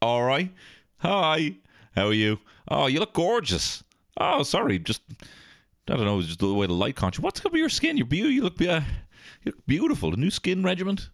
All 0.00 0.22
right. 0.22 0.52
Hi. 0.98 1.56
How 1.94 2.06
are 2.06 2.12
you? 2.12 2.38
Oh, 2.68 2.86
you 2.86 3.00
look 3.00 3.14
gorgeous. 3.14 3.82
Oh, 4.16 4.42
sorry. 4.42 4.78
Just 4.78 5.02
I 5.90 5.96
don't 5.96 6.04
know. 6.04 6.18
It's 6.18 6.28
just 6.28 6.40
the 6.40 6.52
way 6.52 6.66
the 6.66 6.72
light 6.72 6.96
caught 6.96 7.16
you. 7.16 7.22
What's 7.22 7.44
up 7.44 7.52
with 7.52 7.58
your 7.58 7.68
skin? 7.68 7.96
You're 7.96 8.06
beautiful. 8.06 8.32
You 8.32 8.42
look, 8.42 8.60
uh, 8.60 8.86
you 9.42 9.52
look 9.52 9.66
beautiful. 9.66 10.10
The 10.10 10.16
new 10.16 10.30
skin 10.30 10.62
regiment. 10.62 11.10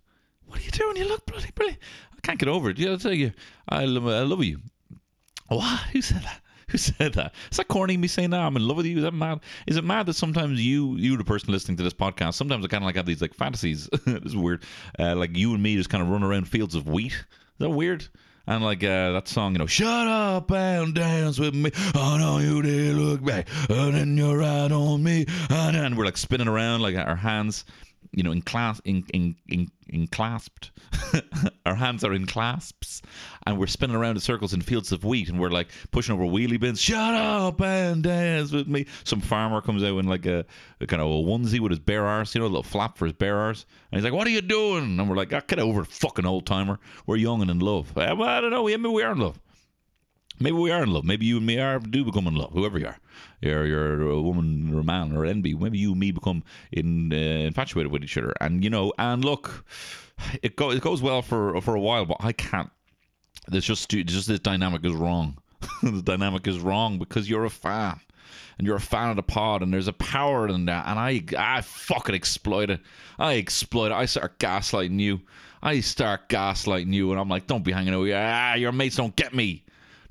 What 0.47 0.61
are 0.61 0.62
you 0.62 0.71
doing? 0.71 0.97
You 0.97 1.09
look 1.09 1.25
bloody 1.27 1.51
brilliant. 1.55 1.81
I 2.12 2.21
can't 2.23 2.39
get 2.39 2.49
over 2.49 2.71
it. 2.71 2.79
Yeah, 2.79 2.91
I'll 2.91 2.99
tell 2.99 3.15
you. 3.15 3.33
I 3.69 3.85
love, 3.87 4.06
I 4.06 4.21
love 4.21 4.44
you. 4.44 4.60
What? 5.48 5.80
Who 5.92 6.03
said 6.03 6.22
that? 6.22 6.40
Who 6.69 6.78
said 6.78 7.14
that? 7.14 7.35
Is 7.51 7.58
that 7.58 7.69
corny 7.69 7.96
me 7.96 8.08
saying 8.08 8.30
that 8.30 8.40
I'm 8.40 8.56
in 8.56 8.66
love 8.66 8.78
with 8.78 8.87
you? 8.87 8.96
Is 8.96 9.04
that 9.04 9.14
mad? 9.14 9.40
Is 9.66 9.76
it 9.76 9.85
mad 9.85 10.06
that 10.06 10.14
sometimes 10.14 10.60
you, 10.60 10.96
you, 10.96 11.16
the 11.16 11.24
person 11.24 11.53
listening 11.53 11.76
to 11.76 11.82
this 11.82 11.94
podcast, 11.94 12.35
sometimes 12.35 12.64
I 12.64 12.69
kind 12.69 12.82
of 12.82 12.87
like 12.87 12.96
have 12.96 13.06
these 13.06 13.22
like 13.22 13.35
fantasies. 13.35 13.88
is 14.06 14.37
weird. 14.37 14.62
Uh, 14.98 15.14
like 15.14 15.37
you 15.37 15.54
and 15.54 15.62
me 15.62 15.76
just 15.76 15.90
kind 15.90 16.02
of 16.02 16.10
run 16.10 16.23
around 16.23 16.48
fields 16.48 16.74
of 16.74 16.88
wheat. 16.88 17.12
Is 17.12 17.59
that 17.59 17.70
weird? 17.70 18.09
And 18.47 18.62
like 18.62 18.84
uh, 18.84 19.12
that 19.12 19.27
song, 19.27 19.52
you 19.52 19.59
know, 19.59 19.66
shut 19.66 20.07
up 20.07 20.51
and 20.51 20.95
dance 20.95 21.39
with 21.39 21.55
me. 21.55 21.71
Oh 21.95 22.16
no, 22.19 22.39
you 22.39 22.61
did 22.61 22.95
look 22.95 23.25
back, 23.25 23.48
and 23.70 23.95
then 23.95 24.17
you're 24.19 24.39
right 24.39 24.70
on 24.70 25.03
me. 25.03 25.25
And 25.48 25.75
then 25.75 25.97
we're 25.97 26.05
like 26.05 26.19
spinning 26.19 26.48
around, 26.48 26.83
like 26.83 26.95
our 26.97 27.17
hands, 27.17 27.65
you 28.15 28.23
know, 28.23 28.33
in 28.33 28.43
class, 28.43 28.81
in 28.85 29.05
in 29.13 29.37
in, 29.89 30.07
clasped. 30.09 30.71
our 31.67 31.75
hands 31.75 32.05
are 32.05 32.15
in 32.15 32.27
clasps, 32.27 33.03
and 33.47 33.59
we're 33.59 33.67
spinning 33.67 33.97
around 33.97 34.17
in 34.17 34.21
circles 34.21 34.55
in 34.55 34.61
fields 34.61 34.93
of 34.93 35.05
wheat, 35.05 35.29
and 35.29 35.39
we're 35.39 35.51
like 35.51 35.69
pushing 35.91 36.15
over 36.15 36.25
wheelie 36.25 36.59
bins. 36.59 36.81
Shut 36.81 37.15
up 37.15 37.61
and 37.61 38.03
dance 38.03 38.53
with 38.53 38.69
me. 38.69 38.87
Some 39.05 39.21
farmer 39.21 39.61
comes 39.61 39.83
out 39.83 39.99
in 39.99 40.07
like 40.07 40.27
a, 40.27 40.45
a 40.81 40.87
kind 40.87 41.03
of 41.03 41.09
a 41.09 41.11
onesie 41.11 41.61
with 41.61 41.71
his 41.71 41.81
bare 41.81 42.07
arse, 42.07 42.35
you 42.35 42.41
know, 42.41 42.47
a 42.47 42.49
little 42.49 42.63
flap 42.63 42.97
for 42.97 43.07
his 43.07 43.15
bare 43.15 43.37
arse, 43.37 43.67
and 43.91 43.99
he's 43.99 44.05
like, 44.05 44.17
"What 44.17 44.27
are 44.27 44.31
you 44.31 44.43
doing?" 44.43 44.99
And 44.99 45.11
we're 45.11 45.17
like, 45.17 45.33
oh, 45.33 45.41
"Get 45.47 45.59
over 45.59 45.85
fucking 45.85 46.27
old 46.27 46.47
timer. 46.47 46.79
We're 47.07 47.17
young 47.17 47.43
and 47.43 47.51
in 47.51 47.59
love." 47.59 47.97
Uh, 47.97 48.15
well, 48.17 48.29
I 48.29 48.41
don't 48.41 48.51
know. 48.51 48.65
Maybe 48.65 48.89
we 48.89 49.03
are 49.03 49.12
in 49.12 49.19
love. 49.19 49.39
Maybe 50.41 50.56
we 50.56 50.70
are 50.73 50.83
in 50.83 50.93
love. 50.93 51.05
Maybe 51.05 51.27
you 51.27 51.37
and 51.37 51.47
me 51.47 51.59
are 51.59 51.79
do 51.79 52.05
become 52.05 52.27
in 52.27 52.34
love. 52.34 52.53
Whoever 52.53 52.78
you 52.78 52.86
are, 52.86 52.98
you're 53.41 53.67
you're 53.67 54.11
a 54.11 54.20
woman 54.20 54.75
or 54.75 54.81
a 54.81 54.84
man 54.84 55.17
or 55.17 55.20
enby. 55.20 55.59
Maybe 55.59 55.78
you 55.78 55.92
and 55.92 56.00
me 56.00 56.11
become 56.11 56.42
in 56.72 57.12
uh, 57.12 57.17
infatuated 57.17 57.92
with 57.92 58.03
each 58.03 58.19
other. 58.19 58.34
And 58.41 58.64
you 58.64 58.70
know, 58.70 58.92
and 58.98 59.25
look, 59.25 59.64
it 60.42 60.56
go 60.56 60.70
it 60.70 60.81
goes 60.81 61.00
well 61.00 61.22
for 61.22 61.61
for 61.61 61.77
a 61.77 61.81
while, 61.81 62.05
but 62.05 62.19
I 62.20 62.33
can't. 62.33 62.70
There's 63.47 63.64
just 63.64 63.89
just 63.91 64.27
this 64.27 64.41
dynamic 64.41 64.84
is 64.84 64.92
wrong. 64.92 65.39
the 65.83 66.03
dynamic 66.03 66.47
is 66.47 66.59
wrong 66.59 66.98
because 66.98 67.28
you're 67.28 67.44
a 67.44 67.50
fan. 67.50 68.00
And 68.59 68.66
you're 68.66 68.77
a 68.77 68.81
fan 68.81 69.11
of 69.11 69.16
the 69.16 69.22
pod, 69.22 69.62
and 69.62 69.72
there's 69.72 69.89
a 69.89 69.92
power 69.92 70.47
in 70.47 70.66
that, 70.66 70.87
and 70.87 70.97
I, 70.97 71.25
I 71.37 71.61
fucking 71.61 72.14
exploit 72.14 72.70
it. 72.70 72.81
I 73.19 73.37
exploit 73.37 73.87
it. 73.87 73.92
I 73.92 74.06
start 74.06 74.39
gaslighting 74.39 75.00
you. 75.00 75.20
I 75.61 75.81
start 75.81 76.28
gaslighting 76.28 76.92
you, 76.92 77.11
and 77.11 77.20
I'm 77.20 77.28
like, 77.28 77.48
don't 77.48 77.64
be 77.64 77.72
hanging 77.72 77.94
out. 77.94 78.09
Ah, 78.14 78.55
your 78.55 78.70
mates 78.70 78.94
don't 78.94 79.16
get 79.16 79.34
me. 79.34 79.64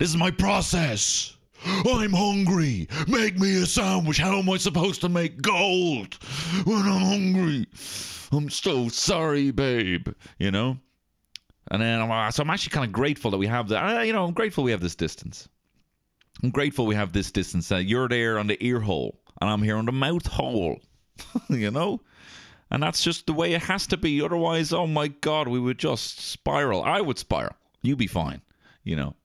This 0.03 0.09
is 0.09 0.17
my 0.17 0.31
process. 0.31 1.37
I'm 1.65 2.11
hungry. 2.11 2.89
Make 3.07 3.39
me 3.39 3.63
a 3.63 3.65
sandwich. 3.65 4.17
How 4.17 4.37
am 4.37 4.49
I 4.49 4.57
supposed 4.57 4.99
to 4.99 5.07
make 5.07 5.41
gold 5.41 6.15
when 6.65 6.81
I'm 6.81 7.05
hungry? 7.05 7.65
I'm 8.33 8.49
so 8.49 8.89
sorry, 8.89 9.51
babe. 9.51 10.09
You 10.39 10.51
know? 10.51 10.77
And 11.71 11.81
then 11.81 12.01
I'm, 12.01 12.31
so 12.33 12.43
I'm 12.43 12.49
actually 12.49 12.71
kind 12.71 12.85
of 12.85 12.91
grateful 12.91 13.31
that 13.31 13.37
we 13.37 13.47
have 13.47 13.69
that. 13.69 13.81
Uh, 13.81 14.01
you 14.01 14.11
know, 14.11 14.25
I'm 14.25 14.33
grateful 14.33 14.65
we 14.65 14.71
have 14.71 14.81
this 14.81 14.93
distance. 14.93 15.47
I'm 16.43 16.49
grateful 16.49 16.85
we 16.85 16.95
have 16.95 17.13
this 17.13 17.31
distance. 17.31 17.71
You're 17.71 18.09
there 18.09 18.39
on 18.39 18.47
the 18.47 18.57
ear 18.59 18.81
hole 18.81 19.21
and 19.39 19.49
I'm 19.49 19.63
here 19.63 19.77
on 19.77 19.85
the 19.85 19.93
mouth 19.93 20.27
hole. 20.27 20.81
you 21.49 21.71
know? 21.71 22.01
And 22.71 22.83
that's 22.83 23.05
just 23.05 23.25
the 23.25 23.31
way 23.31 23.53
it 23.53 23.61
has 23.61 23.87
to 23.87 23.95
be. 23.95 24.21
Otherwise, 24.21 24.73
oh 24.73 24.85
my 24.85 25.07
God, 25.07 25.47
we 25.47 25.61
would 25.61 25.77
just 25.77 26.19
spiral. 26.19 26.83
I 26.83 26.99
would 26.99 27.19
spiral. 27.19 27.55
You'd 27.81 27.99
be 27.99 28.07
fine. 28.07 28.41
You 28.83 28.97
know? 28.97 29.15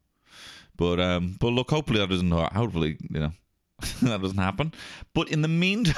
But 0.79 1.01
um, 1.01 1.37
but 1.39 1.49
look, 1.49 1.71
hopefully 1.71 1.99
that 1.99 2.09
doesn't. 2.09 2.31
Hopefully, 2.31 2.97
you 3.11 3.21
know, 3.21 3.33
that 4.03 4.23
doesn't 4.23 4.39
happen. 4.39 4.73
But 5.13 5.29
in 5.29 5.43
the 5.43 5.49
meantime, 5.49 5.95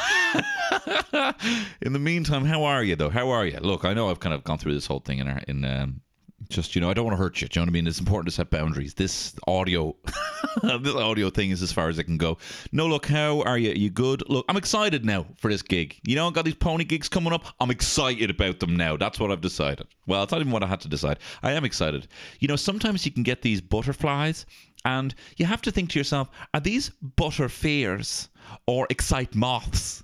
in 1.82 1.92
the 1.92 1.98
meantime, 1.98 2.44
how 2.44 2.64
are 2.64 2.82
you 2.82 2.96
though? 2.96 3.10
How 3.10 3.28
are 3.30 3.46
you? 3.46 3.58
Look, 3.60 3.84
I 3.84 3.94
know 3.94 4.10
I've 4.10 4.20
kind 4.20 4.34
of 4.34 4.42
gone 4.42 4.58
through 4.58 4.74
this 4.74 4.86
whole 4.86 5.00
thing 5.00 5.18
in 5.18 5.28
in 5.46 5.64
um, 5.64 6.00
just 6.48 6.74
you 6.74 6.80
know 6.80 6.90
I 6.90 6.94
don't 6.94 7.04
want 7.04 7.16
to 7.16 7.22
hurt 7.22 7.40
you. 7.40 7.48
Do 7.48 7.58
you 7.58 7.60
know 7.60 7.70
what 7.70 7.72
I 7.72 7.74
mean? 7.74 7.86
It's 7.86 8.00
important 8.00 8.28
to 8.28 8.34
set 8.34 8.50
boundaries. 8.50 8.94
This 8.94 9.34
audio, 9.46 9.96
this 10.62 10.94
audio 10.94 11.30
thing 11.30 11.50
is 11.50 11.62
as 11.62 11.72
far 11.72 11.88
as 11.88 11.98
it 11.98 12.04
can 12.04 12.16
go. 12.16 12.38
No, 12.72 12.86
look, 12.86 13.06
how 13.06 13.42
are 13.42 13.58
you? 13.58 13.70
Are 13.70 13.76
you 13.76 13.90
good? 13.90 14.22
Look, 14.28 14.44
I'm 14.48 14.56
excited 14.56 15.04
now 15.04 15.26
for 15.36 15.50
this 15.50 15.62
gig. 15.62 15.98
You 16.04 16.16
know, 16.16 16.26
I've 16.26 16.32
got 16.32 16.44
these 16.44 16.54
pony 16.54 16.84
gigs 16.84 17.08
coming 17.08 17.32
up. 17.32 17.44
I'm 17.60 17.70
excited 17.70 18.30
about 18.30 18.60
them 18.60 18.76
now. 18.76 18.96
That's 18.96 19.20
what 19.20 19.30
I've 19.30 19.40
decided. 19.40 19.86
Well, 20.06 20.22
it's 20.22 20.32
not 20.32 20.40
even 20.40 20.52
what 20.52 20.62
I 20.62 20.66
had 20.66 20.80
to 20.80 20.88
decide. 20.88 21.18
I 21.42 21.52
am 21.52 21.64
excited. 21.64 22.08
You 22.40 22.48
know, 22.48 22.56
sometimes 22.56 23.06
you 23.06 23.12
can 23.12 23.22
get 23.22 23.42
these 23.42 23.60
butterflies 23.60 24.44
and 24.84 25.14
you 25.36 25.46
have 25.46 25.62
to 25.62 25.70
think 25.70 25.90
to 25.90 25.98
yourself, 25.98 26.30
are 26.54 26.60
these 26.60 26.90
butter 26.90 27.44
butterfears 27.44 28.28
or 28.66 28.86
excite 28.90 29.34
moths? 29.34 30.02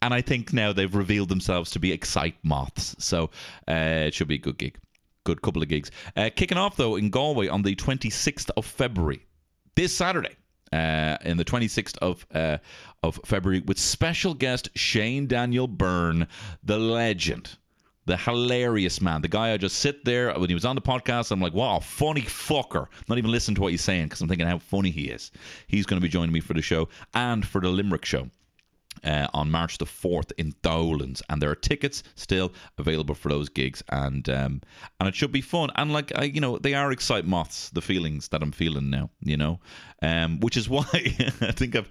And 0.00 0.12
I 0.12 0.20
think 0.20 0.52
now 0.52 0.72
they've 0.72 0.94
revealed 0.94 1.28
themselves 1.28 1.70
to 1.72 1.78
be 1.78 1.92
excite 1.92 2.34
moths. 2.42 2.96
So 2.98 3.30
uh, 3.68 4.06
it 4.06 4.14
should 4.14 4.28
be 4.28 4.34
a 4.34 4.38
good 4.38 4.58
gig. 4.58 4.78
Good 5.24 5.42
couple 5.42 5.62
of 5.62 5.68
gigs. 5.68 5.92
Uh, 6.16 6.30
kicking 6.34 6.58
off, 6.58 6.76
though, 6.76 6.96
in 6.96 7.10
Galway 7.10 7.46
on 7.46 7.62
the 7.62 7.76
26th 7.76 8.50
of 8.56 8.66
February, 8.66 9.24
this 9.76 9.96
Saturday. 9.96 10.36
Uh, 10.72 11.18
in 11.26 11.36
the 11.36 11.44
26th 11.44 11.98
of 11.98 12.26
uh, 12.32 12.56
of 13.02 13.20
February, 13.26 13.60
with 13.60 13.78
special 13.78 14.32
guest 14.32 14.70
Shane 14.74 15.26
Daniel 15.26 15.68
Byrne, 15.68 16.26
the 16.64 16.78
legend, 16.78 17.58
the 18.06 18.16
hilarious 18.16 19.00
man, 19.00 19.22
the 19.22 19.28
guy 19.28 19.52
I 19.52 19.56
just 19.56 19.76
sit 19.78 20.04
there 20.04 20.32
when 20.34 20.48
he 20.48 20.54
was 20.54 20.64
on 20.64 20.74
the 20.74 20.82
podcast. 20.82 21.30
I'm 21.30 21.40
like, 21.40 21.54
wow, 21.54 21.78
funny 21.78 22.22
fucker. 22.22 22.86
Not 23.08 23.18
even 23.18 23.30
listen 23.30 23.54
to 23.54 23.60
what 23.60 23.70
he's 23.70 23.82
saying 23.82 24.06
because 24.06 24.20
I'm 24.20 24.28
thinking 24.28 24.46
how 24.46 24.58
funny 24.58 24.90
he 24.90 25.04
is. 25.04 25.30
He's 25.68 25.86
going 25.86 26.00
to 26.00 26.04
be 26.04 26.08
joining 26.08 26.32
me 26.32 26.40
for 26.40 26.54
the 26.54 26.62
show 26.62 26.88
and 27.14 27.46
for 27.46 27.60
the 27.60 27.68
Limerick 27.68 28.04
show. 28.04 28.28
Uh, 29.04 29.26
on 29.34 29.50
March 29.50 29.78
the 29.78 29.84
4th 29.84 30.30
in 30.38 30.54
Dolans, 30.62 31.22
and 31.28 31.42
there 31.42 31.50
are 31.50 31.56
tickets 31.56 32.04
still 32.14 32.52
available 32.78 33.16
for 33.16 33.30
those 33.30 33.48
gigs, 33.48 33.82
and 33.88 34.28
um, 34.28 34.60
and 35.00 35.08
it 35.08 35.14
should 35.16 35.32
be 35.32 35.40
fun. 35.40 35.70
And 35.74 35.92
like 35.92 36.12
I, 36.16 36.24
you 36.24 36.40
know, 36.40 36.58
they 36.58 36.74
are 36.74 36.92
excite 36.92 37.24
moths, 37.24 37.70
the 37.70 37.80
feelings 37.80 38.28
that 38.28 38.42
I'm 38.42 38.52
feeling 38.52 38.90
now, 38.90 39.10
you 39.20 39.36
know, 39.36 39.58
um, 40.02 40.38
which 40.38 40.56
is 40.56 40.68
why 40.68 40.86
I 40.92 41.52
think 41.52 41.74
I've 41.74 41.88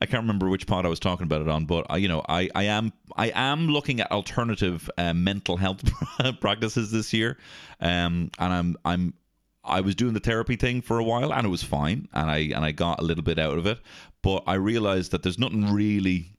I 0.00 0.06
can't 0.06 0.22
remember 0.22 0.48
which 0.48 0.66
pod 0.66 0.86
I 0.86 0.88
was 0.88 1.00
talking 1.00 1.24
about 1.24 1.40
it 1.40 1.48
on, 1.48 1.66
but 1.66 1.86
I, 1.90 1.96
you 1.96 2.08
know, 2.08 2.22
I, 2.28 2.48
I 2.54 2.64
am 2.64 2.92
I 3.16 3.32
am 3.34 3.68
looking 3.68 4.00
at 4.00 4.10
alternative 4.10 4.90
uh, 4.98 5.14
mental 5.14 5.56
health 5.56 5.82
practices 6.40 6.90
this 6.90 7.12
year, 7.12 7.38
um, 7.80 8.30
and 8.38 8.52
I'm 8.52 8.76
I'm 8.84 9.14
I 9.64 9.80
was 9.80 9.94
doing 9.94 10.12
the 10.14 10.20
therapy 10.20 10.56
thing 10.56 10.82
for 10.82 10.98
a 10.98 11.04
while, 11.04 11.32
and 11.32 11.46
it 11.46 11.50
was 11.50 11.62
fine, 11.62 12.08
and 12.12 12.30
I 12.30 12.38
and 12.38 12.64
I 12.64 12.72
got 12.72 13.00
a 13.00 13.04
little 13.04 13.24
bit 13.24 13.38
out 13.38 13.58
of 13.58 13.66
it, 13.66 13.78
but 14.22 14.44
I 14.46 14.54
realized 14.54 15.12
that 15.12 15.22
there's 15.22 15.38
nothing 15.38 15.72
really 15.72 16.33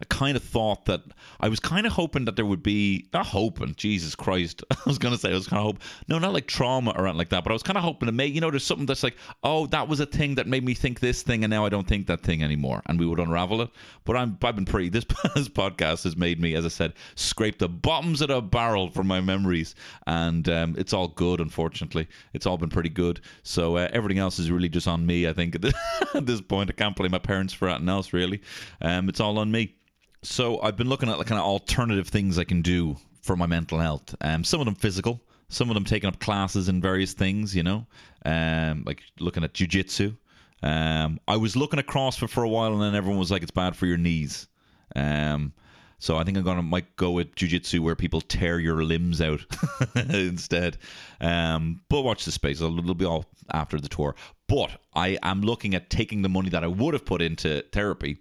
I 0.00 0.04
kind 0.06 0.36
of 0.36 0.42
thought 0.42 0.86
that 0.86 1.02
I 1.40 1.48
was 1.48 1.60
kind 1.60 1.86
of 1.86 1.92
hoping 1.92 2.24
that 2.24 2.36
there 2.36 2.46
would 2.46 2.62
be 2.62 3.06
not 3.12 3.26
hoping, 3.26 3.74
Jesus 3.76 4.14
Christ. 4.14 4.62
I 4.70 4.76
was 4.86 4.98
gonna 4.98 5.18
say 5.18 5.30
I 5.30 5.34
was 5.34 5.46
kind 5.46 5.60
of 5.60 5.66
hope 5.66 5.82
no, 6.08 6.18
not 6.18 6.32
like 6.32 6.46
trauma 6.46 6.92
or 6.96 7.06
anything 7.06 7.18
like 7.18 7.28
that, 7.30 7.44
but 7.44 7.50
I 7.50 7.54
was 7.54 7.62
kind 7.62 7.78
of 7.78 7.84
hoping 7.84 8.06
to 8.06 8.12
make 8.12 8.34
you 8.34 8.40
know 8.40 8.50
there's 8.50 8.64
something 8.64 8.86
that's 8.86 9.02
like 9.02 9.16
oh 9.42 9.66
that 9.68 9.88
was 9.88 10.00
a 10.00 10.06
thing 10.06 10.34
that 10.36 10.46
made 10.46 10.64
me 10.64 10.74
think 10.74 11.00
this 11.00 11.22
thing 11.22 11.44
and 11.44 11.50
now 11.50 11.64
I 11.64 11.68
don't 11.68 11.86
think 11.86 12.06
that 12.06 12.22
thing 12.22 12.42
anymore 12.42 12.82
and 12.86 12.98
we 12.98 13.06
would 13.06 13.20
unravel 13.20 13.60
it. 13.62 13.70
But 14.04 14.16
I'm 14.16 14.38
I've 14.42 14.56
been 14.56 14.64
pretty 14.64 14.88
this, 14.90 15.04
this 15.34 15.48
podcast 15.48 16.04
has 16.04 16.16
made 16.16 16.40
me 16.40 16.54
as 16.54 16.64
I 16.64 16.68
said 16.68 16.94
scrape 17.14 17.58
the 17.58 17.68
bottoms 17.68 18.20
of 18.20 18.28
the 18.28 18.40
barrel 18.40 18.90
from 18.90 19.06
my 19.06 19.20
memories 19.20 19.74
and 20.06 20.48
um, 20.48 20.74
it's 20.78 20.92
all 20.92 21.08
good. 21.08 21.40
Unfortunately, 21.40 22.08
it's 22.32 22.46
all 22.46 22.58
been 22.58 22.70
pretty 22.70 22.88
good. 22.88 23.20
So 23.42 23.76
uh, 23.76 23.88
everything 23.92 24.18
else 24.18 24.38
is 24.38 24.50
really 24.50 24.68
just 24.68 24.88
on 24.88 25.06
me. 25.06 25.28
I 25.28 25.32
think 25.32 25.56
at 26.14 26.26
this 26.26 26.40
point 26.40 26.70
I 26.70 26.72
can't 26.72 26.96
blame 26.96 27.10
my 27.10 27.18
parents 27.18 27.52
for 27.52 27.68
anything 27.68 27.88
else 27.88 28.12
really. 28.12 28.40
Um, 28.80 29.08
it's 29.08 29.20
all 29.20 29.38
on 29.38 29.50
me. 29.50 29.74
So 30.24 30.58
I've 30.62 30.76
been 30.76 30.88
looking 30.88 31.10
at 31.10 31.18
the 31.18 31.24
kind 31.24 31.38
of 31.38 31.44
alternative 31.44 32.08
things 32.08 32.38
I 32.38 32.44
can 32.44 32.62
do 32.62 32.96
for 33.20 33.36
my 33.36 33.44
mental 33.44 33.78
health. 33.78 34.14
Um, 34.22 34.42
some 34.42 34.58
of 34.58 34.64
them 34.64 34.74
physical, 34.74 35.20
some 35.50 35.68
of 35.68 35.74
them 35.74 35.84
taking 35.84 36.08
up 36.08 36.18
classes 36.18 36.70
in 36.70 36.80
various 36.80 37.12
things. 37.12 37.54
You 37.54 37.62
know, 37.62 37.86
um, 38.24 38.84
like 38.86 39.02
looking 39.20 39.44
at 39.44 39.52
jujitsu. 39.52 40.16
Um, 40.62 41.20
I 41.28 41.36
was 41.36 41.56
looking 41.56 41.78
at 41.78 41.86
CrossFit 41.86 42.30
for 42.30 42.42
a 42.42 42.48
while, 42.48 42.72
and 42.72 42.80
then 42.80 42.94
everyone 42.94 43.18
was 43.18 43.30
like, 43.30 43.42
"It's 43.42 43.50
bad 43.50 43.76
for 43.76 43.84
your 43.84 43.98
knees." 43.98 44.48
Um, 44.96 45.52
so 45.98 46.16
I 46.16 46.24
think 46.24 46.38
I'm 46.38 46.44
gonna 46.44 46.62
might 46.62 46.96
go 46.96 47.10
with 47.10 47.34
jujitsu 47.34 47.80
where 47.80 47.94
people 47.94 48.22
tear 48.22 48.58
your 48.58 48.82
limbs 48.82 49.20
out 49.20 49.40
instead. 49.94 50.78
Um, 51.20 51.82
but 51.90 52.00
watch 52.00 52.24
the 52.24 52.32
space; 52.32 52.62
it'll, 52.62 52.94
be 52.94 53.04
all 53.04 53.26
after 53.52 53.78
the 53.78 53.88
tour. 53.90 54.14
But 54.48 54.70
I 54.94 55.18
am 55.22 55.42
looking 55.42 55.74
at 55.74 55.90
taking 55.90 56.22
the 56.22 56.30
money 56.30 56.48
that 56.48 56.64
I 56.64 56.68
would 56.68 56.94
have 56.94 57.04
put 57.04 57.20
into 57.20 57.62
therapy 57.72 58.18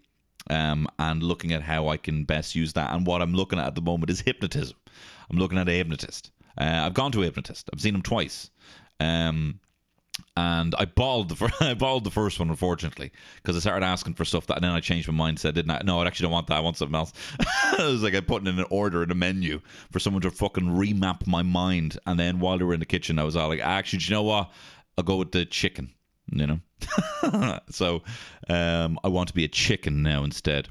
um, 0.49 0.87
and 0.99 1.23
looking 1.23 1.53
at 1.53 1.61
how 1.61 1.87
I 1.87 1.97
can 1.97 2.23
best 2.23 2.55
use 2.55 2.73
that. 2.73 2.93
And 2.93 3.05
what 3.05 3.21
I'm 3.21 3.33
looking 3.33 3.59
at 3.59 3.67
at 3.67 3.75
the 3.75 3.81
moment 3.81 4.09
is 4.09 4.21
hypnotism. 4.21 4.77
I'm 5.29 5.37
looking 5.37 5.57
at 5.57 5.69
a 5.69 5.71
hypnotist. 5.71 6.31
Uh, 6.59 6.81
I've 6.85 6.93
gone 6.93 7.11
to 7.13 7.21
a 7.21 7.25
hypnotist. 7.25 7.69
I've 7.73 7.81
seen 7.81 7.95
him 7.95 8.01
twice. 8.01 8.49
Um, 8.99 9.59
and 10.37 10.75
I 10.77 10.85
bawled 10.85 11.29
the 11.29 11.35
first, 11.35 11.55
I 11.61 11.73
bawled 11.73 12.03
the 12.03 12.11
first 12.11 12.39
one 12.39 12.49
unfortunately 12.49 13.11
because 13.37 13.55
I 13.55 13.59
started 13.59 13.83
asking 13.83 14.13
for 14.13 14.25
stuff 14.25 14.45
that 14.45 14.57
and 14.57 14.63
then 14.63 14.71
I 14.71 14.79
changed 14.79 15.11
my 15.11 15.31
mindset 15.31 15.55
didn't 15.55 15.71
I 15.71 15.81
no 15.83 15.99
I 15.99 16.05
actually 16.05 16.25
don't 16.25 16.33
want 16.33 16.47
that 16.47 16.57
I 16.57 16.59
want 16.59 16.77
something 16.77 16.95
else 16.95 17.13
it 17.39 17.79
was 17.79 18.03
like 18.03 18.13
I 18.13 18.19
put 18.19 18.45
in 18.45 18.59
an 18.59 18.65
order 18.69 19.01
in 19.01 19.09
a 19.09 19.15
menu 19.15 19.59
for 19.91 19.97
someone 19.97 20.21
to 20.21 20.29
fucking 20.29 20.67
remap 20.67 21.25
my 21.25 21.41
mind 21.41 21.97
and 22.05 22.19
then 22.19 22.39
while 22.39 22.59
they 22.59 22.63
were 22.63 22.75
in 22.75 22.79
the 22.79 22.85
kitchen 22.85 23.17
I 23.17 23.23
was 23.23 23.35
all 23.35 23.47
like 23.47 23.59
actually 23.59 23.99
do 23.99 24.05
you 24.05 24.11
know 24.11 24.21
what 24.21 24.51
I'll 24.97 25.03
go 25.03 25.15
with 25.17 25.31
the 25.31 25.45
chicken. 25.45 25.93
You 26.35 26.47
know, 26.47 27.59
so 27.69 28.03
um, 28.49 28.99
I 29.03 29.07
want 29.07 29.27
to 29.29 29.33
be 29.33 29.43
a 29.43 29.49
chicken 29.49 30.01
now 30.03 30.23
instead. 30.23 30.69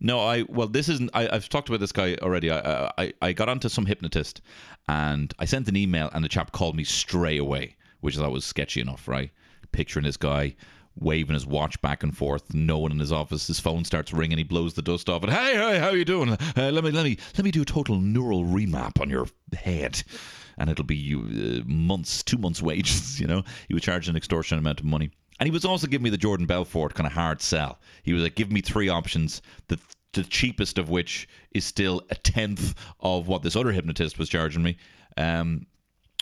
No, 0.00 0.20
I 0.20 0.42
well, 0.42 0.66
this 0.66 0.88
isn't. 0.88 1.10
I, 1.14 1.32
have 1.32 1.48
talked 1.48 1.68
about 1.68 1.80
this 1.80 1.92
guy 1.92 2.16
already. 2.20 2.50
I, 2.50 2.90
I 2.98 3.12
I 3.22 3.32
got 3.32 3.48
onto 3.48 3.68
some 3.68 3.86
hypnotist, 3.86 4.40
and 4.88 5.32
I 5.38 5.44
sent 5.44 5.68
an 5.68 5.76
email, 5.76 6.10
and 6.12 6.24
the 6.24 6.28
chap 6.28 6.52
called 6.52 6.76
me 6.76 6.84
straight 6.84 7.40
away, 7.40 7.76
which 8.00 8.18
I 8.18 8.20
thought 8.20 8.32
was 8.32 8.44
sketchy 8.44 8.80
enough, 8.80 9.08
right? 9.08 9.30
Picturing 9.72 10.04
this 10.04 10.16
guy 10.16 10.56
waving 10.96 11.34
his 11.34 11.46
watch 11.46 11.80
back 11.82 12.02
and 12.02 12.16
forth. 12.16 12.54
No 12.54 12.78
one 12.78 12.92
in 12.92 12.98
his 12.98 13.12
office. 13.12 13.46
His 13.46 13.60
phone 13.60 13.84
starts 13.84 14.12
ringing. 14.12 14.38
He 14.38 14.44
blows 14.44 14.74
the 14.74 14.82
dust 14.82 15.08
off 15.08 15.24
it. 15.24 15.30
Hey, 15.30 15.54
hey, 15.54 15.78
how 15.78 15.88
are 15.88 15.96
you 15.96 16.04
doing? 16.04 16.30
Uh, 16.30 16.70
let 16.70 16.84
me 16.84 16.90
let 16.90 17.04
me 17.04 17.16
let 17.36 17.44
me 17.44 17.50
do 17.50 17.62
a 17.62 17.66
total 17.66 18.00
neural 18.00 18.44
remap 18.44 19.00
on 19.00 19.10
your 19.10 19.26
head, 19.56 20.02
and 20.58 20.70
it'll 20.70 20.84
be 20.84 21.14
uh, 21.14 21.62
months, 21.66 22.22
two 22.22 22.38
months' 22.38 22.62
wages. 22.62 23.20
You 23.24 23.28
know, 23.28 23.42
he 23.68 23.74
was 23.74 23.82
charging 23.82 24.10
an 24.10 24.16
extortionate 24.16 24.60
amount 24.60 24.80
of 24.80 24.86
money. 24.86 25.10
And 25.40 25.46
he 25.46 25.50
was 25.50 25.64
also 25.64 25.86
giving 25.86 26.04
me 26.04 26.10
the 26.10 26.18
Jordan 26.18 26.46
Belfort 26.46 26.94
kind 26.94 27.06
of 27.06 27.12
hard 27.12 27.40
sell. 27.40 27.78
He 28.02 28.12
was 28.12 28.22
like, 28.22 28.34
give 28.34 28.52
me 28.52 28.60
three 28.60 28.88
options. 28.88 29.40
The 29.68 29.78
the 30.14 30.24
cheapest 30.24 30.78
of 30.78 30.88
which 30.88 31.28
is 31.52 31.64
still 31.64 32.02
a 32.10 32.14
tenth 32.14 32.74
of 33.00 33.28
what 33.28 33.42
this 33.42 33.56
other 33.56 33.72
hypnotist 33.72 34.18
was 34.18 34.28
charging 34.28 34.62
me. 34.62 34.76
Um, 35.16 35.66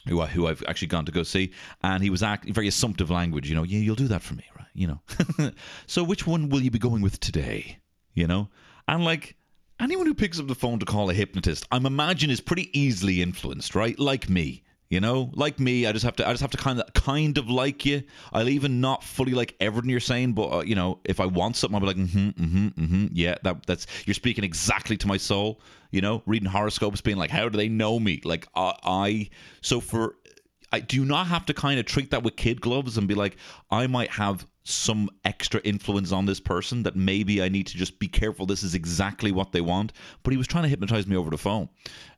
who, 0.09 0.21
I, 0.21 0.27
who 0.27 0.49
I've 0.49 0.65
actually 0.67 0.89
gone 0.89 1.05
to 1.05 1.13
go 1.13 1.23
see, 1.23 1.53
and 1.83 2.03
he 2.03 2.11
was 2.11 2.25
acting 2.25 2.53
very 2.53 2.67
assumptive 2.67 3.11
language. 3.11 3.49
You 3.49 3.55
know, 3.55 3.63
yeah, 3.63 3.79
you'll 3.79 3.95
do 3.95 4.09
that 4.09 4.23
for 4.23 4.35
me, 4.35 4.45
right? 4.57 4.67
You 4.75 4.89
know. 4.89 5.53
so 5.87 6.03
which 6.03 6.27
one 6.27 6.49
will 6.49 6.61
you 6.61 6.71
be 6.71 6.79
going 6.79 7.03
with 7.03 7.21
today? 7.21 7.79
You 8.15 8.27
know, 8.27 8.49
and 8.89 9.05
like 9.05 9.37
anyone 9.83 10.07
who 10.07 10.15
picks 10.15 10.39
up 10.39 10.47
the 10.47 10.55
phone 10.55 10.79
to 10.79 10.87
call 10.87 11.11
a 11.11 11.15
hypnotist, 11.15 11.67
I'm 11.71 11.87
imagine 11.87 12.31
is 12.31 12.41
pretty 12.41 12.77
easily 12.79 13.21
influenced, 13.23 13.75
right? 13.75 13.99
Like 13.99 14.29
me. 14.29 14.63
You 14.89 15.01
know, 15.01 15.31
like 15.33 15.59
me, 15.59 15.87
I 15.87 15.93
just 15.93 16.05
have 16.05 16.17
to, 16.17 16.29
I 16.29 16.33
just 16.33 16.43
have 16.43 16.51
to 16.51 16.59
kind 16.59 16.79
of, 16.79 16.93
kind 16.93 17.39
of 17.39 17.49
like 17.49 17.87
you. 17.87 18.03
I'll 18.31 18.47
even 18.51 18.83
not 18.83 19.03
fully 19.03 19.33
like 19.33 19.55
everything 19.59 19.89
you're 19.89 20.01
saying, 20.01 20.35
but 20.35 20.53
uh, 20.53 20.61
you 20.61 20.75
know, 20.75 20.99
if 21.07 21.19
I 21.19 21.25
want 21.25 21.57
something, 21.57 21.75
I'll 21.75 21.81
be 21.81 21.87
like, 21.87 21.97
mm-hmm, 21.97 22.29
mm-hmm, 22.29 22.67
mm-hmm. 22.69 23.07
Yeah, 23.11 23.37
that, 23.43 23.65
that's 23.65 23.87
you're 24.05 24.13
speaking 24.13 24.45
exactly 24.45 24.99
to 24.99 25.07
my 25.07 25.17
soul. 25.17 25.63
You 25.93 26.03
know, 26.03 26.23
reading 26.27 26.47
horoscopes, 26.47 27.01
being 27.01 27.17
like, 27.17 27.31
how 27.31 27.49
do 27.49 27.57
they 27.57 27.71
know 27.71 27.99
me? 27.99 28.21
Like, 28.23 28.47
I, 28.55 28.75
I 28.85 29.31
so 29.63 29.81
for 29.81 30.17
I 30.73 30.81
do 30.81 31.07
not 31.07 31.27
have 31.27 31.47
to 31.47 31.55
kind 31.55 31.81
of 31.81 31.87
treat 31.87 32.11
that 32.11 32.23
with 32.23 32.37
kid 32.37 32.61
gloves 32.61 32.99
and 32.99 33.09
be 33.09 33.15
like, 33.15 33.39
I 33.71 33.87
might 33.87 34.11
have 34.11 34.47
some 34.65 35.11
extra 35.25 35.61
influence 35.65 36.13
on 36.13 36.27
this 36.27 36.41
person 36.41 36.83
that 36.85 36.95
maybe 36.95 37.43
I 37.43 37.49
need 37.49 37.67
to 37.69 37.77
just 37.77 37.99
be 37.99 38.09
careful. 38.09 38.47
This 38.47 38.63
is 38.63 38.75
exactly 38.75 39.33
what 39.33 39.53
they 39.53 39.61
want. 39.61 39.93
But 40.23 40.33
he 40.33 40.37
was 40.37 40.47
trying 40.47 40.65
to 40.65 40.69
hypnotize 40.69 41.07
me 41.07 41.17
over 41.17 41.31
the 41.31 41.39
phone. 41.39 41.69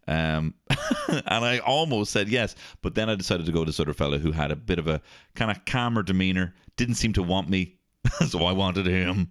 Um, 0.07 0.55
and 1.09 1.45
I 1.45 1.59
almost 1.59 2.13
said 2.13 2.29
yes. 2.29 2.55
But 2.83 2.95
then 2.95 3.09
I 3.09 3.15
decided 3.15 3.47
to 3.47 3.53
go 3.53 3.61
to 3.61 3.67
this 3.67 3.81
other 3.81 3.95
fellow 3.95 4.19
who 4.19 4.33
had 4.33 4.51
a 4.51 4.57
bit 4.57 4.79
of 4.79 4.87
a 4.89 5.01
kind 5.35 5.51
of 5.51 5.65
calmer 5.65 6.03
demeanor, 6.03 6.55
didn't 6.77 6.97
seem 6.97 7.13
to 7.15 7.23
want 7.23 7.49
me. 7.49 7.77
so 8.29 8.45
I 8.45 8.53
wanted 8.53 8.87
him. 8.87 9.31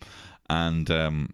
And, 0.50 0.90
um, 0.90 1.34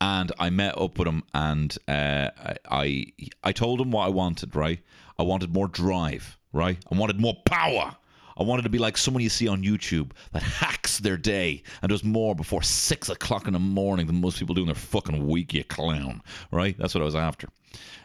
and 0.00 0.32
I 0.38 0.50
met 0.50 0.78
up 0.78 0.98
with 0.98 1.06
him 1.06 1.22
and 1.32 1.76
uh, 1.86 2.28
I 2.68 3.06
I 3.44 3.52
told 3.52 3.80
him 3.80 3.92
what 3.92 4.06
I 4.06 4.08
wanted, 4.08 4.56
right? 4.56 4.80
I 5.16 5.22
wanted 5.22 5.54
more 5.54 5.68
drive 5.68 6.38
right? 6.52 6.78
I 6.90 6.96
wanted 6.96 7.20
more 7.20 7.36
power. 7.46 7.96
I 8.36 8.42
wanted 8.42 8.62
to 8.62 8.68
be 8.68 8.78
like 8.78 8.96
someone 8.96 9.22
you 9.22 9.28
see 9.28 9.48
on 9.48 9.62
YouTube 9.62 10.12
that 10.32 10.42
hacks 10.42 10.98
their 10.98 11.16
day 11.16 11.62
and 11.82 11.90
does 11.90 12.04
more 12.04 12.34
before 12.34 12.62
six 12.62 13.08
o'clock 13.08 13.46
in 13.46 13.52
the 13.52 13.58
morning 13.58 14.06
than 14.06 14.20
most 14.20 14.38
people 14.38 14.54
do 14.54 14.62
in 14.62 14.66
their 14.66 14.74
fucking 14.74 15.26
week, 15.26 15.54
you 15.54 15.64
clown, 15.64 16.22
right? 16.50 16.76
That's 16.78 16.94
what 16.94 17.02
I 17.02 17.06
was 17.06 17.14
after. 17.14 17.48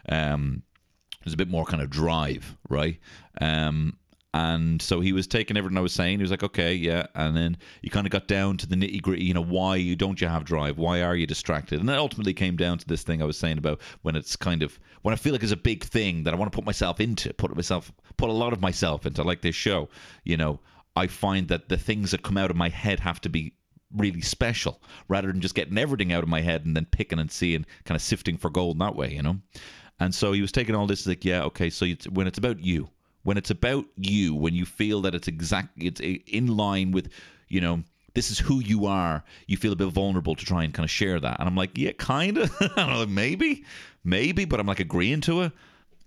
Um, 0.09 0.63
there's 1.23 1.33
a 1.33 1.37
bit 1.37 1.49
more 1.49 1.65
kind 1.65 1.81
of 1.81 1.89
drive, 1.89 2.55
right? 2.69 2.97
Um, 3.41 3.97
and 4.33 4.81
so 4.81 4.99
he 4.99 5.13
was 5.13 5.25
taking 5.25 5.57
everything 5.57 5.77
I 5.77 5.81
was 5.81 5.93
saying. 5.93 6.19
He 6.19 6.23
was 6.23 6.31
like, 6.31 6.43
okay, 6.43 6.73
yeah. 6.73 7.07
And 7.15 7.35
then 7.35 7.57
you 7.81 7.89
kind 7.89 8.05
of 8.05 8.11
got 8.11 8.27
down 8.27 8.57
to 8.57 8.67
the 8.67 8.75
nitty 8.75 9.01
gritty, 9.01 9.23
you 9.23 9.33
know, 9.33 9.43
why 9.43 9.77
you 9.77 9.95
don't 9.95 10.21
you 10.21 10.27
have 10.27 10.45
drive? 10.45 10.77
Why 10.77 11.01
are 11.01 11.15
you 11.15 11.25
distracted? 11.25 11.79
And 11.79 11.89
it 11.89 11.97
ultimately 11.97 12.33
came 12.33 12.55
down 12.55 12.77
to 12.77 12.87
this 12.87 13.03
thing 13.03 13.21
I 13.21 13.25
was 13.25 13.37
saying 13.37 13.57
about 13.57 13.81
when 14.03 14.15
it's 14.15 14.35
kind 14.35 14.61
of, 14.61 14.77
when 15.01 15.13
I 15.13 15.17
feel 15.17 15.31
like 15.31 15.43
it's 15.43 15.51
a 15.51 15.57
big 15.57 15.83
thing 15.83 16.23
that 16.23 16.33
I 16.33 16.37
want 16.37 16.51
to 16.51 16.55
put 16.55 16.65
myself 16.65 16.99
into, 16.99 17.33
put 17.33 17.55
myself, 17.55 17.91
put 18.17 18.29
a 18.29 18.33
lot 18.33 18.53
of 18.53 18.61
myself 18.61 19.05
into, 19.05 19.23
like 19.23 19.41
this 19.41 19.55
show, 19.55 19.89
you 20.23 20.37
know, 20.37 20.59
I 20.95 21.07
find 21.07 21.47
that 21.49 21.69
the 21.69 21.77
things 21.77 22.11
that 22.11 22.23
come 22.23 22.37
out 22.37 22.51
of 22.51 22.57
my 22.57 22.69
head 22.69 22.99
have 22.99 23.21
to 23.21 23.29
be 23.29 23.53
really 23.95 24.21
special 24.21 24.81
rather 25.07 25.31
than 25.31 25.41
just 25.41 25.55
getting 25.55 25.77
everything 25.77 26.11
out 26.11 26.23
of 26.23 26.29
my 26.29 26.41
head 26.41 26.65
and 26.65 26.75
then 26.75 26.85
picking 26.85 27.19
and 27.19 27.31
seeing, 27.31 27.65
kind 27.85 27.95
of 27.95 28.01
sifting 28.01 28.37
for 28.37 28.49
gold 28.49 28.79
that 28.79 28.95
way, 28.95 29.13
you 29.13 29.21
know? 29.21 29.37
And 29.99 30.13
so 30.13 30.31
he 30.31 30.41
was 30.41 30.51
taking 30.51 30.75
all 30.75 30.87
this 30.87 31.07
like, 31.07 31.23
yeah, 31.23 31.43
okay, 31.43 31.69
so 31.69 31.87
when 32.09 32.27
it's 32.27 32.37
about 32.37 32.59
you, 32.59 32.89
when 33.23 33.37
it's 33.37 33.49
about 33.49 33.85
you, 33.95 34.35
when 34.35 34.53
you 34.53 34.65
feel 34.65 35.01
that 35.01 35.15
it's 35.15 35.27
exactly 35.27 35.87
it's 35.87 36.01
eh, 36.01 36.17
in 36.27 36.47
line 36.47 36.91
with, 36.91 37.09
you 37.47 37.61
know, 37.61 37.83
this 38.13 38.31
is 38.31 38.39
who 38.39 38.59
you 38.59 38.87
are, 38.87 39.23
you 39.47 39.57
feel 39.57 39.73
a 39.73 39.75
bit 39.75 39.89
vulnerable 39.89 40.35
to 40.35 40.45
try 40.45 40.63
and 40.63 40.73
kind 40.73 40.83
of 40.83 40.89
share 40.89 41.19
that. 41.19 41.39
And 41.39 41.47
I'm 41.47 41.55
like, 41.55 41.77
yeah, 41.77 41.91
kind 41.91 42.37
of. 42.77 43.09
Maybe, 43.09 43.63
maybe, 44.03 44.45
but 44.45 44.59
I'm 44.59 44.65
like 44.65 44.79
agreeing 44.79 45.21
to 45.21 45.41
it. 45.41 45.51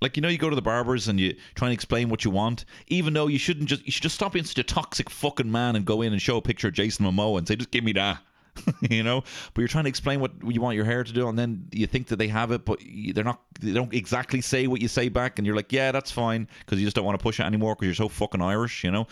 Like 0.00 0.16
you 0.16 0.22
know, 0.22 0.28
you 0.28 0.38
go 0.38 0.50
to 0.50 0.56
the 0.56 0.62
barbers 0.62 1.08
and 1.08 1.20
you 1.20 1.36
try 1.54 1.68
and 1.68 1.74
explain 1.74 2.08
what 2.08 2.24
you 2.24 2.30
want, 2.30 2.64
even 2.88 3.12
though 3.12 3.26
you 3.26 3.38
shouldn't 3.38 3.68
just 3.68 3.84
you 3.84 3.92
should 3.92 4.02
just 4.02 4.14
stop 4.14 4.32
being 4.32 4.44
such 4.44 4.58
a 4.58 4.62
toxic 4.62 5.10
fucking 5.10 5.50
man 5.50 5.76
and 5.76 5.84
go 5.84 6.02
in 6.02 6.12
and 6.12 6.22
show 6.22 6.38
a 6.38 6.42
picture 6.42 6.68
of 6.68 6.74
Jason 6.74 7.04
Momoa 7.04 7.38
and 7.38 7.48
say, 7.48 7.56
just 7.56 7.70
give 7.70 7.84
me 7.84 7.92
that. 7.92 8.18
you 8.90 9.02
know 9.02 9.22
but 9.54 9.60
you're 9.60 9.68
trying 9.68 9.84
to 9.84 9.88
explain 9.88 10.20
what 10.20 10.32
you 10.44 10.60
want 10.60 10.74
your 10.74 10.84
hair 10.84 11.04
to 11.04 11.12
do 11.12 11.28
and 11.28 11.38
then 11.38 11.66
you 11.72 11.86
think 11.86 12.08
that 12.08 12.16
they 12.16 12.26
have 12.26 12.50
it 12.50 12.64
but 12.64 12.80
they're 13.14 13.24
not 13.24 13.40
they 13.60 13.72
don't 13.72 13.94
exactly 13.94 14.40
say 14.40 14.66
what 14.66 14.80
you 14.80 14.88
say 14.88 15.08
back 15.08 15.38
and 15.38 15.46
you're 15.46 15.54
like 15.54 15.72
yeah 15.72 15.92
that's 15.92 16.10
fine 16.10 16.48
because 16.58 16.78
you 16.80 16.84
just 16.84 16.96
don't 16.96 17.04
want 17.04 17.18
to 17.18 17.22
push 17.22 17.38
it 17.38 17.44
anymore 17.44 17.74
because 17.74 17.86
you're 17.86 17.94
so 17.94 18.08
fucking 18.08 18.42
irish 18.42 18.82
you 18.82 18.90
know 18.90 19.06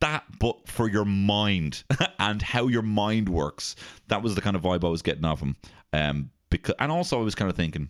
that 0.00 0.24
but 0.38 0.68
for 0.68 0.88
your 0.88 1.04
mind 1.04 1.82
and 2.20 2.42
how 2.42 2.68
your 2.68 2.82
mind 2.82 3.28
works 3.28 3.76
that 4.08 4.22
was 4.22 4.34
the 4.34 4.40
kind 4.40 4.56
of 4.56 4.62
vibe 4.62 4.84
i 4.84 4.88
was 4.88 5.02
getting 5.02 5.24
off 5.24 5.40
him 5.40 5.56
um 5.92 6.30
because 6.50 6.74
and 6.78 6.92
also 6.92 7.18
i 7.20 7.24
was 7.24 7.34
kind 7.34 7.50
of 7.50 7.56
thinking 7.56 7.88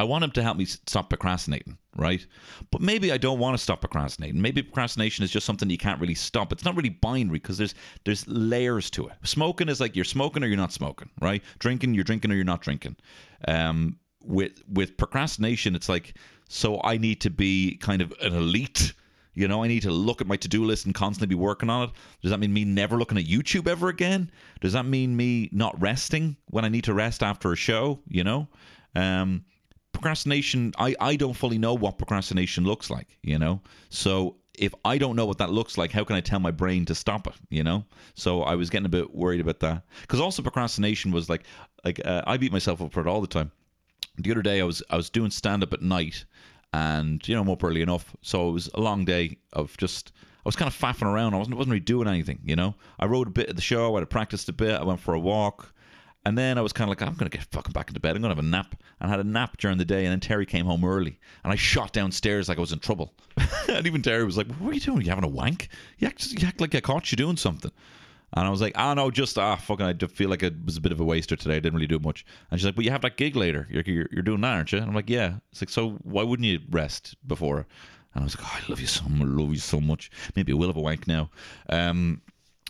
I 0.00 0.04
want 0.04 0.24
him 0.24 0.30
to 0.30 0.42
help 0.42 0.56
me 0.56 0.64
stop 0.64 1.10
procrastinating, 1.10 1.76
right? 1.94 2.26
But 2.70 2.80
maybe 2.80 3.12
I 3.12 3.18
don't 3.18 3.38
want 3.38 3.52
to 3.52 3.62
stop 3.62 3.82
procrastinating. 3.82 4.40
Maybe 4.40 4.62
procrastination 4.62 5.24
is 5.24 5.30
just 5.30 5.44
something 5.44 5.68
you 5.68 5.76
can't 5.76 6.00
really 6.00 6.14
stop. 6.14 6.52
It's 6.52 6.64
not 6.64 6.74
really 6.74 6.88
binary 6.88 7.38
because 7.38 7.58
there's 7.58 7.74
there's 8.06 8.26
layers 8.26 8.88
to 8.92 9.08
it. 9.08 9.12
Smoking 9.24 9.68
is 9.68 9.78
like 9.78 9.94
you're 9.94 10.06
smoking 10.06 10.42
or 10.42 10.46
you're 10.46 10.56
not 10.56 10.72
smoking, 10.72 11.10
right? 11.20 11.42
Drinking, 11.58 11.92
you're 11.92 12.04
drinking 12.04 12.30
or 12.30 12.34
you're 12.34 12.44
not 12.46 12.62
drinking. 12.62 12.96
Um, 13.46 13.98
with 14.24 14.62
with 14.72 14.96
procrastination, 14.96 15.74
it's 15.74 15.90
like 15.90 16.14
so 16.48 16.80
I 16.82 16.96
need 16.96 17.20
to 17.20 17.28
be 17.28 17.76
kind 17.76 18.00
of 18.00 18.14
an 18.22 18.34
elite. 18.34 18.94
You 19.34 19.48
know, 19.48 19.62
I 19.62 19.68
need 19.68 19.82
to 19.82 19.90
look 19.90 20.22
at 20.22 20.26
my 20.26 20.36
to 20.36 20.48
do 20.48 20.64
list 20.64 20.86
and 20.86 20.94
constantly 20.94 21.34
be 21.34 21.38
working 21.38 21.68
on 21.68 21.90
it. 21.90 21.90
Does 22.22 22.30
that 22.30 22.40
mean 22.40 22.54
me 22.54 22.64
never 22.64 22.96
looking 22.96 23.18
at 23.18 23.24
YouTube 23.24 23.68
ever 23.68 23.88
again? 23.90 24.30
Does 24.62 24.72
that 24.72 24.86
mean 24.86 25.14
me 25.14 25.50
not 25.52 25.78
resting 25.78 26.38
when 26.46 26.64
I 26.64 26.70
need 26.70 26.84
to 26.84 26.94
rest 26.94 27.22
after 27.22 27.52
a 27.52 27.56
show? 27.56 28.00
You 28.08 28.24
know, 28.24 28.48
um, 28.96 29.44
procrastination 29.92 30.72
I, 30.78 30.94
I 31.00 31.16
don't 31.16 31.34
fully 31.34 31.58
know 31.58 31.74
what 31.74 31.98
procrastination 31.98 32.64
looks 32.64 32.90
like 32.90 33.18
you 33.22 33.38
know 33.38 33.60
so 33.88 34.36
if 34.58 34.74
i 34.84 34.98
don't 34.98 35.16
know 35.16 35.26
what 35.26 35.38
that 35.38 35.50
looks 35.50 35.76
like 35.76 35.90
how 35.90 36.04
can 36.04 36.16
i 36.16 36.20
tell 36.20 36.40
my 36.40 36.50
brain 36.50 36.84
to 36.86 36.94
stop 36.94 37.26
it 37.26 37.34
you 37.50 37.62
know 37.62 37.84
so 38.14 38.42
i 38.42 38.54
was 38.54 38.70
getting 38.70 38.86
a 38.86 38.90
bit 38.90 39.14
worried 39.14 39.40
about 39.40 39.60
that 39.60 39.82
because 40.02 40.20
also 40.20 40.42
procrastination 40.42 41.10
was 41.10 41.28
like 41.28 41.44
like 41.84 42.00
uh, 42.04 42.22
i 42.26 42.36
beat 42.36 42.52
myself 42.52 42.80
up 42.80 42.92
for 42.92 43.00
it 43.00 43.06
all 43.06 43.20
the 43.20 43.26
time 43.26 43.50
the 44.18 44.30
other 44.30 44.42
day 44.42 44.60
i 44.60 44.64
was 44.64 44.82
i 44.90 44.96
was 44.96 45.10
doing 45.10 45.30
stand 45.30 45.62
up 45.62 45.72
at 45.72 45.82
night 45.82 46.24
and 46.72 47.26
you 47.28 47.34
know 47.34 47.40
i'm 47.40 47.50
up 47.50 47.64
early 47.64 47.82
enough 47.82 48.14
so 48.22 48.48
it 48.48 48.52
was 48.52 48.68
a 48.74 48.80
long 48.80 49.04
day 49.04 49.36
of 49.52 49.76
just 49.76 50.12
I 50.40 50.48
was 50.48 50.56
kind 50.56 50.68
of 50.68 50.74
faffing 50.74 51.06
around. 51.06 51.34
I 51.34 51.36
wasn't 51.36 51.58
wasn't 51.58 51.72
really 51.72 51.80
doing 51.80 52.08
anything, 52.08 52.40
you 52.42 52.56
know. 52.56 52.74
I 52.98 53.04
wrote 53.04 53.26
a 53.26 53.30
bit 53.30 53.50
of 53.50 53.56
the 53.56 53.62
show. 53.62 53.94
I 53.98 54.04
practiced 54.04 54.48
a 54.48 54.54
bit. 54.54 54.80
I 54.80 54.84
went 54.84 55.00
for 55.00 55.12
a 55.12 55.20
walk. 55.20 55.74
And 56.26 56.36
then 56.36 56.58
I 56.58 56.60
was 56.60 56.72
kind 56.72 56.90
of 56.90 56.90
like, 56.90 57.06
I'm 57.06 57.14
going 57.14 57.30
to 57.30 57.36
get 57.36 57.46
fucking 57.46 57.72
back 57.72 57.88
into 57.88 58.00
bed. 58.00 58.14
I'm 58.14 58.22
going 58.22 58.34
to 58.34 58.36
have 58.36 58.44
a 58.44 58.48
nap. 58.48 58.74
And 59.00 59.08
I 59.08 59.10
had 59.10 59.24
a 59.24 59.28
nap 59.28 59.56
during 59.56 59.78
the 59.78 59.84
day. 59.86 60.04
And 60.04 60.12
then 60.12 60.20
Terry 60.20 60.44
came 60.44 60.66
home 60.66 60.84
early. 60.84 61.18
And 61.44 61.52
I 61.52 61.56
shot 61.56 61.92
downstairs 61.92 62.48
like 62.48 62.58
I 62.58 62.60
was 62.60 62.72
in 62.72 62.78
trouble. 62.78 63.14
and 63.68 63.86
even 63.86 64.02
Terry 64.02 64.24
was 64.24 64.36
like, 64.36 64.48
What 64.56 64.70
are 64.70 64.74
you 64.74 64.80
doing? 64.80 64.98
Are 64.98 65.02
you 65.02 65.08
having 65.08 65.24
a 65.24 65.28
wank? 65.28 65.68
You 65.98 66.08
act, 66.08 66.30
you 66.32 66.46
act 66.46 66.60
like 66.60 66.74
I 66.74 66.80
caught 66.80 67.10
you 67.10 67.16
doing 67.16 67.36
something. 67.36 67.72
And 68.34 68.46
I 68.46 68.50
was 68.50 68.60
like, 68.60 68.74
oh 68.78 68.94
no, 68.94 69.10
just 69.10 69.36
ah, 69.38 69.56
fucking, 69.56 69.84
I 69.84 69.92
feel 70.06 70.30
like 70.30 70.42
it 70.42 70.54
was 70.64 70.76
a 70.76 70.80
bit 70.80 70.92
of 70.92 71.00
a 71.00 71.04
waster 71.04 71.34
today. 71.34 71.56
I 71.56 71.60
didn't 71.60 71.74
really 71.74 71.88
do 71.88 71.98
much. 71.98 72.24
And 72.50 72.60
she's 72.60 72.66
like, 72.66 72.76
but 72.76 72.84
you 72.84 72.92
have 72.92 73.02
that 73.02 73.16
gig 73.16 73.34
later. 73.34 73.66
You're, 73.70 73.82
you're, 73.84 74.06
you're 74.12 74.22
doing 74.22 74.40
that, 74.42 74.54
aren't 74.54 74.72
you? 74.72 74.78
And 74.78 74.86
I'm 74.86 74.94
like, 74.94 75.10
yeah. 75.10 75.38
It's 75.50 75.60
like, 75.60 75.68
so 75.68 75.98
why 76.04 76.22
wouldn't 76.22 76.46
you 76.46 76.60
rest 76.70 77.16
before? 77.26 77.66
And 78.14 78.22
I 78.22 78.24
was 78.24 78.38
like, 78.38 78.46
oh, 78.46 78.56
I 78.56 78.70
love 78.70 78.80
you 78.80 78.86
so 78.86 79.04
much. 79.08 79.26
I 79.26 79.30
love 79.30 79.50
you 79.50 79.58
so 79.58 79.80
much. 79.80 80.10
Maybe 80.36 80.52
I 80.52 80.54
will 80.54 80.68
have 80.68 80.76
a 80.76 80.80
wank 80.80 81.08
now. 81.08 81.30
Um, 81.68 82.22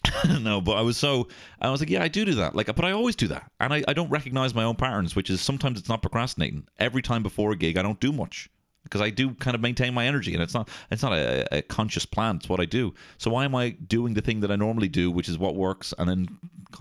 no, 0.40 0.60
but 0.60 0.72
I 0.72 0.80
was 0.80 0.96
so 0.96 1.28
I 1.60 1.70
was 1.70 1.80
like, 1.80 1.90
yeah, 1.90 2.02
I 2.02 2.08
do 2.08 2.24
do 2.24 2.34
that. 2.36 2.54
Like, 2.54 2.74
but 2.74 2.84
I 2.84 2.92
always 2.92 3.16
do 3.16 3.28
that, 3.28 3.50
and 3.60 3.72
I, 3.72 3.82
I 3.86 3.92
don't 3.92 4.10
recognize 4.10 4.54
my 4.54 4.64
own 4.64 4.76
patterns, 4.76 5.14
which 5.14 5.30
is 5.30 5.40
sometimes 5.40 5.78
it's 5.78 5.88
not 5.88 6.02
procrastinating. 6.02 6.66
Every 6.78 7.02
time 7.02 7.22
before 7.22 7.52
a 7.52 7.56
gig, 7.56 7.76
I 7.76 7.82
don't 7.82 8.00
do 8.00 8.12
much 8.12 8.48
because 8.84 9.00
I 9.00 9.10
do 9.10 9.34
kind 9.34 9.54
of 9.54 9.60
maintain 9.60 9.92
my 9.92 10.06
energy, 10.06 10.32
and 10.34 10.42
it's 10.42 10.54
not 10.54 10.68
it's 10.90 11.02
not 11.02 11.12
a, 11.12 11.58
a, 11.58 11.62
conscious 11.62 12.06
plan. 12.06 12.36
It's 12.36 12.48
what 12.48 12.60
I 12.60 12.64
do. 12.64 12.94
So 13.18 13.30
why 13.30 13.44
am 13.44 13.54
I 13.54 13.70
doing 13.70 14.14
the 14.14 14.22
thing 14.22 14.40
that 14.40 14.50
I 14.50 14.56
normally 14.56 14.88
do, 14.88 15.10
which 15.10 15.28
is 15.28 15.38
what 15.38 15.54
works, 15.54 15.92
and 15.98 16.08
then 16.08 16.28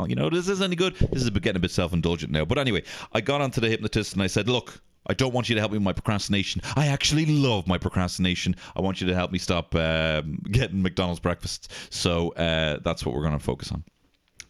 you 0.07 0.15
know, 0.15 0.29
this 0.29 0.47
isn't 0.47 0.63
any 0.63 0.75
good? 0.75 0.95
This 0.95 1.23
is 1.23 1.29
getting 1.29 1.57
a 1.57 1.59
bit 1.59 1.71
self 1.71 1.93
indulgent 1.93 2.31
now. 2.31 2.45
But 2.45 2.57
anyway, 2.57 2.83
I 3.11 3.21
got 3.21 3.41
onto 3.41 3.61
the 3.61 3.69
hypnotist 3.69 4.13
and 4.13 4.23
I 4.23 4.27
said, 4.27 4.47
look, 4.47 4.81
I 5.07 5.13
don't 5.13 5.33
want 5.33 5.49
you 5.49 5.55
to 5.55 5.61
help 5.61 5.71
me 5.71 5.77
with 5.77 5.85
my 5.85 5.93
procrastination. 5.93 6.61
I 6.75 6.87
actually 6.87 7.25
love 7.25 7.67
my 7.67 7.77
procrastination. 7.77 8.55
I 8.75 8.81
want 8.81 9.01
you 9.01 9.07
to 9.07 9.15
help 9.15 9.31
me 9.31 9.39
stop 9.39 9.73
um, 9.75 10.39
getting 10.51 10.81
McDonald's 10.81 11.19
breakfasts. 11.19 11.67
So 11.89 12.29
uh, 12.33 12.79
that's 12.83 13.05
what 13.05 13.15
we're 13.15 13.23
going 13.23 13.37
to 13.37 13.43
focus 13.43 13.71
on. 13.71 13.83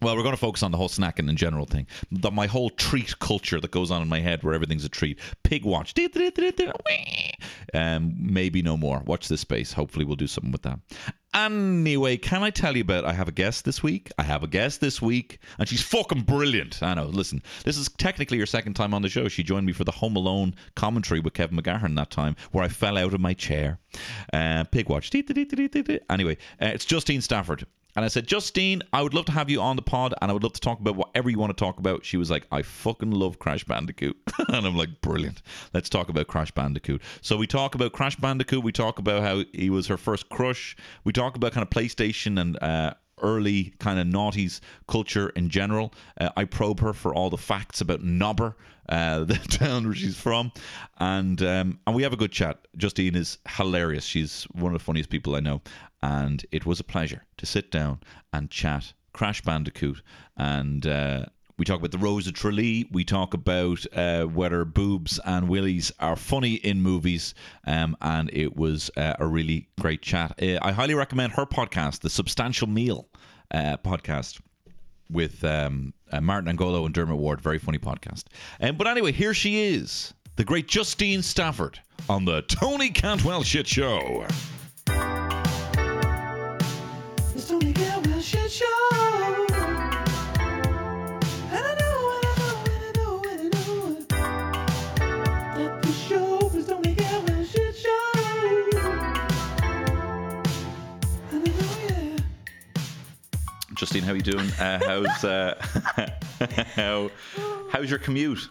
Well, 0.02 0.16
we're 0.16 0.24
going 0.24 0.34
to 0.34 0.40
focus 0.40 0.64
on 0.64 0.72
the 0.72 0.78
whole 0.78 0.88
snacking 0.88 1.30
in 1.30 1.36
general 1.36 1.66
thing. 1.66 1.86
The, 2.12 2.32
my 2.32 2.48
whole 2.48 2.70
treat 2.70 3.20
culture 3.20 3.60
that 3.60 3.72
goes 3.72 3.92
on 3.92 4.02
in 4.02 4.08
my 4.08 4.22
head 4.22 4.44
where 4.44 4.54
everything's 4.54 4.86
a 4.86 4.90
treat. 4.90 5.20
Pig 5.44 5.66
watch. 5.66 5.94
Um, 7.74 8.16
maybe 8.18 8.62
no 8.62 8.78
more. 8.78 9.00
Watch 9.06 9.28
this 9.28 9.42
space. 9.42 9.74
Hopefully, 9.74 10.06
we'll 10.06 10.16
do 10.16 10.28
something 10.28 10.52
with 10.52 10.62
that. 10.62 10.80
Anyway, 11.34 12.18
can 12.18 12.42
I 12.42 12.50
tell 12.50 12.76
you 12.76 12.82
about? 12.82 13.06
I 13.06 13.14
have 13.14 13.28
a 13.28 13.32
guest 13.32 13.66
this 13.66 13.84
week. 13.84 14.10
I 14.18 14.24
have 14.24 14.42
a 14.42 14.48
guest 14.48 14.82
this 14.82 15.02
week, 15.02 15.40
and 15.60 15.68
she's 15.68 15.82
fucking 15.82 16.22
brilliant. 16.22 16.82
I 16.82 16.96
know. 16.96 17.06
Listen, 17.06 17.44
this 17.66 17.78
is 17.78 17.90
technically 17.98 18.40
her 18.40 18.48
second 18.48 18.74
time 18.74 18.94
on 18.94 19.02
the 19.04 19.10
show. 19.10 19.28
She 19.28 19.44
joined 19.44 19.66
me 19.66 19.74
for 19.74 19.84
the 19.84 19.92
Home 19.92 20.16
Alone 20.16 20.56
commentary 20.76 21.20
with 21.20 21.34
Kevin 21.34 21.58
McGahern 21.58 21.96
that 21.98 22.10
time, 22.10 22.36
where 22.52 22.64
I 22.64 22.68
fell 22.68 22.98
out 22.98 23.14
of 23.14 23.20
my 23.20 23.34
chair. 23.34 23.80
Uh, 24.34 24.64
pig 24.64 24.90
watch. 24.90 25.12
Anyway, 25.14 26.38
uh, 26.62 26.66
it's 26.66 26.86
Justine 26.86 27.22
Stafford. 27.22 27.66
And 27.96 28.06
I 28.06 28.08
said, 28.08 28.28
Justine, 28.28 28.84
I 28.94 29.02
would 29.02 29.14
love 29.14 29.26
to 29.26 29.32
have 29.32 29.50
you 29.50 29.62
on 29.62 29.76
the 29.76 29.82
pod 29.82 30.14
and 30.22 30.30
I 30.30 30.34
would 30.34 30.44
love 30.44 30.54
to 30.54 30.62
talk 30.62 30.80
about 30.80 30.96
whatever 30.96 31.30
you 31.30 31.40
want 31.40 31.56
to 31.56 31.64
talk 31.64 31.80
about. 31.80 32.06
She 32.06 32.18
was 32.18 32.30
like, 32.30 32.46
I 32.52 32.62
fucking 32.62 33.12
love 33.12 33.40
Crash 33.40 33.64
Bandicoot. 33.64 34.16
and 34.48 34.66
I'm 34.66 34.76
like, 34.76 35.02
brilliant. 35.02 35.42
Let's 35.74 35.90
talk 35.90 36.10
about 36.10 36.28
Crash 36.28 36.52
Bandicoot. 36.52 37.02
So 37.22 37.36
we 37.36 37.48
talk 37.48 37.76
about 37.76 37.92
Crash 37.94 38.16
Bandicoot. 38.16 38.64
We 38.64 38.72
talk 38.72 39.00
about 39.00 39.24
how 39.24 39.44
he 39.54 39.70
was 39.70 39.88
her 39.88 39.98
first 39.98 40.30
crush. 40.30 40.78
We 41.04 41.14
talk 41.14 41.36
about 41.36 41.52
kind 41.52 41.64
of 41.64 41.70
PlayStation 41.70 42.40
and 42.40 42.62
uh, 42.62 42.94
early 43.22 43.74
kind 43.80 44.00
of 44.00 44.08
naughties 44.08 44.60
culture 44.88 45.30
in 45.30 45.50
general. 45.50 45.94
Uh, 46.20 46.30
I 46.38 46.46
probe 46.46 46.80
her 46.80 46.94
for 46.94 47.14
all 47.14 47.30
the 47.30 47.38
facts 47.38 47.82
about 47.82 48.02
Nobber, 48.02 48.56
uh, 48.88 49.20
the 49.26 49.36
town 49.36 49.86
where 49.86 49.96
she's 49.96 50.18
from, 50.18 50.52
and 51.00 51.42
um, 51.42 51.80
and 51.86 51.96
we 51.96 52.04
have 52.04 52.14
a 52.14 52.18
good 52.18 52.32
chat. 52.32 52.60
Justine 52.78 53.16
is 53.16 53.38
hilarious. 53.48 54.04
She's 54.04 54.44
one 54.54 54.74
of 54.74 54.80
the 54.80 54.84
funniest 54.84 55.10
people 55.10 55.36
I 55.36 55.40
know, 55.40 55.62
and 56.02 56.46
it 56.52 56.66
was 56.66 56.80
a 56.80 56.84
pleasure 56.84 57.26
to 57.38 57.46
sit 57.46 57.72
down 57.72 58.00
and 58.34 58.50
chat 58.50 58.94
Crash 59.14 59.42
Bandicoot 59.42 60.02
and. 60.38 60.86
Uh, 60.86 61.26
we 61.58 61.66
talk 61.66 61.80
about 61.80 61.92
the 61.92 61.98
Rose 61.98 62.26
of 62.26 62.36
Tralee. 62.36 62.88
We 62.90 63.04
talk 63.04 63.34
about 63.34 63.86
uh, 63.94 64.24
whether 64.24 64.64
boobs 64.64 65.20
and 65.26 65.50
willies 65.50 65.92
are 66.00 66.16
funny 66.16 66.54
in 66.54 66.82
movies. 66.82 67.34
Um, 67.68 67.98
and 68.00 68.30
it 68.32 68.56
was 68.56 68.90
uh, 68.96 69.16
a 69.20 69.28
really 69.28 69.68
great 69.78 70.02
chat. 70.02 70.42
Uh, 70.42 70.58
I 70.62 70.72
highly 70.72 70.94
recommend 70.94 71.34
her 71.34 71.46
podcast, 71.46 72.00
the 72.00 72.10
Substantial 72.10 72.68
Meal 72.68 73.10
uh, 73.52 73.76
podcast 73.84 74.40
with 75.12 75.44
um, 75.44 75.94
uh, 76.14 76.22
Martin 76.22 76.56
Angolo 76.56 76.86
and 76.86 76.94
Dermot 76.94 77.18
Ward. 77.18 77.42
Very 77.42 77.60
funny 77.60 77.78
podcast. 77.78 78.24
Um, 78.62 78.78
but 78.78 78.88
anyway, 78.88 79.12
here 79.12 79.34
she 79.34 79.66
is, 79.66 80.14
the 80.38 80.46
great 80.46 80.68
Justine 80.68 81.22
Stafford 81.22 81.78
on 82.08 82.24
the 82.24 82.42
Tony 82.44 82.90
Cantwell 82.90 83.44
Shit 83.44 83.68
Show. 83.68 84.26
Justine, 103.80 104.04
how 104.04 104.12
are 104.12 104.16
you 104.18 104.22
doing? 104.22 104.52
Uh, 104.60 104.78
how's 104.86 105.24
uh, 105.24 105.56
how 106.76 107.10
how's 107.70 107.90
your 107.90 107.98
commute? 107.98 108.50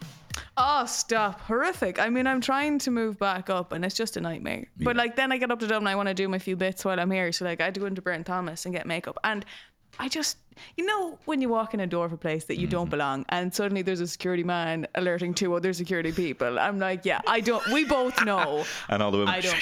Oh, 0.56 0.86
stop. 0.86 1.42
Horrific. 1.42 1.98
I 1.98 2.08
mean, 2.08 2.26
I'm 2.26 2.40
trying 2.40 2.78
to 2.78 2.90
move 2.90 3.18
back 3.18 3.50
up 3.50 3.72
and 3.72 3.84
it's 3.84 3.94
just 3.94 4.16
a 4.16 4.22
nightmare. 4.22 4.68
But 4.78 4.96
like 4.96 5.16
then 5.16 5.30
I 5.30 5.36
get 5.36 5.50
up 5.50 5.60
to 5.60 5.66
Dublin, 5.66 5.86
I 5.86 5.96
want 5.96 6.08
to 6.08 6.14
do 6.14 6.28
my 6.28 6.38
few 6.38 6.56
bits 6.56 6.82
while 6.82 6.98
I'm 6.98 7.10
here. 7.10 7.30
So 7.32 7.44
like 7.44 7.60
I 7.60 7.64
had 7.64 7.74
to 7.74 7.80
go 7.80 7.84
into 7.84 8.00
Brown 8.00 8.24
Thomas 8.24 8.64
and 8.64 8.74
get 8.74 8.86
makeup. 8.86 9.18
And 9.22 9.44
I 9.98 10.08
just 10.08 10.38
you 10.76 10.84
know 10.84 11.18
when 11.24 11.40
you 11.40 11.48
walk 11.48 11.72
in 11.74 11.80
a 11.80 11.86
door 11.86 12.04
of 12.06 12.12
a 12.12 12.16
place 12.16 12.44
that 12.46 12.56
you 12.58 12.66
Mm-hmm. 12.66 12.76
don't 12.76 12.90
belong 12.90 13.24
and 13.30 13.54
suddenly 13.54 13.82
there's 13.82 14.00
a 14.00 14.06
security 14.06 14.42
man 14.42 14.86
alerting 14.96 15.32
two 15.34 15.54
other 15.54 15.72
security 15.72 16.12
people. 16.12 16.58
I'm 16.58 16.78
like, 16.78 17.04
yeah, 17.04 17.20
I 17.26 17.40
don't 17.40 17.66
we 17.68 17.84
both 17.84 18.24
know. 18.30 18.64
And 18.88 19.02
all 19.02 19.10
the 19.10 19.18
women. 19.18 19.34
I 19.34 19.40
don't. 19.40 19.54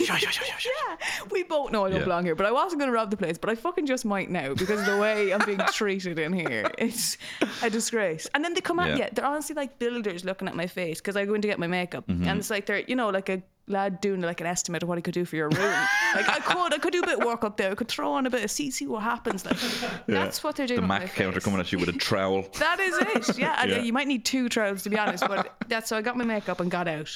Yeah, 0.00 0.96
we 1.30 1.42
both 1.44 1.70
know 1.70 1.84
I 1.84 1.90
don't 1.90 1.98
Yeah. 2.00 2.04
belong 2.04 2.24
here, 2.24 2.34
but 2.34 2.46
I 2.46 2.52
wasn't 2.52 2.80
going 2.80 2.88
to 2.90 2.94
rob 2.94 3.10
the 3.10 3.16
place, 3.16 3.38
but 3.38 3.50
I 3.50 3.54
fucking 3.54 3.86
just 3.86 4.04
might 4.04 4.30
now 4.30 4.54
because 4.54 4.80
of 4.80 4.86
the 4.86 4.98
way 4.98 5.32
I'm 5.32 5.44
being 5.46 5.58
treated 5.72 6.18
in 6.18 6.32
here. 6.32 6.70
It's 6.78 7.16
a 7.62 7.70
disgrace. 7.70 8.26
And 8.34 8.44
then 8.44 8.54
they 8.54 8.60
come 8.60 8.78
out 8.80 8.88
Yeah. 8.90 9.06
you. 9.06 9.10
They're 9.12 9.24
honestly 9.24 9.54
like 9.54 9.78
builders 9.78 10.24
looking 10.24 10.48
at 10.48 10.54
my 10.56 10.66
face 10.66 11.00
because 11.00 11.16
I 11.16 11.24
go 11.24 11.34
in 11.34 11.42
to 11.42 11.48
get 11.48 11.58
my 11.58 11.66
makeup, 11.66 12.06
Mm-hmm. 12.08 12.26
and 12.28 12.38
it's 12.38 12.50
like 12.50 12.66
they're 12.66 12.80
you 12.86 12.96
know 12.96 13.10
like 13.10 13.28
a 13.28 13.42
lad 13.66 14.00
doing 14.00 14.20
like 14.20 14.40
an 14.40 14.46
estimate 14.48 14.82
of 14.82 14.88
what 14.88 14.98
he 14.98 15.02
could 15.02 15.14
do 15.14 15.24
for 15.24 15.36
your 15.36 15.48
room. 15.48 15.72
like 16.16 16.28
I 16.28 16.40
could, 16.40 16.74
I 16.74 16.78
could 16.78 16.92
do 16.92 17.02
a 17.02 17.06
bit 17.06 17.20
of 17.20 17.24
work 17.24 17.44
up 17.44 17.56
there. 17.56 17.70
I 17.70 17.74
could 17.76 17.86
throw 17.88 18.10
on 18.12 18.26
a 18.26 18.30
bit 18.30 18.42
of 18.42 18.50
see 18.50 18.70
see 18.70 18.86
what 18.86 19.02
happens. 19.02 19.44
Like 19.44 19.58
that's 20.08 20.39
what 20.44 20.56
they're 20.56 20.66
doing. 20.66 20.80
The 20.80 20.86
Mac 20.86 21.14
counter 21.14 21.40
coming 21.40 21.60
at 21.60 21.70
you 21.72 21.78
with 21.78 21.88
a 21.88 21.92
trowel. 21.92 22.48
That 22.58 22.80
is 22.80 22.96
it. 23.28 23.38
Yeah, 23.38 23.52
uh, 23.60 23.66
Yeah. 23.66 23.78
you 23.82 23.92
might 23.92 24.06
need 24.08 24.24
two 24.24 24.48
trowels 24.48 24.82
to 24.84 24.90
be 24.90 24.98
honest, 24.98 25.24
but 25.26 25.54
that's 25.68 25.88
so 25.88 25.96
I 25.96 26.02
got 26.02 26.16
my 26.16 26.24
makeup 26.24 26.60
and 26.60 26.70
got 26.70 26.88
out. 26.88 27.10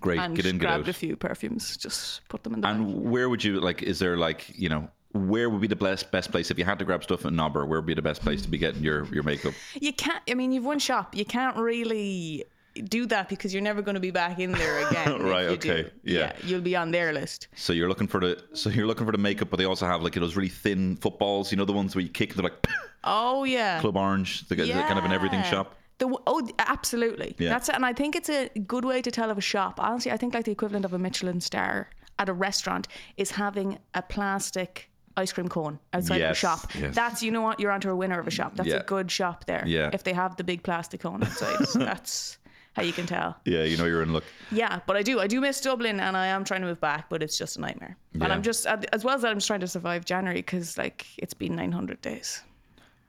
Great, 0.00 0.20
and 0.20 0.36
get 0.36 0.46
in, 0.46 0.58
get 0.58 0.66
grabbed 0.66 0.84
out. 0.84 0.88
a 0.88 0.92
few 0.92 1.16
perfumes, 1.16 1.76
just 1.76 2.26
put 2.28 2.44
them 2.44 2.54
in 2.54 2.60
the 2.60 2.66
bag. 2.68 2.76
And 2.76 3.02
where 3.10 3.28
would 3.28 3.42
you 3.42 3.60
like? 3.60 3.82
Is 3.82 3.98
there 3.98 4.16
like 4.16 4.46
you 4.56 4.68
know? 4.68 4.88
Where 5.14 5.50
would 5.50 5.60
be 5.60 5.66
the 5.66 5.76
best 5.76 6.10
best 6.10 6.30
place 6.30 6.50
if 6.50 6.58
you 6.58 6.64
had 6.64 6.78
to 6.78 6.86
grab 6.86 7.02
stuff 7.04 7.26
in 7.26 7.36
Nobber? 7.36 7.66
Where 7.66 7.80
would 7.80 7.86
be 7.86 7.92
the 7.92 8.00
best 8.00 8.22
place 8.22 8.40
to 8.42 8.48
be 8.48 8.56
getting 8.58 8.82
your 8.82 9.04
your 9.12 9.22
makeup? 9.24 9.52
You 9.74 9.92
can't. 9.92 10.22
I 10.30 10.32
mean, 10.34 10.52
you've 10.52 10.64
one 10.64 10.78
shop. 10.78 11.14
You 11.14 11.24
can't 11.26 11.54
really 11.56 12.44
do 12.74 13.06
that 13.06 13.28
because 13.28 13.52
you're 13.52 13.62
never 13.62 13.82
going 13.82 13.94
to 13.94 14.00
be 14.00 14.10
back 14.10 14.38
in 14.38 14.52
there 14.52 14.86
again. 14.88 15.22
Right, 15.32 15.46
okay, 15.46 15.90
yeah. 16.04 16.32
You'll 16.44 16.60
be 16.60 16.74
on 16.76 16.90
their 16.90 17.12
list. 17.12 17.48
So 17.54 17.72
you're 17.72 17.88
looking 17.88 18.06
for 18.08 18.20
the 18.20 18.42
so 18.54 18.70
you're 18.70 18.86
looking 18.86 19.06
for 19.06 19.12
the 19.12 19.18
makeup, 19.18 19.50
but 19.50 19.56
they 19.58 19.64
also 19.66 19.86
have 19.86 20.02
like 20.02 20.14
those 20.14 20.36
really 20.36 20.48
thin 20.48 20.96
footballs. 20.96 21.50
You 21.52 21.58
know 21.58 21.64
the 21.64 21.72
ones 21.72 21.94
where 21.94 22.02
you 22.02 22.08
kick. 22.10 22.34
They're 22.34 22.44
like 22.44 22.66
Oh 23.04 23.44
yeah. 23.44 23.80
Club 23.80 23.96
Orange. 23.96 24.46
The, 24.48 24.54
the 24.56 24.72
kind 24.72 24.98
of 24.98 25.04
an 25.04 25.12
everything 25.12 25.42
shop. 25.44 25.74
The, 25.98 26.16
oh, 26.26 26.48
absolutely. 26.58 27.36
Yeah. 27.38 27.50
That's 27.50 27.68
it. 27.68 27.74
And 27.76 27.84
I 27.84 27.92
think 27.92 28.16
it's 28.16 28.28
a 28.30 28.48
good 28.66 28.84
way 28.84 29.02
to 29.02 29.10
tell 29.10 29.30
of 29.30 29.38
a 29.38 29.42
shop. 29.42 29.78
Honestly, 29.78 30.10
I 30.10 30.16
think 30.16 30.34
like 30.34 30.44
the 30.46 30.50
equivalent 30.52 30.84
of 30.84 30.92
a 30.92 30.98
Michelin 30.98 31.40
star 31.40 31.90
at 32.18 32.28
a 32.28 32.32
restaurant 32.32 32.88
is 33.16 33.30
having 33.30 33.78
a 33.94 34.02
plastic 34.02 34.88
ice 35.16 35.32
cream 35.32 35.48
cone 35.48 35.78
outside 35.92 36.20
of 36.22 36.30
a 36.30 36.34
shop. 36.34 36.70
yes. 36.78 36.94
That's 36.94 37.22
you 37.22 37.30
know 37.30 37.42
what 37.42 37.60
you're 37.60 37.70
onto 37.70 37.90
a 37.90 37.94
winner 37.96 38.18
of 38.18 38.26
a 38.26 38.30
shop. 38.30 38.56
That's 38.56 38.68
Yeah. 38.68 38.76
a 38.76 38.84
good 38.84 39.10
shop 39.10 39.44
there. 39.44 39.62
Yeah. 39.66 39.90
If 39.92 40.02
they 40.04 40.12
have 40.14 40.36
the 40.36 40.44
big 40.44 40.62
plastic 40.62 41.00
cone 41.02 41.22
outside, 41.22 41.58
that's 41.74 42.38
how 42.74 42.82
you 42.82 42.92
can 42.92 43.06
tell. 43.06 43.36
Yeah, 43.44 43.64
you 43.64 43.76
know 43.76 43.84
you're 43.86 44.02
in 44.02 44.12
luck. 44.12 44.24
Yeah, 44.50 44.80
but 44.86 44.96
I 44.96 45.02
do. 45.02 45.20
I 45.20 45.26
do 45.26 45.40
miss 45.40 45.60
Dublin, 45.60 46.00
and 46.00 46.16
I 46.16 46.26
am 46.26 46.44
trying 46.44 46.60
to 46.62 46.66
move 46.66 46.80
back, 46.80 47.08
but 47.10 47.22
it's 47.22 47.36
just 47.38 47.56
a 47.56 47.60
nightmare. 47.60 47.96
Yeah. 48.12 48.24
And 48.24 48.32
I'm 48.32 48.42
just, 48.42 48.66
as 48.66 49.04
well 49.04 49.14
as 49.14 49.22
that, 49.22 49.30
I'm 49.30 49.36
just 49.38 49.46
trying 49.46 49.60
to 49.60 49.68
survive 49.68 50.04
January 50.04 50.38
because, 50.40 50.78
like, 50.78 51.06
it's 51.18 51.34
been 51.34 51.54
900 51.56 52.00
days. 52.00 52.42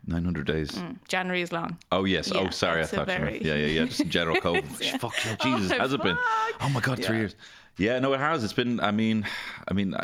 Nine 0.05 0.25
hundred 0.25 0.47
days. 0.47 0.71
Mm, 0.71 0.97
January 1.07 1.41
is 1.41 1.53
long. 1.53 1.77
Oh 1.93 2.03
yes. 2.03 2.29
oh 2.35 2.49
sorry, 2.49 2.79
I 2.79 2.83
it's 2.83 2.91
a 2.91 2.97
thought 2.97 3.07
you 3.07 3.17
very- 3.19 3.41
Yeah, 3.41 3.53
yeah, 3.55 3.67
yeah. 3.67 3.85
Just 3.85 4.05
general 4.09 4.35
COVID. 4.41 4.99
Fuck 4.99 5.13
yeah, 5.25 5.37
oh, 5.41 5.57
Jesus, 5.57 5.71
Oh, 5.71 5.79
has 5.79 5.93
it 5.93 6.03
been? 6.03 6.17
Oh 6.59 6.67
my 6.73 6.81
god, 6.81 6.97
three 7.01 7.15
Yeah. 7.15 7.21
years. 7.21 7.35
Yeah, 7.77 7.99
no, 7.99 8.11
it 8.11 8.19
has. 8.19 8.43
It's 8.43 8.51
been. 8.51 8.81
I 8.81 8.91
mean, 8.91 9.25
I 9.69 9.73
mean, 9.73 9.95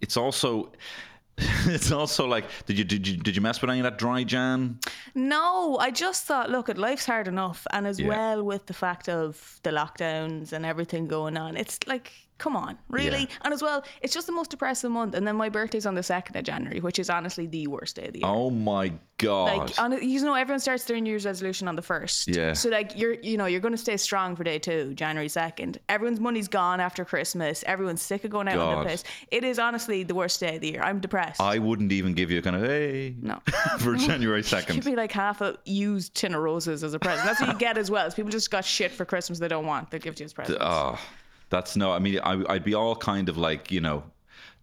it's 0.00 0.16
also. 0.16 0.72
It's 1.66 1.90
also 1.92 2.26
like, 2.26 2.44
did 2.66 2.78
you 2.78 2.84
did 2.84 3.06
you 3.08 3.16
did 3.16 3.34
you 3.36 3.42
mess 3.42 3.60
with 3.60 3.70
any 3.70 3.80
of 3.80 3.84
that 3.84 3.98
dry 3.98 4.22
jam? 4.24 4.78
No, 5.14 5.78
I 5.78 5.90
just 5.90 6.24
thought, 6.26 6.50
look, 6.50 6.68
at 6.68 6.76
life's 6.78 7.06
hard 7.06 7.26
enough, 7.28 7.66
and 7.72 7.86
as 7.86 7.98
Yeah. 7.98 8.08
well 8.08 8.42
with 8.44 8.66
the 8.66 8.74
fact 8.74 9.08
of 9.08 9.58
the 9.62 9.70
lockdowns 9.70 10.52
and 10.52 10.64
everything 10.66 11.08
going 11.08 11.36
on, 11.36 11.56
it's 11.56 11.78
like, 11.86 12.12
come 12.38 12.56
on, 12.56 12.78
really? 12.88 13.20
Yeah. 13.20 13.26
And 13.42 13.54
as 13.54 13.62
well, 13.62 13.84
it's 14.02 14.12
just 14.12 14.26
the 14.26 14.32
most 14.32 14.50
depressing 14.50 14.90
month. 14.90 15.14
And 15.14 15.26
then 15.26 15.36
my 15.36 15.48
birthday's 15.48 15.86
on 15.86 15.94
the 15.94 16.02
second 16.02 16.36
of 16.36 16.44
January, 16.44 16.80
which 16.80 16.98
is 16.98 17.08
honestly 17.10 17.46
the 17.46 17.66
worst 17.66 17.96
day 17.96 18.06
of 18.06 18.12
the 18.12 18.20
year. 18.20 18.28
Oh 18.28 18.50
my 18.50 18.92
god! 19.18 19.58
Like 19.58 19.78
on, 19.78 20.02
you 20.02 20.20
know, 20.22 20.34
everyone 20.34 20.60
starts 20.60 20.84
their 20.84 21.00
New 21.00 21.10
Year's 21.10 21.26
resolution 21.26 21.68
on 21.68 21.76
the 21.76 21.82
first. 21.82 22.28
Yeah. 22.28 22.52
So 22.52 22.68
like 22.68 22.98
you're, 22.98 23.14
you 23.14 23.36
know, 23.36 23.46
you're 23.46 23.60
going 23.60 23.74
to 23.74 23.78
stay 23.78 23.96
strong 23.96 24.36
for 24.36 24.44
day 24.44 24.58
two, 24.58 24.94
January 24.94 25.28
second. 25.28 25.78
Everyone's 25.88 26.20
money's 26.20 26.48
gone 26.48 26.80
after 26.80 27.04
Christmas. 27.04 27.64
Everyone's 27.66 28.02
sick 28.02 28.24
of 28.24 28.30
going 28.30 28.48
out 28.48 28.58
on 28.58 28.58
God. 28.58 28.76
their 28.76 28.84
place. 28.84 29.04
It 29.30 29.44
is 29.44 29.58
honestly 29.58 30.02
the 30.02 30.14
worst 30.14 30.40
day 30.40 30.56
of 30.56 30.60
the 30.60 30.72
year. 30.72 30.82
I'm 30.82 31.00
depressed. 31.00 31.40
I 31.40 31.58
wouldn't 31.58 31.92
even 31.92 32.14
give 32.14 32.30
you 32.30 32.38
a 32.38 32.42
kind 32.42 32.56
of 32.56 32.62
hey 32.62 33.14
no. 33.20 33.40
for 33.78 33.94
January 33.96 34.42
2nd. 34.42 34.50
Give 34.50 34.60
second. 34.60 34.86
me 34.86 34.96
like 34.96 35.12
half 35.12 35.40
a 35.40 35.56
used 35.64 36.14
tin 36.14 36.34
of 36.34 36.42
roses 36.42 36.82
as 36.82 36.94
a 36.94 36.98
present. 36.98 37.26
That's 37.26 37.40
what 37.40 37.52
you 37.52 37.58
get 37.58 37.78
as 37.78 37.90
well. 37.90 38.06
Is 38.06 38.14
people 38.14 38.30
just 38.30 38.50
got 38.50 38.64
shit 38.64 38.90
for 38.92 39.04
Christmas 39.04 39.38
they 39.38 39.48
don't 39.48 39.66
want. 39.66 39.90
They 39.90 39.98
give 39.98 40.18
you 40.18 40.24
as 40.24 40.32
presents. 40.34 40.60
Oh, 40.60 40.98
that's 41.54 41.76
no. 41.76 41.92
I 41.92 42.00
mean, 42.00 42.18
I, 42.18 42.42
I'd 42.48 42.64
be 42.64 42.74
all 42.74 42.96
kind 42.96 43.28
of 43.28 43.38
like 43.38 43.70
you 43.70 43.80
know. 43.80 44.02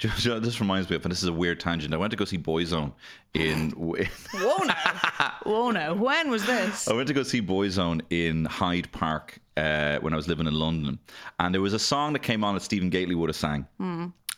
This 0.02 0.60
reminds 0.60 0.90
me 0.90 0.96
of, 0.96 1.06
and 1.06 1.12
this 1.12 1.22
is 1.22 1.30
a 1.30 1.34
weird 1.34 1.60
tangent. 1.60 1.94
I 1.94 1.98
went 1.98 2.10
to 2.10 2.18
go 2.18 2.26
see 2.26 2.38
Boyzone 2.38 2.92
in. 3.36 3.70
Whoa 3.72 4.58
now. 4.64 5.34
Whoa 5.44 5.70
now. 5.70 5.94
When 5.94 6.32
was 6.32 6.44
this? 6.44 6.88
I 6.88 6.94
went 6.94 7.08
to 7.10 7.14
go 7.14 7.22
see 7.22 7.40
Boyzone 7.40 8.02
in 8.10 8.46
Hyde 8.46 8.92
Park 8.92 9.38
uh, 9.58 10.00
when 10.00 10.12
I 10.12 10.16
was 10.16 10.28
living 10.28 10.48
in 10.48 10.56
London, 10.56 10.98
and 11.40 11.54
there 11.54 11.62
was 11.62 11.74
a 11.74 11.80
song 11.80 12.14
that 12.14 12.24
came 12.24 12.44
on 12.44 12.56
that 12.56 12.62
Stephen 12.62 12.90
Gately 12.90 13.14
would 13.14 13.30
have 13.30 13.36
sang, 13.36 13.68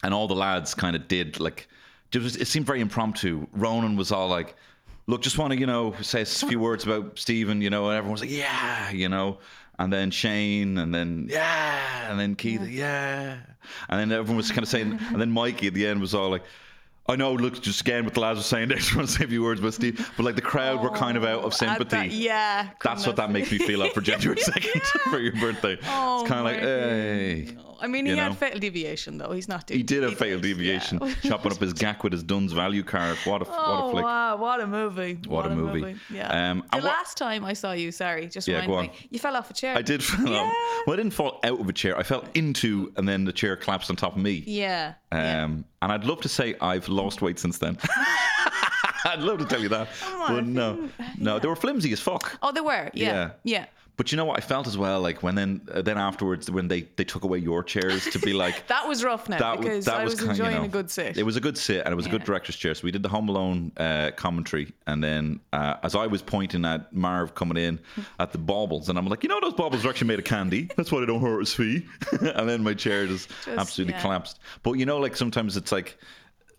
and 0.03 0.13
all 0.13 0.27
the 0.27 0.35
lads 0.35 0.73
kind 0.73 0.95
of 0.97 1.07
did 1.07 1.39
like. 1.39 1.67
It, 2.11 2.21
was, 2.21 2.35
it 2.35 2.47
seemed 2.47 2.65
very 2.67 2.81
impromptu. 2.81 3.47
Ronan 3.53 3.95
was 3.95 4.11
all 4.11 4.27
like, 4.27 4.55
"Look, 5.07 5.21
just 5.21 5.37
want 5.37 5.53
to 5.53 5.59
you 5.59 5.65
know 5.65 5.95
say 6.01 6.21
a 6.21 6.25
few 6.25 6.59
words 6.59 6.83
about 6.83 7.17
Stephen," 7.17 7.61
you 7.61 7.69
know, 7.69 7.87
and 7.87 7.97
everyone 7.97 8.11
was 8.11 8.21
like, 8.21 8.29
"Yeah," 8.31 8.91
you 8.91 9.07
know. 9.07 9.39
And 9.79 9.91
then 9.91 10.11
Shane, 10.11 10.77
and 10.77 10.93
then 10.93 11.27
yeah, 11.29 12.09
and 12.09 12.19
then 12.19 12.35
Keith, 12.35 12.67
yeah, 12.67 13.37
and 13.89 13.99
then 13.99 14.11
everyone 14.11 14.37
was 14.37 14.49
kind 14.49 14.63
of 14.63 14.69
saying, 14.69 14.99
and 15.11 15.19
then 15.21 15.31
Mikey 15.31 15.67
at 15.67 15.73
the 15.73 15.85
end 15.87 16.01
was 16.01 16.13
all 16.13 16.29
like. 16.29 16.43
I 17.05 17.17
know, 17.17 17.33
look, 17.33 17.61
just 17.61 17.81
again 17.81 18.05
what 18.05 18.13
the 18.13 18.21
lads 18.21 18.39
were 18.39 18.43
saying, 18.43 18.71
I 18.71 18.75
just 18.75 18.95
want 18.95 19.09
to 19.09 19.13
say 19.13 19.25
a 19.25 19.27
few 19.27 19.43
words 19.43 19.59
about 19.59 19.73
Steve, 19.73 20.09
but 20.15 20.23
like 20.23 20.35
the 20.35 20.41
crowd 20.41 20.81
were 20.81 20.89
kind 20.89 21.17
of 21.17 21.25
out 21.25 21.41
of 21.43 21.53
sympathy. 21.53 21.89
that- 21.97 22.11
yeah. 22.11 22.69
That's 22.81 23.05
what 23.05 23.17
that 23.17 23.29
makes 23.29 23.51
me 23.51 23.57
feel 23.57 23.77
like 23.79 23.93
for 23.93 23.99
January 24.09 24.39
2nd 24.39 24.81
for 25.11 25.19
your 25.19 25.33
birthday. 25.33 25.77
Oh, 25.85 26.21
it's 26.21 26.29
kind 26.29 26.39
of 26.39 26.45
like, 26.45 26.59
hey. 26.61 27.57
I 27.83 27.87
mean, 27.87 28.05
he 28.05 28.15
had 28.15 28.29
know. 28.29 28.33
fatal 28.35 28.59
deviation 28.59 29.17
though. 29.17 29.31
He's 29.33 29.47
not 29.47 29.67
doing. 29.67 29.79
He 29.79 29.83
did 29.83 30.03
have 30.03 30.17
fatal 30.17 30.39
deviation, 30.39 30.99
Yeah. 31.01 31.13
chopping 31.29 31.51
up 31.51 31.57
his 31.59 31.73
gack 31.73 32.03
with 32.03 32.13
his 32.13 32.23
Dunnes 32.23 32.53
value 32.53 32.81
card. 32.83 33.17
What 33.25 33.41
a, 33.41 33.45
what 33.45 33.59
Oh 33.59 33.87
a 33.89 33.91
flick. 33.91 34.03
wow! 34.05 34.35
What 34.37 34.59
a 34.61 34.67
movie! 34.67 35.19
What 35.27 35.45
a 35.45 35.49
movie. 35.49 35.95
Yeah. 36.09 36.51
Um, 36.51 36.59
the 36.71 36.77
what- 36.77 36.83
last 36.85 37.17
time 37.17 37.43
I 37.45 37.53
saw 37.53 37.73
you, 37.73 37.91
sorry, 37.91 38.27
just 38.27 38.47
Yeah, 38.47 38.61
remind 38.61 38.91
me, 38.91 39.07
you 39.11 39.19
fell 39.19 39.35
off 39.35 39.51
a 39.51 39.53
chair. 39.53 39.75
I 39.75 39.81
did 39.81 40.03
fall 40.11 40.25
Yeah. 40.27 40.39
off. 40.39 40.53
Well, 40.87 40.93
I 40.93 40.97
didn't 40.97 41.13
fall 41.13 41.39
out 41.43 41.59
of 41.59 41.67
a 41.69 41.73
chair. 41.73 41.97
I 41.97 42.03
fell 42.03 42.23
into, 42.33 42.91
and 42.97 43.07
then 43.07 43.25
the 43.25 43.33
chair 43.33 43.55
collapsed 43.57 43.89
on 43.89 43.95
top 43.97 44.15
of 44.15 44.21
me. 44.21 44.43
Yeah. 44.47 44.93
Um, 45.11 45.19
yeah. 45.19 45.43
And 45.83 45.91
I'd 45.91 46.05
love 46.05 46.21
to 46.21 46.29
say 46.29 46.55
I've 46.61 46.87
lost 46.87 47.21
weight 47.21 47.37
since 47.37 47.57
then. 47.57 47.77
I'd 49.05 49.19
love 49.19 49.39
to 49.39 49.45
tell 49.45 49.61
you 49.61 49.69
that. 49.69 49.89
on, 50.15 50.35
but 50.35 50.45
no. 50.45 50.89
No, 51.17 51.37
they 51.39 51.47
were 51.47 51.55
flimsy 51.57 51.91
as 51.91 51.99
fuck. 51.99 52.37
Oh, 52.41 52.51
they 52.53 52.61
were. 52.61 52.89
Yeah. 52.93 53.13
Yeah. 53.13 53.29
Yeah. 53.43 53.65
But 53.95 54.11
you 54.11 54.17
know 54.17 54.25
what? 54.25 54.37
I 54.37 54.41
felt 54.41 54.65
as 54.65 54.75
well, 54.75 55.01
like 55.01 55.21
when 55.21 55.35
then 55.35 55.61
uh, 55.71 55.83
then 55.83 55.99
afterwards, 55.99 56.49
when 56.49 56.67
they, 56.67 56.81
they 56.95 57.03
took 57.03 57.23
away 57.23 57.37
your 57.37 57.63
chairs 57.63 58.05
to 58.05 58.19
be 58.19 58.33
like, 58.43 58.65
That 58.67 58.87
was 58.87 59.03
rough 59.03 59.29
now 59.29 59.37
that 59.37 59.57
was 59.59 59.65
because 59.65 59.85
that 59.85 59.99
I 59.99 60.03
was, 60.03 60.15
kind 60.15 60.31
of, 60.31 60.37
you 60.37 60.43
enjoying 60.43 60.61
know, 60.61 60.67
a 60.67 60.71
good 60.71 60.89
sit. 60.89 61.15
It 61.17 61.23
was 61.23 61.35
a 61.35 61.41
good 61.41 61.57
sit, 61.57 61.85
and 61.85 61.93
it 61.93 61.95
was 61.95 62.07
a 62.07 62.09
good 62.09 62.23
director's 62.23 62.55
chair. 62.55 62.73
So 62.73 62.85
we 62.85 62.91
did 62.91 63.03
the 63.03 63.09
Home 63.09 63.29
Alone 63.29 63.71
uh, 63.77 64.11
commentary, 64.15 64.73
and 64.87 65.03
then 65.03 65.39
uh, 65.53 65.75
as 65.83 65.93
I 65.93 66.07
was 66.07 66.23
pointing 66.23 66.65
at 66.65 66.91
Marv 66.91 67.35
coming 67.35 67.57
in 67.57 67.79
at 68.19 68.31
the 68.31 68.39
baubles, 68.39 68.89
and 68.89 68.97
I'm 68.97 69.05
like, 69.05 69.21
you 69.21 69.29
know, 69.29 69.39
those 69.39 69.53
baubles 69.53 69.85
are 69.85 69.89
actually 69.89 70.07
made 70.07 70.19
of 70.19 70.25
candy. 70.25 70.69
That's 70.75 70.91
why 70.91 71.01
they 71.01 71.05
don't 71.05 71.21
hurt 71.21 71.39
his 71.41 71.53
feet. 71.53 71.85
and 72.19 72.49
then 72.49 72.63
my 72.63 72.73
chair 72.73 73.05
just, 73.05 73.29
Just, 73.45 73.59
absolutely 73.59 73.93
yeah. 73.93 74.01
collapsed. 74.01 74.39
But 74.63 74.73
you 74.73 74.85
know, 74.85 74.97
like 74.97 75.15
sometimes 75.15 75.55
it's 75.57 75.71
like. 75.71 75.97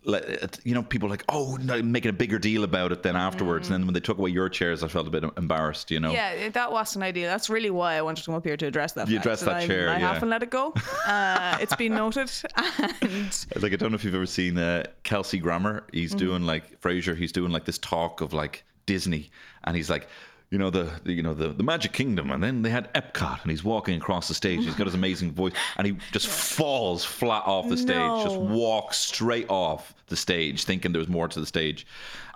Like, 0.06 0.58
you 0.64 0.74
know, 0.74 0.82
people 0.82 1.08
are 1.08 1.10
like, 1.10 1.24
oh, 1.30 1.56
making 1.58 2.10
a 2.10 2.12
bigger 2.12 2.38
deal 2.38 2.62
about 2.62 2.92
it 2.92 3.02
then 3.02 3.16
afterwards. 3.16 3.68
And 3.68 3.74
then 3.74 3.86
when 3.86 3.94
they 3.94 4.00
took 4.00 4.18
away 4.18 4.30
your 4.30 4.50
chairs, 4.50 4.82
I 4.82 4.88
felt 4.88 5.06
a 5.06 5.10
bit 5.10 5.24
embarrassed, 5.38 5.90
you 5.90 5.98
know. 5.98 6.10
Mm. 6.10 6.14
Yeah, 6.14 6.48
that 6.50 6.70
was 6.70 6.94
an 6.94 7.02
idea. 7.02 7.26
That's 7.26 7.48
really 7.48 7.70
why 7.70 7.94
I 7.94 8.02
wanted 8.02 8.20
to 8.20 8.26
come 8.26 8.34
up 8.34 8.44
here 8.44 8.56
to 8.58 8.66
address 8.66 8.92
that. 8.92 9.08
You 9.08 9.18
address 9.18 9.40
that 9.40 9.56
I'm- 9.56 9.66
chair, 9.66 9.88
I 9.88 9.98
yeah. 9.98 10.12
haven't 10.12 10.28
let 10.30 10.42
it 10.42 10.50
go. 10.50 10.74
Uh, 11.06 11.58
it's 11.60 11.76
been 11.76 11.94
noted, 11.94 12.30
and 13.02 13.46
Like 13.60 13.72
I 13.72 13.76
don't 13.76 13.90
know 13.92 13.96
if 13.96 14.04
you've 14.04 14.14
ever 14.14 14.24
seen 14.26 14.56
uh, 14.58 14.84
Kelsey 15.02 15.38
Grammer. 15.38 15.84
He's 15.92 16.10
Mm-hmm. 16.10 16.18
doing 16.18 16.42
like 16.46 16.80
Frasier. 16.80 17.16
He's 17.16 17.32
doing 17.32 17.50
like 17.52 17.64
this 17.66 17.78
talk 17.78 18.20
of 18.20 18.32
like 18.32 18.64
Disney, 18.86 19.30
and 19.64 19.76
he's 19.76 19.90
like, 19.90 20.08
you 20.50 20.58
know 20.58 20.70
the, 20.70 20.90
the 21.04 21.12
you 21.12 21.22
know 21.22 21.34
the, 21.34 21.48
the 21.48 21.62
Magic 21.62 21.92
Kingdom, 21.92 22.30
and 22.30 22.42
then 22.42 22.62
they 22.62 22.70
had 22.70 22.92
Epcot, 22.94 23.42
and 23.42 23.50
he's 23.50 23.64
walking 23.64 23.96
across 23.96 24.28
the 24.28 24.34
stage. 24.34 24.64
He's 24.64 24.74
got 24.74 24.86
his 24.86 24.94
amazing 24.94 25.32
voice, 25.32 25.52
and 25.76 25.86
he 25.86 25.96
just 26.12 26.26
falls 26.56 27.04
flat 27.04 27.42
off 27.46 27.68
the 27.68 27.76
stage, 27.76 28.24
just 28.24 28.36
walks 28.36 28.98
straight 28.98 29.48
off 29.48 29.94
the 30.06 30.16
stage, 30.16 30.64
thinking 30.64 30.92
there 30.92 30.98
was 31.00 31.08
more 31.08 31.28
to 31.28 31.40
the 31.40 31.46
stage, 31.46 31.86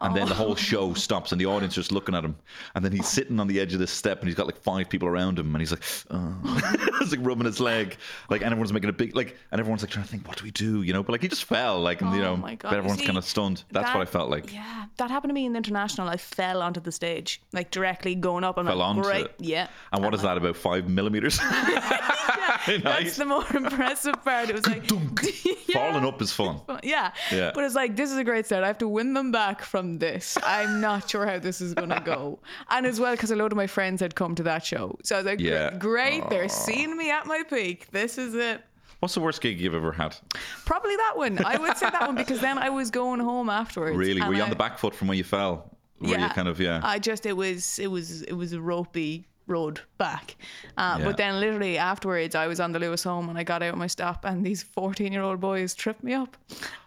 and 0.00 0.14
then 0.16 0.28
the 0.28 0.34
whole 0.34 0.52
Oh. 0.52 0.54
show 0.54 0.94
stops, 0.94 1.32
and 1.32 1.40
the 1.40 1.46
audience 1.46 1.74
just 1.74 1.92
looking 1.92 2.14
at 2.14 2.24
him, 2.24 2.36
and 2.74 2.84
then 2.84 2.92
he's 2.92 3.08
sitting 3.08 3.38
on 3.40 3.46
the 3.46 3.60
edge 3.60 3.72
of 3.74 3.78
this 3.80 3.90
step, 3.90 4.20
and 4.20 4.28
he's 4.28 4.36
got 4.36 4.46
like 4.46 4.56
five 4.62 4.88
people 4.88 5.08
around 5.08 5.38
him, 5.38 5.54
and 5.54 5.60
he's 5.60 5.70
like, 5.70 5.82
oh. 6.10 6.34
it's 7.00 7.10
like 7.10 7.20
rubbing 7.24 7.44
his 7.46 7.60
leg, 7.60 7.96
like, 8.30 8.40
and 8.42 8.50
everyone's 8.52 8.72
making 8.72 8.88
a 8.90 8.92
big 8.92 9.14
like, 9.14 9.36
and 9.52 9.60
everyone's 9.60 9.82
like 9.82 9.90
trying 9.90 10.04
to 10.04 10.10
think, 10.10 10.26
what 10.26 10.36
do 10.38 10.44
we 10.44 10.50
do, 10.50 10.82
you 10.82 10.92
know? 10.92 11.02
But 11.02 11.12
like 11.12 11.22
he 11.22 11.28
just 11.28 11.44
fell, 11.44 11.80
like, 11.80 12.00
and 12.00 12.12
you 12.14 12.20
Oh 12.22 12.24
know, 12.34 12.36
my 12.36 12.54
God. 12.54 12.70
but 12.70 12.76
everyone's 12.78 13.02
kind 13.02 13.18
of 13.18 13.24
stunned. 13.24 13.64
That's 13.70 13.92
what 13.94 14.00
I 14.00 14.04
felt 14.10 14.30
like. 14.30 14.52
Yeah, 14.52 14.86
that 14.96 15.10
happened 15.10 15.30
to 15.30 15.34
me 15.34 15.46
in 15.46 15.52
the 15.52 15.58
international. 15.58 16.08
I 16.08 16.16
fell 16.16 16.62
onto 16.62 16.80
the 16.80 16.92
stage, 16.92 17.40
like 17.52 17.70
directly 17.70 18.14
going 18.14 18.44
up. 18.44 18.58
I'm 18.58 18.66
Fell 18.66 18.76
like, 18.76 18.88
onto 18.88 19.02
great, 19.02 19.24
it. 19.26 19.34
yeah. 19.40 19.68
And 19.92 20.02
what 20.04 20.14
is 20.14 20.22
that 20.22 20.36
about 20.36 20.56
five 20.56 20.88
millimeters? 20.88 21.38
That's 21.88 22.57
Nice. 22.84 23.16
the 23.16 23.24
more 23.24 23.44
impressive 23.54 24.22
part. 24.24 24.50
It 24.50 24.54
was 24.54 24.66
like 24.66 24.90
Yeah. 25.68 25.90
Falling 25.92 26.04
up 26.04 26.20
is 26.22 26.32
fun. 26.32 26.60
Yeah. 26.82 27.12
Yeah. 27.30 27.50
But 27.54 27.64
it's 27.64 27.74
like, 27.74 27.94
this 27.96 28.10
is 28.10 28.16
a 28.16 28.24
great 28.24 28.46
start. 28.46 28.64
I 28.64 28.68
have 28.68 28.78
to 28.78 28.88
win 28.88 29.12
them 29.14 29.30
back 29.30 29.62
from 29.62 29.98
this. 29.98 30.38
I'm 30.42 30.80
not 30.80 31.08
sure 31.10 31.26
how 31.26 31.38
this 31.38 31.60
is 31.60 31.74
going 31.74 31.90
to 31.90 32.00
go. 32.00 32.38
And 32.70 32.86
as 32.86 32.98
well, 32.98 33.12
because 33.12 33.30
a 33.30 33.36
load 33.36 33.52
of 33.52 33.56
my 33.56 33.66
friends 33.66 34.00
had 34.00 34.14
come 34.14 34.34
to 34.36 34.42
that 34.44 34.64
show. 34.64 34.98
So 35.04 35.16
I 35.16 35.18
was 35.18 35.26
like, 35.26 35.40
Yeah. 35.40 35.70
yeah. 35.72 35.78
great. 35.78 36.28
They're 36.30 36.48
seeing 36.48 36.96
me 36.96 37.10
at 37.10 37.26
my 37.26 37.42
peak. 37.42 37.90
This 37.90 38.16
is 38.18 38.34
it. 38.34 38.62
What's 39.00 39.14
the 39.14 39.20
worst 39.20 39.40
gig 39.40 39.60
you've 39.60 39.74
ever 39.74 39.92
had? 39.92 40.16
Probably 40.64 40.96
that 40.96 41.12
one. 41.16 41.38
I 41.44 41.56
would 41.56 41.76
say 41.76 41.88
that 41.90 42.00
one 42.06 42.16
because 42.16 42.40
then 42.40 42.58
I 42.58 42.68
was 42.70 42.90
going 42.90 43.20
home 43.20 43.48
afterwards. 43.48 43.96
Really? 43.96 44.20
Were 44.22 44.34
you 44.34 44.42
on 44.42 44.50
the 44.50 44.56
back 44.56 44.78
foot 44.78 44.94
from 44.94 45.06
where 45.08 45.16
you 45.16 45.22
fell? 45.24 45.76
Were 46.00 46.08
you 46.18 46.28
kind 46.28 46.48
of 46.48 46.60
yeah? 46.60 46.80
I 46.82 46.98
just 46.98 47.26
it 47.26 47.34
was 47.34 47.78
it 47.78 47.88
was 47.88 48.22
it 48.22 48.32
was 48.32 48.52
a 48.52 48.60
ropey 48.60 49.26
road 49.48 49.80
back. 49.98 50.36
Uh, 50.76 50.96
Yeah. 50.98 51.04
But 51.06 51.16
then 51.16 51.40
literally 51.40 51.78
afterwards, 51.78 52.34
I 52.34 52.46
was 52.46 52.60
on 52.60 52.72
the 52.72 52.78
Luas 52.78 53.04
home 53.04 53.28
and 53.28 53.38
I 53.38 53.42
got 53.44 53.62
out 53.62 53.72
of 53.72 53.78
my 53.78 53.86
stop, 53.88 54.24
and 54.24 54.44
these 54.44 54.62
fourteen-year-old 54.62 55.40
boys 55.40 55.74
tripped 55.74 56.02
me 56.04 56.14
up, 56.14 56.36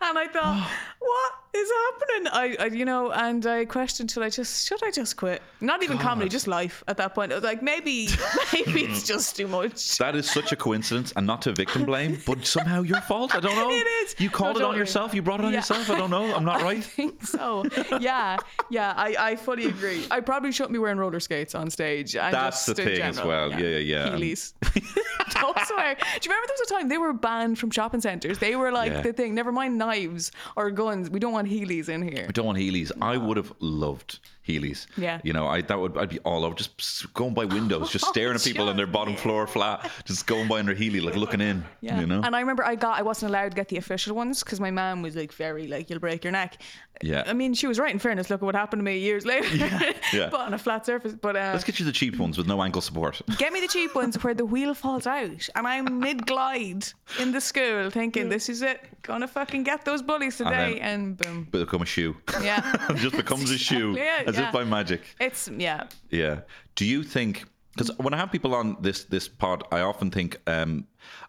and 0.01 0.17
I 0.17 0.27
thought, 0.27 0.69
what 0.99 1.31
is 1.53 1.69
happening? 1.69 2.31
I, 2.33 2.55
I 2.59 2.65
you 2.67 2.85
know, 2.85 3.11
and 3.11 3.45
I 3.45 3.65
questioned 3.65 4.09
should 4.11 4.23
I 4.23 4.29
just 4.29 4.67
should 4.67 4.83
I 4.83 4.91
just 4.91 5.17
quit? 5.17 5.41
Not 5.59 5.83
even 5.83 5.97
comedy, 5.97 6.29
just 6.29 6.47
life. 6.47 6.83
At 6.87 6.97
that 6.97 7.13
point, 7.13 7.31
I 7.31 7.35
was 7.35 7.43
like, 7.43 7.61
maybe 7.61 8.07
maybe 8.53 8.83
it's 8.85 9.03
just 9.05 9.35
too 9.35 9.47
much. 9.47 9.97
That 9.97 10.15
is 10.15 10.29
such 10.29 10.51
a 10.51 10.55
coincidence, 10.55 11.11
and 11.15 11.27
not 11.27 11.41
to 11.43 11.53
victim 11.53 11.85
blame, 11.85 12.19
but 12.25 12.45
somehow 12.45 12.81
your 12.83 13.01
fault. 13.01 13.35
I 13.35 13.39
don't 13.39 13.55
know. 13.55 13.69
It 13.69 13.87
is. 14.03 14.15
You 14.19 14.29
called 14.29 14.57
No, 14.59 14.65
it 14.65 14.67
on 14.73 14.77
yourself. 14.77 15.13
You 15.13 15.21
brought 15.21 15.39
it 15.41 15.45
on 15.45 15.51
Yeah. 15.51 15.59
yourself. 15.59 15.89
I 15.89 15.97
don't 15.97 16.09
know. 16.11 16.33
I'm 16.35 16.45
not 16.45 16.61
I 16.61 16.63
right. 16.63 16.83
think 16.83 17.23
so. 17.25 17.65
Yeah, 17.99 18.37
yeah. 18.69 18.93
I, 18.95 19.15
I 19.19 19.35
fully 19.35 19.65
agree. 19.65 20.05
I 20.11 20.19
probably 20.21 20.51
shouldn't 20.51 20.73
be 20.73 20.79
wearing 20.79 20.97
roller 20.97 21.19
skates 21.19 21.53
on 21.55 21.69
stage. 21.69 22.15
And 22.15 22.33
That's 22.33 22.65
just 22.65 22.77
the 22.77 22.81
in 22.83 22.87
thing 22.89 23.01
as 23.01 23.15
general. 23.17 23.49
well. 23.49 23.51
Yeah, 23.51 23.77
yeah, 23.77 23.77
yeah. 23.77 24.09
Heelys. 24.09 24.53
don't 25.33 25.57
swear. 25.65 25.95
Do 25.95 26.01
you 26.29 26.31
remember 26.31 26.47
there 26.47 26.55
was 26.59 26.61
a 26.69 26.73
time 26.73 26.89
they 26.89 26.97
were 26.97 27.13
banned 27.13 27.57
from 27.59 27.71
shopping 27.71 28.01
centres? 28.01 28.39
They 28.39 28.55
were 28.55 28.71
like 28.71 28.91
Yeah. 28.91 29.01
the 29.01 29.13
thing. 29.13 29.33
Never 29.35 29.51
mind 29.51 29.77
knives 29.77 30.31
or 30.55 30.71
guns. 30.71 31.09
We 31.09 31.19
don't 31.19 31.33
want 31.33 31.40
Heelys 31.47 31.89
in 31.89 32.01
here. 32.01 32.25
I 32.27 32.31
don't 32.31 32.45
want 32.45 32.57
Heelys. 32.57 32.91
I 33.01 33.17
would 33.17 33.37
have 33.37 33.53
loved 33.59 34.19
Heelys. 34.47 34.87
Yeah. 34.97 35.19
You 35.23 35.33
know, 35.33 35.47
I 35.47 35.61
that 35.61 35.79
would 35.79 35.97
I'd 35.97 36.09
be 36.09 36.19
all 36.19 36.43
over 36.45 36.55
just 36.55 37.13
going 37.13 37.33
by 37.33 37.45
windows, 37.45 37.91
just 37.91 38.05
staring 38.13 38.35
at 38.35 38.41
people 38.41 38.69
in 38.69 38.77
their 38.77 38.87
bottom 38.87 39.15
floor 39.15 39.45
flat, 39.47 39.89
just 40.05 40.25
going 40.27 40.47
by 40.47 40.59
in 40.59 40.65
their 40.65 40.75
Heely, 40.75 41.01
like 41.01 41.15
looking 41.15 41.41
in. 41.41 41.63
Yeah. 41.83 41.99
You 41.99 42.05
know. 42.05 42.21
And 42.23 42.35
I 42.35 42.39
remember 42.41 42.63
I 42.63 42.75
got 42.75 42.99
I 42.99 43.01
wasn't 43.01 43.31
allowed 43.31 43.49
to 43.51 43.55
get 43.55 43.67
the 43.69 43.77
official 43.77 44.15
ones 44.15 44.43
because 44.43 44.59
my 44.59 44.69
mom 44.69 45.01
was 45.01 45.15
like 45.15 45.33
very 45.33 45.67
like 45.67 45.89
you'll 45.89 45.99
break 45.99 46.23
your 46.23 46.31
neck. 46.31 46.61
Yeah. 47.01 47.23
I 47.25 47.33
mean 47.33 47.55
she 47.55 47.65
was 47.65 47.79
right 47.79 47.91
in 47.91 47.97
fairness. 47.97 48.29
Look 48.29 48.41
at 48.41 48.45
what 48.45 48.53
happened 48.53 48.81
to 48.81 48.83
me 48.83 48.99
years 48.99 49.25
later. 49.25 49.47
yeah. 50.13 50.29
but 50.29 50.41
on 50.41 50.53
a 50.53 50.59
flat 50.59 50.85
surface. 50.85 51.13
But 51.13 51.35
uh, 51.35 51.51
Let's 51.53 51.63
get 51.63 51.79
you 51.79 51.85
the 51.85 51.91
cheap 51.91 52.17
ones 52.19 52.37
with 52.37 52.45
no 52.45 52.61
ankle 52.61 52.81
support. 52.81 53.19
Get 53.37 53.51
me 53.51 53.61
the 53.61 53.67
cheap 53.67 53.95
ones 53.95 54.15
where 54.23 54.35
the 54.35 54.45
wheel 54.45 54.75
falls 54.75 55.07
out 55.07 55.49
and 55.55 55.65
I'm 55.67 55.99
mid 55.99 56.27
glide 56.27 56.85
in 57.19 57.31
the 57.31 57.41
school 57.41 57.89
thinking 57.89 58.29
this 58.29 58.47
is 58.47 58.61
it. 58.61 58.79
Gonna 59.01 59.27
fucking 59.27 59.63
get 59.63 59.83
those 59.83 60.03
bullies 60.03 60.37
today 60.37 60.77
then- 60.79 60.81
and 60.81 61.17
boom. 61.17 61.47
But 61.49 61.61
become 61.61 61.81
a 61.81 61.85
shoe. 61.87 62.15
Yeah. 62.43 62.91
it 62.91 62.97
just 62.97 63.15
becomes 63.15 63.49
a 63.49 63.57
shoe, 63.57 63.91
Exactly 63.91 64.30
it, 64.30 64.30
as 64.31 64.39
yeah. 64.39 64.47
if 64.47 64.53
by 64.53 64.63
magic. 64.63 65.01
It's 65.19 65.49
yeah. 65.57 65.87
Yeah. 66.09 66.41
Do 66.75 66.85
you 66.85 67.03
think? 67.03 67.45
Because 67.73 67.95
when 67.97 68.13
I 68.13 68.17
have 68.17 68.31
people 68.31 68.53
on 68.55 68.77
this 68.81 69.05
this 69.05 69.27
pod, 69.27 69.63
I 69.71 69.81
often 69.81 70.11
think, 70.11 70.37
um, 70.47 70.87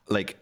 like, 0.09 0.39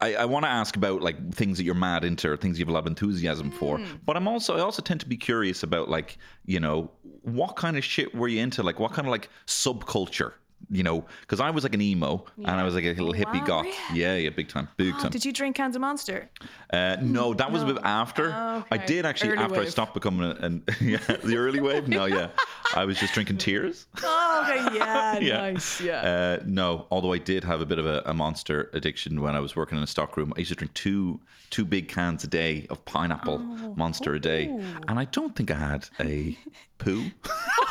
I, 0.00 0.14
I 0.14 0.24
want 0.26 0.44
to 0.44 0.48
ask 0.48 0.76
about 0.76 1.02
like 1.02 1.32
things 1.32 1.56
that 1.58 1.64
you're 1.64 1.74
mad 1.74 2.04
into 2.04 2.30
or 2.30 2.36
things 2.36 2.58
you 2.58 2.64
have 2.64 2.70
a 2.70 2.72
lot 2.72 2.80
of 2.80 2.86
enthusiasm 2.86 3.50
for. 3.50 3.80
But 4.04 4.16
I'm 4.16 4.28
also 4.28 4.56
I 4.56 4.60
also 4.60 4.82
tend 4.82 5.00
to 5.00 5.06
be 5.06 5.16
curious 5.16 5.62
about 5.62 5.88
like 5.88 6.18
you 6.44 6.60
know 6.60 6.90
what 7.22 7.56
kind 7.56 7.76
of 7.76 7.84
shit 7.84 8.14
were 8.14 8.28
you 8.28 8.40
into? 8.40 8.62
Like 8.62 8.78
what 8.78 8.92
kind 8.92 9.06
of 9.06 9.10
like 9.10 9.28
subculture? 9.46 10.32
You 10.70 10.82
know, 10.82 11.04
because 11.22 11.40
I 11.40 11.48
was 11.50 11.62
like 11.64 11.72
an 11.72 11.80
emo 11.80 12.26
and 12.36 12.50
I 12.50 12.62
was 12.62 12.74
like 12.74 12.84
a 12.84 12.88
little 12.92 13.14
hippie 13.14 13.40
wow, 13.40 13.46
goth. 13.46 13.64
really? 13.64 14.00
Yeah, 14.00 14.16
yeah, 14.16 14.28
big 14.30 14.48
time, 14.48 14.68
big 14.76 14.92
Oh, 14.96 14.98
time. 15.02 15.10
did 15.10 15.24
you 15.24 15.32
drink 15.32 15.56
cans 15.56 15.74
of 15.76 15.80
Monster? 15.80 16.28
Uh, 16.70 16.96
no, 17.00 17.32
that 17.32 17.50
was 17.50 17.62
a 17.62 17.66
bit 17.66 17.78
after. 17.84 18.34
Oh, 18.36 18.56
okay. 18.58 18.66
I 18.72 18.76
did 18.76 19.06
actually 19.06 19.30
Early 19.30 19.42
after 19.44 19.60
I 19.60 19.64
stopped 19.66 19.94
becoming 19.94 20.30
a, 20.30 20.34
an 20.44 20.62
yeah 20.82 20.98
the 21.24 21.36
early 21.38 21.60
wave. 21.60 21.88
No, 21.88 22.04
yeah, 22.04 22.28
I 22.74 22.84
was 22.84 22.98
just 22.98 23.14
drinking 23.14 23.38
tears. 23.38 23.86
Oh, 24.02 24.46
okay, 24.66 24.76
yeah, 24.76 25.18
Yeah. 25.20 25.36
nice, 25.38 25.80
yeah. 25.80 26.00
Uh, 26.40 26.42
no, 26.46 26.86
although 26.90 27.12
I 27.14 27.18
did 27.18 27.44
have 27.44 27.62
a 27.62 27.66
bit 27.66 27.78
of 27.78 27.86
a, 27.86 28.02
a 28.04 28.12
monster 28.12 28.68
addiction 28.74 29.22
when 29.22 29.34
I 29.34 29.40
was 29.40 29.56
working 29.56 29.78
in 29.78 29.84
a 29.84 29.86
stockroom. 29.86 30.34
I 30.36 30.40
used 30.40 30.50
to 30.50 30.54
drink 30.56 30.74
two 30.74 31.18
two 31.50 31.64
big 31.64 31.88
cans 31.88 32.24
a 32.24 32.26
day 32.26 32.66
of 32.68 32.84
pineapple 32.84 33.38
Oh. 33.40 33.74
monster 33.76 34.12
a 34.12 34.20
day, 34.20 34.48
and 34.88 34.98
I 34.98 35.06
don't 35.06 35.34
think 35.34 35.50
I 35.50 35.54
had 35.54 35.88
a 35.98 36.36
poo. 36.76 37.06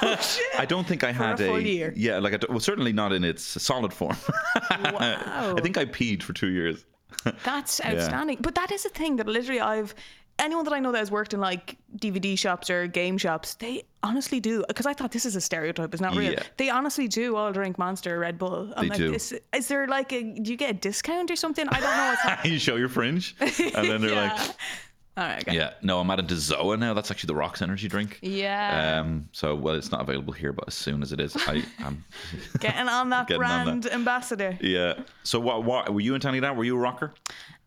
Oh, 0.01 0.37
I 0.57 0.65
don't 0.65 0.87
think 0.87 1.03
I 1.03 1.11
had 1.11 1.39
a 1.39 1.47
full 1.47 1.59
year. 1.59 1.93
yeah, 1.95 2.19
like 2.19 2.33
I 2.33 2.39
well, 2.49 2.59
certainly 2.59 2.93
not 2.93 3.11
in 3.13 3.23
its 3.23 3.43
solid 3.43 3.93
form. 3.93 4.17
Wow. 4.71 5.55
I 5.57 5.61
think 5.61 5.77
I 5.77 5.85
peed 5.85 6.23
for 6.23 6.33
two 6.33 6.47
years. 6.49 6.85
That's 7.43 7.83
outstanding. 7.83 8.37
But 8.41 8.55
that 8.55 8.71
is 8.71 8.85
a 8.85 8.89
thing 8.89 9.15
that 9.17 9.27
literally 9.27 9.59
I've 9.61 9.93
anyone 10.39 10.63
that 10.65 10.73
I 10.73 10.79
know 10.79 10.91
that 10.91 10.99
has 10.99 11.09
worked 11.09 11.33
in 11.33 11.39
like 11.39 11.77
DVD 11.97 12.37
shops 12.37 12.69
or 12.69 12.85
game 12.87 13.17
shops, 13.17 13.55
they 13.55 13.83
honestly 14.03 14.39
do. 14.39 14.63
Because 14.67 14.85
I 14.85 14.93
thought 14.93 15.11
this 15.11 15.25
is 15.25 15.35
a 15.35 15.41
stereotype, 15.41 15.93
it's 15.93 16.01
not 16.01 16.15
real. 16.15 16.33
Yeah. 16.33 16.43
They 16.57 16.69
honestly 16.69 17.07
do 17.07 17.35
all 17.35 17.51
drink 17.51 17.77
Monster 17.79 18.15
or 18.15 18.19
Red 18.19 18.37
Bull. 18.37 18.71
I'm 18.75 18.83
They 18.83 18.89
like, 18.89 18.97
do. 18.99 19.13
Is, 19.13 19.33
is 19.53 19.67
there 19.67 19.87
like 19.87 20.11
a? 20.13 20.21
Do 20.21 20.51
you 20.51 20.57
get 20.57 20.69
a 20.69 20.73
discount 20.73 21.31
or 21.31 21.35
something? 21.35 21.67
I 21.69 21.79
don't 21.79 21.97
know. 21.97 22.07
What's 22.09 22.21
happening. 22.21 22.53
you 22.53 22.59
show 22.59 22.75
your 22.75 22.89
fringe, 22.89 23.35
and 23.39 23.51
then 23.89 24.01
they're 24.01 24.11
Yeah. 24.11 24.33
like, 24.33 24.55
All 25.17 25.23
right. 25.23 25.41
Okay. 25.41 25.55
Yeah, 25.57 25.73
no, 25.81 25.99
I'm 25.99 26.11
adding 26.11 26.27
to 26.27 26.35
Zoa 26.35 26.77
now. 26.77 26.93
That's 26.93 27.09
actually 27.09 27.27
the 27.27 27.35
Rocks 27.35 27.63
energy 27.63 27.87
drink. 27.87 28.19
Yeah. 28.21 28.99
Um, 29.01 29.27
so 29.31 29.55
well, 29.55 29.73
it's 29.73 29.91
not 29.91 30.01
available 30.01 30.31
here, 30.31 30.53
but 30.53 30.65
as 30.67 30.75
soon 30.75 31.01
as 31.01 31.11
it 31.11 31.19
is, 31.19 31.35
I 31.47 31.63
am. 31.79 32.05
Getting 32.59 32.87
on 32.87 33.09
that 33.09 33.27
Getting 33.27 33.43
on 33.43 33.63
brand 33.65 33.87
ambassador. 33.87 34.55
yeah. 34.61 34.93
So 35.23 35.39
what? 35.39 35.63
What 35.63 35.91
were 35.91 36.01
you 36.01 36.13
of 36.13 36.21
that? 36.21 36.55
Were 36.55 36.63
you 36.63 36.75
a 36.75 36.79
rocker? 36.79 37.15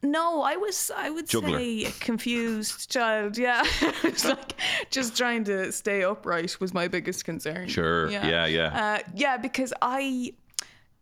No, 0.03 0.43
I 0.43 0.57
was. 0.57 0.93
I 0.97 1.11
would 1.11 1.29
Juggler. 1.29 1.59
say 1.59 1.85
a 1.87 1.91
confused 1.91 2.91
child. 2.91 3.37
Yeah, 3.37 3.63
it's 4.05 4.25
like 4.25 4.55
just 4.91 5.17
trying 5.17 5.45
to 5.45 5.73
stay 5.73 6.05
upright 6.05 6.59
was 6.61 6.73
my 6.73 6.87
biggest 6.87 7.25
concern. 7.25 7.69
Sure. 7.69 8.09
Yeah, 8.11 8.47
yeah. 8.47 8.67
Uh, 9.03 9.09
yeah, 9.15 9.37
because 9.37 9.75
I 9.83 10.33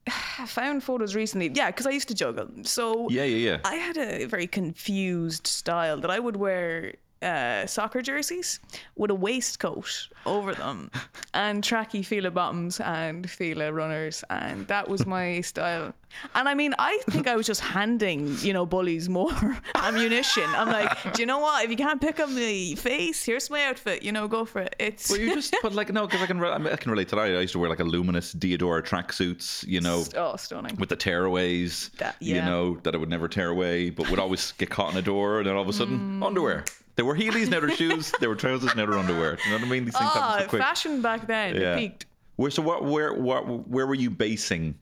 found 0.47 0.83
photos 0.83 1.15
recently. 1.15 1.51
Yeah, 1.55 1.67
because 1.71 1.87
I 1.87 1.91
used 1.91 2.09
to 2.09 2.15
juggle. 2.15 2.49
So 2.63 3.09
Yeah, 3.11 3.25
yeah, 3.25 3.51
yeah. 3.51 3.59
I 3.65 3.75
had 3.77 3.97
a 3.97 4.27
very 4.27 4.47
confused 4.47 5.47
style 5.47 5.99
that 6.01 6.11
I 6.11 6.19
would 6.19 6.37
wear 6.37 6.95
uh, 7.23 7.67
soccer 7.67 8.01
jerseys 8.03 8.61
with 8.97 9.11
a 9.11 9.15
waistcoat 9.15 10.09
over 10.27 10.55
them 10.55 10.91
and 11.35 11.63
tracky 11.63 12.05
Fila 12.05 12.31
bottoms 12.31 12.81
and 12.81 13.29
Fila 13.29 13.73
runners. 13.73 14.23
And 14.31 14.67
that 14.69 14.89
was 14.89 15.07
my 15.07 15.41
style. 15.53 15.93
And 16.35 16.49
I 16.49 16.55
mean, 16.55 16.75
I 16.79 16.99
think 17.11 17.29
I 17.29 17.37
was 17.37 17.47
just 17.47 17.61
handing, 17.61 18.35
you 18.41 18.53
know, 18.53 18.65
bullies 18.65 19.09
more 19.09 19.31
ammunition. 19.75 20.45
I'm 20.47 20.69
like, 20.69 21.13
do 21.13 21.21
you 21.23 21.27
know 21.27 21.39
what? 21.39 21.65
If 21.65 21.71
you 21.71 21.77
can't 21.77 22.01
pick 22.01 22.19
up 22.19 22.31
my 22.31 22.75
face, 22.79 23.25
here's 23.25 23.51
my 23.51 23.65
outfit. 23.65 24.03
You 24.03 24.13
know, 24.13 24.27
go 24.27 24.45
for 24.45 24.63
it. 24.63 24.75
It's 24.79 25.11
Well, 25.11 25.21
you 25.21 25.35
just 25.35 25.55
but 25.63 25.75
like 25.75 25.93
no, 25.93 26.07
because 26.07 26.23
I 26.23 26.27
can 26.27 26.41
re- 26.41 26.51
I, 26.51 26.77
can 26.77 26.91
relate 26.91 27.09
to 27.09 27.17
that. 27.17 27.23
I 27.27 27.41
used 27.41 27.53
to 27.53 27.59
wear 27.59 27.69
like 27.69 27.81
a 27.81 27.85
luminous 27.85 28.35
Diadora 28.35 28.83
tracksuits, 28.83 29.67
you 29.67 29.81
know, 29.81 30.05
oh, 30.17 30.37
stunning. 30.37 30.77
with 30.77 30.89
the 30.89 30.97
tearaways, 30.97 31.91
That- 31.99 32.17
you 32.21 32.41
know, 32.41 32.79
that 32.85 32.95
I 32.95 32.99
would 32.99 33.11
never 33.11 33.29
tear 33.29 33.51
away, 33.51 33.91
but 33.91 34.09
would 34.11 34.19
always 34.19 34.53
get 34.53 34.71
caught 34.71 34.93
in 34.93 34.99
a 34.99 35.03
door, 35.03 35.39
and 35.39 35.47
then 35.47 35.57
all 35.57 35.63
of 35.63 35.69
a 35.69 35.73
sudden, 35.73 36.23
underwear. 36.23 36.65
They 36.99 37.05
were 37.05 37.15
heelys, 37.15 37.49
now 37.49 37.61
they're 37.61 37.71
shoes. 37.77 38.13
There 38.19 38.29
were 38.29 38.35
trousers, 38.35 38.75
now 38.75 38.85
they're 38.85 38.99
underwear. 38.99 39.39
You 39.45 39.53
know 39.53 39.59
what 39.59 39.67
I 39.67 39.71
mean? 39.71 39.85
These 39.85 39.97
things 39.97 40.11
happen 40.11 40.41
so 40.41 40.45
oh, 40.47 40.49
quick. 40.49 40.61
fashion 40.61 41.01
back 41.01 41.29
then 41.29 41.55
it 41.55 41.63
Yeah. 41.63 41.77
peaked. 41.77 42.07
Where 42.35 42.51
so 42.51 42.61
what? 42.61 42.85
Where 42.85 43.15
what? 43.15 43.69
Where 43.69 43.87
were 43.87 43.95
you 43.95 44.11
basing? 44.11 44.75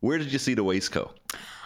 Where 0.00 0.18
did 0.18 0.32
you 0.32 0.40
see 0.40 0.54
the 0.54 0.64
waistcoat? 0.64 1.16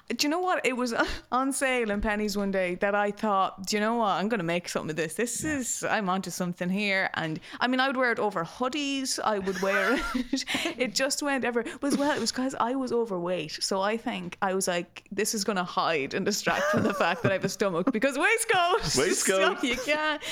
Do 0.08 0.26
you 0.26 0.28
know 0.28 0.38
what? 0.38 0.64
It 0.66 0.76
was 0.76 0.94
on 1.32 1.52
sale 1.52 1.90
in 1.90 2.00
Penneys 2.02 2.36
one 2.36 2.50
day 2.50 2.74
that 2.76 2.94
I 2.94 3.10
thought, 3.10 3.66
do 3.66 3.76
you 3.76 3.80
know 3.80 3.94
what? 3.94 4.10
I'm 4.10 4.28
going 4.28 4.38
to 4.38 4.44
make 4.44 4.68
something 4.68 4.90
of 4.90 4.96
this. 4.96 5.14
This 5.14 5.44
is, 5.44 5.82
I'm 5.82 6.10
onto 6.10 6.30
something 6.30 6.68
here. 6.68 7.08
And 7.14 7.40
I 7.58 7.68
mean, 7.68 7.80
I 7.80 7.86
would 7.86 7.96
wear 7.96 8.12
it 8.12 8.18
over 8.18 8.44
hoodies. 8.44 9.18
I 9.24 9.38
would 9.38 9.60
wear 9.62 9.94
it. 10.14 10.44
it 10.78 10.94
just 10.94 11.22
went 11.22 11.44
ever. 11.44 11.64
But 11.80 11.96
well, 11.96 12.14
it 12.14 12.20
was 12.20 12.32
because 12.32 12.54
I 12.60 12.74
was 12.74 12.92
overweight. 12.92 13.62
So 13.62 13.80
I 13.80 13.96
think 13.96 14.36
I 14.42 14.52
was 14.52 14.68
like, 14.68 15.04
this 15.10 15.34
is 15.34 15.42
going 15.42 15.56
to 15.56 15.64
hide 15.64 16.12
and 16.12 16.26
distract 16.26 16.64
from 16.64 16.82
the 16.82 16.94
fact 16.94 17.22
that 17.22 17.32
I 17.32 17.34
have 17.36 17.44
a 17.44 17.48
stomach 17.48 17.90
because 17.90 18.18
waistcoat. 18.18 18.82
Waistcoat. 18.98 19.60
So 19.60 19.66
you 19.66 19.76
can't. 19.76 20.22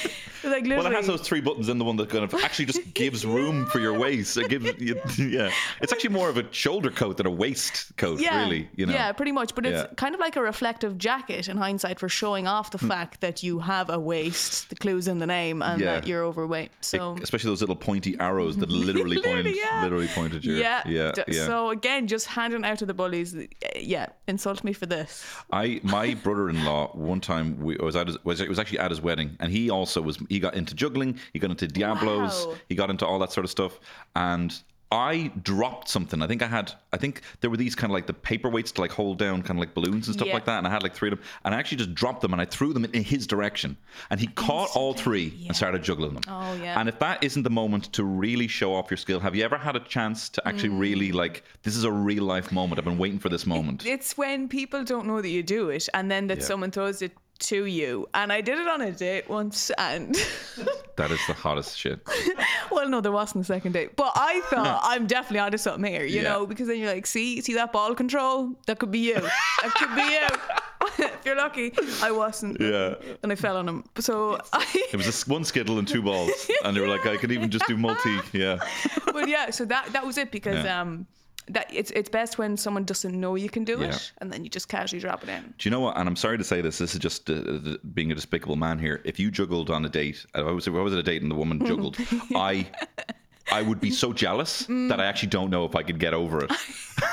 Like 0.45 0.65
literally. 0.65 0.77
Well, 0.77 0.87
it 0.87 0.93
has 0.93 1.07
those 1.07 1.23
three 1.23 1.41
buttons 1.41 1.69
in 1.71 1.79
the 1.79 1.85
one 1.85 1.97
that 1.97 2.11
kind 2.11 2.25
of 2.25 2.35
actually 2.35 2.67
just 2.67 2.93
gives 2.95 3.25
room 3.25 3.67
for 3.67 3.81
your 3.81 3.99
waist. 3.99 4.37
It 4.37 4.49
gives, 4.49 4.67
you, 4.81 5.01
yeah. 5.19 5.51
It's 5.81 5.93
actually 5.93 6.11
more 6.11 6.29
of 6.29 6.37
a 6.37 6.53
shoulder 6.53 6.91
coat 6.91 7.17
than 7.17 7.27
a 7.27 7.31
waist 7.31 7.97
coat, 7.97 8.21
yeah, 8.21 8.43
really. 8.43 8.69
You 8.77 8.87
know. 8.87 8.93
Yeah, 8.93 9.13
pretty 9.13 9.33
much. 9.33 9.55
But 9.55 9.62
it's 9.67 9.83
Yeah. 9.89 9.95
kind 9.97 10.15
of 10.15 10.21
like 10.21 10.37
a 10.37 10.43
reflective 10.43 10.99
jacket 10.99 11.49
in 11.49 11.57
hindsight 11.57 11.99
for 11.99 12.09
showing 12.09 12.47
off 12.47 12.71
the 12.71 12.79
fact 12.79 13.21
that 13.21 13.43
you 13.43 13.61
have 13.61 13.91
a 13.91 13.99
waist, 13.99 14.69
the 14.69 14.75
clues 14.77 15.09
in 15.09 15.19
the 15.19 15.27
name, 15.27 15.63
and 15.63 15.81
Hmm. 15.81 15.87
Yeah. 15.87 15.95
that 15.95 16.07
you're 16.07 16.25
overweight. 16.25 16.71
So 16.81 17.17
Especially 17.23 17.51
those 17.51 17.61
little 17.61 17.77
pointy 17.77 18.17
arrows 18.21 18.57
that 18.59 18.69
literally 18.89 19.17
point, 19.17 19.27
Literally, 19.27 19.57
yeah. 19.59 19.83
literally 19.83 20.09
point 20.09 20.35
at 20.35 20.45
your. 20.45 20.57
yeah, 20.57 20.83
yeah, 20.87 21.13
yeah. 21.29 21.47
So 21.47 21.71
again, 21.71 22.07
just 22.07 22.27
handing 22.27 22.65
out 22.65 22.79
to 22.79 22.87
the 22.87 22.95
bullies. 22.95 23.35
uh, 23.35 23.43
Yeah, 23.81 24.07
insult 24.29 24.63
me 24.65 24.73
for 24.73 24.87
this. 24.87 25.25
I 25.51 25.81
my 25.83 26.15
brother-in-law 26.15 26.93
one 26.95 27.21
time 27.21 27.59
we 27.61 27.77
was 27.77 27.97
at 27.97 28.07
his, 28.09 28.17
was 28.25 28.41
it 28.41 28.49
was 28.49 28.59
actually 28.59 28.79
at 28.79 28.91
his 28.91 29.01
wedding 29.01 29.37
and 29.41 29.51
he 29.53 29.71
also 29.71 30.01
was 30.03 30.19
he 30.29 30.39
got 30.39 30.55
into 30.55 30.75
juggling 30.75 31.19
he 31.33 31.39
got 31.39 31.51
into 31.51 31.67
Diablos 31.69 32.47
Wow. 32.47 32.55
he 32.69 32.75
got 32.75 32.91
into 32.91 33.07
all 33.07 33.19
that 33.21 33.33
sort 33.33 33.45
of 33.45 33.51
stuff 33.51 33.79
and 34.17 34.53
I 34.93 35.33
dropped 35.43 35.89
something 35.89 36.21
I 36.23 36.27
think 36.27 36.43
I 36.43 36.47
had 36.47 36.73
I 36.93 36.99
think 36.99 37.23
there 37.41 37.49
were 37.51 37.57
these 37.57 37.75
kind 37.75 37.91
of 37.91 37.95
like 37.95 38.07
the 38.07 38.13
paperweights 38.13 38.73
to 38.75 38.83
like 38.83 38.91
hold 38.93 39.19
down 39.19 39.41
kind 39.43 39.59
of 39.59 39.61
like 39.61 39.73
balloons 39.75 40.07
and 40.07 40.15
stuff 40.15 40.29
Yeah. 40.29 40.35
like 40.35 40.45
that 40.45 40.59
and 40.59 40.67
I 40.67 40.71
had 40.71 40.83
like 40.83 40.95
three 40.95 41.09
of 41.11 41.17
them 41.19 41.25
and 41.45 41.55
I 41.55 41.59
actually 41.59 41.79
just 41.79 41.95
dropped 41.95 42.21
them 42.21 42.33
and 42.35 42.43
I 42.43 42.45
threw 42.45 42.75
them 42.75 42.85
in 42.85 43.03
his 43.03 43.27
direction 43.27 43.77
and 44.11 44.21
he 44.21 44.27
caught 44.27 44.69
all 44.77 44.93
three 44.93 45.33
and 45.47 45.57
started 45.57 45.83
juggling 45.83 46.13
them 46.13 46.23
Oh, 46.29 46.53
yeah. 46.63 46.79
and 46.79 46.89
if 46.91 46.99
that 46.99 47.25
isn't 47.25 47.43
the 47.43 47.51
moment 47.51 47.85
to 47.95 48.05
really 48.05 48.47
show 48.49 48.75
off 48.75 48.91
your 48.91 48.99
skill 48.99 49.19
have 49.21 49.35
you 49.35 49.45
ever 49.45 49.57
had 49.57 49.77
a 49.77 49.81
chance 49.81 50.29
to 50.29 50.47
actually 50.47 50.69
Mm. 50.69 50.79
really 50.81 51.13
like 51.13 51.43
this 51.63 51.75
is 51.75 51.85
a 51.85 51.91
real 51.91 52.25
life 52.25 52.53
moment 52.53 52.79
I've 52.79 52.85
been 52.85 52.99
waiting 52.99 53.19
for 53.19 53.31
this 53.31 53.47
moment 53.47 53.87
It's 53.87 54.19
when 54.19 54.47
people 54.49 54.85
don't 54.85 55.07
know 55.07 55.23
that 55.23 55.29
you 55.31 55.43
do 55.43 55.71
it, 55.71 55.89
and 55.95 56.11
then 56.11 56.27
that 56.27 56.39
Yeah. 56.39 56.45
someone 56.45 56.71
throws 56.71 57.01
it 57.03 57.13
to 57.43 57.65
you. 57.67 58.07
And 58.15 58.33
I 58.33 58.41
did 58.41 58.59
it 58.59 58.67
on 58.69 58.81
a 58.81 58.91
date 58.93 59.29
once, 59.29 59.71
and 59.79 60.15
that 60.97 61.11
is 61.11 61.21
the 61.27 61.33
hottest 61.35 61.79
shit 61.79 62.01
well, 62.71 62.89
no, 62.89 63.01
there 63.01 63.13
wasn't 63.13 63.43
a 63.43 63.47
second 63.47 63.73
date, 63.73 63.97
but 63.97 64.13
I 64.15 64.41
thought 64.51 64.81
I'm 64.85 65.07
definitely 65.07 65.41
onto 65.41 65.59
something 65.59 65.93
here, 65.93 66.05
you 66.05 66.23
Yeah. 66.23 66.31
know, 66.33 66.47
because 66.47 66.69
then 66.69 66.79
you're 66.79 66.93
like, 66.93 67.07
see, 67.07 67.41
see 67.41 67.55
that 67.55 67.73
ball 67.73 67.95
control? 67.95 68.53
That 68.67 68.79
could 68.79 68.91
be 68.91 69.01
you. 69.01 69.15
That 69.21 69.73
could 69.77 69.95
be 69.95 70.03
you. 70.03 70.27
if 71.07 71.25
you're 71.25 71.37
lucky, 71.37 71.73
I 72.03 72.11
wasn't. 72.11 72.61
Yeah. 72.61 72.95
And 73.23 73.31
I 73.31 73.37
fell 73.37 73.57
on 73.57 73.69
him. 73.69 73.85
So 73.99 74.39
I. 74.53 74.65
It 74.93 74.97
was 74.97 75.07
a 75.07 75.09
s 75.11 75.27
one 75.29 75.45
skittle 75.45 75.79
and 75.79 75.87
two 75.87 76.03
balls, 76.03 76.31
and 76.65 76.77
they 76.77 76.81
were 76.81 76.89
like, 76.89 77.07
I 77.07 77.17
could 77.17 77.31
even 77.33 77.51
just 77.51 77.67
do 77.67 77.77
multi. 77.77 78.17
Yeah, 78.33 78.59
but 79.13 79.29
yeah, 79.29 79.51
so 79.51 79.65
that 79.67 79.93
that 79.93 80.05
was 80.05 80.19
it 80.19 80.31
because 80.33 80.67
um 80.67 81.07
that 81.49 81.67
it's 81.73 81.91
it's 81.93 82.09
best 82.09 82.39
when 82.39 82.57
someone 82.57 82.85
doesn't 82.85 83.19
know 83.19 83.35
you 83.35 83.49
can 83.51 83.65
do 83.65 83.79
Yeah. 83.81 83.89
it 83.89 84.13
and 84.19 84.33
then 84.33 84.45
you 84.45 84.51
just 84.51 84.69
casually 84.69 85.01
drop 85.01 85.23
it 85.23 85.29
in. 85.29 85.43
do 85.59 85.69
you 85.69 85.71
know 85.71 85.81
what? 85.81 85.97
And 85.97 86.09
I'm 86.09 86.17
sorry 86.17 86.39
to 86.39 86.45
say 86.45 86.61
this. 86.61 86.79
This 86.79 86.95
is 86.95 87.01
just 87.01 87.29
uh, 87.31 87.35
uh, 87.35 87.77
being 87.95 88.13
a 88.13 88.15
despicable 88.15 88.57
man 88.57 88.79
here. 88.79 89.01
If 89.05 89.19
you 89.19 89.31
juggled 89.31 89.69
on 89.71 89.85
a 89.85 89.89
date, 89.89 90.25
uh, 90.35 90.47
I 90.47 90.53
was, 90.53 90.67
if 90.67 90.75
I 90.75 90.79
was 90.81 90.93
at 90.93 90.99
a 90.99 91.03
date 91.03 91.23
and 91.23 91.31
the 91.31 91.35
woman 91.35 91.65
juggled, 91.67 91.97
I. 92.35 92.67
I 93.51 93.63
would 93.63 93.81
be 93.81 93.91
so 93.91 94.13
jealous 94.13 94.67
that 94.69 95.01
I 95.01 95.07
actually 95.07 95.31
don't 95.31 95.51
know 95.51 95.65
if 95.65 95.75
I 95.75 95.83
could 95.83 95.99
get 95.99 96.15
over 96.15 96.45
it. 96.45 96.51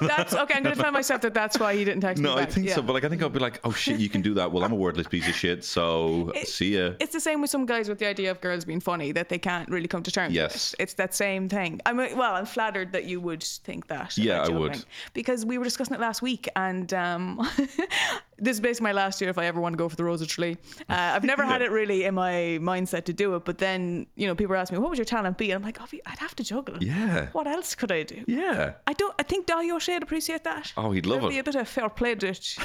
That's 0.00 0.34
okay. 0.34 0.54
I'm 0.54 0.62
gonna 0.62 0.76
tell 0.76 0.92
myself 0.92 1.22
that 1.22 1.32
that's 1.32 1.58
why 1.58 1.74
he 1.74 1.84
didn't 1.84 2.02
text 2.02 2.22
No, 2.22 2.30
me. 2.30 2.34
No, 2.36 2.42
I 2.42 2.44
think 2.44 2.66
Yeah. 2.66 2.74
so. 2.74 2.82
But 2.82 2.92
like, 2.92 3.04
I 3.04 3.08
think 3.08 3.22
I'll 3.22 3.28
be 3.30 3.38
like, 3.38 3.60
oh 3.64 3.72
shit, 3.72 3.98
you 3.98 4.08
can 4.08 4.20
do 4.20 4.34
that. 4.34 4.52
Well, 4.52 4.62
I'm 4.64 4.72
a 4.72 4.76
wordless 4.76 5.06
piece 5.06 5.26
of 5.28 5.34
shit. 5.34 5.64
So 5.64 6.32
see 6.44 6.76
ya. 6.76 6.92
It's 7.00 7.12
the 7.12 7.20
same 7.20 7.40
with 7.40 7.50
some 7.50 7.64
guys 7.66 7.88
with 7.88 7.98
the 7.98 8.06
idea 8.06 8.30
of 8.30 8.40
girls 8.40 8.64
being 8.64 8.80
funny 8.80 9.12
that 9.12 9.28
they 9.28 9.38
can't 9.38 9.68
really 9.70 9.88
come 9.88 10.02
to 10.02 10.10
terms 10.10 10.34
Yes. 10.34 10.72
with. 10.72 10.80
It's 10.80 10.94
that 10.94 11.14
same 11.14 11.48
thing. 11.48 11.80
I'm 11.86 11.96
well, 11.96 12.34
I'm 12.34 12.46
flattered 12.46 12.92
that 12.92 13.04
you 13.04 13.20
would 13.20 13.42
think 13.42 13.86
that. 13.88 14.18
Yeah, 14.18 14.42
I 14.42 14.48
would. 14.48 14.84
Because 15.14 15.46
we 15.46 15.56
were 15.58 15.64
discussing 15.64 15.94
it 15.94 16.00
last 16.00 16.20
week 16.22 16.48
and 16.56 16.92
um 16.92 17.48
this 18.42 18.56
is 18.56 18.60
basically 18.60 18.84
my 18.84 18.92
last 18.92 19.20
year 19.20 19.30
if 19.30 19.38
I 19.38 19.46
ever 19.46 19.60
want 19.60 19.72
to 19.74 19.76
go 19.78 19.88
for 19.88 19.96
the 19.96 20.04
Rose 20.04 20.20
of 20.20 20.28
Tralee. 20.28 20.58
Uh, 20.90 20.94
I've 21.14 21.24
never 21.24 21.44
had 21.44 21.62
it 21.62 21.70
really 21.70 22.04
in 22.04 22.14
my 22.14 22.58
mindset 22.60 23.04
to 23.04 23.12
do 23.12 23.34
it, 23.36 23.44
but 23.44 23.58
then, 23.58 24.06
you 24.16 24.26
know, 24.26 24.34
people 24.34 24.54
ask 24.56 24.72
me, 24.72 24.78
what 24.78 24.90
would 24.90 24.98
your 24.98 25.04
talent 25.04 25.38
be? 25.38 25.50
And 25.50 25.56
I'm 25.58 25.62
like, 25.66 25.78
oh, 25.80 25.86
I'd 26.06 26.18
have 26.18 26.34
to 26.36 26.44
juggle. 26.44 26.76
Yeah. 26.82 27.28
What 27.32 27.46
else 27.46 27.74
could 27.74 27.92
I 27.92 28.02
do? 28.02 28.24
Yeah. 28.26 28.72
I 28.86 28.92
don't. 28.94 29.14
I 29.18 29.22
think 29.22 29.46
Dáithí 29.46 29.70
Ó 29.72 29.78
Sé 29.78 29.94
would 29.94 30.02
appreciate 30.02 30.44
that. 30.44 30.72
Oh, 30.76 30.90
he'd 30.90 31.06
love 31.06 31.20
There'd 31.20 31.32
it. 31.32 31.36
Be 31.36 31.38
a 31.38 31.44
bit 31.44 31.54
of 31.54 31.68
fair 31.68 31.88
play 31.88 32.12
it. 32.12 32.56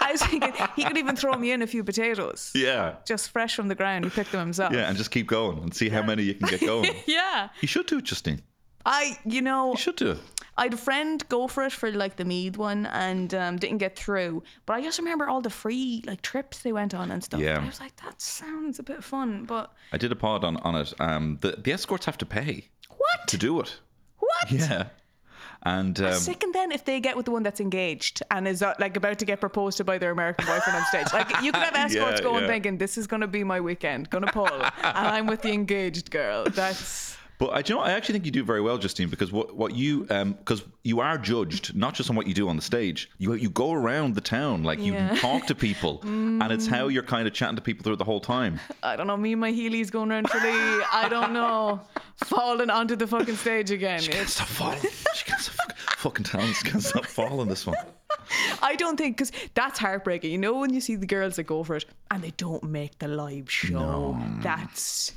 I 0.00 0.12
was 0.12 0.22
thinking 0.22 0.52
he 0.76 0.84
could 0.84 0.96
even 0.98 1.16
throw 1.16 1.34
me 1.34 1.52
in 1.52 1.62
a 1.62 1.66
few 1.66 1.84
potatoes, 1.84 2.50
Yeah. 2.54 2.94
just 3.06 3.30
fresh 3.30 3.54
from 3.56 3.68
the 3.68 3.74
ground. 3.74 4.04
He 4.04 4.10
picked 4.10 4.32
them 4.32 4.40
himself. 4.40 4.72
Yeah, 4.72 4.88
and 4.88 4.96
just 4.96 5.10
keep 5.10 5.26
going 5.26 5.58
and 5.58 5.74
see 5.74 5.88
how 5.88 6.02
many 6.02 6.22
you 6.22 6.34
can 6.34 6.48
get 6.48 6.60
going. 6.60 6.90
Yeah. 7.06 7.48
You 7.60 7.68
should 7.68 7.86
do 7.86 7.98
it, 7.98 8.04
Justine. 8.04 8.42
I, 8.84 9.18
you 9.24 9.42
know, 9.42 9.72
You 9.72 9.76
should 9.78 9.96
do 9.96 10.10
it. 10.12 10.18
I 10.56 10.64
had 10.64 10.74
a 10.74 10.76
friend 10.78 11.22
go 11.28 11.48
for 11.48 11.64
it 11.64 11.72
for 11.72 11.90
like 11.90 12.16
the 12.16 12.24
Meath 12.24 12.56
one 12.58 12.86
and 12.86 13.32
um, 13.34 13.56
didn't 13.56 13.78
get 13.78 13.96
through. 13.96 14.42
But 14.66 14.74
I 14.74 14.82
just 14.82 14.98
remember 14.98 15.28
all 15.28 15.40
the 15.40 15.50
free 15.50 16.02
like 16.06 16.20
trips 16.22 16.58
they 16.60 16.72
went 16.72 16.94
on 16.94 17.10
and 17.10 17.24
stuff. 17.24 17.40
Yeah. 17.40 17.58
I 17.60 17.64
was 17.64 17.80
like, 17.80 17.96
that 17.96 18.20
sounds 18.20 18.78
a 18.78 18.82
bit 18.82 19.02
fun, 19.02 19.44
but 19.44 19.72
I 19.92 19.96
did 19.96 20.12
a 20.12 20.16
pod 20.16 20.44
on, 20.44 20.58
on 20.58 20.74
it. 20.76 20.92
Um, 21.00 21.38
the, 21.40 21.52
the 21.52 21.72
escorts 21.72 22.04
have 22.06 22.18
to 22.18 22.26
pay 22.26 22.68
what? 22.88 23.28
to 23.28 23.38
do 23.38 23.60
it. 23.60 23.78
What? 24.18 24.50
Yeah. 24.52 24.88
And 25.64 26.00
um, 26.00 26.14
Sick 26.14 26.42
and 26.42 26.52
then 26.52 26.72
if 26.72 26.84
they 26.84 26.98
get 26.98 27.16
with 27.16 27.24
the 27.26 27.30
one 27.30 27.44
that's 27.44 27.60
engaged 27.60 28.20
and 28.32 28.48
is 28.48 28.62
uh, 28.62 28.74
like 28.80 28.96
about 28.96 29.20
to 29.20 29.24
get 29.24 29.40
proposed 29.40 29.76
to 29.76 29.84
by 29.84 29.96
their 29.96 30.10
American 30.10 30.44
boyfriend 30.44 30.76
on 30.76 30.84
stage, 30.86 31.06
like 31.12 31.30
you 31.40 31.52
could 31.52 31.62
have 31.62 31.74
escorts 31.76 32.18
Yeah, 32.18 32.24
going 32.24 32.42
yeah. 32.42 32.48
thinking 32.48 32.78
this 32.78 32.98
is 32.98 33.06
going 33.06 33.20
to 33.20 33.28
be 33.28 33.44
my 33.44 33.60
weekend, 33.60 34.10
going 34.10 34.24
to 34.24 34.32
pull, 34.32 34.48
and 34.52 34.66
I'm 34.82 35.26
with 35.28 35.42
the 35.42 35.52
engaged 35.52 36.10
girl. 36.10 36.44
That's 36.50 37.11
But 37.38 37.46
I, 37.48 37.58
you 37.66 37.74
know, 37.74 37.80
I 37.80 37.92
actually 37.92 38.14
think 38.14 38.26
you 38.26 38.30
do 38.30 38.44
very 38.44 38.60
well, 38.60 38.78
Justine, 38.78 39.08
because 39.08 39.32
what, 39.32 39.56
what 39.56 39.74
you 39.74 40.06
um, 40.10 40.32
because 40.34 40.62
you 40.84 41.00
are 41.00 41.18
judged 41.18 41.74
not 41.74 41.94
just 41.94 42.08
on 42.08 42.14
what 42.14 42.26
you 42.26 42.34
do 42.34 42.48
on 42.48 42.56
the 42.56 42.62
stage. 42.62 43.10
You 43.18 43.34
you 43.34 43.50
go 43.50 43.72
around 43.72 44.14
the 44.14 44.20
town, 44.20 44.62
like 44.62 44.78
you 44.78 44.92
Yeah. 44.92 45.16
talk 45.16 45.46
to 45.46 45.54
people, 45.54 46.00
and 46.04 46.52
it's 46.52 46.66
how 46.66 46.88
mm. 46.88 46.92
you're 46.92 47.02
kind 47.02 47.26
of 47.26 47.34
chatting 47.34 47.56
to 47.56 47.62
people 47.62 47.82
through 47.82 47.96
the 47.96 48.04
whole 48.04 48.20
time. 48.20 48.60
I 48.82 48.96
don't 48.96 49.06
know. 49.06 49.16
Me 49.16 49.32
and 49.32 49.40
my 49.40 49.52
heelys 49.52 49.90
going 49.90 50.12
around 50.12 50.26
Tralee. 50.28 50.84
I 50.92 51.08
don't 51.08 51.32
know. 51.32 51.80
Falling 52.24 52.70
onto 52.70 52.94
the 52.94 53.06
fucking 53.06 53.36
stage 53.36 53.70
again. 53.70 54.00
She 54.00 54.12
Can't 54.12 54.28
stop 54.28 54.46
falling. 54.46 54.78
She 55.14 55.24
can't 55.24 55.40
stop 55.40 55.56
fucking, 55.56 55.76
fucking 55.96 56.24
talents 56.24 56.62
can't 56.62 56.82
stop 56.82 57.06
falling. 57.06 57.48
This 57.48 57.66
one. 57.66 57.76
I 58.62 58.76
don't 58.76 58.96
think 58.96 59.16
because 59.16 59.32
that's 59.54 59.78
heartbreaking. 59.78 60.30
You 60.30 60.38
know 60.38 60.58
when 60.58 60.72
you 60.72 60.80
see 60.80 60.94
the 60.94 61.06
girls 61.06 61.36
that 61.36 61.44
go 61.44 61.64
for 61.64 61.76
it 61.76 61.84
and 62.10 62.22
they 62.22 62.32
don't 62.36 62.62
make 62.62 62.98
the 62.98 63.08
live 63.08 63.50
show. 63.50 64.16
That's 64.40 65.12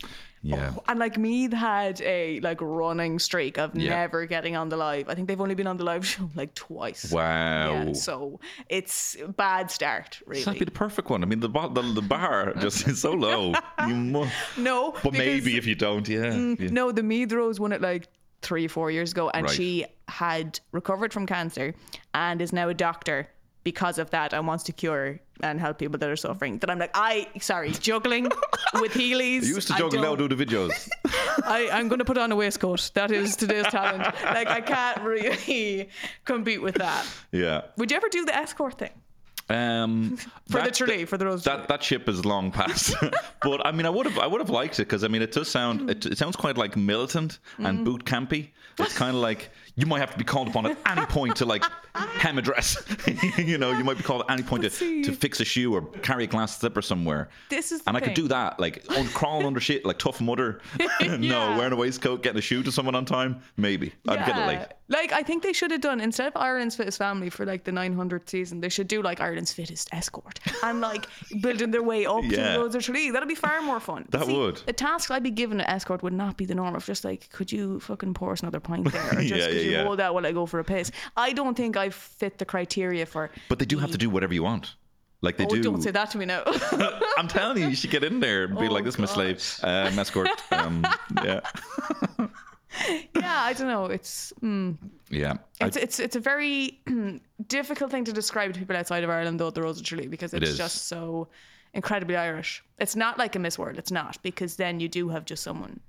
Yeah. 0.47 0.73
Oh, 0.77 0.83
and 0.87 0.99
like 0.99 1.17
Meath 1.17 1.53
had 1.53 1.99
a 2.01 2.39
like 2.41 2.59
running 2.61 3.17
streak 3.17 3.57
of 3.57 3.75
Yeah. 3.75 3.89
never 4.01 4.25
getting 4.27 4.55
on 4.55 4.69
the 4.69 4.77
live. 4.77 5.09
I 5.09 5.15
think 5.15 5.27
they've 5.27 5.41
only 5.41 5.55
been 5.55 5.65
on 5.65 5.77
the 5.77 5.83
live 5.83 6.05
show 6.11 6.29
like 6.35 6.53
twice. 6.53 7.11
Wow. 7.11 7.71
Yeah, 7.87 7.93
so 7.93 8.39
it's 8.69 9.17
a 9.23 9.27
bad 9.27 9.71
start, 9.71 10.21
really. 10.27 10.43
That'd 10.43 10.59
be 10.59 10.65
the 10.65 10.71
perfect 10.71 11.09
one. 11.09 11.23
I 11.23 11.25
mean, 11.25 11.39
the 11.39 11.47
the, 11.49 11.81
the 11.95 12.01
bar 12.01 12.53
just 12.59 12.87
is 12.87 13.01
so 13.01 13.13
low. 13.13 13.53
You 13.87 13.95
must, 13.95 14.31
no, 14.57 14.91
but 14.91 15.11
because- 15.11 15.17
maybe 15.17 15.57
if 15.57 15.65
you 15.65 15.73
don't, 15.75 16.07
yeah. 16.07 16.31
Mm, 16.31 16.59
yeah. 16.59 16.69
No, 16.69 16.91
the 16.91 17.01
Meath 17.03 17.31
Rose 17.33 17.59
won 17.59 17.71
it 17.71 17.81
like 17.81 18.07
three, 18.43 18.67
four 18.67 18.91
years 18.91 19.11
ago, 19.13 19.29
and 19.31 19.45
Right. 19.47 19.55
she 19.55 19.85
had 20.07 20.59
recovered 20.71 21.11
from 21.11 21.25
cancer 21.25 21.73
and 22.13 22.39
is 22.41 22.53
now 22.53 22.69
a 22.69 22.73
doctor 22.75 23.27
because 23.63 23.97
of 23.97 24.11
that 24.11 24.31
and 24.33 24.45
wants 24.45 24.63
to 24.65 24.71
cure 24.71 25.19
and 25.41 25.59
help 25.59 25.77
people 25.79 25.97
that 25.99 26.09
are 26.09 26.15
suffering. 26.15 26.57
That 26.59 26.69
I'm 26.69 26.79
like, 26.79 26.91
I 26.93 27.27
sorry, 27.39 27.71
juggling 27.71 28.25
with 28.81 28.93
Heelys. 29.01 29.43
You 29.43 29.55
used 29.55 29.67
to 29.67 29.73
I 29.75 29.77
juggle 29.79 30.01
now, 30.01 30.15
don't- 30.15 30.35
the 30.35 30.45
videos. 30.45 30.89
I, 31.45 31.69
I'm 31.71 31.87
going 31.89 31.99
to 31.99 32.05
put 32.05 32.17
on 32.17 32.31
a 32.31 32.35
waistcoat. 32.35 32.91
That 32.93 33.11
is 33.11 33.35
today's 33.35 33.65
talent. 33.67 34.03
Like 34.23 34.47
I 34.47 34.61
can't 34.61 35.01
really 35.01 35.89
compete 36.25 36.61
with 36.61 36.75
that. 36.75 37.05
yeah. 37.31 37.61
Would 37.77 37.91
you 37.91 37.97
ever 37.97 38.09
do 38.09 38.25
the 38.25 38.35
escort 38.35 38.77
thing 38.79 38.91
Um, 39.49 40.17
for 40.49 40.57
the 40.59 40.63
that- 40.63 40.73
Tralee 40.73 41.05
for 41.05 41.17
the 41.17 41.25
Rose? 41.25 41.43
That 41.43 41.67
that 41.67 41.83
ship 41.83 42.07
is 42.09 42.25
long 42.25 42.51
past, 42.51 42.95
but 43.41 43.65
I 43.65 43.71
mean, 43.71 43.85
I 43.85 43.89
would 43.89 44.05
have 44.07 44.17
I 44.17 44.27
would 44.27 44.41
have 44.41 44.49
liked 44.49 44.79
it 44.79 44.85
because 44.87 45.03
I 45.03 45.07
mean, 45.07 45.21
it 45.21 45.31
does 45.31 45.49
sound 45.49 45.89
it, 45.89 46.05
it 46.05 46.17
sounds 46.17 46.35
quite 46.35 46.57
like 46.57 46.75
militant 46.75 47.39
and 47.59 47.79
Mm. 47.79 47.83
boot 47.85 48.05
campy. 48.05 48.49
It's 48.79 48.97
kind 48.97 49.15
of 49.15 49.21
like 49.21 49.51
you 49.75 49.85
might 49.85 49.99
have 49.99 50.11
to 50.11 50.17
be 50.17 50.23
called 50.23 50.47
upon 50.47 50.65
at 50.67 50.77
any 50.85 51.05
point 51.07 51.35
to 51.37 51.45
like 51.45 51.63
hem 51.93 52.37
a 52.37 52.41
dress. 52.41 52.77
you 53.37 53.57
know, 53.57 53.71
you 53.71 53.83
might 53.83 53.97
be 53.97 54.03
called 54.03 54.21
at 54.27 54.31
any 54.31 54.43
point 54.43 54.63
to, 54.63 54.69
see- 54.69 55.03
to 55.03 55.11
fix 55.11 55.39
a 55.39 55.45
shoe 55.45 55.73
or 55.73 55.81
carry 56.01 56.23
a 56.23 56.27
glass 56.27 56.57
slipper 56.59 56.81
somewhere. 56.81 57.29
This 57.49 57.71
is 57.71 57.81
the 57.81 57.89
and 57.89 57.97
I 57.97 57.99
could 57.99 58.13
do 58.13 58.27
that, 58.29 58.59
like 58.59 58.85
un- 58.97 59.07
crawling 59.07 59.45
under 59.45 59.59
shit 59.59 59.85
like 59.85 59.99
tough 59.99 60.21
mudder. 60.21 60.61
no, 61.01 61.15
Yeah. 61.17 61.57
wearing 61.57 61.73
a 61.73 61.75
waistcoat, 61.75 62.23
getting 62.23 62.39
a 62.39 62.41
shoe 62.41 62.63
to 62.63 62.71
someone 62.71 62.95
on 62.95 63.05
time. 63.05 63.41
Maybe 63.57 63.93
I'd 64.07 64.25
get 64.25 64.37
it 64.37 64.47
late. 64.47 64.67
Like 64.87 65.11
I 65.13 65.23
think 65.23 65.41
they 65.41 65.51
should 65.53 65.71
have 65.71 65.81
done 65.81 65.99
instead 65.99 66.27
of 66.27 66.35
Ireland's 66.37 66.75
fittest 66.75 66.99
family 66.99 67.29
for 67.31 67.43
like 67.45 67.63
the 67.63 67.71
900th 67.71 68.29
season, 68.29 68.61
they 68.61 68.69
should 68.69 68.87
do 68.87 69.01
like 69.01 69.19
Ireland's 69.19 69.51
fittest 69.51 69.89
escort 69.91 70.39
and 70.63 70.79
like 70.79 71.07
building 71.41 71.71
their 71.71 71.81
way 71.83 72.05
up 72.05 72.23
Yeah. 72.23 72.53
to 72.53 72.59
Rose 72.59 72.75
of 72.75 72.83
Tralee. 72.83 73.09
That'd 73.11 73.27
be 73.27 73.33
far 73.35 73.61
more 73.63 73.79
fun. 73.79 74.05
That 74.09 74.27
would. 74.27 74.57
The 74.57 74.73
task 74.73 75.09
I'd 75.11 75.23
be 75.23 75.31
given 75.31 75.59
an 75.59 75.65
escort 75.67 76.03
would 76.03 76.13
not 76.13 76.37
be 76.37 76.45
the 76.45 76.53
norm 76.55 76.75
of 76.75 76.85
just 76.85 77.03
like, 77.03 77.29
could 77.31 77.51
you 77.51 77.79
fucking 77.79 78.13
pour 78.13 78.31
us 78.33 78.41
another 78.41 78.59
pint 78.59 78.91
there, 78.91 79.01
or 79.09 79.21
just 79.23 79.29
Yeah, 79.33 79.47
yeah, 79.47 79.64
you 79.65 79.71
yeah. 79.71 79.83
hold 79.83 79.99
that 79.99 80.13
while 80.13 80.25
I 80.25 80.31
go 80.31 80.45
for 80.45 80.59
a 80.59 80.63
piss? 80.63 80.91
I 81.17 81.33
don't 81.33 81.55
think 81.55 81.75
I 81.77 81.89
fit 81.89 82.37
the 82.37 82.45
criteria 82.45 83.05
for. 83.05 83.29
But 83.49 83.59
they 83.59 83.65
do 83.65 83.77
have 83.79 83.91
to 83.91 83.97
do 83.97 84.09
whatever 84.09 84.33
you 84.33 84.43
want. 84.43 84.75
Like 85.21 85.37
they 85.37 85.45
Oh, 85.45 85.49
do. 85.49 85.63
don't 85.63 85.81
say 85.81 85.91
that 85.91 86.11
to 86.11 86.17
me 86.17 86.25
now. 86.25 86.43
I'm 87.17 87.27
telling 87.27 87.57
you, 87.61 87.67
you 87.69 87.75
should 87.75 87.89
get 87.89 88.03
in 88.03 88.19
there 88.19 88.43
and 88.45 88.57
be 88.59 88.67
Oh, 88.67 88.71
like, 88.71 88.83
"This 88.83 88.95
is 88.95 88.99
my 88.99 89.05
slave, 89.07 89.59
um, 89.63 89.97
escort." 89.97 90.29
Um, 90.51 90.85
yeah, 91.23 91.39
yeah, 93.15 93.41
I 93.43 93.53
don't 93.53 93.67
know. 93.67 93.85
It's. 93.85 94.33
Mm. 94.41 94.77
yeah. 95.09 95.33
I- 95.61 95.67
It's, 95.67 95.77
it's 95.77 95.99
it's 95.99 96.15
a 96.15 96.19
very 96.19 96.81
difficult 97.47 97.91
thing 97.91 98.03
to 98.05 98.13
describe 98.13 98.53
to 98.53 98.59
people 98.59 98.75
outside 98.75 99.03
of 99.03 99.09
Ireland, 99.09 99.39
though, 99.39 99.49
the 99.51 99.61
Rose 99.61 99.79
of 99.79 99.85
Tralee, 99.85 100.07
because 100.07 100.33
it's 100.33 100.51
is. 100.51 100.57
just 100.57 100.87
so 100.87 101.27
incredibly 101.73 102.15
Irish. 102.17 102.63
It's 102.79 102.95
not 102.95 103.17
like 103.17 103.35
a 103.35 103.39
Miss 103.39 103.57
World. 103.57 103.77
It's 103.77 103.91
not, 103.91 104.21
because 104.23 104.57
then 104.57 104.79
you 104.79 104.87
do 104.89 105.09
have 105.09 105.25
just 105.25 105.43
someone 105.43 105.79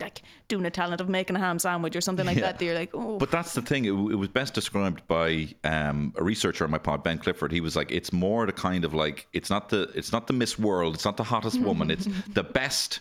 like 0.00 0.22
doing 0.48 0.64
a 0.66 0.70
talent 0.70 1.00
of 1.00 1.08
making 1.08 1.36
a 1.36 1.38
ham 1.38 1.58
sandwich 1.58 1.96
or 1.96 2.00
something 2.00 2.26
like 2.26 2.36
Yeah. 2.36 2.42
that. 2.46 2.58
that 2.58 2.64
You're 2.64 2.74
like, 2.74 2.90
oh, 2.94 3.18
But 3.18 3.30
that's 3.30 3.54
the 3.54 3.62
thing. 3.62 3.84
It, 3.84 3.90
it 3.92 4.16
was 4.16 4.28
best 4.28 4.54
described 4.54 5.06
by 5.08 5.48
um, 5.64 6.12
a 6.16 6.22
researcher 6.22 6.64
on 6.64 6.70
my 6.70 6.78
pod, 6.78 7.02
Ben 7.02 7.18
Clifford. 7.18 7.52
He 7.52 7.60
was 7.60 7.74
like, 7.76 7.90
"It's 7.90 8.12
more 8.12 8.46
the 8.46 8.52
kind 8.52 8.84
of 8.84 8.94
like 8.94 9.26
it's 9.32 9.50
not 9.50 9.68
the 9.70 9.90
it's 9.94 10.12
not 10.12 10.26
the 10.26 10.32
Miss 10.34 10.58
World. 10.58 10.94
It's 10.94 11.04
not 11.04 11.16
the 11.16 11.24
hottest 11.24 11.60
woman. 11.60 11.90
It's 11.90 12.06
the 12.34 12.44
best." 12.44 13.00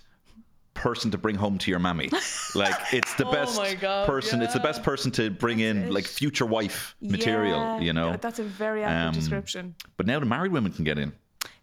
person 0.74 1.10
to 1.10 1.18
bring 1.18 1.36
home 1.36 1.58
to 1.58 1.72
your 1.72 1.80
mammy 1.80 2.08
like 2.54 2.76
it's 2.94 3.12
the 3.16 3.26
Oh 3.26 3.32
best 3.32 3.60
God, 3.82 4.06
person 4.06 4.44
it's 4.44 4.54
the 4.54 4.60
best 4.60 4.84
person 4.84 5.10
to 5.14 5.32
bring 5.32 5.60
in 5.60 5.86
it. 5.86 5.92
like 5.92 6.06
future 6.06 6.46
wife 6.46 6.96
material 7.02 7.58
yeah, 7.60 7.80
you 7.80 7.94
know 7.94 8.16
that's 8.22 8.38
a 8.38 8.44
very 8.44 8.84
accurate 8.84 9.08
Um, 9.08 9.14
description. 9.16 9.74
but 9.98 10.06
now 10.06 10.20
the 10.20 10.28
married 10.28 10.52
women 10.52 10.72
can 10.72 10.84
get 10.84 11.00
in 11.00 11.14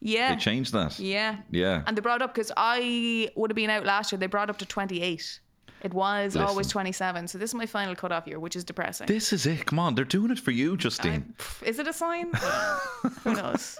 Yeah, 0.07 0.35
they 0.35 0.41
changed 0.41 0.73
that 0.75 1.01
yeah, 1.01 1.37
yeah 1.51 1.83
And 1.87 1.97
they 1.97 2.03
brought 2.03 2.21
up 2.21 2.35
because 2.35 2.53
I 2.57 3.31
would 3.37 3.51
have 3.51 3.57
been 3.57 3.71
out 3.71 3.87
last 3.87 4.13
year. 4.13 4.19
They 4.19 4.27
brought 4.27 4.51
up 4.51 4.59
to 4.59 4.67
28. 4.67 5.41
It 5.81 5.93
was 5.93 6.37
always 6.37 6.69
27. 6.69 7.29
So 7.29 7.39
this 7.39 7.51
is 7.51 7.55
my 7.55 7.67
final 7.67 7.95
cutoff 7.95 8.27
year, 8.27 8.39
which 8.39 8.55
is 8.55 8.65
depressing. 8.65 9.07
this 9.07 9.33
is 9.33 9.47
it 9.47 9.65
come 9.67 9.79
on 9.79 9.95
they're 9.95 10.05
doing 10.05 10.31
it 10.31 10.39
for 10.39 10.51
you 10.51 10.77
justine 10.77 11.35
Pff, 11.39 11.63
Is 11.63 11.79
it 11.79 11.87
a 11.89 11.93
sign? 11.93 12.33
Who 13.23 13.35
knows? 13.35 13.79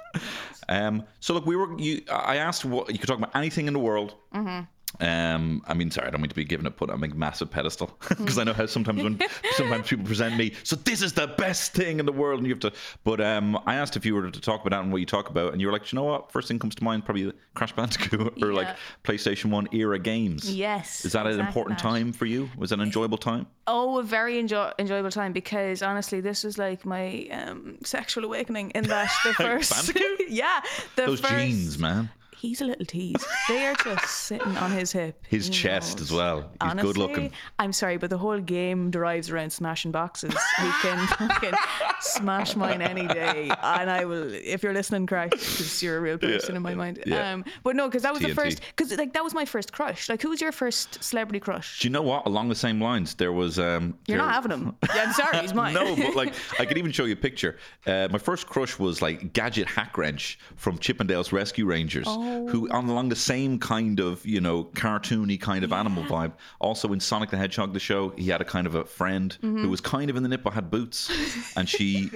Um, 0.69 1.05
so 1.21 1.35
look, 1.35 1.45
we 1.47 1.57
were. 1.57 1.79
You, 1.79 2.03
I 2.11 2.37
asked 2.37 2.65
what 2.65 2.91
you 2.91 2.99
could 2.99 3.09
talk 3.09 3.19
about 3.19 3.37
anything 3.37 3.67
in 3.67 3.75
the 3.75 3.79
world. 3.79 4.15
Mm-hmm. 4.35 4.65
Um, 5.01 5.63
I 5.67 5.75
mean, 5.75 5.91
sorry, 5.91 6.09
I 6.09 6.11
don't 6.11 6.21
mean 6.21 6.29
to 6.29 6.35
be 6.35 6.45
given 6.45 6.67
a 6.67 6.71
put 6.71 6.91
on 6.91 7.03
a 7.03 7.09
massive 7.15 7.51
pedestal 7.51 7.97
because 8.09 8.39
I 8.39 8.45
know 8.45 8.53
how 8.53 8.67
sometimes 8.67 9.03
when 9.03 9.21
sometimes 9.53 9.89
people 9.89 10.05
present 10.05 10.37
me, 10.37 10.53
so 10.63 10.77
this 10.77 11.03
is 11.03 11.13
the 11.13 11.27
best 11.27 11.73
thing 11.75 11.99
in 11.99 12.07
the 12.07 12.13
world, 12.13 12.39
and 12.39 12.47
you 12.47 12.53
have 12.55 12.61
to. 12.61 12.73
But 13.03 13.21
um, 13.21 13.59
I 13.67 13.75
asked 13.75 13.97
if 13.97 14.07
you 14.07 14.15
were 14.15 14.31
to 14.31 14.41
talk 14.41 14.61
about 14.61 14.77
that 14.77 14.83
and 14.83 14.93
what 14.93 14.99
you 14.99 15.07
talk 15.07 15.31
about, 15.31 15.53
and 15.53 15.61
you 15.61 15.67
were 15.67 15.73
like, 15.73 15.91
you 15.93 15.97
know 15.97 16.05
what? 16.05 16.31
First 16.31 16.49
thing 16.49 16.59
comes 16.59 16.75
to 16.77 16.85
mind, 16.85 17.05
probably 17.05 17.33
Crash 17.55 17.73
Bandicoot 17.73 18.35
or 18.43 18.53
like 18.53 18.69
PlayStation 19.03 19.51
One 19.51 19.69
era 19.73 19.99
games. 19.99 20.55
Yes. 20.55 21.05
Is 21.05 21.13
that 21.13 21.27
an 21.27 21.41
important 21.41 21.79
that. 21.79 21.83
time 21.83 22.13
for 22.13 22.27
you? 22.27 22.49
Was 22.57 22.73
it 22.73 22.79
an 22.79 22.83
enjoyable 22.83 23.19
time? 23.19 23.47
Oh, 23.67 23.99
a 23.99 24.03
very 24.03 24.39
enjoy- 24.39 24.73
enjoyable 24.79 25.11
time 25.11 25.33
because 25.33 25.83
honestly, 25.83 26.21
this 26.21 26.45
was 26.45 26.59
like 26.59 26.85
my 26.85 27.27
um, 27.33 27.79
sexual 27.85 28.25
awakening 28.25 28.71
in 28.71 28.85
that 28.85 29.11
the 29.25 29.33
first. 29.35 29.73
Bandicoot? 29.95 30.29
yeah. 30.29 30.61
The 30.97 31.07
Those 31.07 31.21
first, 31.21 31.33
jeans, 31.35 31.79
man. 31.79 32.11
He's 32.37 32.61
a 32.61 32.65
little 32.65 32.85
tease. 32.85 33.25
They 33.49 33.65
are 33.67 33.75
just 33.75 34.07
sitting 34.09 34.57
on 34.59 34.71
his 34.71 34.93
hip. 34.93 35.23
His 35.29 35.49
chest 35.49 35.99
knows. 35.99 36.03
as 36.11 36.13
well. 36.13 36.41
He's 36.41 36.49
Honestly, 36.61 36.93
good 36.93 36.97
looking. 36.99 37.33
I'm 37.59 37.73
sorry, 37.73 37.97
but 37.97 38.11
the 38.11 38.19
whole 38.19 38.39
game 38.41 38.91
derives 38.91 39.31
around 39.31 39.51
smashing 39.51 39.91
boxes. 39.93 40.35
He 40.61 40.71
can 40.83 41.07
fucking 41.19 41.55
smash 42.01 42.57
mine 42.57 42.83
any 42.83 43.07
day, 43.07 43.51
and 43.63 43.91
I 43.91 44.05
will. 44.05 44.33
If 44.33 44.63
you're 44.63 44.75
listening, 44.75 45.07
Crash, 45.07 45.31
because 45.31 45.83
you're 45.83 45.97
a 45.99 46.01
real 46.01 46.19
person 46.19 46.57
in 46.57 46.63
my 46.63 46.75
mind. 46.75 47.03
Yeah. 47.07 47.33
Um, 47.33 47.45
but 47.63 47.77
no, 47.77 47.89
because 47.89 48.03
that 48.03 48.13
was 48.13 48.23
the 48.23 48.35
first. 48.35 48.61
Because 48.77 48.97
like 48.97 49.13
that 49.15 49.25
was 49.25 49.35
my 49.35 49.45
first 49.45 49.73
crush. 49.73 50.09
Like, 50.09 50.23
who 50.23 50.31
was 50.31 50.41
your 50.41 50.53
first 50.53 51.03
celebrity 51.03 51.41
crush? 51.41 51.81
Do 51.81 51.89
you 51.89 51.93
know 51.93 52.03
what? 52.03 52.27
Along 52.27 52.49
the 52.49 52.55
same 52.55 52.81
lines, 52.81 53.15
there 53.15 53.33
was. 53.33 53.59
Um, 53.59 53.97
You're 54.07 54.19
there- 54.19 54.27
not 54.27 54.35
having 54.35 54.51
him. 54.53 54.77
Yeah, 54.95 55.05
I'm 55.07 55.13
sorry, 55.13 55.39
he's 55.39 55.55
mine. 55.63 55.75
no, 55.75 55.97
but 55.97 56.15
like 56.15 56.35
I 56.59 56.65
could 56.65 56.79
even 56.79 56.93
show 56.93 57.05
you 57.05 57.15
a 57.15 57.17
picture. 57.17 57.57
Uh, 57.87 58.09
my 58.11 58.19
first 58.19 58.47
crush 58.47 58.79
was 58.79 59.01
like 59.03 59.33
Gadget 59.33 59.67
Hackwrench 59.69 60.37
from 60.57 60.79
Chip 60.79 61.01
'n 61.01 61.07
Dale 61.07 61.25
Rescue 61.33 61.65
Rangers, 61.67 62.07
who 62.49 62.69
on 62.71 62.89
along 62.89 63.09
the 63.11 63.17
same 63.17 63.59
kind 63.59 64.01
of 64.01 64.25
you 64.27 64.41
know 64.41 64.65
cartoony 64.75 65.41
kind 65.41 65.65
of 65.65 65.73
animal 65.73 66.03
vibe. 66.05 66.33
Also 66.61 66.93
in 66.93 67.01
Sonic 67.01 67.31
the 67.31 67.37
Hedgehog 67.37 67.73
the 67.73 67.81
show, 67.81 68.11
he 68.17 68.29
had 68.29 68.41
a 68.41 68.45
kind 68.45 68.67
of 68.67 68.75
a 68.75 68.85
friend 68.85 69.37
Mm-hmm. 69.43 69.63
who 69.63 69.69
was 69.71 69.81
kind 69.81 70.11
of 70.11 70.17
in 70.17 70.23
the 70.23 70.29
nip 70.29 70.43
but 70.45 70.53
had 70.55 70.71
boots, 70.71 71.11
and 71.57 71.69
she. 71.69 72.11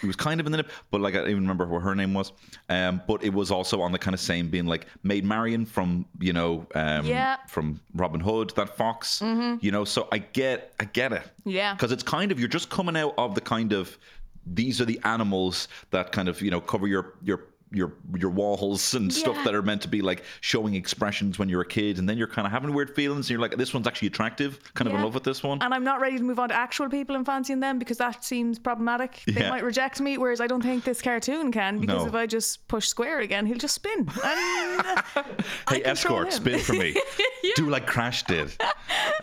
He 0.00 0.06
was 0.06 0.16
kind 0.16 0.40
of 0.40 0.46
in 0.46 0.52
the 0.52 0.56
nip, 0.56 0.70
but 0.90 1.02
like 1.02 1.12
I 1.12 1.18
don't 1.18 1.28
even 1.28 1.42
remember 1.42 1.66
what 1.66 1.82
her 1.82 1.94
name 1.94 2.14
was. 2.14 2.32
Um, 2.70 3.02
but 3.06 3.22
it 3.22 3.34
was 3.34 3.50
also 3.50 3.82
on 3.82 3.92
the 3.92 3.98
kind 3.98 4.14
of 4.14 4.20
same 4.20 4.48
being 4.48 4.64
like 4.64 4.86
Maid 5.02 5.26
Marian 5.26 5.66
from 5.66 6.06
you 6.18 6.32
know 6.32 6.66
um, 6.74 7.04
Yeah. 7.04 7.36
from 7.48 7.80
Robin 7.94 8.18
Hood, 8.18 8.54
that 8.56 8.78
fox. 8.78 9.20
You 9.20 9.70
know, 9.70 9.84
so 9.84 10.08
I 10.10 10.16
get 10.18 10.72
I 10.80 10.84
get 10.86 11.12
it. 11.12 11.22
Yeah. 11.44 11.74
Because 11.74 11.92
it's 11.92 12.02
kind 12.02 12.32
of 12.32 12.38
you're 12.40 12.48
just 12.48 12.70
coming 12.70 12.96
out 12.96 13.12
of 13.18 13.34
the 13.34 13.42
kind 13.42 13.74
of 13.74 13.98
these 14.46 14.80
are 14.80 14.86
the 14.86 14.98
animals 15.04 15.68
that 15.90 16.12
kind 16.12 16.30
of 16.30 16.40
you 16.40 16.50
know 16.50 16.62
cover 16.62 16.86
your 16.86 17.12
your 17.22 17.42
your 17.72 17.92
your 18.18 18.30
walls 18.30 18.94
and 18.94 19.12
stuff 19.12 19.36
Yeah. 19.36 19.44
that 19.44 19.54
are 19.54 19.62
meant 19.62 19.82
to 19.82 19.88
be 19.88 20.02
like 20.02 20.24
showing 20.40 20.74
expressions 20.74 21.38
when 21.38 21.48
you're 21.48 21.60
a 21.60 21.66
kid, 21.66 21.98
and 21.98 22.08
then 22.08 22.18
you're 22.18 22.26
kind 22.26 22.46
of 22.46 22.52
having 22.52 22.74
weird 22.74 22.94
feelings, 22.96 23.26
and 23.26 23.30
you're 23.30 23.40
like, 23.40 23.56
this 23.56 23.72
one's 23.72 23.86
actually 23.86 24.08
attractive. 24.08 24.58
Kind 24.74 24.88
of 24.88 24.94
in 24.94 25.02
love 25.02 25.14
with 25.14 25.22
this 25.24 25.42
one. 25.42 25.58
And 25.62 25.72
I'm 25.72 25.84
not 25.84 26.00
ready 26.00 26.18
to 26.18 26.22
move 26.24 26.38
on 26.38 26.48
to 26.48 26.54
actual 26.54 26.88
people 26.88 27.14
and 27.16 27.24
fancying 27.24 27.60
them 27.60 27.78
because 27.78 27.98
that 27.98 28.24
seems 28.24 28.58
problematic. 28.58 29.22
They 29.26 29.48
might 29.48 29.62
reject 29.64 30.00
me, 30.00 30.18
whereas 30.18 30.40
I 30.40 30.46
don't 30.46 30.62
think 30.62 30.84
this 30.84 31.00
cartoon 31.00 31.52
can 31.52 31.78
because 31.78 32.02
No. 32.02 32.08
if 32.08 32.14
I 32.14 32.26
just 32.26 32.66
push 32.68 32.88
square 32.88 33.20
again, 33.20 33.46
he'll 33.46 33.56
just 33.58 33.74
spin. 33.74 34.00
And, 34.00 34.86
uh, 34.86 35.02
Hey, 35.68 35.82
escort, 35.84 36.32
spin 36.32 36.58
for 36.60 36.72
me. 36.72 36.96
Do 37.56 37.68
like 37.70 37.86
Crash 37.86 38.24
did. 38.24 38.52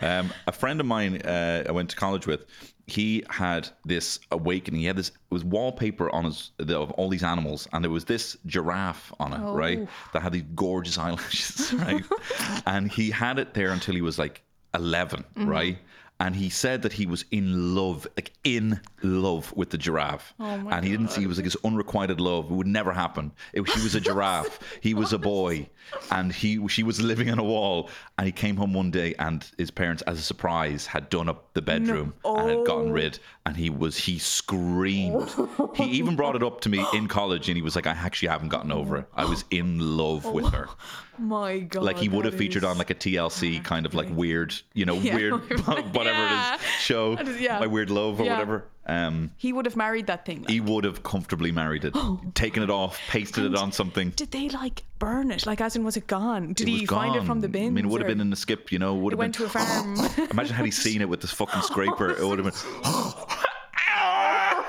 Um, 0.02 0.30
a 0.46 0.52
friend 0.52 0.80
of 0.80 0.86
mine 0.86 1.20
uh, 1.22 1.64
I 1.68 1.72
went 1.72 1.90
to 1.90 1.96
college 1.96 2.26
with, 2.26 2.46
he 2.88 3.22
had 3.28 3.68
this 3.84 4.18
awakening. 4.30 4.80
He 4.80 4.86
had 4.86 4.96
this, 4.96 5.08
it 5.10 5.14
was 5.30 5.44
wallpaper 5.44 6.10
on 6.10 6.24
his, 6.24 6.50
of 6.58 6.90
all 6.92 7.08
these 7.08 7.22
animals, 7.22 7.68
and 7.72 7.84
there 7.84 7.90
was 7.90 8.04
this 8.06 8.36
giraffe 8.46 9.12
on 9.20 9.32
it, 9.32 9.40
right? 9.52 9.80
Oh. 9.82 9.88
That 10.12 10.22
had 10.22 10.32
these 10.32 10.44
gorgeous 10.54 10.96
eyelashes, 11.04 11.72
right? 11.74 12.02
and 12.66 12.90
he 12.90 13.10
had 13.10 13.38
it 13.38 13.54
there 13.54 13.70
until 13.70 13.94
he 13.94 14.00
was 14.02 14.18
like 14.18 14.42
11, 14.74 15.24
Mm-hmm. 15.36 15.48
right? 15.48 15.78
And 16.20 16.34
he 16.34 16.50
said 16.50 16.82
that 16.82 16.92
he 16.92 17.06
was 17.06 17.24
in 17.30 17.74
love, 17.76 18.06
like 18.16 18.32
in 18.44 18.80
love 19.02 19.52
with 19.56 19.70
the 19.70 19.78
giraffe. 19.78 20.34
Oh 20.40 20.56
my 20.58 20.76
and 20.76 20.84
he 20.84 20.90
didn't 20.90 21.10
see 21.10 21.22
it 21.22 21.28
was 21.28 21.38
like 21.38 21.44
his 21.44 21.56
unrequited 21.64 22.20
love. 22.20 22.46
It 22.50 22.54
would 22.54 22.66
never 22.66 22.92
happen. 22.92 23.30
It, 23.52 23.68
she 23.68 23.80
was 23.82 23.94
a 23.94 24.00
giraffe. 24.00 24.58
he 24.80 24.94
was 24.94 25.12
a 25.12 25.18
boy, 25.18 25.68
and 26.10 26.32
he 26.32 26.66
she 26.68 26.82
was 26.82 27.00
living 27.00 27.30
on 27.30 27.38
a 27.38 27.44
wall. 27.44 27.88
And 28.18 28.26
he 28.26 28.32
came 28.32 28.56
home 28.56 28.74
one 28.74 28.90
day, 28.90 29.14
and 29.20 29.48
his 29.58 29.70
parents, 29.70 30.02
as 30.02 30.18
a 30.18 30.22
surprise, 30.22 30.86
had 30.86 31.08
done 31.08 31.28
up 31.28 31.52
the 31.54 31.62
bedroom 31.62 32.14
and 32.24 32.50
had 32.50 32.66
gotten 32.66 32.88
Oh. 32.88 32.92
rid. 32.92 33.20
And 33.46 33.56
he 33.56 33.70
was 33.70 33.96
he 33.96 34.18
screamed. 34.18 35.30
he 35.74 35.84
even 35.84 36.16
brought 36.16 36.34
it 36.36 36.42
up 36.42 36.60
to 36.62 36.68
me 36.68 36.84
in 36.92 37.06
college, 37.06 37.48
and 37.48 37.56
he 37.56 37.62
was 37.62 37.76
like, 37.76 37.86
"I 37.86 37.92
actually 37.92 38.28
haven't 38.28 38.48
gotten 38.48 38.72
over 38.72 38.98
it. 38.98 39.06
I 39.14 39.24
was 39.24 39.44
in 39.50 39.96
love 39.96 40.24
with 40.26 40.48
her." 40.52 40.68
My 41.20 41.58
God. 41.58 41.82
like 41.82 41.98
he 41.98 42.08
would 42.08 42.24
have 42.26 42.34
featured 42.36 42.62
on 42.62 42.78
like 42.78 42.90
a 42.90 42.94
TLC 42.94 43.64
kind 43.64 43.86
of 43.86 43.92
like 43.94 44.08
weird, 44.10 44.54
you 44.74 44.84
know, 44.86 44.94
Yeah. 45.00 45.16
weird 45.16 45.32
whatever 46.10 46.26
Yeah. 46.34 46.54
it 46.54 46.60
is 46.60 46.66
show, 46.80 47.12
is- 47.16 47.40
yeah. 47.40 47.58
my 47.60 47.66
weird 47.66 47.90
love 47.90 48.20
or 48.20 48.24
Yeah. 48.24 48.32
whatever. 48.32 48.64
Um, 48.86 49.32
He 49.36 49.52
would 49.52 49.66
have 49.66 49.76
married 49.76 50.06
that 50.06 50.24
thing. 50.24 50.38
like. 50.38 50.50
he 50.50 50.60
would 50.60 50.84
have 50.84 51.02
comfortably 51.02 51.52
married 51.52 51.84
it, 51.84 51.94
taken 52.34 52.62
it 52.62 52.70
off, 52.70 52.98
pasted 53.08 53.44
it 53.44 53.54
on 53.54 53.70
something. 53.70 54.10
Did 54.16 54.30
they 54.30 54.48
like 54.48 54.82
burn 54.98 55.30
it? 55.30 55.44
Like, 55.44 55.60
as 55.60 55.76
in, 55.76 55.84
was 55.84 55.98
it 55.98 56.06
gone? 56.06 56.54
Did 56.54 56.66
It 56.68 56.70
he 56.72 56.80
was 56.80 56.88
find 56.90 57.14
it 57.14 57.24
from 57.24 57.40
the 57.40 57.48
bin? 57.48 57.66
I 57.66 57.70
mean, 57.70 57.84
it 57.84 57.88
would 57.88 58.00
have 58.00 58.08
been 58.08 58.20
in 58.22 58.30
the 58.30 58.36
skip, 58.36 58.72
you 58.72 58.78
know. 58.78 58.94
Would 58.94 59.12
It 59.12 59.16
have 59.16 59.18
went 59.18 59.36
been, 59.38 59.48
to 59.50 59.58
a 59.58 59.62
farm. 59.62 60.28
Imagine 60.30 60.54
had 60.56 60.64
he 60.64 60.70
seen 60.70 61.02
it 61.02 61.08
with 61.08 61.20
this 61.20 61.32
fucking 61.32 61.60
scraper. 61.70 62.10
It 62.12 62.26
would 62.26 62.38
have 62.38 62.46
been 62.50 62.54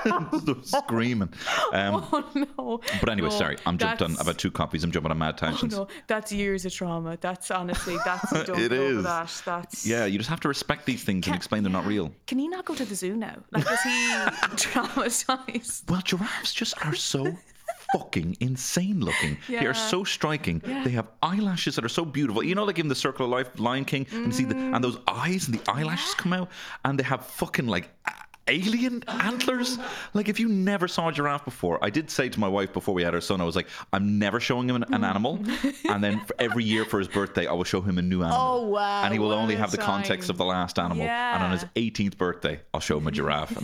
screaming. 0.62 1.30
Um, 1.72 2.06
oh 2.12 2.30
no. 2.34 2.80
but 3.00 3.08
anyway, 3.08 3.28
No, 3.28 3.34
sorry, 3.34 3.56
I'm 3.66 3.78
jumped 3.78 4.02
on. 4.02 4.16
I've 4.18 4.26
had 4.26 4.38
two 4.38 4.50
copies. 4.50 4.84
I'm 4.84 4.90
jumping 4.90 5.10
on 5.10 5.18
mad 5.18 5.38
Oh, 5.42 5.66
no, 5.66 5.88
that's 6.06 6.32
years 6.32 6.64
of 6.64 6.72
trauma. 6.72 7.18
That's 7.20 7.50
honestly, 7.50 7.96
that's 8.04 8.32
It 8.32 8.72
is. 8.72 9.02
that. 9.04 9.42
That's 9.44 9.86
Yeah, 9.86 10.06
you 10.06 10.18
just 10.18 10.30
have 10.30 10.40
to 10.40 10.48
respect 10.48 10.86
these 10.86 11.02
things 11.02 11.26
and 11.26 11.36
explain 11.36 11.62
they're 11.62 11.72
not 11.72 11.86
real. 11.86 12.12
Can 12.26 12.38
he 12.38 12.48
not 12.48 12.64
go 12.64 12.74
to 12.74 12.84
the 12.84 12.94
zoo 12.94 13.16
now? 13.16 13.36
Like, 13.50 13.70
is 13.70 13.82
he 13.82 14.12
traumatized? 14.56 15.90
Well, 15.90 16.02
giraffes 16.02 16.52
just 16.52 16.74
are 16.84 16.94
so 16.94 17.36
fucking 17.92 18.36
insane 18.40 19.00
looking. 19.00 19.36
Yeah. 19.48 19.60
They 19.60 19.66
are 19.66 19.74
so 19.74 20.04
striking. 20.04 20.62
Yeah. 20.66 20.84
They 20.84 20.90
have 20.90 21.08
eyelashes 21.22 21.76
that 21.76 21.84
are 21.84 21.90
so 21.90 22.04
beautiful. 22.04 22.42
You 22.42 22.54
know, 22.54 22.64
like 22.64 22.78
in 22.78 22.88
the 22.88 22.94
Circle 22.94 23.26
of 23.26 23.32
Life, 23.32 23.58
Lion 23.58 23.84
King, 23.84 24.04
mm. 24.06 24.24
and 24.24 24.34
see 24.34 24.44
the 24.44 24.56
and 24.56 24.82
those 24.82 24.98
eyes 25.08 25.48
and 25.48 25.58
the 25.58 25.70
eyelashes 25.70 26.14
come 26.14 26.32
out, 26.32 26.50
and 26.84 26.98
they 26.98 27.04
have 27.04 27.24
fucking 27.26 27.66
like 27.66 27.90
alien 28.48 29.02
antlers. 29.08 29.78
Like 30.14 30.28
if 30.28 30.40
you 30.40 30.48
never 30.48 30.88
saw 30.88 31.08
a 31.08 31.12
giraffe 31.12 31.44
before, 31.44 31.78
I 31.82 31.90
did 31.90 32.10
say 32.10 32.28
to 32.28 32.40
my 32.40 32.48
wife 32.48 32.72
before 32.72 32.94
we 32.94 33.02
had 33.02 33.14
our 33.14 33.20
son, 33.20 33.40
I 33.40 33.44
was 33.44 33.56
like, 33.56 33.68
I'm 33.92 34.18
never 34.18 34.40
showing 34.40 34.68
him 34.68 34.76
an, 34.76 34.84
an 34.92 35.04
animal, 35.04 35.38
and 35.88 36.02
then 36.02 36.20
for 36.20 36.34
every 36.38 36.64
year 36.64 36.84
for 36.84 36.98
his 36.98 37.08
birthday, 37.08 37.46
I 37.46 37.52
will 37.52 37.64
show 37.64 37.80
him 37.80 37.98
a 37.98 38.02
new 38.02 38.22
animal. 38.22 38.38
Oh, 38.40 38.66
wow, 38.68 39.02
And 39.04 39.12
he 39.12 39.18
will 39.18 39.32
only 39.32 39.54
have 39.56 39.70
the 39.70 39.78
context 39.78 40.26
sign. 40.26 40.34
of 40.34 40.38
the 40.38 40.44
last 40.44 40.78
animal. 40.78 41.06
And 41.06 41.42
on 41.42 41.50
his 41.52 41.64
18th 41.76 42.16
birthday, 42.16 42.60
I'll 42.74 42.80
show 42.80 42.98
him 42.98 43.06
a 43.06 43.10
giraffe. 43.12 43.56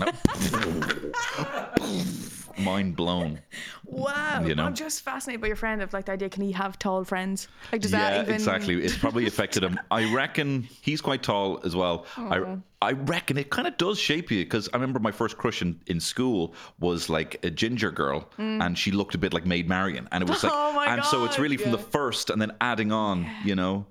Mind 2.59 2.97
blown. 2.97 3.41
Wow. 3.85 4.43
You 4.45 4.55
know? 4.55 4.65
I'm 4.65 4.75
just 4.75 5.03
fascinated 5.03 5.41
by 5.41 5.47
your 5.47 5.57
friend 5.57 5.83
of 5.83 5.93
like 5.93 6.07
the 6.07 6.13
idea. 6.13 6.29
Can 6.29 6.43
he 6.43 6.53
have 6.53 6.79
tall 6.79 7.05
friends? 7.05 7.49
Like, 7.73 7.83
does 7.83 7.93
yeah, 7.93 8.11
that 8.11 8.23
even 8.23 8.35
exactly. 8.35 8.83
It's 8.83 8.97
probably 8.97 9.27
affected 9.27 9.63
him. 9.63 9.79
I 9.91 10.13
reckon 10.13 10.63
he's 10.81 11.01
quite 11.01 11.23
tall 11.23 11.61
as 11.65 11.77
well. 11.77 12.07
Oh. 12.17 12.63
I 12.81 12.89
I 12.89 12.93
reckon 12.93 13.39
it 13.39 13.51
kind 13.51 13.67
of 13.67 13.77
does 13.79 13.99
shape 13.99 14.31
you 14.31 14.45
because 14.45 14.69
I 14.73 14.77
remember 14.77 14.99
my 15.01 15.11
first 15.11 15.39
crush 15.39 15.63
in, 15.63 15.81
in 15.87 15.99
school 15.99 16.55
was 16.79 17.09
like 17.09 17.43
a 17.45 17.51
ginger 17.51 17.91
girl, 17.91 18.29
and 18.39 18.79
she 18.79 18.91
looked 18.91 19.15
a 19.15 19.19
bit 19.19 19.33
like 19.33 19.47
Maid 19.47 19.69
Marian, 19.69 20.09
and 20.13 20.23
it 20.23 20.29
was 20.29 20.45
like, 20.45 20.53
Mm. 20.53 20.57
Oh 20.67 20.73
my 20.73 20.87
and 20.93 21.05
so 21.05 21.25
it's 21.25 21.37
God, 21.37 21.43
really 21.43 21.57
from 21.57 21.73
the 21.73 21.79
first 21.79 22.29
and 22.31 22.41
then 22.41 22.53
adding 22.61 22.93
on, 22.93 23.27
you 23.45 23.55
know. 23.55 23.87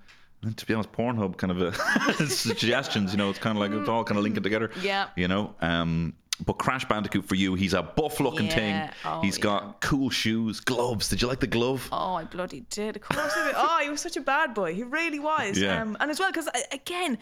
To 0.58 0.66
be 0.68 0.76
honest, 0.76 0.92
Pornhub 0.92 1.38
kind 1.38 1.50
of 1.52 1.60
a 2.20 2.28
suggestions, 2.28 3.12
you 3.12 3.18
know, 3.18 3.32
it's 3.32 3.40
kind 3.40 3.58
of 3.58 3.62
like 3.62 3.72
it's 3.72 3.90
all 3.90 4.04
kind 4.04 4.20
of 4.20 4.24
linking 4.24 4.44
together. 4.44 4.70
Yeah. 4.84 5.08
You 5.16 5.28
know, 5.28 5.56
um, 5.62 6.14
but 6.46 6.54
Crash 6.54 6.86
Bandicoot 6.86 7.26
for 7.26 7.36
you, 7.36 7.56
he's 7.56 7.74
a 7.74 7.82
buff 7.82 8.20
looking 8.20 8.50
thing. 8.50 8.90
Oh, 9.06 9.22
He's 9.22 9.38
got 9.38 9.80
cool 9.82 10.10
shoes, 10.10 10.60
gloves. 10.60 11.10
Did 11.10 11.22
you 11.22 11.28
like 11.28 11.40
the 11.40 11.48
glove? 11.48 11.88
Oh, 11.92 12.16
I 12.16 12.26
bloody 12.26 12.62
did. 12.70 12.98
Of 12.98 13.04
course 13.04 13.34
I 13.36 13.46
did. 13.46 13.56
Oh, 13.58 13.80
he 13.84 13.90
was 13.90 14.02
such 14.02 14.18
a 14.18 14.22
bad 14.22 14.54
boy. 14.54 14.74
He 14.74 14.84
really 14.84 15.20
was. 15.20 15.58
Yeah. 15.58 15.82
Um, 15.82 15.96
and 16.00 16.12
as 16.12 16.20
well, 16.20 16.30
because 16.30 16.50
again, 16.72 17.18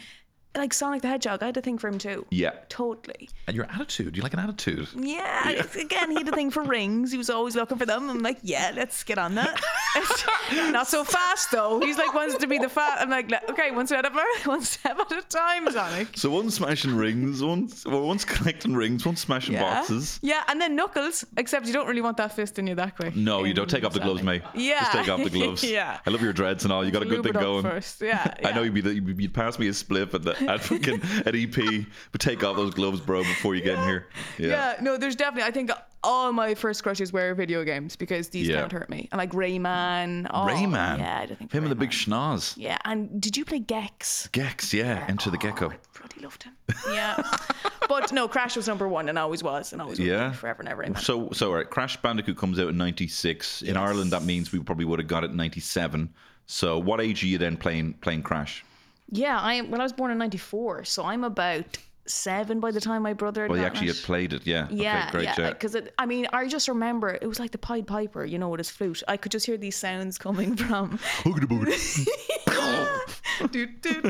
like 0.55 0.73
Sonic 0.73 1.01
the 1.01 1.07
Hedgehog, 1.07 1.41
I 1.41 1.47
had 1.47 1.57
a 1.57 1.61
thing 1.61 1.77
for 1.77 1.87
him 1.87 1.97
too. 1.97 2.25
Yeah. 2.29 2.51
Totally. 2.69 3.29
And 3.47 3.55
your 3.55 3.65
attitude, 3.65 4.15
you 4.15 4.23
like 4.23 4.33
an 4.33 4.39
attitude. 4.39 4.87
Yeah. 4.95 5.49
it's- 5.49 5.75
Again, 5.75 6.11
he 6.11 6.17
had 6.17 6.27
a 6.27 6.31
thing 6.31 6.51
for 6.51 6.63
rings. 6.63 7.11
He 7.11 7.17
was 7.17 7.29
always 7.29 7.55
looking 7.55 7.77
for 7.77 7.85
them. 7.85 8.09
I'm 8.09 8.19
like, 8.19 8.37
yeah, 8.43 8.71
let's 8.75 9.03
get 9.03 9.17
on 9.17 9.35
that. 9.35 9.59
Not 10.71 10.87
so 10.87 11.03
fast 11.03 11.51
though. 11.51 11.79
He's 11.79 11.97
like 11.97 12.13
wants 12.13 12.37
to 12.37 12.47
be 12.47 12.57
the 12.57 12.69
fat. 12.69 12.99
I'm 12.99 13.09
like, 13.09 13.29
"Le- 13.29 13.41
okay, 13.49 13.71
one 13.71 13.87
step 13.87 14.05
at 14.05 14.11
a 14.11 14.49
one 14.49 14.61
step 14.61 14.97
at 14.99 15.11
a 15.11 15.21
time, 15.23 15.69
Sonic. 15.71 16.09
So 16.17 16.29
one's 16.29 16.53
smashing 16.55 16.95
rings, 16.95 17.41
one's 17.43 17.85
well, 17.85 18.01
one's 18.01 18.25
collecting 18.25 18.73
rings, 18.75 19.05
one's 19.05 19.19
smashing 19.21 19.53
Yeah. 19.55 19.61
boxes. 19.79 20.19
Yeah, 20.21 20.43
and 20.47 20.59
then 20.61 20.75
Knuckles. 20.75 21.25
Except 21.37 21.65
you 21.67 21.73
don't 21.73 21.87
really 21.87 22.01
want 22.01 22.17
that 22.17 22.35
fist 22.35 22.59
in 22.59 22.67
you 22.67 22.75
that 22.75 22.95
quick. 22.95 23.15
No, 23.15 23.43
you 23.43 23.53
don't 23.53 23.69
take 23.69 23.83
off 23.83 23.93
the 23.93 23.99
gloves, 23.99 24.23
mate. 24.23 24.41
Yeah. 24.55 24.79
Just 24.79 24.91
take 24.93 25.09
off 25.09 25.23
the 25.23 25.29
gloves. 25.37 25.63
Yeah. 25.63 25.99
I 26.05 26.09
love 26.09 26.21
your 26.21 26.33
dreads 26.33 26.63
and 26.63 26.73
all. 26.73 26.85
You 26.85 26.91
got 26.91 27.03
a 27.03 27.05
good 27.05 27.23
thing 27.23 27.33
going. 27.33 27.63
first. 27.63 28.01
Yeah, 28.01 28.33
I 28.43 28.51
know 28.51 28.63
you'd 28.63 28.73
be 28.73 28.81
the, 28.81 28.93
you'd, 28.95 29.33
pass 29.33 29.57
me 29.59 29.67
a 29.67 29.71
spliff 29.71 30.13
at 30.13 30.23
the 30.23 30.33
at 30.49 30.61
fucking 30.61 31.01
at 31.25 31.35
EP, 31.35 31.85
but 32.11 32.21
take 32.21 32.43
off 32.43 32.55
those 32.55 32.73
gloves, 32.73 32.99
bro, 33.01 33.21
before 33.23 33.55
you 33.55 33.61
get 33.61 33.77
in 33.79 33.83
here. 33.85 34.07
Yeah. 34.37 34.47
Yeah, 34.47 34.75
no, 34.81 34.97
there's 34.97 35.15
definitely. 35.15 35.47
I 35.47 35.51
think 35.51 35.71
all 36.03 36.33
my 36.33 36.53
first 36.53 36.83
crushes 36.83 37.13
were 37.13 37.33
video 37.33 37.63
games 37.63 37.95
because 37.95 38.29
these 38.29 38.47
Yeah. 38.47 38.59
can't 38.59 38.71
hurt 38.71 38.89
me. 38.89 39.07
And 39.11 39.17
like 39.17 39.31
Rayman. 39.31 40.27
Oh, 40.31 40.45
Rayman. 40.45 40.99
Yeah, 40.99 41.19
I 41.21 41.25
don't 41.25 41.37
think 41.37 41.51
Him 41.51 41.63
and 41.63 41.71
the 41.71 41.75
big 41.75 41.91
schnoz. 41.91 42.55
Yeah, 42.57 42.77
and 42.85 43.21
did 43.21 43.37
you 43.37 43.45
play 43.45 43.59
Gex? 43.59 44.27
Gex, 44.31 44.73
yeah, 44.73 45.05
Enter 45.07 45.29
the 45.29 45.37
oh, 45.37 45.39
Gecko. 45.39 45.69
I 45.69 45.75
bloody 45.97 46.21
loved 46.21 46.43
him. 46.43 46.53
Yeah, 46.91 47.21
but 47.87 48.11
no, 48.11 48.27
Crash 48.27 48.55
was 48.57 48.67
number 48.67 48.87
one 48.87 49.07
and 49.09 49.17
always 49.17 49.43
was 49.43 49.71
and 49.73 49.81
always 49.81 49.99
will 49.99 50.07
Yeah. 50.07 50.29
be 50.29 50.35
forever 50.35 50.61
and 50.61 50.69
ever. 50.69 50.83
Amen. 50.83 51.01
So, 51.01 51.29
so 51.31 51.49
all 51.49 51.55
right, 51.55 51.69
Crash 51.69 51.95
Bandicoot 52.01 52.37
comes 52.37 52.59
out 52.59 52.67
in 52.67 52.77
'96. 52.77 53.61
In 53.61 53.77
Ireland, 53.77 54.11
that 54.11 54.23
means 54.23 54.51
we 54.51 54.59
probably 54.59 54.85
would 54.85 54.99
have 54.99 55.07
got 55.07 55.23
it 55.23 55.31
in 55.31 55.37
'97. 55.37 56.09
So, 56.45 56.77
what 56.77 56.99
age 56.99 57.23
are 57.23 57.27
you 57.27 57.37
then 57.37 57.55
playing 57.55 57.93
playing 58.01 58.23
Crash? 58.23 58.65
Yeah, 59.13 59.39
I 59.39 59.61
well, 59.61 59.79
I 59.79 59.83
was 59.83 59.93
born 59.93 60.11
in 60.11 60.17
'94, 60.17 60.83
so 60.85 61.03
I'm 61.05 61.23
about 61.23 61.77
seven 62.05 62.59
by 62.59 62.69
the 62.71 62.81
time 62.81 63.01
my 63.01 63.13
brother. 63.13 63.43
had 63.43 63.49
Well, 63.51 63.59
you 63.59 63.65
actually 63.65 63.87
it. 63.87 63.95
had 63.95 64.03
played 64.03 64.33
it, 64.33 64.45
yeah. 64.45 64.67
Yeah, 64.69 65.03
okay, 65.03 65.11
great, 65.11 65.23
yeah. 65.23 65.35
yeah. 65.37 65.49
Because 65.51 65.77
I 65.97 66.05
mean, 66.05 66.27
I 66.33 66.47
just 66.49 66.67
remember 66.67 67.09
it 67.21 67.25
was 67.27 67.39
like 67.39 67.51
the 67.51 67.57
Pied 67.57 67.87
Piper, 67.87 68.25
you 68.25 68.37
know, 68.37 68.49
with 68.49 68.59
his 68.59 68.69
flute. 68.69 69.01
I 69.07 69.15
could 69.15 69.31
just 69.31 69.45
hear 69.45 69.55
these 69.57 69.77
sounds 69.77 70.17
coming 70.17 70.55
from. 70.57 70.99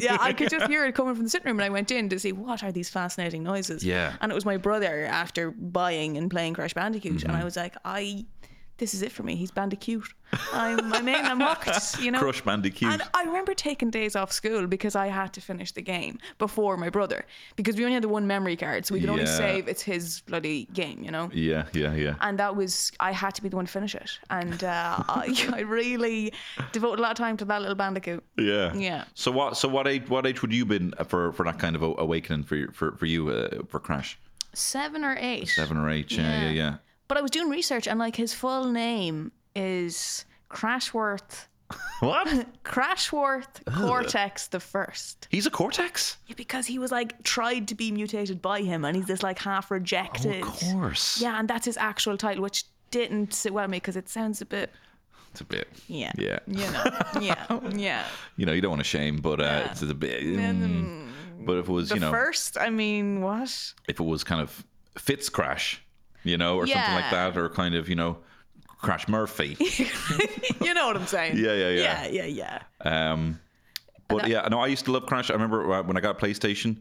Yeah, 0.02 0.18
I 0.20 0.34
could 0.34 0.50
just 0.50 0.68
hear 0.68 0.86
it 0.86 0.96
coming 0.96 1.16
from 1.16 1.24
the 1.24 1.30
sitting 1.30 1.48
room, 1.48 1.60
and 1.60 1.66
I 1.66 1.70
went 1.70 1.92
in 1.92 2.10
to 2.10 2.20
see 2.20 2.32
what 2.32 2.64
are 2.64 2.72
these 2.72 2.90
fascinating 2.90 3.44
noises. 3.44 3.84
Yeah. 3.84 4.14
and 4.22 4.32
it 4.32 4.36
was 4.36 4.46
my 4.46 4.58
brother 4.58 5.06
after 5.06 5.52
buying 5.52 6.18
and 6.18 6.30
playing 6.30 6.54
Crash 6.54 6.74
Bandicoot, 6.74 7.14
Mm-hmm. 7.14 7.30
and 7.30 7.38
I 7.38 7.44
was 7.44 7.56
like, 7.56 7.76
I, 7.86 8.26
this 8.78 8.94
is 8.94 9.02
it 9.04 9.12
for 9.12 9.24
me. 9.24 9.36
He's 9.36 9.52
Bandicoot. 9.52 10.04
I'm, 10.52 10.92
I'm 10.94 11.08
in. 11.08 11.24
I'm 11.26 11.40
hooked. 11.40 12.00
You 12.02 12.10
know. 12.12 12.20
Crush 12.20 12.42
Bandicoot. 12.42 12.92
And 12.92 13.02
I 13.14 13.24
remember 13.24 13.54
taking 13.54 13.92
days 13.92 14.16
off 14.16 14.32
school 14.32 14.66
because 14.66 14.96
I 14.96 15.08
had 15.08 15.32
to 15.34 15.42
finish 15.42 15.72
the 15.74 15.82
game 15.84 16.18
before 16.40 16.76
my 16.76 16.90
brother 16.90 17.26
because 17.56 17.76
we 17.76 17.84
only 17.84 17.94
had 17.94 18.04
the 18.04 18.10
one 18.10 18.26
memory 18.26 18.56
card, 18.58 18.86
so 18.86 18.96
we 18.96 19.00
could 19.00 19.10
only 19.12 19.24
Yeah. 19.24 19.38
save 19.38 19.68
it's 19.68 19.84
his 19.84 20.22
bloody 20.22 20.66
game, 20.74 21.04
you 21.04 21.12
know. 21.12 21.30
yeah, 21.34 21.66
yeah, 21.74 21.94
yeah. 21.94 22.16
And 22.22 22.40
that 22.40 22.56
was 22.56 22.92
I 23.00 23.12
had 23.12 23.36
to 23.36 23.44
be 23.44 23.50
the 23.50 23.56
one 23.56 23.66
to 23.66 23.72
finish 23.72 23.94
it, 23.94 24.10
and 24.32 24.64
uh, 24.64 25.04
I, 25.08 25.50
I 25.54 25.60
really 25.62 26.34
devoted 26.72 27.00
a 27.00 27.04
lot 27.04 27.12
of 27.12 27.18
time 27.18 27.38
to 27.38 27.46
that 27.46 27.62
little 27.62 27.76
bandicoot. 27.76 28.24
Yeah. 28.38 28.74
Yeah. 28.74 29.06
So 29.14 29.32
what? 29.32 29.56
So 29.56 29.68
what 29.70 29.88
age? 29.88 30.10
What 30.10 30.26
age 30.26 30.42
would 30.42 30.52
you 30.54 30.66
been 30.66 30.94
for 31.08 31.32
for 31.34 31.44
that 31.46 31.60
kind 31.60 31.76
of 31.76 31.84
a- 31.84 31.94
awakening 32.00 32.44
for 32.44 32.56
your, 32.56 32.72
for 32.72 32.96
for 32.98 33.06
you 33.06 33.30
uh, 33.30 33.64
for 33.70 33.80
Crash? 33.80 34.18
Seven 34.54 35.04
or 35.04 35.16
eight. 35.20 35.48
Seven 35.50 35.78
or 35.78 35.90
eight? 35.90 36.12
Yeah, 36.12 36.22
yeah, 36.24 36.42
Yeah. 36.46 36.52
yeah. 36.52 36.76
But 37.14 37.20
I 37.20 37.22
was 37.22 37.30
doing 37.30 37.48
research, 37.48 37.88
and 37.88 38.00
like 38.00 38.16
his 38.16 38.34
full 38.34 38.72
name 38.72 39.32
is 39.56 40.26
Crashworth. 40.50 41.46
What? 42.00 42.28
Crashworth 42.64 43.64
Cortex 43.72 44.48
the 44.48 44.60
First. 44.60 45.28
He's 45.30 45.46
a 45.46 45.52
Cortex. 45.52 46.18
Yeah, 46.26 46.34
because 46.36 46.66
he 46.66 46.80
was 46.80 46.92
like 46.92 47.22
tried 47.22 47.68
to 47.68 47.76
be 47.76 47.92
mutated 47.92 48.42
by 48.42 48.62
him, 48.62 48.84
and 48.84 48.96
he's 48.96 49.06
this 49.06 49.22
like 49.22 49.38
half 49.38 49.70
rejected. 49.70 50.44
Oh, 50.44 50.48
Of 50.50 50.60
course. 50.60 51.22
Yeah, 51.22 51.38
and 51.40 51.48
that's 51.48 51.66
his 51.68 51.78
actual 51.78 52.18
title, 52.18 52.42
which 52.42 52.64
didn't 52.90 53.32
sit 53.36 53.54
well 53.54 53.66
with 53.66 53.72
me 53.72 53.78
because 53.78 53.96
it 53.96 54.10
sounds 54.10 54.42
a 54.42 54.46
bit. 54.48 54.72
It's 55.30 55.42
a 55.42 55.46
bit. 55.46 55.68
Yeah. 55.88 56.14
Yeah. 56.18 56.40
You 56.48 56.72
know. 56.72 56.84
Yeah. 57.22 57.60
Yeah. 57.76 58.06
You 58.38 58.48
know, 58.48 58.54
you 58.54 58.62
don't 58.62 58.72
want 58.72 58.80
to 58.82 58.90
shame, 58.90 59.18
but 59.22 59.40
uh, 59.40 59.44
Yeah. 59.44 59.72
it's 59.72 59.84
a 59.84 59.94
bit. 59.94 60.24
mm. 60.24 61.12
but 61.42 61.58
if 61.60 61.70
it 61.70 61.72
was, 61.72 61.90
The 61.90 61.96
you 61.96 62.02
know, 62.02 62.10
first, 62.10 62.58
I 62.58 62.72
mean, 62.72 63.22
what? 63.22 63.74
if 63.88 64.00
it 64.00 64.04
was 64.04 64.24
kind 64.24 64.42
of 64.42 64.66
Fitz 64.98 65.30
Crash, 65.30 65.80
you 66.24 66.38
know, 66.38 66.58
or 66.58 66.68
something 66.68 66.94
like 66.94 67.12
that, 67.12 67.38
or 67.38 67.50
kind 67.50 67.76
of, 67.76 67.90
you 67.90 67.96
know, 67.96 68.18
Crash 68.80 69.08
Murphy. 69.08 69.56
you 70.62 70.74
know 70.74 70.88
what 70.88 70.98
I'm 70.98 71.08
saying? 71.08 71.38
Yeah, 71.38 71.54
yeah, 71.54 71.70
yeah. 71.70 72.06
Yeah, 72.06 72.26
yeah, 72.26 72.26
yeah. 72.84 73.12
Um, 73.12 73.40
but 74.08 74.28
yeah, 74.28 74.48
no, 74.50 74.60
I 74.60 74.68
used 74.68 74.86
to 74.86 74.92
love 74.92 75.06
Crash. 75.06 75.30
I 75.30 75.34
remember 75.34 75.74
uh, 75.74 75.84
when 75.84 75.98
I 75.98 76.02
got 76.02 76.22
a 76.22 76.26
PlayStation, 76.26 76.78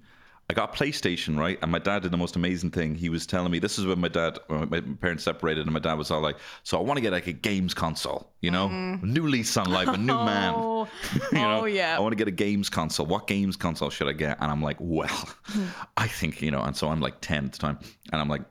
I 0.50 0.54
got 0.54 0.74
a 0.74 0.84
PlayStation, 0.84 1.38
right? 1.38 1.58
And 1.62 1.70
my 1.70 1.78
dad 1.78 2.02
did 2.02 2.10
the 2.10 2.16
most 2.16 2.36
amazing 2.36 2.72
thing. 2.72 2.94
He 2.94 3.08
was 3.08 3.26
telling 3.26 3.50
me 3.52 3.58
this 3.58 3.78
is 3.78 3.86
when 3.86 4.00
my 4.00 4.08
dad, 4.08 4.38
uh, 4.50 4.66
my 4.66 4.80
parents 4.80 5.24
separated, 5.24 5.64
and 5.64 5.72
my 5.72 5.78
dad 5.80 5.94
was 5.94 6.10
all 6.10 6.20
like, 6.20 6.36
"So 6.64 6.78
I 6.78 6.82
want 6.82 6.98
to 6.98 7.00
get 7.00 7.12
like 7.12 7.26
a 7.28 7.32
games 7.32 7.72
console, 7.72 8.28
you 8.40 8.50
know, 8.50 8.68
new 9.02 9.26
lease 9.28 9.56
on 9.56 9.70
life, 9.70 9.88
a 9.88 9.96
new 9.96 10.14
man." 10.14 10.54
Oh, 10.56 10.88
you 11.32 11.38
know, 11.38 11.60
oh, 11.62 11.64
yeah. 11.64 11.96
I 11.96 12.00
want 12.00 12.12
to 12.12 12.16
get 12.16 12.28
a 12.28 12.32
games 12.32 12.68
console. 12.68 13.06
What 13.06 13.28
games 13.28 13.56
console 13.56 13.88
should 13.88 14.08
I 14.08 14.12
get? 14.12 14.38
And 14.40 14.50
I'm 14.50 14.60
like, 14.60 14.76
well, 14.80 15.28
I 15.96 16.08
think 16.08 16.42
you 16.42 16.50
know. 16.50 16.60
And 16.60 16.76
so 16.76 16.88
I'm 16.88 17.00
like 17.00 17.20
ten 17.20 17.46
at 17.46 17.52
the 17.52 17.58
time, 17.58 17.78
and 18.12 18.20
I'm 18.20 18.28
like. 18.28 18.42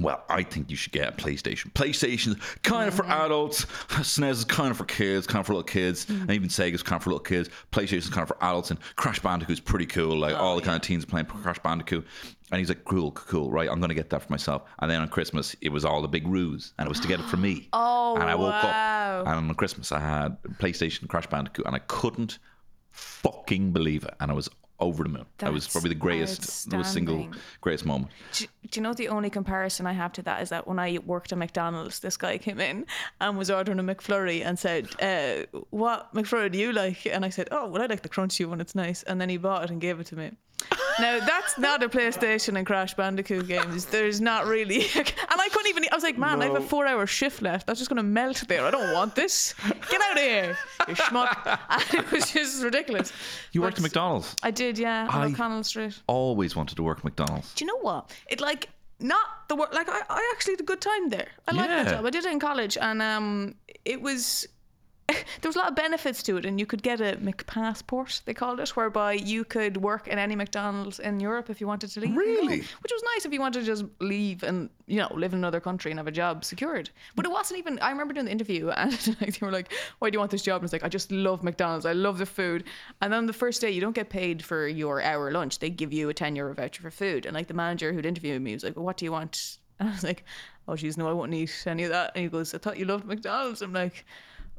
Well, 0.00 0.24
I 0.28 0.42
think 0.42 0.70
you 0.70 0.76
should 0.76 0.92
get 0.92 1.08
a 1.08 1.12
PlayStation. 1.12 1.72
PlayStation's 1.72 2.36
kind 2.62 2.88
of 2.88 2.94
for 2.94 3.06
adults. 3.06 3.64
SNES 3.88 4.30
is 4.30 4.44
kind 4.44 4.70
of 4.72 4.76
for 4.76 4.84
kids, 4.84 5.26
kind 5.26 5.40
of 5.40 5.46
for 5.46 5.52
little 5.52 5.62
kids. 5.62 6.08
And 6.08 6.30
even 6.32 6.48
Sega's 6.48 6.82
kind 6.82 6.98
of 6.98 7.04
for 7.04 7.10
little 7.10 7.22
kids. 7.22 7.48
PlayStation's 7.70 8.10
kind 8.10 8.22
of 8.22 8.28
for 8.28 8.42
adults. 8.42 8.70
And 8.70 8.80
Crash 8.96 9.20
Bandicoot's 9.20 9.60
pretty 9.60 9.86
cool. 9.86 10.16
Like 10.16 10.34
oh, 10.34 10.38
all 10.38 10.56
the 10.56 10.62
kind 10.62 10.74
of 10.74 10.82
teens 10.82 11.04
playing 11.04 11.26
Crash 11.26 11.60
Bandicoot. 11.60 12.04
And 12.50 12.58
he's 12.58 12.68
like, 12.68 12.84
cool, 12.84 13.12
cool, 13.12 13.50
right? 13.50 13.68
I'm 13.70 13.78
going 13.78 13.88
to 13.88 13.94
get 13.94 14.10
that 14.10 14.22
for 14.22 14.30
myself. 14.32 14.62
And 14.80 14.90
then 14.90 15.00
on 15.00 15.08
Christmas, 15.08 15.54
it 15.60 15.70
was 15.70 15.84
all 15.84 16.02
the 16.02 16.08
big 16.08 16.26
ruse. 16.26 16.72
And 16.78 16.86
it 16.86 16.88
was 16.88 17.00
to 17.00 17.08
get 17.08 17.20
it 17.20 17.26
for 17.26 17.36
me. 17.36 17.68
Oh, 17.72 18.16
And 18.16 18.24
I 18.24 18.34
woke 18.34 18.50
wow. 18.52 19.20
up. 19.20 19.26
And 19.26 19.48
on 19.48 19.54
Christmas, 19.54 19.90
I 19.92 19.98
had 20.00 20.42
PlayStation 20.58 21.08
Crash 21.08 21.26
Bandicoot. 21.28 21.66
And 21.66 21.74
I 21.74 21.80
couldn't 21.80 22.38
fucking 22.90 23.72
believe 23.72 24.04
it. 24.04 24.14
And 24.20 24.30
I 24.30 24.34
was 24.34 24.48
over 24.80 25.04
the 25.04 25.08
moon. 25.08 25.26
That 25.38 25.52
was 25.52 25.68
probably 25.68 25.90
the 25.90 25.94
greatest, 25.94 26.70
the 26.70 26.82
single 26.82 27.28
greatest 27.60 27.86
moment. 27.86 28.10
Do, 28.32 28.46
do 28.70 28.80
you 28.80 28.82
know 28.82 28.92
the 28.92 29.08
only 29.08 29.30
comparison 29.30 29.86
I 29.86 29.92
have 29.92 30.12
to 30.14 30.22
that 30.22 30.42
is 30.42 30.48
that 30.48 30.66
when 30.66 30.78
I 30.78 30.98
worked 31.06 31.32
at 31.32 31.38
McDonald's, 31.38 32.00
this 32.00 32.16
guy 32.16 32.38
came 32.38 32.60
in 32.60 32.86
and 33.20 33.38
was 33.38 33.50
ordering 33.50 33.78
a 33.78 33.82
McFlurry 33.82 34.44
and 34.44 34.58
said, 34.58 34.88
uh, 35.00 35.60
"What 35.70 36.12
McFlurry 36.14 36.50
do 36.50 36.58
you 36.58 36.72
like?" 36.72 37.06
And 37.06 37.24
I 37.24 37.28
said, 37.28 37.48
"Oh, 37.50 37.68
well, 37.68 37.82
I 37.82 37.86
like 37.86 38.02
the 38.02 38.08
crunchy 38.08 38.46
one. 38.46 38.60
It's 38.60 38.74
nice." 38.74 39.02
And 39.04 39.20
then 39.20 39.28
he 39.28 39.36
bought 39.36 39.64
it 39.64 39.70
and 39.70 39.80
gave 39.80 40.00
it 40.00 40.06
to 40.08 40.16
me. 40.16 40.32
Now 41.00 41.18
that's 41.26 41.58
not 41.58 41.82
a 41.82 41.88
PlayStation 41.88 42.56
and 42.56 42.66
Crash 42.66 42.94
Bandicoot 42.94 43.48
games. 43.48 43.86
There's 43.86 44.20
not 44.20 44.46
really, 44.46 44.86
and 44.94 45.12
I 45.28 45.48
couldn't 45.50 45.68
even. 45.68 45.84
I 45.90 45.94
was 45.94 46.04
like, 46.04 46.16
man, 46.18 46.40
I 46.40 46.46
have 46.46 46.54
a 46.56 46.60
four-hour 46.60 47.06
shift 47.06 47.42
left. 47.42 47.66
That's 47.66 47.80
just 47.80 47.88
gonna 47.88 48.02
melt 48.02 48.44
there. 48.48 48.64
I 48.64 48.70
don't 48.70 48.92
want 48.92 49.14
this. 49.16 49.54
Get 49.90 50.00
out 50.00 50.12
of 50.16 50.22
here, 50.22 50.58
you 50.88 50.94
schmuck. 51.06 51.58
And 51.68 51.94
it 52.04 52.10
was 52.12 52.30
just 52.30 52.62
ridiculous. 52.62 53.12
You 53.52 53.62
worked 53.62 53.78
at 53.78 53.82
McDonald's. 53.82 54.36
I 54.42 54.50
did, 54.50 54.78
yeah, 54.78 55.08
on 55.10 55.22
I- 55.22 55.26
O'Connell 55.32 55.64
Street. 55.64 56.00
Always 56.06 56.54
wanted 56.54 56.76
to 56.76 56.82
work 56.82 56.98
at 56.98 57.04
McDonald's. 57.04 57.52
Do 57.54 57.64
you 57.64 57.68
know 57.72 57.78
what? 57.80 58.10
It 58.28 58.40
like 58.40 58.68
not 59.00 59.26
the 59.48 59.56
work. 59.56 59.74
Like 59.74 59.88
I, 59.88 60.00
I 60.08 60.32
actually 60.34 60.52
had 60.54 60.60
a 60.60 60.64
good 60.64 60.80
time 60.80 61.08
there. 61.08 61.28
I 61.48 61.52
liked 61.56 61.68
that 61.68 61.88
job. 61.88 62.06
I 62.06 62.10
did 62.10 62.24
it 62.24 62.30
in 62.32 62.38
college, 62.38 62.78
and 62.80 63.02
um, 63.02 63.56
it 63.84 64.00
was. 64.00 64.46
There 65.40 65.48
was 65.48 65.56
a 65.56 65.58
lot 65.58 65.68
of 65.68 65.76
benefits 65.76 66.22
to 66.24 66.36
it, 66.38 66.46
and 66.46 66.58
you 66.58 66.64
could 66.64 66.82
get 66.82 67.00
a 67.00 67.16
McPassport, 67.16 68.24
they 68.24 68.32
called 68.32 68.60
it, 68.60 68.70
whereby 68.70 69.12
you 69.12 69.44
could 69.44 69.76
work 69.76 70.08
in 70.08 70.18
any 70.18 70.34
McDonald's 70.36 70.98
in 71.00 71.20
Europe 71.20 71.50
if 71.50 71.60
you 71.60 71.66
wanted 71.66 71.90
to 71.90 72.00
leave. 72.00 72.16
Really? 72.16 72.60
Which 72.60 72.92
was 72.92 73.02
nice 73.14 73.26
if 73.26 73.32
you 73.32 73.40
wanted 73.40 73.60
to 73.60 73.66
just 73.66 73.84
leave 74.00 74.42
and 74.42 74.70
you 74.86 74.98
know 74.98 75.12
live 75.14 75.32
in 75.32 75.38
another 75.38 75.60
country 75.60 75.90
and 75.90 75.98
have 75.98 76.06
a 76.06 76.12
job 76.12 76.44
secured. 76.44 76.90
But 77.14 77.26
it 77.26 77.32
wasn't 77.32 77.58
even. 77.58 77.78
I 77.80 77.90
remember 77.90 78.14
doing 78.14 78.26
the 78.26 78.32
interview, 78.32 78.70
and 78.76 78.92
like, 79.20 79.38
they 79.38 79.46
were 79.46 79.52
like, 79.52 79.72
"Why 79.98 80.08
do 80.08 80.14
you 80.14 80.18
want 80.18 80.30
this 80.30 80.42
job?" 80.42 80.62
And 80.62 80.64
it's 80.64 80.72
like, 80.72 80.84
"I 80.84 80.88
just 80.88 81.10
love 81.12 81.42
McDonald's. 81.42 81.84
I 81.84 81.92
love 81.92 82.18
the 82.18 82.26
food." 82.26 82.64
And 83.02 83.12
then 83.12 83.26
the 83.26 83.32
first 83.32 83.60
day, 83.60 83.70
you 83.70 83.80
don't 83.80 83.94
get 83.94 84.08
paid 84.08 84.42
for 84.42 84.66
your 84.66 85.02
hour 85.02 85.30
lunch. 85.30 85.58
They 85.58 85.70
give 85.70 85.92
you 85.92 86.08
a 86.08 86.14
ten 86.14 86.36
euro 86.36 86.54
voucher 86.54 86.80
for 86.82 86.90
food. 86.90 87.26
And 87.26 87.34
like 87.34 87.48
the 87.48 87.54
manager 87.54 87.92
who'd 87.92 88.06
interviewed 88.06 88.40
me 88.40 88.54
was 88.54 88.64
like, 88.64 88.76
well, 88.76 88.84
"What 88.84 88.96
do 88.96 89.04
you 89.04 89.12
want?" 89.12 89.58
And 89.80 89.88
I 89.88 89.92
was 89.92 90.04
like, 90.04 90.24
"Oh, 90.68 90.76
geez, 90.76 90.96
no, 90.96 91.08
I 91.08 91.12
won't 91.12 91.34
eat 91.34 91.52
any 91.66 91.82
of 91.82 91.90
that." 91.90 92.12
And 92.14 92.22
he 92.22 92.30
goes, 92.30 92.54
"I 92.54 92.58
thought 92.58 92.78
you 92.78 92.84
loved 92.84 93.04
McDonald's." 93.04 93.60
I'm 93.60 93.72
like. 93.72 94.06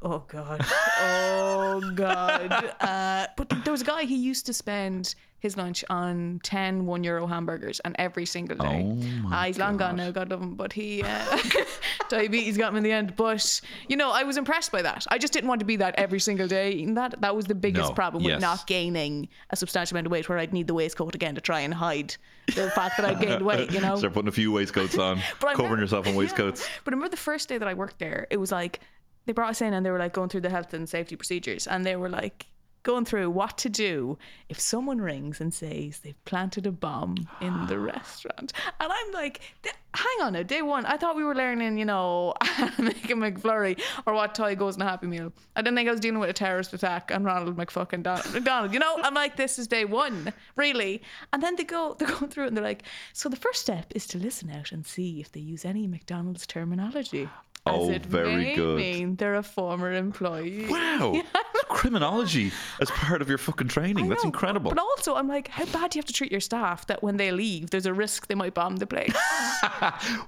Oh 0.02 0.22
god! 0.28 0.60
Oh 1.00 1.92
god! 1.94 2.74
Uh, 2.80 3.26
but 3.36 3.48
there 3.64 3.72
was 3.72 3.82
a 3.82 3.84
guy. 3.84 4.04
He 4.04 4.16
used 4.16 4.46
to 4.46 4.52
spend 4.52 5.14
his 5.38 5.56
lunch 5.56 5.84
on 5.90 6.40
10 6.42 6.86
one 6.86 7.04
euro 7.04 7.26
hamburgers, 7.26 7.80
and 7.80 7.94
every 7.98 8.26
single 8.26 8.56
day. 8.56 8.82
Oh 8.84 8.94
my 9.28 9.36
Ah, 9.36 9.44
he's 9.46 9.58
long 9.58 9.76
gone 9.76 9.96
now. 9.96 10.10
God 10.10 10.30
love 10.30 10.40
him. 10.42 10.54
But 10.54 10.72
he 10.72 11.02
uh, 11.02 11.38
diabetes 12.08 12.56
got 12.56 12.70
him 12.70 12.76
in 12.76 12.82
the 12.82 12.92
end. 12.92 13.16
But 13.16 13.60
you 13.88 13.96
know, 13.96 14.10
I 14.12 14.22
was 14.24 14.36
impressed 14.36 14.70
by 14.70 14.82
that. 14.82 15.06
I 15.10 15.18
just 15.18 15.32
didn't 15.32 15.48
want 15.48 15.60
to 15.60 15.64
be 15.66 15.76
that 15.76 15.94
every 15.96 16.20
single 16.20 16.46
day. 16.46 16.72
eating 16.72 16.94
that 16.94 17.20
that 17.20 17.34
was 17.34 17.46
the 17.46 17.54
biggest 17.54 17.90
No, 17.90 17.94
problem 17.94 18.22
yes. 18.22 18.36
with 18.36 18.42
not 18.42 18.66
gaining 18.66 19.28
a 19.50 19.56
substantial 19.56 19.96
amount 19.96 20.06
of 20.06 20.12
weight, 20.12 20.28
where 20.28 20.38
I'd 20.38 20.52
need 20.52 20.66
the 20.66 20.74
waistcoat 20.74 21.14
again 21.14 21.34
to 21.36 21.40
try 21.40 21.60
and 21.60 21.72
hide 21.72 22.14
the 22.54 22.70
fact 22.70 22.96
that 22.98 23.06
I 23.06 23.14
gained 23.14 23.42
weight. 23.42 23.72
You 23.72 23.80
know. 23.86 23.96
Start 23.96 24.12
putting 24.14 24.28
a 24.28 24.32
few 24.32 24.52
waistcoats 24.52 24.98
on, 24.98 25.20
covering 25.40 25.56
remember- 25.58 25.80
yourself 25.82 26.06
in 26.06 26.12
yeah. 26.14 26.18
waistcoats. 26.18 26.68
But 26.84 26.92
I 26.92 26.96
remember 26.96 27.10
the 27.10 27.16
first 27.16 27.48
day 27.48 27.58
that 27.58 27.66
I 27.68 27.74
worked 27.74 27.98
there, 27.98 28.26
it 28.30 28.36
was 28.38 28.52
like 28.52 28.80
they 29.26 29.32
brought 29.32 29.50
us 29.50 29.60
in 29.60 29.74
and 29.74 29.84
they 29.84 29.90
were 29.90 29.98
like 29.98 30.12
going 30.12 30.28
through 30.28 30.42
the 30.42 30.50
health 30.50 30.72
and 30.72 30.88
safety 30.88 31.16
procedures, 31.16 31.66
and 31.66 31.84
they 31.84 31.96
were 31.96 32.08
like 32.08 32.46
going 32.86 33.04
through 33.04 33.28
what 33.28 33.58
to 33.58 33.68
do 33.68 34.16
if 34.48 34.60
someone 34.60 35.00
rings 35.00 35.40
and 35.40 35.52
says 35.52 35.98
they've 35.98 36.24
planted 36.24 36.68
a 36.68 36.70
bomb 36.70 37.16
in 37.40 37.66
the 37.66 37.76
restaurant. 37.94 38.52
And 38.78 38.92
I'm 38.92 39.12
like, 39.12 39.40
hang 39.92 40.22
on 40.22 40.34
now, 40.34 40.44
day 40.44 40.62
one, 40.62 40.86
I 40.86 40.96
thought 40.96 41.16
we 41.16 41.24
were 41.24 41.34
learning, 41.34 41.78
you 41.78 41.84
know, 41.84 42.34
how 42.42 42.70
make 42.78 43.10
a 43.10 43.14
McFlurry 43.14 43.80
or 44.06 44.14
what 44.14 44.36
toy 44.36 44.54
goes 44.54 44.76
in 44.76 44.82
a 44.82 44.84
Happy 44.84 45.08
Meal. 45.08 45.32
I 45.56 45.62
didn't 45.62 45.76
think 45.76 45.88
I 45.88 45.90
was 45.90 46.00
dealing 46.00 46.20
with 46.20 46.30
a 46.30 46.32
terrorist 46.32 46.72
attack 46.74 47.10
on 47.12 47.24
Ronald 47.24 47.56
McFucking 47.56 48.04
Don- 48.04 48.22
McDonald. 48.32 48.72
You 48.72 48.78
know, 48.78 48.98
I'm 49.02 49.14
like, 49.14 49.34
this 49.34 49.58
is 49.58 49.66
day 49.66 49.84
one, 49.84 50.32
really. 50.54 51.02
And 51.32 51.42
then 51.42 51.56
they 51.56 51.64
go, 51.64 51.94
they're 51.98 52.06
going 52.06 52.30
through 52.30 52.46
and 52.46 52.56
they're 52.56 52.62
like, 52.62 52.84
so 53.12 53.28
the 53.28 53.34
first 53.34 53.62
step 53.62 53.92
is 53.96 54.06
to 54.08 54.18
listen 54.18 54.48
out 54.48 54.70
and 54.70 54.86
see 54.86 55.20
if 55.20 55.32
they 55.32 55.40
use 55.40 55.64
any 55.64 55.88
McDonald's 55.88 56.46
terminology. 56.46 57.28
As 57.66 57.74
Oh, 57.74 57.90
it 57.90 58.06
very 58.06 58.36
may 58.36 58.54
good. 58.54 58.76
mean 58.76 59.16
they're 59.16 59.34
a 59.34 59.42
former 59.42 59.92
employee. 59.92 60.66
Wow, 60.68 61.20
criminology 61.68 62.52
as 62.80 62.90
part 62.92 63.20
of 63.22 63.28
your 63.28 63.38
fucking 63.38 63.68
training. 63.68 64.04
I 64.06 64.08
That's 64.08 64.22
know, 64.24 64.28
incredible. 64.28 64.70
But 64.70 64.78
also, 64.78 65.16
I'm 65.16 65.26
like, 65.28 65.48
how 65.48 65.64
bad 65.66 65.90
do 65.90 65.98
you 65.98 66.00
have 66.00 66.06
to 66.06 66.12
treat 66.12 66.30
your 66.30 66.40
staff 66.40 66.86
that 66.86 67.02
when 67.02 67.16
they 67.16 67.32
leave, 67.32 67.70
there's 67.70 67.86
a 67.86 67.92
risk 67.94 68.28
they 68.28 68.34
might 68.36 68.54
bomb 68.54 68.76
the 68.76 68.86
place? 68.86 69.14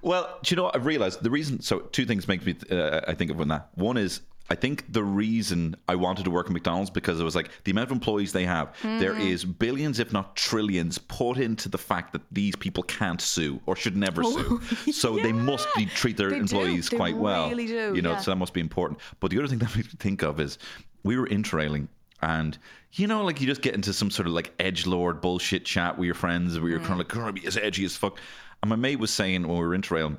Well, 0.02 0.38
do 0.42 0.52
you 0.52 0.56
know 0.56 0.64
what 0.64 0.76
I've 0.76 0.86
realized? 0.86 1.22
The 1.22 1.30
reason, 1.30 1.60
so 1.60 1.80
two 1.80 2.04
things 2.06 2.26
make 2.28 2.44
me, 2.44 2.56
uh, 2.70 3.00
I 3.06 3.14
think 3.14 3.30
of 3.30 3.38
when 3.38 3.48
that. 3.48 3.68
One 3.74 3.96
is, 3.96 4.20
I 4.50 4.54
think 4.54 4.90
the 4.92 5.02
reason 5.04 5.76
I 5.88 5.94
wanted 5.94 6.24
to 6.24 6.30
work 6.30 6.46
at 6.46 6.52
McDonald's 6.52 6.88
because 6.90 7.20
it 7.20 7.24
was 7.24 7.34
like 7.36 7.50
the 7.64 7.70
amount 7.70 7.88
of 7.88 7.92
employees 7.92 8.32
they 8.32 8.46
have. 8.46 8.74
There 8.82 9.12
Mm. 9.14 9.28
is 9.30 9.44
billions, 9.44 9.98
if 9.98 10.10
not 10.12 10.36
trillions, 10.36 10.96
put 10.96 11.36
into 11.36 11.68
the 11.68 11.76
fact 11.76 12.12
that 12.14 12.22
these 12.32 12.56
people 12.56 12.82
can't 12.84 13.20
sue 13.20 13.60
or 13.66 13.76
should 13.76 13.96
never 13.96 14.24
sue. 14.24 14.60
So 14.92 15.16
they 15.16 15.32
must 15.32 15.68
be, 15.76 15.84
treat 15.84 16.16
their 16.16 16.28
Oh, 16.28 16.30
They 16.30 16.38
employees 16.38 16.88
quite 16.88 17.16
well. 17.16 17.50
really 17.50 17.66
do, 17.66 17.92
You 17.94 18.00
know, 18.00 18.12
yeah. 18.12 18.20
so 18.20 18.30
that 18.30 18.36
must 18.36 18.54
be 18.54 18.60
important. 18.60 19.00
But 19.20 19.30
the 19.30 19.38
other 19.38 19.48
thing 19.48 19.58
that 19.58 19.76
me 19.76 19.82
think 19.82 20.22
of 20.22 20.40
is 20.40 20.58
we 21.02 21.16
were 21.18 21.26
interrailing 21.28 21.88
and 22.22 22.56
you 22.92 23.06
know, 23.06 23.22
like 23.24 23.40
you 23.42 23.46
just 23.46 23.60
get 23.60 23.74
into 23.74 23.92
some 23.92 24.10
sort 24.10 24.26
of 24.26 24.32
like 24.32 24.52
edge 24.58 24.86
lord 24.86 25.20
bullshit 25.20 25.66
chat 25.66 25.98
with 25.98 26.06
your 26.06 26.14
friends 26.14 26.58
where 26.58 26.70
you're 26.70 26.80
kind 26.80 26.92
of 26.92 26.98
like, 26.98 27.08
"Gonna 27.08 27.32
be 27.34 27.46
as 27.46 27.58
edgy 27.58 27.84
as 27.84 27.96
fuck." 27.98 28.18
And 28.62 28.70
my 28.70 28.76
mate 28.76 28.98
was 28.98 29.10
saying 29.12 29.46
when 29.46 29.58
we 29.58 29.64
were 29.66 29.76
interrailing, 29.76 30.16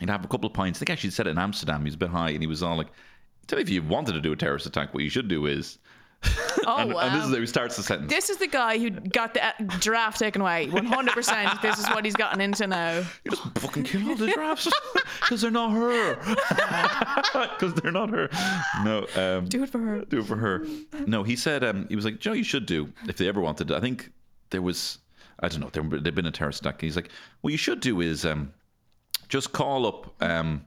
he'd 0.00 0.10
have 0.10 0.24
a 0.24 0.28
couple 0.28 0.48
of 0.48 0.52
pints. 0.52 0.78
I 0.78 0.80
think 0.80 0.90
actually 0.90 1.10
he 1.10 1.14
said 1.14 1.28
it 1.28 1.30
in 1.30 1.38
Amsterdam. 1.38 1.80
He 1.82 1.84
was 1.86 1.94
a 1.94 1.98
bit 1.98 2.10
high, 2.10 2.30
and 2.30 2.42
he 2.42 2.48
was 2.48 2.60
all 2.62 2.76
like, 2.76 2.88
"Tell 3.46 3.56
me 3.58 3.62
if 3.62 3.68
you 3.70 3.82
wanted 3.82 4.12
to 4.12 4.20
do 4.20 4.32
a 4.32 4.36
terrorist 4.36 4.66
attack, 4.66 4.94
what 4.94 5.02
you 5.02 5.10
should 5.10 5.28
do 5.28 5.46
is." 5.46 5.78
Oh, 6.64 6.76
and, 6.76 6.94
wow. 6.94 7.00
and 7.00 7.20
this 7.20 7.28
is 7.28 7.36
he 7.36 7.46
starts 7.46 7.76
the 7.76 7.82
sentence. 7.82 8.08
This 8.12 8.30
is 8.30 8.36
the 8.36 8.46
guy 8.46 8.78
who 8.78 8.90
got 8.90 9.34
the 9.34 9.44
uh, 9.44 9.52
giraffe 9.80 10.16
taken 10.18 10.40
away. 10.42 10.68
100%. 10.68 11.60
this 11.60 11.76
is 11.76 11.86
what 11.88 12.04
he's 12.04 12.14
gotten 12.14 12.40
into 12.40 12.68
now. 12.68 12.98
You 13.24 13.30
just 13.32 13.42
fucking 13.58 13.82
kill 13.82 14.08
all 14.10 14.14
the 14.14 14.28
giraffes 14.28 14.70
because 15.20 15.40
they're 15.42 15.50
not 15.50 15.72
her. 15.72 16.14
Because 17.58 17.74
they're 17.74 17.90
not 17.90 18.10
her. 18.10 18.28
No. 18.84 19.06
Um, 19.16 19.46
Do 19.46 19.64
it 19.64 19.70
for 19.70 19.78
her. 19.80 20.04
do 20.04 20.20
it 20.20 20.26
for 20.26 20.36
her. 20.36 20.64
No, 21.06 21.24
he 21.24 21.34
said 21.34 21.64
um, 21.64 21.86
he 21.88 21.96
was 21.96 22.04
like, 22.04 22.20
Joe, 22.20 22.32
you 22.32 22.44
should 22.44 22.66
do 22.66 22.92
if 23.08 23.16
they 23.16 23.26
ever 23.26 23.40
wanted. 23.40 23.66
to. 23.68 23.76
I 23.76 23.80
think 23.80 24.12
there 24.50 24.62
was, 24.62 24.98
I 25.40 25.48
don't 25.48 25.60
know, 25.60 25.70
there 25.70 25.82
there'd 26.00 26.14
been 26.14 26.26
a 26.26 26.30
terrorist 26.30 26.60
attack. 26.60 26.80
He's 26.80 26.94
like, 26.94 27.08
what 27.40 27.50
you 27.50 27.56
should 27.58 27.80
do 27.80 28.00
is 28.00 28.24
um, 28.24 28.52
just 29.28 29.52
call 29.52 29.86
up, 29.86 30.22
um, 30.22 30.64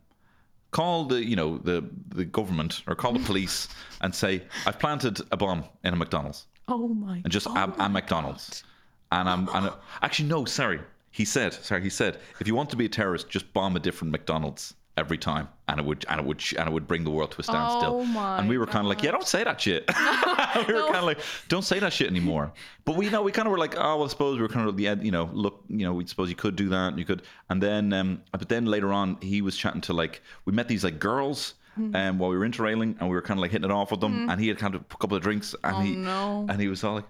call 0.76 1.06
the 1.06 1.20
you 1.32 1.38
know 1.42 1.58
the 1.70 1.78
the 2.20 2.26
government 2.26 2.84
or 2.88 2.96
call 2.96 3.14
the 3.14 3.26
police 3.32 3.70
and 4.02 4.14
say 4.14 4.32
I've 4.68 4.80
planted 4.86 5.16
a 5.32 5.38
bomb 5.38 5.64
in 5.86 5.94
a 5.94 5.96
McDonald's 5.96 6.48
Oh 6.68 6.88
my 6.88 7.22
and 7.24 7.32
just 7.32 7.48
oh 7.48 7.56
a, 7.56 7.74
a 7.80 7.90
McDonald's. 7.90 8.64
And 9.12 9.30
I'm 9.30 9.48
and 9.54 9.72
actually 10.02 10.30
no, 10.30 10.46
sorry. 10.46 10.80
He 11.12 11.24
said, 11.24 11.54
sorry, 11.54 11.82
he 11.82 11.90
said, 11.90 12.20
if 12.42 12.48
you 12.48 12.56
want 12.56 12.70
to 12.72 12.76
be 12.76 12.86
a 12.86 12.90
terrorist, 12.90 13.30
just 13.30 13.54
bomb 13.54 13.76
a 13.78 13.80
different 13.80 14.12
McDonald's 14.12 14.74
every 14.98 15.18
time, 15.18 15.48
and 15.68 15.80
it 15.80 15.86
would 15.86 16.06
and 16.10 16.20
it 16.20 16.26
would 16.26 16.42
and 16.58 16.68
it 16.70 16.72
would 16.72 16.88
bring 16.88 17.04
the 17.04 17.10
world 17.10 17.32
to 17.32 17.42
a 17.42 17.44
standstill. 17.44 18.00
Oh 18.02 18.06
my 18.06 18.40
and 18.40 18.48
we 18.48 18.58
were 18.58 18.66
kind 18.66 18.86
of 18.86 18.86
like, 18.86 19.04
yeah, 19.04 19.12
don't 19.12 19.28
say 19.28 19.44
that 19.44 19.60
shit. 19.60 19.84
no, 20.56 20.66
we 20.68 20.74
were 20.74 20.84
kind 20.84 20.96
of 20.98 21.04
like, 21.04 21.20
don't 21.50 21.64
say 21.64 21.80
that 21.80 21.92
shit 21.94 22.08
anymore. 22.10 22.52
But 22.86 22.96
we 22.96 23.06
you 23.06 23.12
know 23.12 23.22
we 23.22 23.32
kind 23.32 23.48
of 23.48 23.52
were 23.52 23.58
like, 23.58 23.76
oh, 23.78 23.98
well, 23.98 24.06
I 24.06 24.08
suppose 24.08 24.40
we're 24.40 24.48
kind 24.48 24.68
of 24.70 24.78
the 24.78 24.88
end, 24.88 25.04
you 25.04 25.12
know, 25.12 25.30
look, 25.34 25.64
you 25.70 25.86
know, 25.86 25.94
we 25.94 26.06
suppose 26.06 26.30
you 26.30 26.36
could 26.36 26.56
do 26.56 26.70
that, 26.70 26.98
you 26.98 27.06
could. 27.06 27.24
And 27.50 27.62
then, 27.62 27.92
um, 27.94 28.22
but 28.32 28.48
then 28.50 28.66
later 28.66 28.94
on, 28.94 29.18
he 29.22 29.42
was 29.42 29.58
chatting 29.58 29.82
to 29.82 29.94
like, 29.94 30.22
we 30.46 30.54
met 30.54 30.68
these 30.68 30.84
like 30.84 31.00
girls. 31.00 31.56
Hmm. 31.76 31.94
Um, 31.94 32.20
while 32.20 32.30
we 32.30 32.38
were 32.38 32.46
interrailing, 32.46 32.96
and 33.02 33.10
we 33.10 33.16
were 33.16 33.22
kind 33.22 33.38
of 33.38 33.42
like 33.42 33.52
hitting 33.52 33.70
it 33.70 33.74
off 33.74 33.92
with 33.92 34.00
them, 34.00 34.30
and 34.30 34.40
he 34.40 34.48
had 34.48 34.58
kind 34.58 34.76
of 34.76 34.82
a 34.90 34.96
couple 34.96 35.18
of 35.18 35.22
drinks, 35.24 35.54
and 35.62 35.76
Oh, 35.76 35.80
he 35.82 35.94
no. 35.94 36.46
and 36.48 36.62
he 36.62 36.70
was 36.70 36.86
all 36.86 36.96
like, 36.96 37.04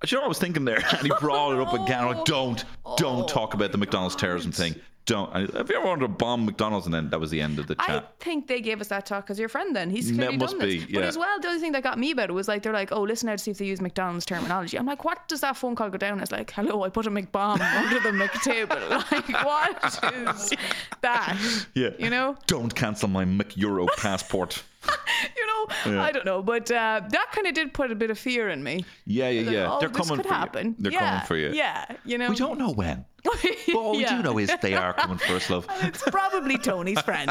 do 0.00 0.06
you 0.08 0.16
know 0.16 0.22
what 0.22 0.24
I 0.24 0.28
was 0.28 0.38
thinking 0.38 0.64
there? 0.64 0.78
And 0.92 1.02
he 1.02 1.12
brought 1.20 1.52
it 1.52 1.60
up 1.60 1.74
again. 1.74 2.06
Like, 2.06 2.24
don't, 2.24 2.64
don't 2.96 3.24
Oh, 3.24 3.26
talk 3.26 3.52
about 3.52 3.70
the 3.70 3.76
McDonald's 3.76 4.16
terrorism 4.16 4.50
thing. 4.50 4.76
Don't. 5.08 5.32
Have 5.54 5.70
you 5.70 5.76
ever 5.76 5.86
wanted 5.86 6.02
to 6.02 6.08
bomb 6.08 6.44
McDonald's 6.44 6.84
and 6.86 6.94
then 6.94 7.08
that 7.10 7.18
was 7.18 7.30
the 7.30 7.40
end 7.40 7.58
of 7.58 7.66
the 7.66 7.74
chat? 7.76 7.88
I 8.20 8.22
think 8.22 8.46
they 8.46 8.60
gave 8.60 8.80
us 8.80 8.88
that 8.88 9.06
talk 9.06 9.24
because 9.24 9.38
your 9.38 9.48
friend 9.48 9.74
then. 9.74 9.88
He's 9.88 10.12
clearly 10.12 10.36
must 10.36 10.58
done 10.58 10.68
this. 10.68 10.84
be, 10.84 10.92
But 10.92 11.04
as 11.04 11.16
well, 11.16 11.40
the 11.40 11.48
other 11.48 11.58
thing 11.58 11.72
that 11.72 11.82
got 11.82 11.98
me 11.98 12.10
about 12.10 12.28
it 12.28 12.34
was 12.34 12.46
like, 12.46 12.62
they're 12.62 12.74
like, 12.74 12.92
oh, 12.92 13.02
listen 13.02 13.26
now 13.26 13.32
to 13.32 13.38
see 13.38 13.50
if 13.50 13.56
they 13.58 13.64
use 13.64 13.80
McDonald's 13.80 14.26
terminology. 14.26 14.78
I'm 14.78 14.84
like, 14.86 15.04
what 15.04 15.26
does 15.26 15.40
that 15.40 15.56
phone 15.56 15.74
call 15.74 15.88
go 15.88 15.96
down 15.96 16.20
as? 16.20 16.30
Like, 16.30 16.50
hello, 16.50 16.84
I 16.84 16.90
put 16.90 17.06
a 17.06 17.10
McBomb 17.10 17.58
under 17.60 18.00
the 18.00 18.10
McTable. 18.10 18.78
Like, 19.10 19.28
what 19.44 19.84
is 20.14 20.52
that? 21.00 21.38
Yeah. 21.74 21.90
You 21.98 22.10
know? 22.10 22.36
Don't 22.46 22.74
cancel 22.74 23.08
my 23.08 23.24
McEuro 23.24 23.88
passport. 23.96 24.62
You 25.36 25.46
know? 25.46 26.00
I 26.00 26.12
don't 26.12 26.24
know. 26.24 26.40
But 26.42 26.70
uh, 26.70 27.00
that 27.10 27.26
kind 27.32 27.46
of 27.46 27.52
did 27.54 27.74
put 27.74 27.90
a 27.90 27.94
bit 27.94 28.10
of 28.10 28.18
fear 28.18 28.48
in 28.48 28.62
me. 28.62 28.84
Yeah, 29.04 29.28
yeah, 29.28 29.42
Like, 29.42 29.54
yeah. 29.54 29.72
oh, 29.72 29.80
They're 29.80 29.88
this 29.88 29.96
coming 29.98 30.16
could 30.18 30.28
for 30.28 30.34
happen. 30.34 30.66
you. 30.68 30.74
They're 30.78 30.92
yeah, 30.92 31.10
coming 31.10 31.26
for 31.26 31.36
you. 31.36 31.50
Yeah. 31.52 31.84
You 32.04 32.16
know? 32.18 32.30
We 32.30 32.36
don't 32.36 32.58
know 32.58 32.70
when. 32.72 33.04
But 33.66 33.76
all 33.76 33.92
we 33.96 34.02
Yeah. 34.02 34.16
do 34.16 34.22
know 34.22 34.38
is 34.38 34.50
they 34.62 34.74
are 34.74 34.92
coming 34.94 35.18
for 35.18 35.34
us, 35.34 35.48
love. 35.54 35.66
It's 35.82 36.02
probably 36.02 36.56
Tony's 36.58 37.00
friend. 37.02 37.30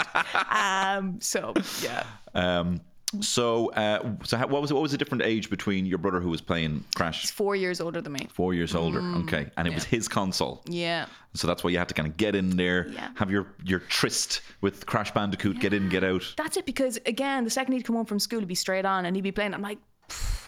Um, 0.50 1.20
so, 1.22 1.54
yeah. 1.82 2.04
Um, 2.34 2.82
so, 3.22 3.72
uh, 3.72 4.16
so 4.24 4.36
how, 4.38 4.48
what 4.48 4.62
was 4.62 4.70
it? 4.70 4.74
What 4.74 4.84
was 4.84 4.92
the 4.92 4.98
different 4.98 5.24
age 5.24 5.50
between 5.50 5.86
your 5.86 5.98
brother 5.98 6.20
who 6.20 6.30
was 6.30 6.42
playing 6.42 6.84
Crash? 6.96 7.32
Four 7.32 7.56
years 7.56 7.80
older 7.80 8.02
than 8.02 8.12
me. 8.12 8.28
Four 8.30 8.54
years 8.54 8.76
older. 8.76 9.00
Mm, 9.00 9.24
Okay, 9.24 9.50
and 9.58 9.66
it 9.68 9.74
was 9.74 9.86
his 9.86 10.08
console. 10.10 10.62
Yeah. 10.68 11.06
So 11.34 11.48
that's 11.48 11.64
why 11.64 11.70
you 11.70 11.78
had 11.78 11.88
to 11.88 11.94
kind 11.94 12.08
of 12.08 12.18
get 12.18 12.36
in 12.36 12.58
there, 12.58 12.88
Yeah. 12.90 13.10
have 13.16 13.32
your 13.32 13.48
your 13.64 13.80
tryst 13.80 14.42
with 14.60 14.86
Crash 14.86 15.12
Bandicoot, 15.14 15.60
get 15.62 15.74
in, 15.74 15.88
get 15.88 16.04
out. 16.04 16.34
That's 16.36 16.58
it 16.58 16.66
because 16.66 17.00
again, 17.06 17.46
the 17.46 17.50
second 17.50 17.74
he'd 17.76 17.84
come 17.86 17.96
home 17.96 18.06
from 18.06 18.20
school, 18.20 18.40
he'd 18.40 18.48
be 18.48 18.56
straight 18.56 18.86
on 18.86 19.06
and 19.06 19.16
he'd 19.16 19.22
be 19.22 19.32
playing. 19.32 19.54
I'm 19.54 19.62
like, 19.62 19.80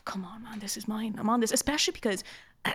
come 0.03 0.25
on, 0.25 0.43
man, 0.43 0.59
this 0.59 0.75
is 0.75 0.85
mine. 0.85 1.15
I'm 1.17 1.29
on 1.29 1.39
this. 1.39 1.51
Especially 1.53 1.93
because 1.93 2.25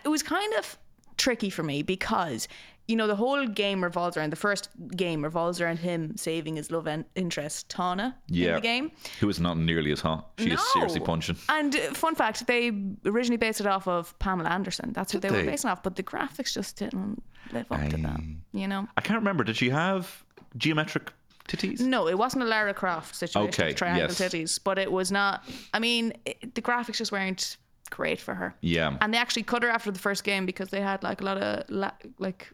it 0.02 0.08
was 0.08 0.22
kind 0.22 0.54
of 0.54 0.78
tricky 1.16 1.50
for 1.50 1.62
me 1.62 1.82
because 1.82 2.48
you 2.86 2.96
know 2.96 3.06
the 3.06 3.16
whole 3.16 3.46
game 3.46 3.82
revolves 3.82 4.16
around 4.16 4.30
the 4.30 4.36
first 4.36 4.68
game 4.94 5.24
revolves 5.24 5.58
around 5.60 5.78
him 5.78 6.16
saving 6.16 6.56
his 6.56 6.70
love 6.70 6.86
en- 6.86 7.06
interest 7.14 7.68
Tawna 7.70 8.14
Yeah. 8.28 8.48
in 8.50 8.54
the 8.56 8.60
game. 8.60 8.92
Who 9.20 9.28
is 9.30 9.40
not 9.40 9.56
nearly 9.56 9.90
as 9.92 10.00
hot. 10.00 10.32
She 10.38 10.50
is 10.50 10.60
seriously 10.72 11.00
punching. 11.00 11.36
And 11.48 11.74
uh, 11.74 11.78
fun 11.94 12.14
fact, 12.14 12.46
they 12.46 12.72
originally 13.06 13.38
based 13.38 13.60
it 13.60 13.66
off 13.66 13.88
of 13.88 14.18
Pamela 14.18 14.50
Anderson. 14.50 14.92
That's 14.92 15.14
what 15.14 15.22
they, 15.22 15.30
they? 15.30 15.38
were 15.38 15.50
basing 15.50 15.70
off, 15.70 15.82
but 15.82 15.96
the 15.96 16.02
graphics 16.02 16.52
just 16.52 16.76
didn't 16.76 17.22
live 17.52 17.70
up 17.72 17.88
to 17.88 17.96
that. 17.96 18.20
You 18.52 18.68
know. 18.68 18.86
I 18.98 19.00
can't 19.00 19.18
remember. 19.18 19.44
Did 19.44 19.56
she 19.56 19.70
have 19.70 20.22
geometric 20.58 21.10
titties? 21.48 21.80
No, 21.80 22.06
it 22.08 22.18
wasn't 22.18 22.42
a 22.44 22.46
Lara 22.46 22.74
Croft 22.74 23.14
situation, 23.14 23.48
Okay, 23.48 23.68
with 23.68 23.76
triangle 23.76 24.08
yes. 24.08 24.20
titties, 24.20 24.60
but 24.62 24.78
it 24.78 24.92
was 24.92 25.10
not. 25.10 25.44
I 25.72 25.78
mean, 25.78 26.12
it, 26.26 26.54
the 26.54 26.60
graphics 26.60 26.96
just 26.98 27.12
weren't 27.12 27.56
great 27.90 28.20
for 28.20 28.34
her. 28.34 28.54
Yeah. 28.60 28.96
And 29.00 29.12
they 29.14 29.18
actually 29.18 29.42
cut 29.44 29.62
her 29.62 29.68
after 29.70 29.90
the 29.90 29.98
first 29.98 30.24
game 30.24 30.46
because 30.46 30.70
they 30.70 30.80
had 30.80 31.02
like 31.02 31.20
a 31.20 31.24
lot 31.24 31.38
of 31.38 31.64
la- 31.70 31.92
like 32.18 32.50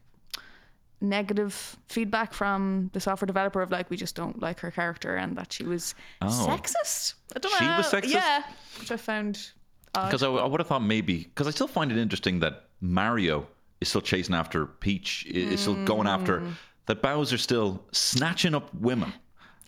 negative 1.01 1.77
feedback 1.89 2.35
from 2.35 2.91
the 2.93 3.01
software 3.01 3.27
developer 3.27 3.63
of 3.63 3.71
like 3.71 3.89
we 3.89 3.97
just 3.97 4.15
don't 4.15 4.41
like 4.43 4.61
her 4.61 4.71
character 4.71 5.17
and 5.17 5.37
that 5.37 5.53
she 5.53 5.65
was 5.65 5.95
sexist. 6.23 7.15
I 7.35 7.39
don't 7.39 7.53
know. 7.53 7.59
She 7.59 7.67
was 7.67 7.87
sexist? 7.91 8.13
Yeah, 8.13 8.43
which 8.79 8.91
I 8.91 8.97
found. 8.97 9.51
Because 9.95 10.23
I, 10.23 10.29
I 10.29 10.47
would 10.47 10.61
have 10.61 10.69
thought 10.69 10.83
maybe 10.85 11.25
because 11.25 11.47
I 11.47 11.51
still 11.51 11.67
find 11.69 11.91
it 11.91 11.99
interesting 11.99 12.41
that 12.41 12.67
Mario 12.81 13.47
is 13.81 13.89
still 13.89 14.01
chasing 14.03 14.35
after 14.35 14.67
Peach, 14.67 15.27
is 15.27 15.61
still 15.61 15.85
going 15.85 16.07
after 16.07 16.41
Mm. 16.41 16.53
that 16.87 17.03
Bowser's 17.03 17.43
still 17.43 17.83
snatching 17.93 18.55
up 18.55 18.73
women. 18.75 19.13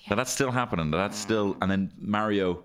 That 0.09 0.17
that's 0.17 0.31
still 0.33 0.51
happening. 0.51 0.91
That 0.91 0.99
that's 0.99 1.19
still, 1.19 1.57
and 1.63 1.71
then 1.71 1.93
Mario. 1.99 2.65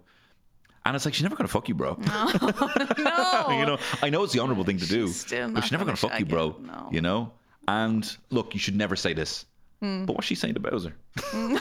And 0.87 0.95
it's 0.95 1.03
like 1.03 1.13
she's 1.13 1.23
never 1.23 1.35
gonna 1.35 1.49
fuck 1.49 1.67
you, 1.67 1.75
bro. 1.75 1.97
no, 1.99 2.27
you 3.49 3.65
know, 3.65 3.77
I 4.01 4.09
know 4.09 4.23
it's 4.23 4.31
the 4.31 4.39
honorable 4.39 4.63
thing 4.63 4.77
to 4.77 4.87
do, 4.87 5.07
She's 5.07 5.25
but 5.25 5.61
she's 5.61 5.73
never 5.73 5.83
gonna 5.83 5.97
fuck 5.97 6.17
you, 6.17 6.25
bro. 6.25 6.55
you, 6.57 6.65
no. 6.65 6.89
You 6.93 7.01
know. 7.01 7.33
And 7.67 8.09
look, 8.29 8.53
you 8.53 8.59
should 8.61 8.77
never 8.77 8.95
say 8.95 9.11
this. 9.11 9.45
But 9.81 10.15
what's 10.15 10.25
she 10.27 10.35
saying 10.35 10.53
to 10.53 10.61
Bowser? 10.61 10.95
no, 11.33 11.59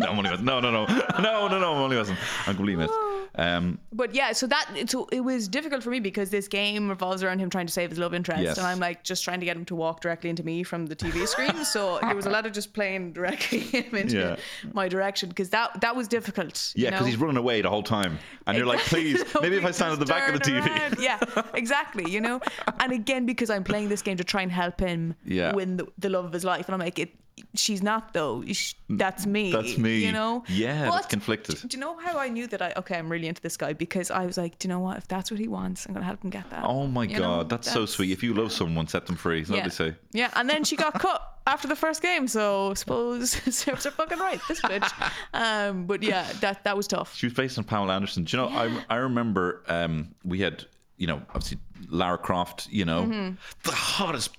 I'm 0.00 0.18
only 0.18 0.30
messing. 0.30 0.46
No, 0.46 0.58
no, 0.60 0.70
no, 0.70 0.86
no, 0.86 1.48
no, 1.48 1.58
no. 1.58 1.74
I'm 1.74 1.82
only 1.82 1.96
messing. 1.96 2.16
I'm 2.46 2.56
completely 2.56 2.76
messing. 2.76 2.96
Um, 3.38 3.78
But 3.92 4.14
yeah, 4.14 4.32
so 4.32 4.46
that 4.46 4.66
so 4.88 5.08
it 5.12 5.20
was 5.20 5.46
difficult 5.48 5.82
for 5.82 5.90
me 5.90 6.00
because 6.00 6.30
this 6.30 6.48
game 6.48 6.88
revolves 6.88 7.22
around 7.22 7.38
him 7.38 7.50
trying 7.50 7.66
to 7.66 7.72
save 7.72 7.90
his 7.90 7.98
love 7.98 8.14
interest, 8.14 8.42
Yes. 8.42 8.58
and 8.58 8.66
I'm 8.66 8.78
like 8.78 9.02
just 9.04 9.24
trying 9.24 9.40
to 9.40 9.46
get 9.46 9.56
him 9.56 9.64
to 9.66 9.74
walk 9.76 10.00
directly 10.00 10.30
into 10.30 10.42
me 10.42 10.62
from 10.62 10.86
the 10.86 10.96
TV 10.96 11.26
screen. 11.28 11.64
so 11.64 11.98
there 12.00 12.14
was 12.16 12.26
a 12.26 12.30
lot 12.30 12.46
of 12.46 12.52
just 12.52 12.72
playing 12.72 13.12
directly 13.12 13.58
him 13.74 13.94
into 13.94 14.16
Yeah. 14.16 14.36
my 14.72 14.88
direction 14.88 15.28
because 15.28 15.50
that 15.50 15.80
that 15.82 15.94
was 15.94 16.08
difficult. 16.08 16.72
yeah, 16.76 16.90
because 16.90 17.06
he's 17.06 17.16
running 17.18 17.36
away 17.36 17.60
the 17.62 17.68
whole 17.70 17.82
time, 17.82 18.18
and 18.46 18.56
you're 18.56 18.66
like, 18.66 18.80
please, 18.80 19.22
maybe 19.42 19.56
if 19.56 19.64
I 19.64 19.70
stand 19.70 19.92
at 19.92 19.98
the 19.98 20.06
back 20.06 20.28
of 20.28 20.34
the 20.38 20.40
TV. 20.50 20.66
around. 20.66 20.96
Yeah, 20.98 21.18
exactly. 21.54 22.10
You 22.10 22.20
know, 22.22 22.40
and 22.80 22.92
again 22.92 23.26
because 23.26 23.50
I'm 23.50 23.64
playing 23.64 23.88
this 23.90 24.02
game 24.02 24.16
to 24.16 24.24
try 24.24 24.42
and 24.42 24.50
help 24.52 24.80
him 24.80 25.14
Yeah. 25.24 25.54
win 25.54 25.76
the, 25.76 25.86
the 25.98 26.08
love 26.08 26.24
of 26.24 26.32
his 26.32 26.44
life, 26.44 26.66
and 26.68 26.74
I'm 26.74 26.80
like, 26.80 26.98
it. 26.98 27.10
She's 27.54 27.82
not 27.82 28.14
though. 28.14 28.42
Sh- 28.50 28.74
That's 28.88 29.26
me. 29.26 29.52
That's 29.52 29.76
me. 29.76 30.04
You 30.04 30.12
know. 30.12 30.42
Yeah, 30.48 30.84
that's 30.84 30.96
But 31.02 31.08
conflicted. 31.10 31.60
Do 31.68 31.76
you 31.76 31.80
know 31.80 31.98
how 31.98 32.18
I 32.18 32.28
knew 32.28 32.46
that 32.46 32.62
I 32.62 32.72
okay? 32.78 32.96
I'm 32.98 33.10
really 33.12 33.28
into 33.28 33.42
this 33.42 33.56
guy 33.58 33.72
because 33.74 34.10
I 34.10 34.24
was 34.24 34.38
like, 34.38 34.58
do 34.58 34.68
you 34.68 34.74
know 34.74 34.80
what? 34.80 34.96
If 34.98 35.08
that's 35.08 35.30
what 35.30 35.38
he 35.38 35.46
wants, 35.48 35.84
I'm 35.86 35.92
gonna 35.94 36.06
help 36.06 36.22
him 36.24 36.30
get 36.30 36.48
that. 36.50 36.64
Oh 36.64 36.86
my 36.86 37.04
You 37.04 37.18
god, 37.18 37.20
know, 37.20 37.42
that's, 37.44 37.70
so 37.70 37.84
sweet. 37.84 38.10
If 38.10 38.22
you 38.22 38.32
love 38.34 38.52
someone, 38.52 38.86
set 38.88 39.06
them 39.06 39.16
free. 39.16 39.42
Is 39.42 39.50
what 39.50 39.56
yeah. 39.58 39.64
they 39.64 39.70
say? 39.70 39.94
Yeah, 40.12 40.30
and 40.34 40.48
then 40.48 40.64
she 40.64 40.76
got 40.76 40.94
cut 40.98 41.20
after 41.46 41.68
the 41.68 41.76
first 41.76 42.00
game, 42.02 42.26
so 42.26 42.70
I 42.70 42.74
suppose 42.74 43.30
serves 43.54 43.84
her 43.84 43.90
fucking 43.90 44.18
right, 44.18 44.40
this 44.48 44.60
bitch. 44.60 44.90
Um, 45.34 45.84
but 45.86 46.02
yeah, 46.02 46.30
that 46.40 46.64
that 46.64 46.76
was 46.76 46.86
tough. 46.86 47.14
She 47.16 47.26
was 47.26 47.34
based 47.34 47.58
on 47.58 47.64
Pamela 47.64 47.94
Anderson. 47.94 48.24
Do 48.24 48.36
you 48.36 48.42
know? 48.42 48.48
I 48.48 48.84
I 48.88 48.96
remember 48.96 49.62
um, 49.68 50.14
we 50.24 50.40
had 50.40 50.64
you 50.96 51.06
know 51.06 51.20
obviously 51.34 51.58
Lara 51.90 52.16
Croft. 52.16 52.68
You 52.70 52.86
know, 52.86 53.02
Mm-hmm. 53.02 53.34
the 53.64 53.72
hottest 53.72 54.30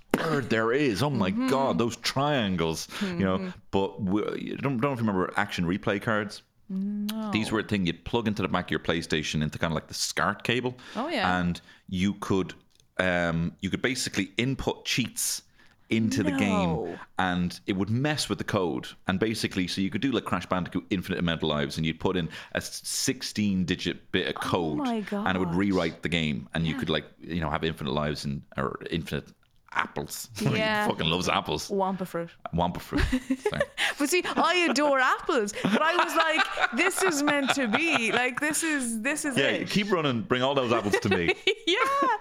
there 0.41 0.71
is. 0.73 1.01
Oh 1.03 1.09
my 1.09 1.31
god, 1.31 1.77
those 1.77 1.95
triangles. 1.97 2.87
You 3.01 3.07
Mm-hmm. 3.07 3.19
know, 3.19 3.53
but 3.71 4.01
we, 4.01 4.21
don't 4.61 4.61
don't 4.61 4.81
know 4.81 4.91
if 4.93 4.99
you 4.99 5.05
remember 5.05 5.31
action 5.37 5.65
replay 5.65 6.01
cards. 6.01 6.41
These 7.31 7.51
were 7.51 7.59
a 7.59 7.63
thing 7.63 7.85
you'd 7.85 8.03
plug 8.03 8.27
into 8.27 8.41
the 8.41 8.49
back 8.49 8.65
of 8.65 8.71
your 8.71 8.79
PlayStation 8.81 9.41
into 9.41 9.57
kind 9.57 9.71
of 9.71 9.75
like 9.75 9.87
the 9.87 9.93
SCART 9.93 10.43
cable. 10.43 10.75
Oh, 10.97 11.07
yeah. 11.07 11.39
and 11.39 11.61
you 11.87 12.15
could 12.15 12.53
um, 12.99 13.53
you 13.61 13.69
could 13.69 13.81
basically 13.81 14.31
input 14.37 14.83
cheats 14.83 15.43
into 15.89 16.21
the 16.21 16.31
game 16.31 16.97
and 17.17 17.61
it 17.65 17.71
would 17.77 17.89
mess 17.89 18.27
with 18.27 18.37
the 18.39 18.43
code 18.43 18.87
and 19.07 19.21
basically 19.21 19.67
so 19.67 19.79
you 19.79 19.89
could 19.89 20.01
do 20.01 20.11
like 20.11 20.25
crash 20.25 20.45
bandicoot 20.45 20.83
infinite 20.89 21.17
amount 21.17 21.41
of 21.41 21.47
lives 21.47 21.77
and 21.77 21.85
you'd 21.85 21.97
put 22.01 22.17
in 22.17 22.27
a 22.55 22.59
16 22.59 23.63
digit 23.63 24.11
bit 24.11 24.27
of 24.27 24.35
code 24.41 24.79
Oh 24.81 24.83
my 24.83 25.01
and 25.11 25.37
it 25.37 25.39
would 25.39 25.55
rewrite 25.55 26.01
the 26.03 26.09
game 26.09 26.49
and 26.53 26.67
you 26.67 26.75
could 26.75 26.89
like 26.89 27.05
you 27.21 27.39
know 27.39 27.49
have 27.49 27.63
infinite 27.63 27.93
lives 27.93 28.25
and 28.25 28.41
or 28.57 28.79
infinite 28.91 29.29
apples 29.73 30.29
Yeah. 30.41 30.87
fucking 30.87 31.07
loves 31.07 31.27
apples 31.29 31.69
Wumpa 31.69 32.07
fruit. 32.07 32.29
wumpa 32.55 32.79
fruit 32.79 33.03
But 33.99 34.09
see, 34.09 34.23
I 34.35 34.67
adore 34.69 34.99
apples. 34.99 35.53
But 35.63 35.81
I 35.81 35.95
was 35.95 36.15
like, 36.15 36.71
this 36.77 37.01
is 37.03 37.23
meant 37.23 37.49
to 37.55 37.67
be. 37.67 38.11
Like 38.11 38.39
this 38.39 38.63
is 38.63 39.01
this 39.01 39.25
is 39.25 39.35
yeah 39.37 39.45
it. 39.47 39.69
keep 39.69 39.91
running 39.91 40.21
bring 40.21 40.43
all 40.43 40.53
those 40.55 40.71
apples 40.71 40.97
to 41.01 41.09
me 41.09 41.25
yeah, 41.67 41.75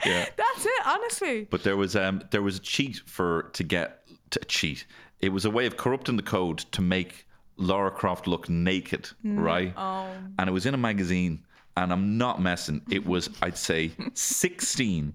Yeah. 0.04 0.26
that's 0.36 0.64
it. 0.64 0.86
Honestly. 0.86 1.46
But 1.50 1.62
there 1.64 1.76
was 1.76 1.94
um 1.96 2.22
there 2.30 2.42
was 2.42 2.56
a 2.56 2.60
cheat 2.60 3.02
for 3.06 3.50
to 3.54 3.62
get 3.62 4.02
to 4.30 4.40
cheat. 4.46 4.86
It 5.20 5.30
was 5.30 5.44
a 5.44 5.50
way 5.50 5.66
of 5.66 5.76
corrupting 5.76 6.16
the 6.16 6.22
code 6.22 6.58
to 6.72 6.82
make 6.82 7.26
Lara 7.58 7.90
Croft 7.90 8.26
look 8.26 8.48
naked, 8.50 9.08
right? 9.24 9.72
Oh. 9.76 10.08
And 10.38 10.48
it 10.48 10.52
was 10.52 10.66
in 10.66 10.74
a 10.74 10.78
magazine, 10.78 11.44
and 11.76 11.92
I'm 11.92 12.18
not 12.18 12.40
messing. 12.40 12.82
It 12.90 13.06
was 13.06 13.30
I'd 13.40 13.56
say 13.56 13.92
16 14.14 15.14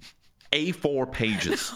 A4 0.51 1.11
pages 1.11 1.71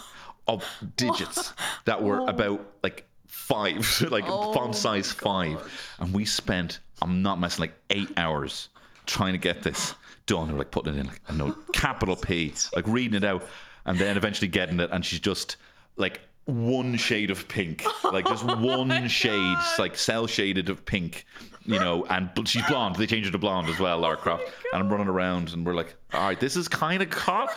of 0.48 0.64
digits 0.96 1.52
that 1.84 2.02
were 2.02 2.20
about 2.28 2.64
like 2.82 3.06
five, 3.26 4.06
like 4.10 4.26
font 4.26 4.74
size 4.74 5.12
five, 5.12 5.60
and 5.98 6.12
we 6.14 6.24
spent 6.24 6.80
I'm 7.02 7.22
not 7.22 7.38
messing 7.38 7.62
like 7.62 7.74
eight 7.90 8.10
hours 8.16 8.68
trying 9.06 9.32
to 9.32 9.38
get 9.38 9.62
this 9.62 9.94
done. 10.26 10.50
Or 10.50 10.54
like 10.54 10.70
putting 10.70 10.94
it 10.94 11.00
in 11.00 11.06
like 11.06 11.20
a 11.28 11.32
note, 11.32 11.72
capital 11.72 12.16
P, 12.16 12.52
like 12.74 12.86
reading 12.86 13.14
it 13.14 13.24
out, 13.24 13.44
and 13.84 13.98
then 13.98 14.16
eventually 14.16 14.48
getting 14.48 14.80
it, 14.80 14.90
and 14.92 15.04
she's 15.04 15.20
just 15.20 15.56
like 15.96 16.20
one 16.46 16.96
shade 16.96 17.30
of 17.30 17.46
pink, 17.48 17.84
like 18.04 18.26
just 18.26 18.44
one 18.58 19.08
shade, 19.08 19.56
like 19.78 19.96
cell 19.96 20.26
shaded 20.26 20.68
of 20.68 20.84
pink, 20.84 21.26
you 21.64 21.78
know, 21.78 22.06
and 22.08 22.30
she's 22.48 22.64
blonde. 22.66 22.96
They 22.96 23.06
changed 23.06 23.26
her 23.26 23.32
to 23.32 23.38
blonde 23.38 23.68
as 23.68 23.78
well, 23.78 23.98
Lara 23.98 24.16
Croft. 24.16 24.44
and 24.72 24.82
I'm 24.82 24.88
running 24.88 25.08
around, 25.08 25.52
and 25.52 25.66
we're 25.66 25.74
like, 25.74 25.94
all 26.12 26.20
right, 26.20 26.38
this 26.38 26.56
is 26.56 26.68
kind 26.68 27.02
of 27.02 27.12
hot, 27.12 27.50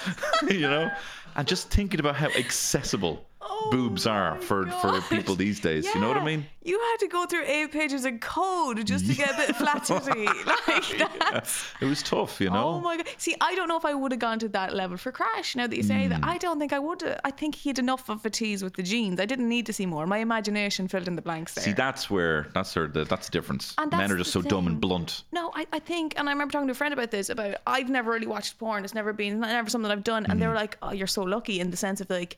you 0.50 0.62
know, 0.62 0.90
and 1.36 1.48
just 1.48 1.70
thinking 1.70 2.00
about 2.00 2.16
how 2.16 2.28
accessible 2.30 3.29
boobs 3.72 4.06
are 4.08 4.40
for 4.42 4.66
for 4.82 5.02
people 5.10 5.36
these 5.36 5.60
days. 5.60 5.86
You 5.86 6.00
know 6.02 6.08
what 6.08 6.18
I 6.18 6.24
mean? 6.26 6.46
You 6.64 6.78
had 6.80 6.98
to 7.00 7.08
go 7.08 7.26
through 7.26 7.46
eight 7.46 7.72
pages 7.72 8.06
of 8.06 8.20
code 8.20 8.86
just 8.86 9.08
to 9.08 9.14
get 9.16 9.32
a 9.34 9.38
bit 9.38 9.50
of 9.50 9.56
flattery. 9.62 10.28
Like 10.68 11.20
that's 11.32 11.66
It 11.82 11.86
was 11.86 12.04
tough, 12.04 12.40
you 12.42 12.50
know. 12.50 12.68
Oh 12.70 12.80
my 12.82 12.98
god! 12.98 13.08
See, 13.18 13.36
I 13.42 13.56
don't 13.56 13.68
know 13.68 13.78
if 13.78 13.86
I 13.86 13.94
would 13.94 14.12
have 14.12 14.20
gone 14.20 14.40
to 14.40 14.50
that 14.50 14.76
level 14.76 14.98
for 14.98 15.12
Crash. 15.12 15.56
Now 15.56 15.68
that 15.68 15.76
you 15.76 15.84
say 15.84 16.04
Hmm. 16.04 16.10
that, 16.10 16.20
I 16.24 16.38
don't 16.38 16.60
think 16.60 16.74
I 16.74 16.80
would. 16.80 17.02
have. 17.02 17.20
I 17.24 17.32
think 17.32 17.56
he 17.56 17.70
had 17.70 17.80
enough 17.80 18.10
of 18.10 18.26
a 18.26 18.30
tease 18.30 18.64
with 18.64 18.76
the 18.76 18.84
jeans. 18.84 19.20
I 19.20 19.26
didn't 19.26 19.48
need 19.50 19.66
to 19.68 19.74
see 19.74 19.86
more. 19.86 20.06
My 20.06 20.18
imagination 20.20 20.88
filled 20.88 21.08
in 21.08 21.16
the 21.16 21.22
blanks 21.22 21.54
there. 21.56 21.64
See, 21.64 21.74
that's 21.74 22.10
where 22.10 22.48
that's 22.54 22.76
where 22.76 22.88
the, 22.88 23.04
that's 23.06 23.28
the 23.28 23.32
difference. 23.32 23.74
And 23.78 23.92
Men 23.92 24.12
are 24.12 24.18
just 24.18 24.32
so 24.32 24.42
dumb 24.42 24.68
and 24.68 24.80
blunt. 24.80 25.24
No, 25.32 25.52
I, 25.56 25.66
I 25.74 25.80
think, 25.80 26.14
and 26.18 26.30
I 26.30 26.32
remember 26.34 26.52
talking 26.52 26.68
to 26.68 26.72
a 26.72 26.76
friend 26.76 26.94
about 26.94 27.12
this. 27.12 27.30
About 27.30 27.56
I've 27.66 27.90
never 27.90 28.12
really 28.12 28.28
watched 28.28 28.58
porn. 28.60 28.84
It's 28.84 28.94
never 28.94 29.14
been, 29.14 29.40
never 29.40 29.70
something 29.70 29.92
I've 29.92 30.04
done. 30.04 30.26
And 30.28 30.40
they 30.40 30.46
Mm-hmm. 30.46 30.50
were 30.54 30.56
like, 30.56 30.78
"Oh, 30.82 30.92
you're 30.92 31.08
so 31.08 31.24
lucky," 31.24 31.60
in 31.60 31.72
the 31.72 31.78
sense 31.78 32.00
of 32.02 32.10
like, 32.10 32.38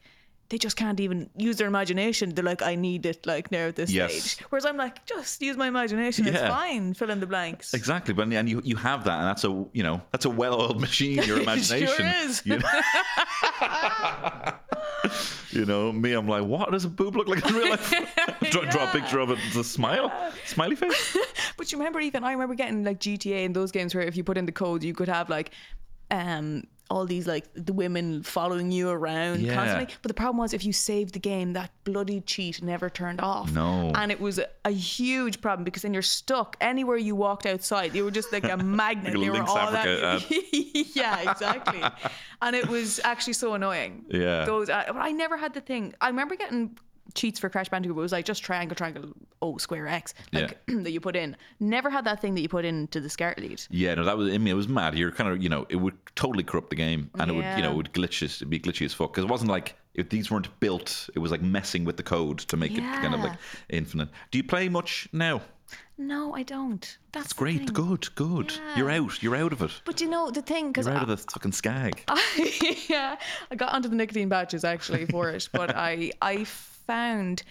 they 0.52 0.58
just 0.58 0.76
can't 0.76 1.00
even 1.00 1.30
use 1.38 1.56
their 1.56 1.68
imagination. 1.68 2.36
They're 2.36 2.44
like, 2.44 2.62
I 2.62 2.76
need 2.76 3.06
it 3.06 3.26
like 3.26 3.52
now 3.54 3.68
at 3.70 3.78
this 3.78 3.90
Yes. 3.90 4.14
stage. 4.14 4.46
Whereas 4.50 4.66
I'm 4.66 4.76
like, 4.76 5.06
just 5.06 5.42
use 5.42 5.56
my 5.56 5.68
imagination. 5.68 6.28
It's 6.28 6.42
fine. 6.42 6.94
Fill 6.94 7.10
in 7.10 7.22
the 7.22 7.26
blanks. 7.26 7.74
Exactly, 7.74 8.14
but 8.14 8.28
and 8.28 8.50
you 8.50 8.62
you 8.66 8.76
have 8.76 9.06
that, 9.06 9.18
and 9.20 9.28
that's 9.30 9.46
a 9.46 9.66
you 9.72 9.82
know 9.82 10.02
that's 10.12 10.26
a 10.26 10.30
well-oiled 10.30 10.82
machine. 10.82 11.24
Your 11.24 11.40
imagination, 11.46 11.88
sure 11.88 12.06
is. 12.26 12.46
You 12.46 12.60
know? 12.60 12.70
You 15.52 15.66
know, 15.66 15.92
me, 15.92 16.14
I'm 16.14 16.28
like, 16.30 16.46
what 16.46 16.72
does 16.72 16.86
a 16.86 16.90
boob 16.90 17.18
look 17.18 17.28
like 17.28 17.46
in 17.46 17.54
real 17.54 17.72
life? 17.72 17.94
draw, 18.52 18.64
draw 18.66 18.90
a 18.90 18.92
picture 18.94 19.20
of 19.20 19.32
it. 19.32 19.40
It's 19.48 19.58
a 19.58 19.64
smile, 19.66 20.10
smiley 20.46 20.78
face. 20.78 21.18
But 21.58 21.72
you 21.72 21.78
remember 21.78 22.00
even 22.00 22.24
I 22.24 22.32
remember 22.32 22.56
getting 22.56 22.86
like 22.86 23.00
GTA 23.00 23.46
and 23.46 23.54
those 23.54 23.70
games 23.72 23.94
where 23.94 24.04
if 24.04 24.16
you 24.16 24.24
put 24.24 24.38
in 24.38 24.46
the 24.46 24.54
code 24.54 24.82
you 24.84 24.94
could 24.94 25.10
have 25.10 25.30
like 25.30 25.52
um 26.10 26.64
all 26.92 27.06
these 27.06 27.26
like 27.26 27.46
the 27.56 27.74
women 27.74 28.22
following 28.24 28.72
you 28.72 28.90
around 28.90 29.42
Yeah. 29.42 29.56
constantly. 29.56 29.96
But 30.02 30.10
the 30.10 30.14
problem 30.14 30.38
was 30.38 30.54
if 30.54 30.66
you 30.66 30.74
saved 30.74 31.14
the 31.14 31.20
game, 31.20 31.54
that 31.54 31.72
bloody 31.86 32.22
cheat 32.22 32.62
never 32.62 32.90
turned 32.90 33.22
off. 33.22 33.52
No. 33.52 33.92
And 33.96 34.12
it 34.12 34.20
was 34.20 34.38
a, 34.40 34.48
a 34.66 34.72
huge 34.72 35.42
problem 35.42 35.64
because 35.64 35.82
then 35.84 35.94
you're 35.94 36.02
stuck 36.04 36.58
anywhere 36.62 36.98
you 36.98 37.16
walked 37.16 37.46
outside. 37.46 37.96
You 37.96 38.04
were 38.04 38.12
just 38.12 38.32
like 38.32 38.44
a 38.44 38.58
magnet. 38.82 39.14
Like 39.16 39.24
they 39.24 39.30
were 39.30 39.42
all 39.44 39.58
Africa 39.58 40.20
that. 40.30 40.92
yeah, 40.96 41.32
exactly. 41.32 41.82
and 42.42 42.56
it 42.56 42.68
was 42.68 43.00
actually 43.04 43.34
so 43.34 43.54
annoying. 43.54 44.06
Yeah. 44.10 44.46
Those 44.46 44.70
uh, 44.70 44.84
but 44.88 44.98
I 44.98 45.12
never 45.12 45.38
had 45.38 45.54
the 45.54 45.62
thing. 45.62 45.94
I 46.02 46.08
remember 46.08 46.36
getting 46.36 46.78
cheats 47.14 47.40
for 47.40 47.50
Crash 47.50 47.70
Bandicoot. 47.70 47.96
But 47.96 48.02
it 48.02 48.04
was 48.04 48.12
like 48.12 48.26
just 48.26 48.44
triangle, 48.44 48.76
triangle, 48.76 49.10
O 49.42 49.58
square 49.58 49.88
X, 49.88 50.14
like 50.32 50.60
that 50.68 50.92
you 50.92 51.00
put 51.00 51.16
in. 51.16 51.36
Never 51.60 51.90
had 51.90 52.06
that 52.06 52.22
thing 52.22 52.36
that 52.36 52.42
you 52.42 52.50
put 52.50 52.66
into 52.66 53.00
the 53.00 53.10
SCART 53.10 53.40
lead. 53.40 53.62
Yeah, 53.70 53.96
no, 53.96 54.04
that 54.06 54.18
was. 54.18 54.34
I 54.34 54.38
mean, 54.38 54.48
it 54.48 54.54
was 54.56 54.68
mad. 54.68 54.96
You're 54.98 55.12
kind 55.12 55.30
of, 55.30 55.42
you 55.42 55.50
know, 55.50 55.66
it 55.70 55.78
would 55.78 55.98
totally 56.16 56.44
corrupt 56.44 56.70
the 56.70 56.76
game, 56.76 57.10
and 57.20 57.32
it 57.32 57.34
would, 57.34 57.46
you 57.58 57.64
know, 57.64 57.72
it 57.72 57.78
would 57.78 57.94
glitch. 57.94 58.22
It'd 58.22 58.50
be 58.50 58.60
glitchy 58.60 58.86
as 58.86 58.94
fuck 58.94 59.14
because 59.14 59.26
it 59.26 59.30
wasn't 59.30 59.52
like 59.52 59.76
if 59.94 60.10
these 60.10 60.32
weren't 60.32 60.60
built. 60.60 61.10
It 61.16 61.20
was 61.20 61.32
like 61.32 61.42
messing 61.42 61.86
with 61.86 61.98
the 61.98 62.04
code 62.04 62.40
to 62.40 62.58
make 62.58 62.74
it 62.74 62.82
kind 62.82 63.14
of 63.14 63.22
like 63.22 63.38
infinite. 63.70 64.10
Do 64.32 64.38
you 64.38 64.44
play 64.44 64.70
much 64.70 65.08
now? 65.12 65.42
No, 65.98 66.34
I 66.34 66.44
don't. 66.44 66.98
That's 67.12 67.30
the 67.30 67.36
Great, 67.36 67.58
thing. 67.58 67.68
good, 67.68 68.14
good. 68.16 68.54
You're 68.76 68.90
out. 68.90 69.22
You're 69.22 69.36
out 69.36 69.54
of 69.54 69.62
it. 69.62 69.72
But 69.86 70.02
you 70.02 70.10
know 70.10 70.32
the 70.32 70.42
thing, 70.42 70.70
because 70.70 70.88
You're 70.88 70.96
out 70.96 71.04
of 71.04 71.10
the 71.10 71.18
fucking 71.18 71.52
skag. 71.52 72.04
yeah, 72.90 73.18
I 73.52 73.56
got 73.56 73.72
onto 73.74 73.88
the 73.88 73.96
nicotine 73.96 74.30
patches 74.30 74.64
actually 74.64 75.06
for 75.06 75.30
it, 75.30 75.48
but 75.54 75.76
I 75.76 76.12
I 76.22 76.46
found 76.94 77.44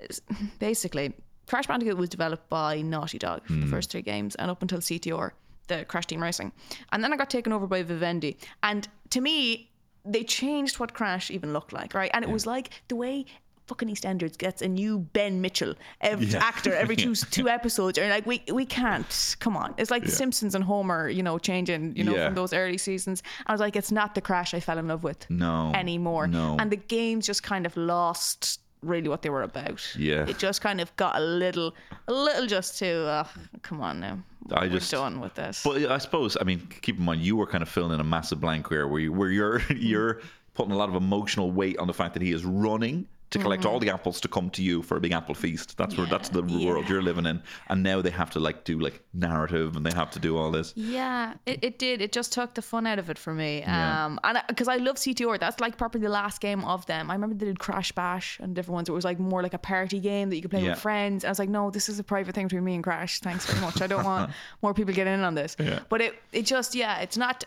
basically 0.58 1.12
Crash 1.46 1.66
Bandicoot 1.66 1.96
was 1.98 2.08
developed 2.08 2.48
by 2.48 2.80
Naughty 2.82 3.18
Dog 3.18 3.40
for 3.46 3.52
Hmm. 3.52 3.60
the 3.60 3.66
first 3.66 3.90
three 3.90 4.02
games 4.02 4.34
and 4.36 4.50
up 4.50 4.62
until 4.62 4.78
CTR, 4.80 5.32
the 5.68 5.84
Crash 5.84 6.06
Team 6.06 6.22
Racing, 6.22 6.52
and 6.92 7.02
then 7.04 7.12
I 7.12 7.16
got 7.16 7.28
taken 7.30 7.52
over 7.52 7.66
by 7.66 7.82
Vivendi, 7.82 8.36
and 8.62 8.88
to 9.10 9.20
me 9.20 9.70
they 10.06 10.22
changed 10.24 10.78
what 10.80 10.92
Crash 10.94 11.30
even 11.30 11.52
looked 11.52 11.72
like, 11.72 11.94
right? 11.94 12.10
And 12.14 12.24
it 12.24 12.30
was 12.30 12.46
like 12.46 12.70
the 12.88 12.96
way. 12.96 13.24
Fucking 13.66 13.88
EastEnders 13.88 14.36
gets 14.36 14.60
a 14.60 14.68
new 14.68 14.98
Ben 14.98 15.40
Mitchell 15.40 15.74
every 16.02 16.26
Yeah. 16.26 16.44
actor 16.50 16.74
every 16.74 16.96
two 17.04 17.14
two 17.14 17.48
episodes. 17.48 17.96
And 17.96 18.10
like 18.10 18.26
we 18.26 18.42
we 18.52 18.66
can't 18.66 19.36
come 19.40 19.56
on. 19.56 19.74
It's 19.78 19.90
like 19.90 20.04
The 20.04 20.10
Simpsons 20.10 20.54
and 20.54 20.62
Homer, 20.62 21.08
you 21.08 21.22
know, 21.22 21.38
changing, 21.38 21.96
you 21.96 22.04
know, 22.04 22.14
Yeah. 22.14 22.26
from 22.26 22.34
those 22.34 22.52
early 22.52 22.76
seasons. 22.76 23.22
I 23.46 23.52
was 23.52 23.62
like, 23.62 23.74
it's 23.74 23.90
not 23.90 24.14
the 24.14 24.20
Crash 24.20 24.52
I 24.52 24.60
fell 24.60 24.76
in 24.76 24.86
love 24.88 25.02
with 25.02 25.20
No, 25.30 25.72
anymore. 25.74 26.26
no. 26.26 26.56
And 26.60 26.70
the 26.70 26.76
games 26.76 27.26
just 27.26 27.42
kind 27.42 27.64
of 27.64 27.74
lost 27.74 28.60
really 28.84 29.08
what 29.08 29.22
they 29.22 29.30
were 29.30 29.42
about. 29.42 29.96
Yeah. 29.96 30.26
It 30.28 30.38
just 30.38 30.60
kind 30.60 30.80
of 30.80 30.94
got 30.96 31.16
a 31.16 31.20
little, 31.24 31.74
a 32.08 32.12
little 32.12 32.46
just 32.46 32.78
too, 32.78 33.04
uh, 33.08 33.24
come 33.62 33.80
on 33.80 34.00
now. 34.00 34.18
I 34.52 34.64
We're 34.64 34.70
just- 34.78 34.90
done 34.90 35.20
with 35.20 35.34
this. 35.34 35.62
But 35.64 35.86
I 35.90 35.98
suppose, 35.98 36.36
I 36.40 36.44
mean, 36.44 36.66
keep 36.82 36.98
in 36.98 37.04
mind, 37.04 37.22
you 37.22 37.36
were 37.36 37.46
kind 37.46 37.62
of 37.62 37.68
filling 37.68 37.92
in 37.94 38.00
a 38.00 38.04
massive 38.04 38.40
blank 38.40 38.68
here, 38.68 38.86
where 38.86 39.00
you, 39.00 39.12
where 39.12 39.30
you're 39.30 39.62
you're 39.74 40.20
putting 40.54 40.72
a 40.72 40.76
lot 40.76 40.88
of 40.88 40.94
emotional 40.94 41.50
weight 41.50 41.78
on 41.78 41.86
the 41.86 41.94
fact 41.94 42.14
that 42.14 42.22
he 42.22 42.30
is 42.32 42.44
running 42.44 43.06
to 43.34 43.38
collect 43.38 43.64
all 43.66 43.78
the 43.78 43.90
apples 43.90 44.20
to 44.22 44.28
come 44.28 44.48
to 44.50 44.62
you 44.62 44.82
for 44.82 44.96
a 44.96 45.00
big 45.00 45.12
apple 45.12 45.34
feast. 45.34 45.76
That's 45.76 45.96
where 45.96 46.06
that's 46.06 46.30
the 46.30 46.42
Mm-hmm. 46.42 46.58
Yeah, 46.58 46.68
world 46.70 46.88
you're 46.88 47.02
living 47.02 47.26
in, 47.26 47.42
and 47.68 47.82
now 47.82 48.00
they 48.02 48.10
have 48.10 48.30
to 48.30 48.40
like 48.40 48.64
do 48.64 48.78
like 48.78 49.02
narrative, 49.12 49.76
and 49.76 49.84
they 49.86 49.92
have 49.94 50.10
to 50.12 50.18
do 50.18 50.36
all 50.38 50.50
this. 50.50 50.72
yeah, 50.76 51.34
it, 51.46 51.58
it 51.62 51.78
did. 51.78 52.00
It 52.00 52.12
just 52.12 52.32
took 52.32 52.54
the 52.54 52.62
fun 52.62 52.86
out 52.86 52.98
of 52.98 53.10
it 53.10 53.18
for 53.18 53.32
me. 53.34 53.60
Yeah. 53.60 54.06
Um, 54.06 54.18
and 54.24 54.42
because 54.48 54.68
I, 54.68 54.76
love 54.76 54.96
CTR, 54.96 55.38
that's 55.38 55.60
like 55.60 55.76
probably 55.78 56.00
the 56.00 56.08
last 56.08 56.40
game 56.40 56.64
of 56.64 56.84
them. 56.86 57.10
I 57.10 57.14
remember 57.14 57.34
they 57.34 57.46
did 57.46 57.58
Crash 57.58 57.92
Bash 57.92 58.38
and 58.40 58.54
different 58.54 58.74
ones. 58.74 58.88
It 58.88 58.92
was 58.92 59.04
like 59.04 59.18
more 59.18 59.42
like 59.42 59.54
a 59.54 59.58
party 59.58 60.00
game 60.00 60.28
that 60.30 60.36
you 60.36 60.42
could 60.42 60.50
play 60.50 60.62
Yeah. 60.64 60.70
with 60.70 60.80
friends. 60.80 61.24
I 61.24 61.28
was 61.28 61.38
like, 61.38 61.48
no, 61.48 61.70
this 61.70 61.88
is 61.88 61.98
a 61.98 62.04
private 62.04 62.34
thing 62.34 62.46
between 62.46 62.64
me 62.64 62.74
and 62.74 62.84
Crash. 62.84 63.20
Thanks 63.20 63.46
very 63.46 63.60
much. 63.60 63.80
I 63.82 63.86
don't 63.86 64.04
want 64.04 64.30
more 64.62 64.74
people 64.74 64.94
getting 64.94 65.14
in 65.14 65.20
on 65.20 65.34
this. 65.34 65.56
Yeah. 65.58 65.80
But 65.88 66.00
it, 66.00 66.14
it 66.32 66.42
just, 66.46 66.74
yeah, 66.74 67.00
it's 67.00 67.16
not. 67.16 67.44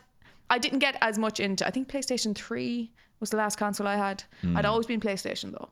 I 0.49 0.57
didn't 0.59 0.79
get 0.79 0.97
as 1.01 1.17
much 1.17 1.39
into. 1.39 1.67
I 1.67 1.71
think 1.71 1.87
PlayStation 1.89 2.33
Three 2.35 2.91
was 3.19 3.29
the 3.29 3.37
last 3.37 3.57
console 3.57 3.87
I 3.87 3.95
had. 3.95 4.23
Hmm. 4.41 4.57
I'd 4.57 4.65
always 4.65 4.85
been 4.85 4.99
PlayStation 4.99 5.51
though. 5.51 5.69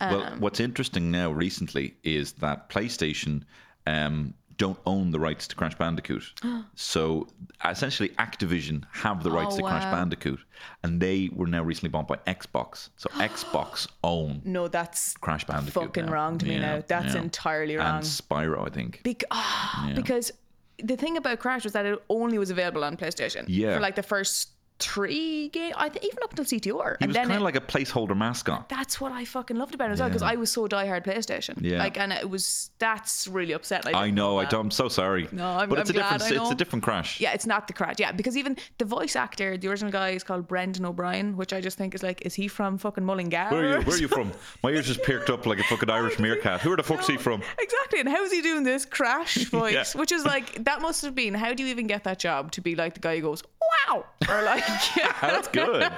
Well, 0.00 0.22
Um, 0.22 0.40
what's 0.40 0.60
interesting 0.60 1.10
now 1.10 1.30
recently 1.30 1.94
is 2.02 2.32
that 2.34 2.68
PlayStation 2.68 3.42
um, 3.86 4.34
don't 4.58 4.78
own 4.86 5.10
the 5.10 5.20
rights 5.20 5.46
to 5.48 5.54
Crash 5.56 5.74
Bandicoot. 5.76 6.24
so 6.74 7.26
essentially, 7.64 8.08
Activision 8.18 8.84
have 8.92 9.22
the 9.22 9.30
rights 9.30 9.54
Oh, 9.54 9.58
to 9.58 9.62
Crash 9.62 9.84
wow. 9.84 9.92
Bandicoot, 9.92 10.40
and 10.82 11.00
they 11.00 11.30
were 11.34 11.46
now 11.46 11.62
recently 11.62 11.90
bought 11.90 12.08
by 12.08 12.16
Xbox. 12.26 12.88
So 12.96 13.08
Xbox 13.14 13.86
own 14.02 14.42
No, 14.44 14.68
that's 14.68 15.16
Crash 15.18 15.44
Bandicoot. 15.44 15.72
fucking 15.72 16.06
now. 16.06 16.12
wrong 16.12 16.38
to 16.38 16.46
me 16.46 16.54
Yeah, 16.54 16.76
now. 16.76 16.82
That's 16.86 17.14
yeah. 17.14 17.20
entirely 17.22 17.76
wrong. 17.76 17.96
And 17.96 18.04
Spyro, 18.04 18.66
I 18.66 18.70
think. 18.70 19.00
Bec- 19.04 19.24
ah, 19.30 19.92
Because 19.94 20.30
the 20.82 20.96
thing 20.96 21.16
about 21.16 21.38
Crash 21.38 21.64
was 21.64 21.72
that 21.72 21.86
it 21.86 22.02
only 22.10 22.36
was 22.38 22.50
available 22.50 22.84
on 22.84 22.96
PlayStation. 22.98 23.44
Yeah. 23.48 23.74
For 23.76 23.80
like 23.80 23.94
the 23.94 24.02
first 24.02 24.50
three 24.78 25.48
games, 25.48 25.74
I 25.76 25.88
think 25.88 26.04
even 26.04 26.18
up 26.22 26.30
until 26.30 26.44
CTR. 26.44 26.96
He 26.98 27.04
and 27.04 27.08
was 27.08 27.16
kind 27.16 27.32
of 27.32 27.42
like 27.42 27.56
a 27.56 27.60
placeholder 27.60 28.16
mascot. 28.16 28.68
that's 28.68 29.00
what 29.00 29.12
I 29.12 29.24
fucking 29.24 29.56
loved 29.56 29.74
about 29.74 29.90
it 29.90 29.94
as 29.94 30.00
well 30.00 30.08
because 30.08 30.22
I 30.22 30.34
was 30.36 30.50
so 30.52 30.66
diehard 30.68 31.04
PlayStation. 31.04 31.56
Yeah. 31.60 31.78
Like, 31.78 31.98
and 31.98 32.12
it 32.12 32.28
was 32.28 32.70
that's 32.78 33.26
really 33.26 33.52
upsetting. 33.52 33.94
I 33.94 34.04
didn't 34.06 34.16
know. 34.16 34.38
I 34.38 34.44
don't, 34.44 34.66
I'm 34.66 34.70
so 34.70 34.88
sorry. 34.88 35.28
No, 35.32 35.46
I'm- 35.48 35.68
but 35.68 35.78
it's 35.78 35.90
I'm 35.90 35.96
a 35.96 35.98
glad 36.00 36.18
different. 36.20 36.42
It's 36.42 36.50
a 36.50 36.54
different 36.54 36.82
Crash. 36.84 37.20
Yeah, 37.20 37.32
it's 37.32 37.46
not 37.46 37.66
the 37.66 37.72
Crash. 37.72 37.96
Yeah, 37.98 38.12
because 38.12 38.36
even 38.36 38.56
the 38.78 38.84
voice 38.84 39.16
actor, 39.16 39.56
the 39.56 39.68
original 39.68 39.90
guy, 39.90 40.10
is 40.10 40.22
called 40.22 40.46
Brendan 40.46 40.84
O'Brien, 40.84 41.36
which 41.36 41.52
I 41.52 41.60
just 41.60 41.78
think 41.78 41.94
is 41.94 42.02
like, 42.02 42.22
is 42.26 42.34
he 42.34 42.46
from 42.48 42.76
fucking 42.78 43.04
Mullingar? 43.04 43.48
Where 43.50 43.60
are 43.76 43.78
you? 43.80 43.84
Where 43.86 43.96
are 43.96 44.00
you 44.00 44.08
from? 44.08 44.32
My 44.62 44.70
ears 44.70 44.86
just 44.86 45.02
perked 45.02 45.30
up 45.30 45.46
like 45.46 45.58
a 45.58 45.64
fucking 45.64 45.88
Irish 45.90 46.18
meerkat. 46.18 46.60
Who 46.60 46.72
are 46.72 46.76
the 46.76 46.82
fuck's 46.82 47.06
he 47.06 47.16
from? 47.16 47.42
Exactly. 47.58 48.00
And 48.00 48.08
how's 48.08 48.30
he 48.30 48.42
doing 48.42 48.62
this 48.64 48.84
crash 48.84 49.36
voice? 49.50 49.72
Yeah. 49.94 49.98
Which 50.00 50.12
is 50.12 50.24
like, 50.24 50.64
that 50.64 50.82
must 50.82 51.02
have 51.02 51.14
been, 51.14 51.32
how 51.34 51.54
do 51.54 51.62
you 51.62 51.70
even 51.70 51.86
get 51.86 52.04
that 52.04 52.18
job 52.18 52.52
to 52.52 52.60
be 52.60 52.74
like 52.76 52.94
the 52.94 53.00
guy 53.00 53.16
who 53.16 53.22
goes, 53.22 53.42
wow? 53.88 54.04
Or 54.28 54.42
like, 54.42 54.65
That's 55.20 55.48
good. 55.48 55.92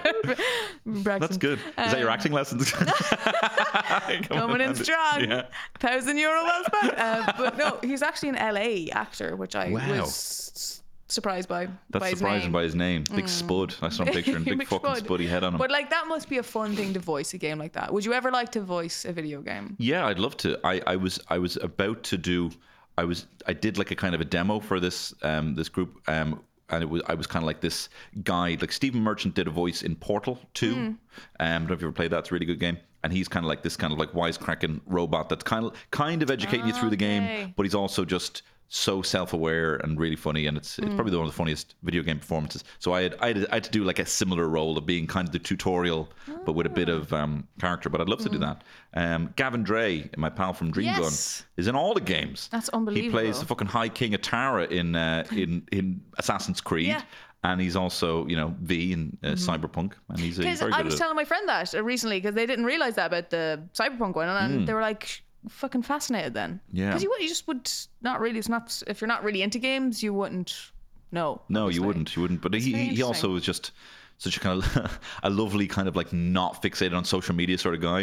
That's 0.87 1.37
good. 1.37 1.59
Is 1.59 1.93
that 1.93 1.99
your 1.99 2.11
acting 2.11 2.33
lessons? 2.33 2.71
Coming 4.29 4.61
in 4.61 4.75
strong. 4.75 5.21
Yeah. 5.29 5.47
Thousand 5.79 6.19
euro 6.19 6.43
well 6.45 6.65
spent. 6.65 6.99
Uh, 6.99 7.33
but 7.37 7.57
no, 7.59 7.79
he's 7.83 8.03
actually 8.03 8.31
an 8.31 8.37
LA 8.37 8.91
actor, 8.93 9.37
which 9.37 9.55
I 9.57 9.71
Wow. 9.71 10.01
was 10.03 10.83
surprised 11.09 11.49
by. 11.49 11.67
That's 11.91 12.03
by 12.03 12.11
surprising 12.13 12.41
name. 12.47 12.51
Mm. 12.51 12.53
by 12.53 12.63
his 12.63 12.75
name. 12.75 13.05
Big 13.15 13.29
Spud. 13.29 13.75
I 13.83 13.89
saw 13.89 14.05
him 14.05 14.13
picturing 14.15 14.45
big, 14.45 14.59
Big 14.59 14.69
fucking 14.69 14.97
Spud. 14.97 15.07
Spuddy 15.21 15.29
head 15.29 15.45
on 15.45 15.55
him. 15.55 15.59
But 15.59 15.71
like, 15.71 15.91
that 15.91 16.07
must 16.09 16.29
be 16.29 16.39
a 16.39 16.43
fun 16.43 16.77
thing 16.77 16.93
to 16.95 17.01
voice 17.01 17.35
a 17.35 17.39
game 17.39 17.59
like 17.59 17.73
that. 17.73 17.93
Would 17.93 18.05
you 18.05 18.13
ever 18.13 18.31
like 18.31 18.51
to 18.53 18.61
voice 18.61 19.05
a 19.05 19.13
video 19.13 19.41
game? 19.41 19.77
Yeah, 19.79 20.07
I'd 20.07 20.19
love 20.19 20.37
to. 20.39 20.59
I, 20.65 20.81
I 20.87 20.97
was 20.97 21.21
I 21.29 21.39
was 21.39 21.57
about 21.57 22.03
to 22.05 22.19
do 22.19 22.51
I 22.97 23.05
was 23.05 23.27
I 23.47 23.53
did 23.53 23.79
like 23.79 23.91
a 23.91 23.97
kind 23.97 24.15
of 24.15 24.21
a 24.21 24.25
demo 24.25 24.61
for 24.61 24.81
this 24.81 25.15
um 25.23 25.55
this 25.55 25.69
group 25.69 26.01
um 26.09 26.43
and 26.71 26.83
it 26.83 26.91
was 26.91 27.03
I 27.07 27.15
was 27.15 27.27
kind 27.27 27.43
of 27.43 27.47
like 27.47 27.61
this 27.61 27.89
guide 28.25 28.61
like 28.61 28.73
Stephen 28.73 29.01
Merchant 29.03 29.35
did 29.35 29.47
a 29.47 29.51
voice 29.51 29.83
in 29.83 29.97
Portal 29.97 30.39
2. 30.55 30.75
Hmm. 30.75 30.79
Um 30.81 30.99
I 31.41 31.53
don't 31.53 31.69
know 31.69 31.75
if 31.75 31.81
you 31.81 31.89
ever 31.89 31.93
played 31.93 32.11
that, 32.11 32.21
it's 32.21 32.31
a 32.31 32.35
really 32.35 32.47
good 32.47 32.61
game. 32.61 32.79
And 33.05 33.13
he's 33.13 33.29
kind 33.29 33.45
of 33.45 33.49
like 33.49 33.63
this 33.63 33.77
kind 33.77 33.93
of 33.93 33.99
like 33.99 34.13
wisecracking 34.13 34.81
robot 34.87 35.29
that's 35.29 35.45
kind 35.45 35.65
of 35.65 35.75
kind 35.91 36.23
of 36.23 36.31
educating 36.31 36.67
you 36.67 36.73
through 36.73 36.91
the 36.91 36.97
game, 36.97 37.55
but 37.57 37.63
he's 37.63 37.75
also 37.75 38.05
just 38.05 38.43
so 38.71 39.01
self-aware 39.01 39.77
and 39.77 39.99
really 39.99 40.15
funny 40.17 40.47
and 40.47 40.57
it's 40.59 40.79
it's 40.79 40.95
probably 40.95 41.17
one 41.17 41.27
of 41.27 41.33
the 41.33 41.37
funniest 41.37 41.75
video 41.83 42.03
game 42.03 42.19
performances. 42.19 42.65
So 42.79 42.93
I 42.93 43.03
had, 43.03 43.15
I 43.21 43.29
had 43.29 43.47
I 43.51 43.55
had 43.55 43.65
to 43.65 43.71
do 43.71 43.83
like 43.83 43.99
a 43.99 44.05
similar 44.05 44.47
role 44.49 44.77
of 44.77 44.85
being 44.85 45.07
kind 45.07 45.27
of 45.27 45.33
the 45.33 45.39
tutorial 45.39 46.11
but 46.45 46.53
with 46.53 46.67
a 46.67 46.71
bit 46.71 46.91
of 46.91 47.11
um, 47.13 47.49
character 47.59 47.89
but 47.89 48.01
I'd 48.01 48.09
love 48.11 48.21
to 48.21 48.29
do 48.29 48.39
that. 48.39 48.63
Um, 48.95 49.33
Gavin 49.37 49.63
Drea 49.63 50.11
my 50.19 50.29
pal 50.29 50.53
from 50.53 50.71
Dream 50.71 50.93
Gun 50.95 51.13
is 51.57 51.67
in 51.67 51.75
all 51.75 51.95
the 51.95 52.01
games. 52.03 52.49
That's 52.53 52.69
unbelievable 52.69 53.19
he 53.19 53.25
plays 53.25 53.41
the 53.41 53.47
fucking 53.47 53.69
High 53.69 53.89
King 53.89 54.13
of 54.15 54.21
Tara 54.21 54.65
in 54.67 54.95
uh, 54.95 55.25
in 55.33 55.67
in 55.73 56.03
Assassin's 56.19 56.61
Creed 56.61 56.89
Yeah. 56.89 57.03
and 57.45 57.61
he's 57.63 57.75
also 57.77 58.27
you 58.27 58.37
know 58.37 58.55
V 58.61 58.93
in 58.93 59.17
uh, 59.25 59.29
Cyberpunk 59.29 59.93
and 60.11 60.21
he's, 60.21 60.37
Because 60.37 60.61
I 60.61 60.83
was 60.83 60.97
telling 60.97 61.17
my 61.17 61.25
friend 61.25 61.49
that 61.49 61.73
recently 61.83 62.19
because 62.21 62.35
they 62.35 62.45
didn't 62.45 62.67
realize 62.67 62.97
that 62.97 63.07
about 63.07 63.31
the 63.31 63.63
cyberpunk 63.73 64.15
one, 64.15 64.29
and 64.29 64.69
they 64.69 64.75
were 64.75 64.83
like 64.83 65.23
fucking 65.49 65.83
fascinated 65.83 66.35
then. 66.35 66.61
Yeah. 66.73 66.89
Because 66.89 67.03
you, 67.03 67.15
you 67.21 67.29
just 67.29 67.47
would 67.47 67.71
not 68.03 68.21
really. 68.21 68.39
It's 68.39 68.49
not 68.49 68.83
if 68.87 69.01
you're 69.01 69.09
not 69.09 69.23
really 69.23 69.43
into 69.43 69.59
games, 69.59 70.03
you 70.03 70.13
wouldn't 70.15 70.73
know. 71.13 71.41
No, 71.49 71.69
you 71.69 71.83
wouldn't. 71.83 72.15
You 72.17 72.23
wouldn't. 72.23 72.43
But 72.43 72.55
he, 72.55 72.73
he 72.73 73.03
also 73.03 73.31
was 73.31 73.43
just 73.43 73.73
such 74.19 74.37
a 74.37 74.41
kind 74.41 74.63
of 74.63 75.01
a 75.23 75.31
lovely 75.31 75.67
kind 75.67 75.89
of 75.89 75.97
like 75.97 76.13
not 76.13 76.61
fixated 76.63 76.95
on 76.97 77.05
social 77.05 77.35
media 77.35 77.57
sort 77.57 77.75
of 77.75 77.81
guy, 77.81 78.01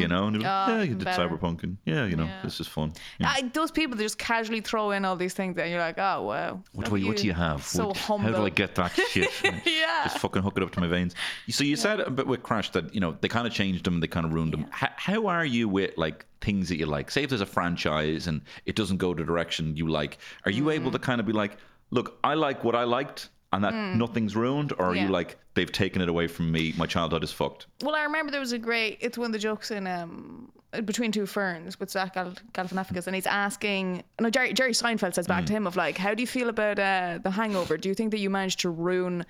you 0.00 0.08
know. 0.08 0.26
And 0.26 0.36
he 0.36 0.38
was 0.38 0.44
like, 0.44 0.68
Oh, 0.68 0.76
yeah, 0.76 0.82
you 0.82 0.94
did 0.94 1.04
better. 1.04 1.28
cyberpunk, 1.28 1.62
and 1.62 1.76
yeah, 1.84 2.06
you 2.06 2.16
know, 2.16 2.24
Yeah. 2.24 2.40
this 2.42 2.58
is 2.60 2.66
fun. 2.66 2.92
Yeah. 3.18 3.32
I, 3.36 3.42
those 3.52 3.70
people 3.70 3.96
that 3.96 4.02
just 4.02 4.18
casually 4.18 4.60
throw 4.60 4.90
in 4.92 5.04
all 5.04 5.14
these 5.16 5.34
things, 5.34 5.56
and 5.58 5.70
you're 5.70 5.80
like, 5.80 5.98
oh 5.98 6.22
wow. 6.22 6.62
What 6.72 6.88
I, 6.88 6.90
what 6.90 7.16
do 7.18 7.26
you 7.26 7.34
have? 7.34 7.64
So 7.64 7.88
What- 7.88 7.96
humble. 7.98 8.32
How 8.32 8.38
do 8.38 8.44
I 8.46 8.50
get 8.50 8.74
that 8.76 8.92
shit? 9.10 9.30
Yeah. 9.44 10.04
Just 10.04 10.18
fucking 10.18 10.42
hook 10.42 10.54
it 10.56 10.62
up 10.62 10.70
to 10.72 10.80
my 10.80 10.86
veins. 10.88 11.14
So 11.50 11.64
you 11.64 11.76
said 11.76 12.00
a 12.00 12.10
bit 12.10 12.26
with 12.26 12.42
Crash 12.42 12.70
that, 12.70 12.94
you 12.94 13.00
know, 13.00 13.16
they 13.20 13.28
kind 13.28 13.46
of 13.46 13.52
changed 13.52 13.84
them, 13.84 14.00
they 14.00 14.06
kind 14.06 14.24
of 14.26 14.32
ruined 14.32 14.52
them. 14.54 14.66
How, 14.70 14.88
how 14.96 15.26
are 15.26 15.44
you 15.44 15.68
with 15.68 15.92
like 15.96 16.24
things 16.40 16.68
that 16.70 16.78
you 16.78 16.86
like? 16.86 17.10
Say 17.10 17.24
if 17.24 17.28
there's 17.30 17.40
a 17.42 17.46
franchise 17.46 18.26
and 18.26 18.40
it 18.64 18.74
doesn't 18.74 18.96
go 18.96 19.12
the 19.14 19.24
direction 19.24 19.76
you 19.76 19.86
like, 19.88 20.18
are 20.46 20.50
you 20.50 20.70
able 20.70 20.88
Mm. 20.90 20.92
to 20.92 20.98
kind 20.98 21.20
of 21.20 21.26
be 21.26 21.32
like, 21.32 21.56
look, 21.90 22.18
I 22.24 22.34
like 22.34 22.64
what 22.64 22.74
I 22.74 22.84
liked 22.84 23.28
and 23.52 23.64
that 23.64 23.72
nothing's 23.72 24.36
ruined? 24.36 24.72
Or 24.78 24.86
are 24.86 24.94
you 24.94 25.06
Mm. 25.08 25.10
Like, 25.10 25.38
they've 25.54 25.70
taken 25.72 26.02
it 26.02 26.08
away 26.08 26.26
from 26.28 26.50
me, 26.52 26.74
my 26.76 26.86
childhood 26.86 27.24
is 27.24 27.32
fucked? 27.32 27.66
Well, 27.82 27.94
I 27.94 28.02
remember 28.02 28.30
there 28.30 28.40
was 28.40 28.52
a 28.52 28.58
great. 28.58 28.98
It's 29.00 29.16
one 29.18 29.26
of 29.26 29.32
the 29.32 29.38
jokes 29.38 29.70
in 29.70 29.86
um 29.86 30.52
between 30.84 31.10
two 31.10 31.24
ferns 31.24 31.80
with 31.80 31.90
Zach 31.90 32.12
Gal- 32.12 32.34
Galifianakis, 32.52 33.06
and 33.06 33.14
he's 33.14 33.26
asking. 33.26 34.02
No, 34.20 34.28
Jerry 34.28 34.52
Jerry 34.52 34.72
Seinfeld 34.72 35.14
says 35.14 35.24
Mm. 35.26 35.28
back 35.28 35.46
to 35.46 35.52
him 35.54 35.66
of 35.66 35.76
like, 35.76 35.96
how 35.96 36.12
do 36.14 36.22
you 36.22 36.26
feel 36.26 36.50
about 36.50 36.78
uh, 36.78 37.18
the 37.22 37.30
Hangover? 37.30 37.78
Do 37.78 37.88
you 37.88 37.94
think 37.94 38.10
that 38.10 38.18
you 38.18 38.28
managed 38.28 38.60
to 38.60 38.70
ruin 38.70 39.24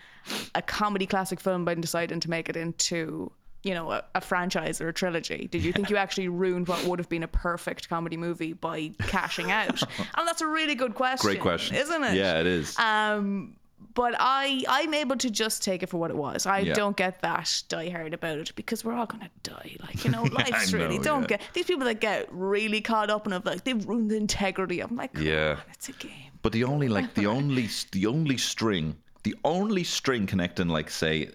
a 0.56 0.62
comedy 0.62 1.06
classic 1.06 1.38
film 1.40 1.64
by 1.64 1.74
deciding 1.74 2.18
to 2.20 2.30
make 2.30 2.48
it 2.48 2.56
into 2.56 3.30
you 3.62 3.72
know 3.74 3.90
a, 3.92 4.02
a 4.16 4.20
franchise 4.20 4.80
or 4.80 4.88
a 4.88 4.92
trilogy? 4.92 5.46
Did 5.48 5.62
you 5.62 5.72
think 5.72 5.90
you 5.90 5.96
actually 5.96 6.26
ruined 6.28 6.66
what 6.66 6.84
would 6.86 6.98
have 6.98 7.08
been 7.08 7.22
a 7.22 7.28
perfect 7.28 7.88
comedy 7.88 8.16
movie 8.16 8.52
by 8.54 8.90
cashing 9.06 9.52
out? 9.52 9.80
and 10.16 10.26
that's 10.26 10.40
a 10.40 10.46
really 10.48 10.74
good 10.74 10.96
question. 10.96 11.28
Great 11.30 11.40
question. 11.40 11.76
isn't 11.76 12.02
it? 12.02 12.14
Yeah, 12.14 12.40
it 12.40 12.46
is. 12.48 12.76
Um, 12.80 13.54
but 13.94 14.14
I 14.18 14.64
I'm 14.68 14.94
able 14.94 15.16
to 15.16 15.30
just 15.30 15.62
take 15.62 15.82
it 15.82 15.88
for 15.88 15.98
what 15.98 16.10
it 16.10 16.16
was. 16.16 16.46
I 16.46 16.60
Yeah. 16.60 16.74
don't 16.74 16.96
get 16.96 17.20
that 17.22 17.44
diehard 17.68 18.12
about 18.12 18.38
it 18.38 18.52
because 18.54 18.84
we're 18.84 18.94
all 18.94 19.06
gonna 19.06 19.30
die. 19.42 19.76
Like 19.80 20.04
you 20.04 20.10
know, 20.10 20.22
life's 20.32 20.72
really 20.72 20.98
know, 20.98 21.04
don't 21.04 21.22
yeah. 21.22 21.36
get 21.38 21.42
these 21.54 21.66
people 21.66 21.84
that 21.86 22.00
get 22.00 22.26
really 22.30 22.80
caught 22.80 23.10
up 23.10 23.26
and 23.26 23.34
it 23.34 23.44
like 23.44 23.64
they've 23.64 23.84
ruined 23.86 24.10
the 24.10 24.16
integrity. 24.16 24.80
I'm 24.80 24.96
like, 24.96 25.16
Yeah. 25.18 25.52
on, 25.52 25.58
it's 25.72 25.88
a 25.88 25.92
game. 25.92 26.12
But 26.42 26.52
the 26.52 26.64
only 26.64 26.88
like 26.88 27.14
the 27.14 27.26
only 27.36 27.68
the 27.92 28.06
only 28.06 28.36
string 28.38 28.96
the 29.24 29.34
only 29.44 29.84
string 29.84 30.26
connecting 30.26 30.68
like 30.68 30.90
say 30.90 31.30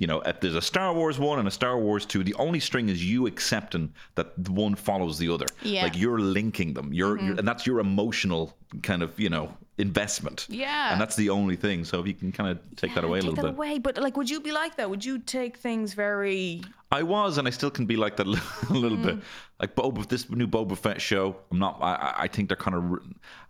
you 0.00 0.06
know 0.08 0.20
if 0.22 0.40
there's 0.40 0.56
a 0.56 0.62
Star 0.72 0.92
Wars 0.92 1.18
one 1.18 1.38
and 1.38 1.46
a 1.46 1.50
Star 1.50 1.78
Wars 1.78 2.04
two 2.04 2.22
the 2.24 2.34
only 2.34 2.58
string 2.68 2.88
is 2.88 2.98
you 3.12 3.26
accepting 3.28 3.92
that 4.16 4.28
the 4.44 4.50
one 4.50 4.74
follows 4.74 5.18
the 5.18 5.28
other 5.34 5.46
Yeah. 5.62 5.84
like 5.84 5.96
you're 5.96 6.18
linking 6.38 6.74
them 6.74 6.92
you're, 6.92 7.16
you're 7.20 7.36
and 7.38 7.46
that's 7.46 7.64
your 7.68 7.78
emotional 7.80 8.42
kind 8.82 9.02
of 9.02 9.10
you 9.20 9.30
know 9.30 9.46
investment 9.78 10.46
Yeah. 10.48 10.92
and 10.92 11.00
that's 11.00 11.16
the 11.16 11.30
only 11.30 11.56
thing 11.56 11.84
so 11.84 12.00
if 12.00 12.06
you 12.06 12.14
can 12.14 12.32
kind 12.32 12.50
of 12.50 12.58
take 12.76 12.94
that 12.96 13.04
away 13.04 13.18
a 13.18 13.22
Take 13.22 13.30
little 13.30 13.44
that 13.44 13.50
bit 13.52 13.56
away. 13.58 13.78
But 13.78 13.98
like, 13.98 14.16
would 14.16 14.28
you 14.30 14.40
be 14.40 14.52
like 14.52 14.76
that? 14.76 14.88
Would 14.90 15.04
you 15.04 15.18
take 15.18 15.56
things 15.58 15.94
very? 15.94 16.62
I 16.92 17.02
was, 17.02 17.38
and 17.38 17.46
I 17.46 17.50
still 17.50 17.70
can 17.70 17.86
be 17.86 17.96
like 17.96 18.16
that 18.16 18.26
a 18.30 18.30
li- 18.30 18.40
a 18.68 18.72
little 18.72 18.98
bit. 18.98 19.16
Mm. 19.16 19.22
Like 19.60 19.74
Boba, 19.74 20.06
this 20.08 20.28
new 20.30 20.46
Boba 20.46 20.76
Fett 20.76 21.00
show. 21.00 21.36
I'm 21.50 21.58
not. 21.58 21.78
I, 21.80 21.94
I- 21.94 22.14
I 22.24 22.28
think 22.28 22.48
they're 22.48 22.56
kind 22.56 22.76
of. 22.76 22.84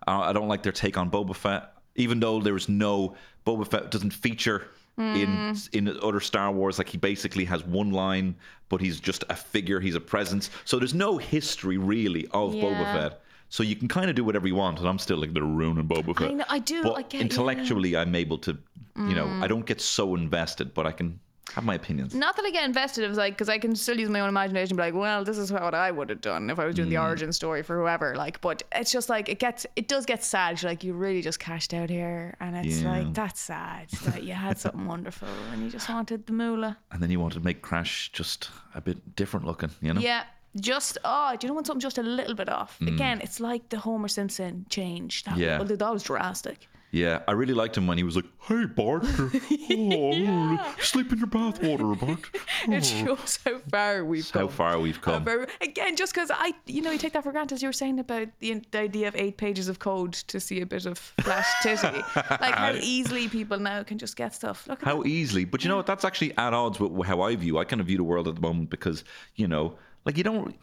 I 0.07 0.31
don't 0.33 0.47
like 0.47 0.63
their 0.63 0.71
take 0.83 0.97
on 0.97 1.09
Boba 1.09 1.35
Fett, 1.35 1.73
even 1.95 2.19
though 2.19 2.39
there 2.39 2.53
was 2.53 2.67
no 2.69 3.15
Boba 3.45 3.65
Fett 3.67 3.91
doesn't 3.91 4.11
feature 4.13 4.67
in 4.97 5.55
hmm. 5.55 5.77
in 5.77 5.99
other 6.01 6.19
Star 6.19 6.51
Wars. 6.51 6.77
Like 6.77 6.89
he 6.89 6.97
basically 6.97 7.45
has 7.45 7.63
one 7.65 7.91
line, 7.91 8.35
but 8.69 8.81
he's 8.81 8.99
just 8.99 9.23
a 9.29 9.35
figure. 9.35 9.79
He's 9.79 9.95
a 9.95 10.01
presence. 10.01 10.49
So 10.65 10.77
there's 10.77 10.93
no 10.93 11.17
history 11.17 11.77
really 11.77 12.25
of 12.27 12.53
Boba 12.53 12.71
Yeah. 12.71 12.93
Fett. 12.93 13.21
So 13.49 13.63
you 13.63 13.75
can 13.75 13.89
kind 13.89 14.09
of 14.09 14.15
do 14.15 14.23
whatever 14.23 14.47
you 14.47 14.55
want, 14.55 14.79
and 14.79 14.87
I'm 14.87 14.99
still 14.99 15.17
like 15.17 15.33
they're 15.33 15.43
ruining 15.43 15.87
Boba 15.87 16.17
Fett. 16.17 16.33
know- 16.35 16.45
I 16.47 16.59
do, 16.59 16.83
But 16.83 16.93
I 16.93 17.01
get- 17.01 17.13
yeah. 17.15 17.21
intellectually, 17.21 17.97
I'm 17.97 18.15
able 18.15 18.37
to. 18.39 18.57
You 18.97 19.15
know, 19.15 19.25
I 19.25 19.43
hmm. 19.43 19.47
don't 19.47 19.65
get 19.65 19.79
so 19.79 20.15
invested, 20.15 20.73
but 20.73 20.85
I 20.85 20.91
can 20.91 21.19
have 21.53 21.63
my 21.65 21.75
opinions. 21.75 22.15
Not 22.15 22.35
that 22.37 22.45
I 22.45 22.51
get 22.51 22.63
invested. 22.63 23.03
It 23.03 23.07
was 23.09 23.17
like 23.17 23.33
because 23.33 23.49
I 23.49 23.57
can 23.57 23.75
still 23.75 23.99
use 23.99 24.09
my 24.09 24.21
own 24.21 24.29
imagination. 24.29 24.73
and 24.73 24.77
Be 24.77 24.83
like, 24.83 24.93
well, 24.93 25.23
this 25.25 25.37
is 25.37 25.51
what 25.51 25.73
I 25.73 25.91
would 25.91 26.09
have 26.09 26.21
done 26.21 26.49
if 26.49 26.59
I 26.59 26.65
was 26.65 26.75
doing 26.75 26.87
Mm. 26.87 26.91
the 26.91 26.97
origin 26.99 27.33
story 27.33 27.61
for 27.63 27.77
whoever. 27.79 28.15
Like, 28.15 28.39
but 28.41 28.63
it's 28.73 28.91
just 28.91 29.09
like 29.09 29.27
it 29.27 29.39
gets. 29.39 29.65
It 29.75 29.87
does 29.87 30.05
get 30.05 30.23
sad. 30.23 30.61
You're 30.61 30.71
like, 30.71 30.83
you 30.83 30.93
really 30.93 31.21
just 31.21 31.39
cashed 31.39 31.73
out 31.73 31.89
here, 31.89 32.35
and 32.39 32.55
it's 32.55 32.81
Yeah. 32.81 32.91
like 32.91 33.13
that's 33.13 33.39
sad 33.41 33.89
that 34.05 34.23
you 34.23 34.33
had 34.33 34.59
something 34.59 34.85
wonderful 34.85 35.27
and 35.51 35.63
you 35.63 35.69
just 35.69 35.89
wanted 35.89 36.25
the 36.25 36.33
moolah. 36.33 36.77
and 36.91 37.01
then 37.03 37.09
you 37.11 37.19
wanted 37.19 37.39
to 37.39 37.45
make 37.45 37.61
Crash 37.61 38.11
just 38.13 38.49
a 38.75 38.79
bit 38.81 39.15
different 39.15 39.45
looking, 39.45 39.71
you 39.81 39.93
know? 39.93 39.99
Yeah. 40.01 40.23
Just 40.59 40.97
oh, 41.05 41.35
do 41.37 41.47
you 41.47 41.49
know 41.49 41.55
when 41.55 41.63
something 41.65 41.79
just 41.79 41.97
a 41.97 42.03
little 42.03 42.35
bit 42.35 42.49
off? 42.49 42.79
Again, 42.81 43.21
it's 43.21 43.39
like 43.39 43.69
the 43.69 43.79
Homer 43.79 44.09
Simpson 44.09 44.65
change. 44.69 45.23
That, 45.23 45.35
Mm. 45.35 45.39
Yeah. 45.39 45.57
well, 45.59 45.65
that 45.67 45.93
was 45.93 46.03
drastic. 46.03 46.67
Yeah, 46.93 47.21
I 47.25 47.31
really 47.31 47.53
liked 47.53 47.77
him 47.77 47.87
when 47.87 47.97
he 47.97 48.03
was 48.03 48.17
like, 48.17 48.25
"Hey, 48.41 48.65
Bart, 48.65 49.05
uh, 49.05 49.29
oh, 49.71 50.75
sleep 50.81 51.11
in 51.13 51.19
your 51.19 51.27
bathwater, 51.27 51.97
Bart." 51.99 52.19
It 52.67 52.83
shows 52.85 53.39
how 53.45 53.59
far 53.69 54.03
we've 54.03 54.29
How 54.29 54.41
come. 54.41 54.49
far 54.49 54.79
we've 54.79 55.01
come. 55.01 55.23
very- 55.23 55.47
again, 55.61 55.95
just 55.95 56.13
because 56.13 56.29
I, 56.33 56.53
you 56.65 56.81
know, 56.81 56.91
you 56.91 56.97
take 56.97 57.13
that 57.13 57.23
for 57.23 57.31
granted. 57.31 57.55
As 57.55 57.61
you 57.61 57.69
were 57.69 57.73
saying 57.73 57.99
about 57.99 58.27
the, 58.39 58.61
the 58.71 58.79
idea 58.79 59.07
of 59.07 59.15
eight 59.15 59.37
pages 59.37 59.69
of 59.69 59.79
code 59.79 60.13
to 60.13 60.39
see 60.39 60.61
a 60.61 60.65
bit 60.65 60.85
of 60.85 60.97
flash 60.97 61.47
titty, 61.63 61.85
like 62.15 62.55
how 62.55 62.73
easily 62.81 63.27
people 63.29 63.57
now 63.59 63.83
can 63.83 63.97
just 63.97 64.15
get 64.15 64.33
stuff. 64.35 64.67
Look 64.67 64.81
at 64.81 64.85
How 64.87 65.03
easily, 65.05 65.45
but 65.45 65.63
you 65.63 65.69
know 65.69 65.77
what? 65.77 65.85
That's 65.85 66.03
actually 66.05 66.37
at 66.37 66.53
odds 66.53 66.79
with 66.79 67.07
how 67.07 67.21
I 67.21 67.35
view. 67.35 67.57
I 67.57 67.63
kind 67.63 67.79
of 67.79 67.87
view 67.87 67.97
the 67.97 68.03
world 68.03 68.27
at 68.27 68.35
the 68.35 68.41
moment 68.41 68.69
because 68.69 69.03
you 69.35 69.47
know, 69.47 69.77
like 70.05 70.17
you 70.17 70.23
don't, 70.23 70.55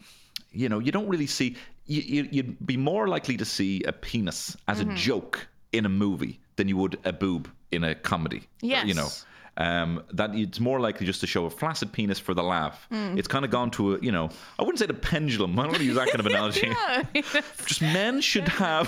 you 0.51 0.69
know, 0.69 0.79
you 0.79 0.91
don't 0.91 1.07
really 1.07 1.27
see. 1.27 1.55
You, 1.87 2.01
you, 2.03 2.29
you'd 2.31 2.67
be 2.67 2.77
more 2.77 3.07
likely 3.07 3.35
to 3.37 3.45
see 3.45 3.81
a 3.83 3.91
penis 3.91 4.55
as 4.67 4.79
Mm-hmm. 4.79 4.91
a 4.91 4.95
joke 4.95 5.47
in 5.71 5.85
a 5.85 5.89
movie 5.89 6.39
than 6.55 6.67
you 6.67 6.77
would 6.77 6.99
a 7.05 7.13
boob 7.13 7.49
in 7.71 7.83
a 7.83 7.95
comedy. 7.95 8.47
Yes. 8.61 8.85
You 8.87 8.93
know. 8.93 9.09
Um, 9.57 10.03
that 10.13 10.33
it's 10.33 10.61
more 10.61 10.79
likely 10.79 11.05
just 11.05 11.19
to 11.19 11.27
show 11.27 11.45
a 11.45 11.49
flaccid 11.49 11.91
penis 11.91 12.17
for 12.17 12.33
the 12.33 12.43
laugh. 12.43 12.87
Mm. 12.93 13.17
It's 13.17 13.27
kind 13.27 13.43
of 13.43 13.51
gone 13.51 13.69
to 13.71 13.95
a, 13.95 13.99
you 13.99 14.11
know, 14.11 14.29
I 14.57 14.61
wouldn't 14.61 14.79
say 14.79 14.85
the 14.85 14.93
pendulum. 14.93 15.59
I 15.59 15.63
don't 15.63 15.71
want 15.71 15.79
to 15.79 15.83
use 15.83 15.95
that 15.95 16.07
kind 16.07 16.21
of 16.21 16.25
analogy. 16.27 16.67
Yeah. 16.67 17.03
Just 17.65 17.81
men 17.81 18.21
should 18.21 18.47
have 18.47 18.87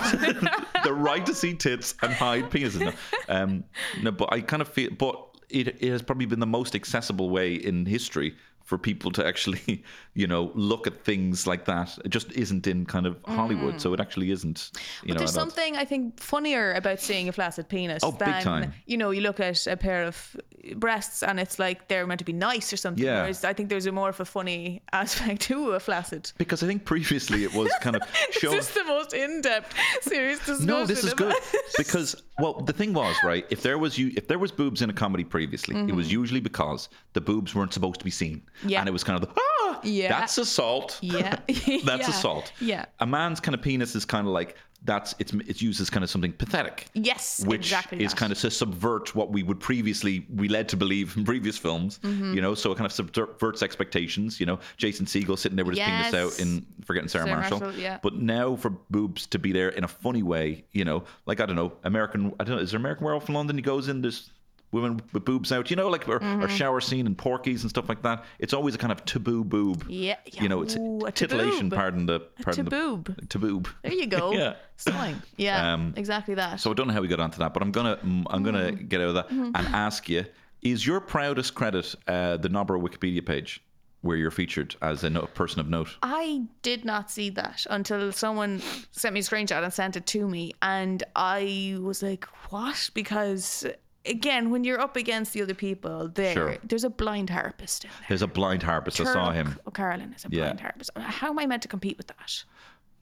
the 0.84 0.94
right 0.94 1.26
to 1.26 1.34
see 1.34 1.52
tits 1.52 1.94
and 2.00 2.10
hide 2.14 2.50
penises. 2.50 2.80
No, 2.80 2.92
um, 3.28 3.64
no 4.00 4.12
but 4.12 4.32
I 4.32 4.40
kind 4.40 4.62
of 4.62 4.68
feel, 4.68 4.90
but 4.92 5.22
it, 5.50 5.68
it 5.68 5.90
has 5.90 6.00
probably 6.00 6.24
been 6.24 6.40
the 6.40 6.46
most 6.46 6.74
accessible 6.74 7.28
way 7.28 7.52
in 7.54 7.84
history 7.84 8.34
for 8.64 8.78
people 8.78 9.10
to 9.10 9.26
actually, 9.26 9.84
you 10.14 10.26
know, 10.26 10.50
look 10.54 10.86
at 10.86 11.04
things 11.04 11.46
like 11.46 11.64
that. 11.64 11.98
It 12.04 12.10
just 12.10 12.30
isn't 12.32 12.66
in 12.66 12.84
kind 12.86 13.06
of 13.06 13.16
Hollywood, 13.26 13.80
so 13.80 13.94
it 13.94 14.00
actually 14.00 14.30
isn't. 14.30 14.70
You 15.02 15.08
know, 15.08 15.14
But 15.14 15.18
there's 15.18 15.36
all. 15.36 15.42
something 15.44 15.76
I 15.76 15.84
think 15.86 16.20
funnier 16.20 16.72
about 16.74 17.00
seeing 17.00 17.28
a 17.28 17.32
flaccid 17.32 17.68
penis 17.68 18.02
Oh, 18.04 18.10
than 18.12 18.74
you 18.86 18.96
know 18.98 19.10
you 19.10 19.22
look 19.22 19.40
at 19.40 19.66
a 19.66 19.76
pair 19.76 20.04
of 20.04 20.36
breasts 20.76 21.22
and 21.24 21.40
it's 21.40 21.58
like 21.58 21.88
they're 21.88 22.06
meant 22.06 22.18
to 22.20 22.24
be 22.24 22.32
nice 22.32 22.72
or 22.72 22.76
something. 22.76 23.02
Yeah. 23.04 23.22
Whereas 23.22 23.44
I 23.44 23.52
think 23.52 23.68
there's 23.68 23.86
a 23.86 23.92
more 23.92 24.10
of 24.10 24.20
a 24.20 24.24
funny 24.24 24.82
aspect 24.92 25.40
to 25.42 25.70
a 25.72 25.80
flaccid. 25.80 26.30
because 26.38 26.62
I 26.62 26.66
think 26.66 26.84
previously 26.84 27.42
it 27.44 27.52
was 27.54 27.72
kind 27.80 27.96
of 27.96 28.02
shown. 28.30 28.52
This 28.56 28.68
is 28.68 28.74
the 28.74 28.84
most 28.84 29.12
in-depth 29.14 29.74
serious 30.02 30.38
discussion. 30.40 30.66
No, 30.66 30.84
this 30.86 31.02
is 31.04 31.14
good 31.14 31.34
because 31.78 32.22
well, 32.38 32.54
the 32.60 32.72
thing 32.72 32.92
was 32.92 33.16
right. 33.24 33.44
If 33.50 33.62
there 33.62 33.78
was 33.78 33.98
you, 33.98 34.12
if 34.16 34.28
there 34.28 34.38
was 34.38 34.52
boobs 34.52 34.82
in 34.82 34.90
a 34.90 34.92
comedy 34.92 35.24
previously, 35.24 35.74
it 35.76 35.94
was 35.94 36.12
usually 36.12 36.40
because 36.40 36.88
the 37.14 37.20
boobs 37.20 37.54
weren't 37.54 37.72
supposed 37.72 37.98
to 38.00 38.04
be 38.04 38.10
seen, 38.10 38.42
Mm-hmm. 38.58 38.68
Yeah. 38.68 38.80
and 38.80 38.88
it 38.88 38.92
was 38.92 39.04
kind 39.04 39.20
of 39.22 39.28
the, 39.28 39.40
ah, 39.40 39.80
Yeah. 39.82 40.01
That's 40.08 40.38
assault, 40.38 40.98
Yeah. 41.02 41.36
that's 41.48 41.86
Yeah. 41.86 42.08
assault. 42.08 42.52
Yeah. 42.60 42.84
a 43.00 43.06
man's 43.06 43.40
kind 43.40 43.54
of 43.54 43.62
penis 43.62 43.94
is 43.94 44.04
kind 44.04 44.26
of 44.26 44.32
like 44.32 44.56
that's 44.84 45.14
it's 45.20 45.32
it's 45.46 45.62
used 45.62 45.80
as 45.80 45.88
kind 45.90 46.02
of 46.02 46.10
something 46.10 46.32
pathetic. 46.32 46.86
Yes, 46.94 47.44
which 47.46 47.60
exactly 47.66 48.02
is 48.02 48.10
that. 48.10 48.18
kind 48.18 48.32
of 48.32 48.38
to 48.40 48.50
subvert 48.50 49.14
what 49.14 49.30
we 49.30 49.44
would 49.44 49.60
previously 49.60 50.26
we 50.34 50.48
led 50.48 50.68
to 50.70 50.76
believe 50.76 51.16
in 51.16 51.24
previous 51.24 51.56
films. 51.56 52.00
Mm-hmm. 52.02 52.34
You 52.34 52.40
know, 52.40 52.54
so 52.56 52.72
it 52.72 52.78
kind 52.78 52.86
of 52.86 52.92
subverts 52.92 53.62
expectations. 53.62 54.40
You 54.40 54.46
know, 54.46 54.58
Jason 54.78 55.06
Segel 55.06 55.38
sitting 55.38 55.54
there 55.54 55.64
with 55.64 55.76
his 55.78 55.86
penis 55.86 56.12
Yes. 56.12 56.14
out 56.14 56.40
in 56.40 56.66
Forgetting 56.84 57.08
Sarah, 57.08 57.26
Sarah 57.26 57.36
Marshall. 57.40 57.60
Marshall, 57.60 57.80
yeah. 57.80 57.98
But 58.02 58.14
now 58.16 58.56
for 58.56 58.70
boobs 58.90 59.26
to 59.28 59.38
be 59.38 59.52
there 59.52 59.68
in 59.68 59.84
a 59.84 59.88
funny 59.88 60.24
way, 60.24 60.64
you 60.72 60.84
know, 60.84 61.04
like 61.26 61.38
I 61.40 61.46
don't 61.46 61.54
know, 61.54 61.74
American. 61.84 62.34
I 62.40 62.44
don't 62.44 62.56
know. 62.56 62.62
Is 62.62 62.72
there 62.72 62.80
American 62.80 63.04
Werewolf 63.04 63.28
in 63.28 63.36
London? 63.36 63.54
He 63.56 63.62
goes 63.62 63.86
in. 63.86 64.02
There's 64.02 64.30
women 64.72 65.00
with 65.12 65.24
boobs 65.24 65.52
out. 65.52 65.70
You 65.70 65.76
know, 65.76 65.88
like 65.88 66.08
our, 66.08 66.18
Mm-hmm. 66.18 66.42
our 66.42 66.48
shower 66.48 66.80
scene 66.80 67.06
and 67.06 67.16
Porky's 67.16 67.62
and 67.62 67.70
stuff 67.70 67.88
like 67.88 68.02
that. 68.02 68.24
It's 68.38 68.52
always 68.52 68.74
a 68.74 68.78
kind 68.78 68.90
of 68.92 69.04
taboo 69.04 69.44
boob. 69.44 69.84
Yeah, 69.88 70.16
yeah. 70.26 70.42
You 70.42 70.48
know, 70.48 70.62
it's 70.62 70.76
ooh, 70.76 71.00
titillation. 71.14 71.70
taboob. 71.70 71.74
Pardon 71.76 72.06
the 72.06 72.20
pardon 72.42 72.66
taboob. 72.66 73.16
the 73.16 73.26
taboob. 73.26 73.68
There 73.82 73.92
you 73.92 74.06
go. 74.06 74.32
Yeah. 74.42 74.54
Slang. 74.76 75.22
Yeah. 75.36 75.74
Um, 75.74 75.94
exactly 75.96 76.34
that. 76.34 76.58
So 76.58 76.70
I 76.70 76.74
don't 76.74 76.88
know 76.88 76.94
how 76.94 77.00
we 77.02 77.08
got 77.08 77.20
onto 77.20 77.38
that, 77.38 77.54
but 77.54 77.62
I'm 77.62 77.70
gonna 77.70 77.96
mm, 77.98 78.24
I'm 78.30 78.42
gonna 78.42 78.72
Mm-hmm. 78.72 78.86
get 78.86 79.00
out 79.00 79.08
of 79.08 79.14
that 79.14 79.30
and 79.30 79.56
ask 79.56 80.08
you: 80.08 80.24
Is 80.62 80.84
your 80.86 81.00
proudest 81.00 81.54
credit 81.54 81.94
uh, 82.08 82.36
the 82.38 82.48
Nobber 82.48 82.78
Wikipedia 82.78 83.24
page 83.24 83.62
where 84.00 84.16
you're 84.16 84.32
featured 84.32 84.74
as 84.82 85.04
a 85.04 85.10
no- 85.10 85.26
person 85.26 85.60
of 85.60 85.68
note? 85.68 85.96
I 86.02 86.42
did 86.62 86.84
not 86.84 87.08
see 87.10 87.30
that 87.30 87.64
until 87.70 88.10
someone 88.10 88.60
sent 88.90 89.14
me 89.14 89.20
a 89.20 89.22
screenshot 89.22 89.62
and 89.62 89.72
sent 89.72 89.96
it 89.96 90.06
to 90.06 90.26
me, 90.26 90.52
and 90.62 91.04
I 91.14 91.76
was 91.80 92.02
like, 92.02 92.24
"What?" 92.50 92.90
Because 92.94 93.64
again, 94.06 94.50
when 94.50 94.64
you're 94.64 94.80
up 94.80 94.96
against 94.96 95.32
the 95.32 95.42
other 95.42 95.54
people, 95.54 96.08
there, 96.08 96.32
Sure. 96.34 96.56
there's 96.64 96.84
a 96.84 96.90
blind 96.90 97.30
harpist 97.30 97.82
there. 97.82 97.90
There's 98.08 98.22
a 98.22 98.26
blind 98.26 98.62
harpist. 98.62 99.00
I 99.00 99.04
saw 99.04 99.32
him. 99.32 99.58
O'Carolan 99.66 100.12
is 100.14 100.24
a 100.24 100.28
Yeah. 100.30 100.44
blind 100.44 100.60
harpist. 100.60 100.90
How 100.96 101.30
am 101.30 101.38
I 101.38 101.46
meant 101.46 101.62
to 101.62 101.68
compete 101.68 101.96
with 101.98 102.08
that? 102.08 102.44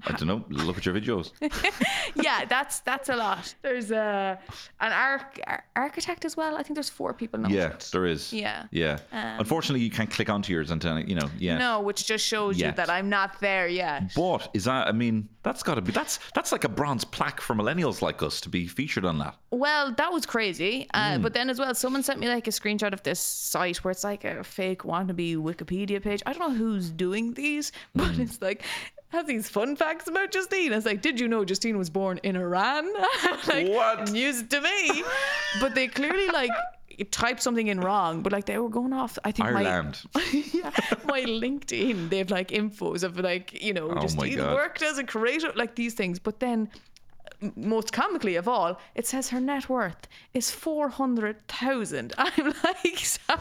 I 0.07 0.13
don't 0.13 0.27
know. 0.27 0.45
Look 0.49 0.79
at 0.79 0.87
your 0.87 0.95
videos. 0.95 1.33
yeah, 2.15 2.45
that's 2.45 2.81
that's 2.81 3.09
a 3.09 3.17
lot. 3.17 3.55
There's 3.63 3.91
a 3.91 4.39
an 4.81 4.93
arch- 4.93 5.41
ar- 5.47 5.65
architect 5.77 6.25
as 6.25 6.37
well. 6.37 6.57
I 6.57 6.63
think 6.63 6.75
there's 6.75 6.89
four 6.91 7.13
people 7.15 7.39
now. 7.41 7.49
Yeah, 7.49 7.77
there 7.93 8.07
is. 8.07 8.33
Yeah. 8.33 8.65
Yeah. 8.71 8.99
Um, 9.13 9.41
Unfortunately, 9.41 9.81
you 9.85 9.91
can't 9.91 10.11
click 10.11 10.29
onto 10.31 10.53
yours 10.53 10.71
and 10.71 10.83
you 11.09 11.15
know. 11.15 11.29
Yeah. 11.39 11.59
No, 11.59 11.81
which 11.81 12.07
just 12.07 12.25
shows 12.27 12.59
you 12.59 12.73
that 12.73 12.89
I'm 12.91 13.09
not 13.09 13.41
there 13.41 13.69
yet. 13.69 14.13
But 14.15 14.49
is 14.55 14.65
that? 14.65 14.89
I 14.89 14.93
mean, 14.93 15.29
that's 15.43 15.63
got 15.63 15.75
to 15.75 15.81
be. 15.83 15.93
That's 15.93 16.19
that's 16.35 16.53
like 16.53 16.65
a 16.65 16.69
bronze 16.69 17.05
plaque 17.05 17.41
for 17.41 17.55
millennials 17.55 18.03
like 18.03 18.23
us 18.23 18.41
to 18.43 18.49
be 18.49 18.67
featured 18.67 19.05
on 19.05 19.19
that. 19.19 19.37
Well, 19.51 19.93
that 19.95 20.13
was 20.13 20.27
crazy. 20.27 20.87
Uh, 20.95 21.17
Hmm. 21.17 21.23
But 21.23 21.33
then 21.35 21.51
as 21.51 21.59
well, 21.59 21.75
someone 21.75 22.03
sent 22.03 22.21
me 22.21 22.29
like 22.29 22.47
a 22.47 22.51
screenshot 22.51 22.93
of 22.93 23.03
this 23.03 23.19
site 23.19 23.79
where 23.79 23.91
it's 23.91 24.05
like 24.05 24.25
a 24.25 24.45
fake 24.45 24.83
wannabe 24.83 25.37
Wikipedia 25.37 26.01
page. 26.01 26.23
I 26.25 26.33
don't 26.33 26.51
know 26.53 26.57
who's 26.57 26.91
doing 26.91 27.35
these, 27.35 27.73
but 27.95 28.09
Hmm. 28.15 28.23
it's 28.23 28.41
like 28.41 28.63
has 29.11 29.27
these 29.27 29.49
fun 29.49 29.77
facts 29.77 30.09
about 30.09 30.31
Justine. 30.33 30.73
It's 30.73 30.87
like, 30.87 31.03
did 31.03 31.19
you 31.21 31.29
know 31.29 31.45
Justine 31.45 31.77
was 31.79 31.91
born 31.91 32.19
in 32.23 32.37
Iran? 32.37 32.89
like, 33.49 33.69
What? 33.69 34.11
News 34.11 34.43
to 34.45 34.61
me. 34.61 35.03
but 35.61 35.75
they 35.75 35.89
clearly 35.89 36.29
like 36.29 36.51
typed 37.11 37.43
something 37.43 37.67
in 37.69 37.81
wrong. 37.81 38.23
But 38.23 38.33
like 38.33 38.47
they 38.47 38.59
were 38.59 38.69
going 38.69 38.93
off. 38.93 39.19
I 39.25 39.33
think 39.33 39.49
my- 39.51 39.63
yeah, 40.53 40.71
my 41.07 41.23
LinkedIn, 41.23 42.11
they 42.11 42.19
have 42.19 42.31
like 42.31 42.49
infos 42.49 43.03
of 43.03 43.19
like, 43.19 43.63
you 43.63 43.73
know, 43.73 43.91
Oh 43.91 44.01
Justine 44.01 44.39
worked 44.55 44.83
as 44.83 44.99
a 44.99 45.05
creator, 45.05 45.53
like 45.57 45.75
these 45.75 45.95
things. 45.95 46.19
But 46.19 46.41
then, 46.41 46.69
most 47.57 47.93
comically 47.93 48.37
of 48.37 48.47
all, 48.47 48.79
it 48.95 49.07
says 49.07 49.31
her 49.31 49.41
net 49.41 49.69
worth 49.69 50.07
is 50.35 50.51
400,000. 50.51 52.13
I'm 52.19 52.47
like, 52.65 52.99
sorry? 52.99 53.39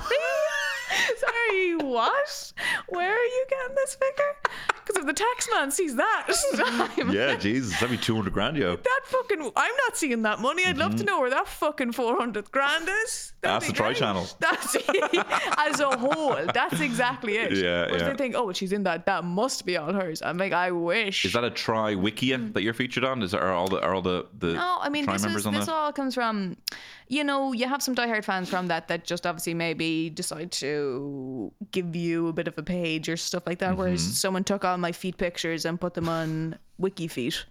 sorry, 1.18 1.76
what? 1.76 2.54
Where 2.90 3.12
are 3.12 3.26
you 3.26 3.46
getting 3.50 3.76
this 3.76 3.96
figure? 3.96 4.36
Because 4.86 5.02
if 5.02 5.06
the 5.06 5.14
tax 5.14 5.48
man 5.54 5.70
sees 5.72 5.96
that, 5.96 6.28
I'm 7.00 7.12
Yeah, 7.14 7.36
Jesus, 7.36 7.74
that'd 7.74 7.92
be 7.92 7.98
two 7.98 8.16
hundred 8.16 8.34
grand, 8.34 8.58
yo. 8.58 8.76
that 8.76 9.02
fucking, 9.06 9.40
I'm 9.56 9.76
not 9.88 9.98
seeing 9.98 10.22
that 10.24 10.40
money. 10.40 10.66
I'd 10.66 10.78
love 10.78 10.96
to 10.96 11.04
know 11.04 11.20
where 11.20 11.30
that 11.30 11.48
fucking 11.48 11.92
400 11.92 12.52
grand 12.52 12.90
is. 13.06 13.34
That'd 13.42 13.60
Mm-hmm. 13.62 13.72
Be 13.72 13.74
the 13.74 13.74
Tri. 13.78 13.94
Channel. 13.94 14.28
That's 14.40 14.76
as 15.58 15.80
a 15.80 15.96
whole. 15.98 16.36
That's 16.54 16.80
exactly 16.82 17.38
it. 17.38 17.52
Yeah, 17.54 17.86
Whereas 17.86 18.02
yeah. 18.02 18.10
they 18.10 18.16
think, 18.16 18.36
oh, 18.36 18.52
she's 18.54 18.72
in 18.72 18.84
that. 18.84 19.06
That 19.06 19.24
must 19.24 19.66
be 19.66 19.78
all 19.78 19.94
hers. 19.94 20.22
I'm 20.22 20.38
like, 20.38 20.54
I 20.54 20.72
wish. 20.72 21.26
Is 21.26 21.34
that 21.34 21.44
a 21.44 21.50
Tri 21.52 21.94
Wikia 21.96 22.54
that 22.54 22.64
you're 22.64 22.74
featured 22.74 23.04
on? 23.04 23.22
Is 23.22 23.34
are 23.34 23.52
all 23.54 23.68
the 23.68 23.82
are 23.82 23.94
all 23.94 24.02
the 24.02 24.26
the 24.38 24.54
no, 24.54 24.78
I 24.82 24.90
mean 24.90 25.06
this 25.06 25.22
members 25.24 25.42
is 25.42 25.48
on 25.48 25.54
this 25.54 25.68
all 25.68 25.92
comes 25.94 26.16
from, 26.16 26.58
you 27.10 27.24
know, 27.24 27.52
you 27.54 27.68
have 27.68 27.82
some 27.82 27.96
diehard 27.96 28.24
fans 28.24 28.50
from 28.50 28.68
that 28.68 28.88
that 28.88 29.04
just 29.04 29.26
obviously 29.26 29.54
maybe 29.56 30.10
decide 30.12 30.52
to 30.64 31.52
give 31.72 31.96
you 31.96 32.28
a 32.28 32.34
bit 32.34 32.48
of 32.48 32.58
a 32.58 32.64
page 32.64 33.10
or 33.10 33.18
stuff 33.18 33.44
like 33.48 33.60
that. 33.60 33.76
Whereas 33.76 34.02
Mm-hmm. 34.02 34.12
someone 34.12 34.44
took 34.44 34.64
all 34.64 34.78
my 34.78 34.92
feet 34.92 35.18
pictures 35.18 35.66
and 35.66 35.82
put 35.82 35.96
them 35.96 36.08
on 36.08 36.56
WikiFeet. 36.80 37.44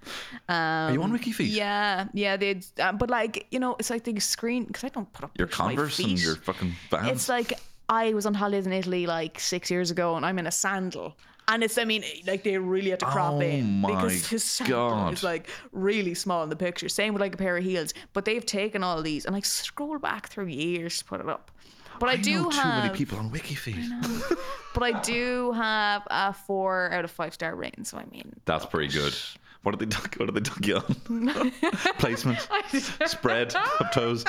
Um, 0.49 0.55
Are 0.57 0.93
you 0.93 1.03
on 1.03 1.13
WikiFeet? 1.13 1.49
Yeah, 1.51 2.07
yeah, 2.15 2.37
they. 2.37 2.61
Uh, 2.81 2.93
but 2.93 3.11
like, 3.11 3.47
you 3.51 3.59
know, 3.59 3.77
it's 3.79 3.91
like 3.91 4.05
the 4.05 4.19
screen 4.21 4.65
because 4.65 4.85
I 4.85 4.89
don't 4.89 5.13
put 5.13 5.25
up 5.25 5.37
Your 5.37 5.49
Converse 5.49 5.99
and 5.99 6.19
your 6.23 6.37
fucking 6.37 6.73
Vans. 6.91 7.09
It's 7.11 7.29
like 7.29 7.53
I 7.89 8.15
was 8.15 8.27
on 8.27 8.35
holidays 8.35 8.67
in 8.67 8.73
Italy 8.73 9.07
like 9.07 9.41
six 9.41 9.71
years 9.71 9.91
ago, 9.91 10.17
and 10.17 10.25
I'm 10.25 10.39
in 10.39 10.47
a 10.47 10.53
sandal. 10.53 11.17
And 11.51 11.65
it's, 11.65 11.79
I 11.79 11.85
mean, 11.85 12.05
like 12.27 12.43
they 12.43 12.59
really 12.59 12.91
had 12.91 13.01
to 13.01 13.07
crop 13.07 13.35
Oh 13.35 13.41
in 13.41 13.81
because 13.81 14.27
his 14.31 14.45
sandal 14.45 14.91
God. 14.91 15.15
is 15.15 15.23
like 15.23 15.49
really 15.73 16.15
small 16.15 16.43
in 16.43 16.51
the 16.51 16.57
picture. 16.57 16.89
Same 16.91 17.15
with 17.15 17.23
like 17.23 17.35
a 17.35 17.39
pair 17.39 17.57
of 17.57 17.65
heels. 17.65 17.95
But 18.13 18.27
they've 18.27 18.45
taken 18.45 18.85
all 18.85 19.03
these 19.03 19.25
and 19.25 19.35
like 19.35 19.47
scroll 19.47 19.99
back 19.99 20.29
through 20.29 20.47
years 20.47 20.99
to 20.99 21.05
put 21.07 21.21
it 21.21 21.29
up. 21.29 21.51
But 21.99 22.11
I, 22.11 22.13
I 22.13 22.17
do 22.17 22.45
know 22.45 22.51
too 22.51 22.57
have, 22.59 22.85
many 22.85 22.97
people 22.97 23.19
on 23.19 23.31
WikiFeet. 23.31 24.39
but 24.75 24.83
I 24.83 25.01
do 25.01 25.53
have 25.53 26.03
a 26.09 26.33
four 26.33 26.91
out 26.93 27.05
of 27.05 27.11
five 27.11 27.35
star 27.35 27.57
rating. 27.57 27.85
So 27.85 27.99
I 27.99 28.05
mean, 28.05 28.35
That's 28.45 28.67
pretty 28.67 28.93
good. 28.93 29.15
What 29.63 29.77
did 29.77 29.91
they 29.91 29.97
duck? 29.97 30.15
What 30.17 30.27
did 30.27 30.35
they 30.37 30.41
duck 30.41 30.67
you 30.67 30.77
on? 30.77 31.51
Placement, 31.99 32.47
spread, 33.07 33.55
up 33.57 33.91
toes, 33.93 34.25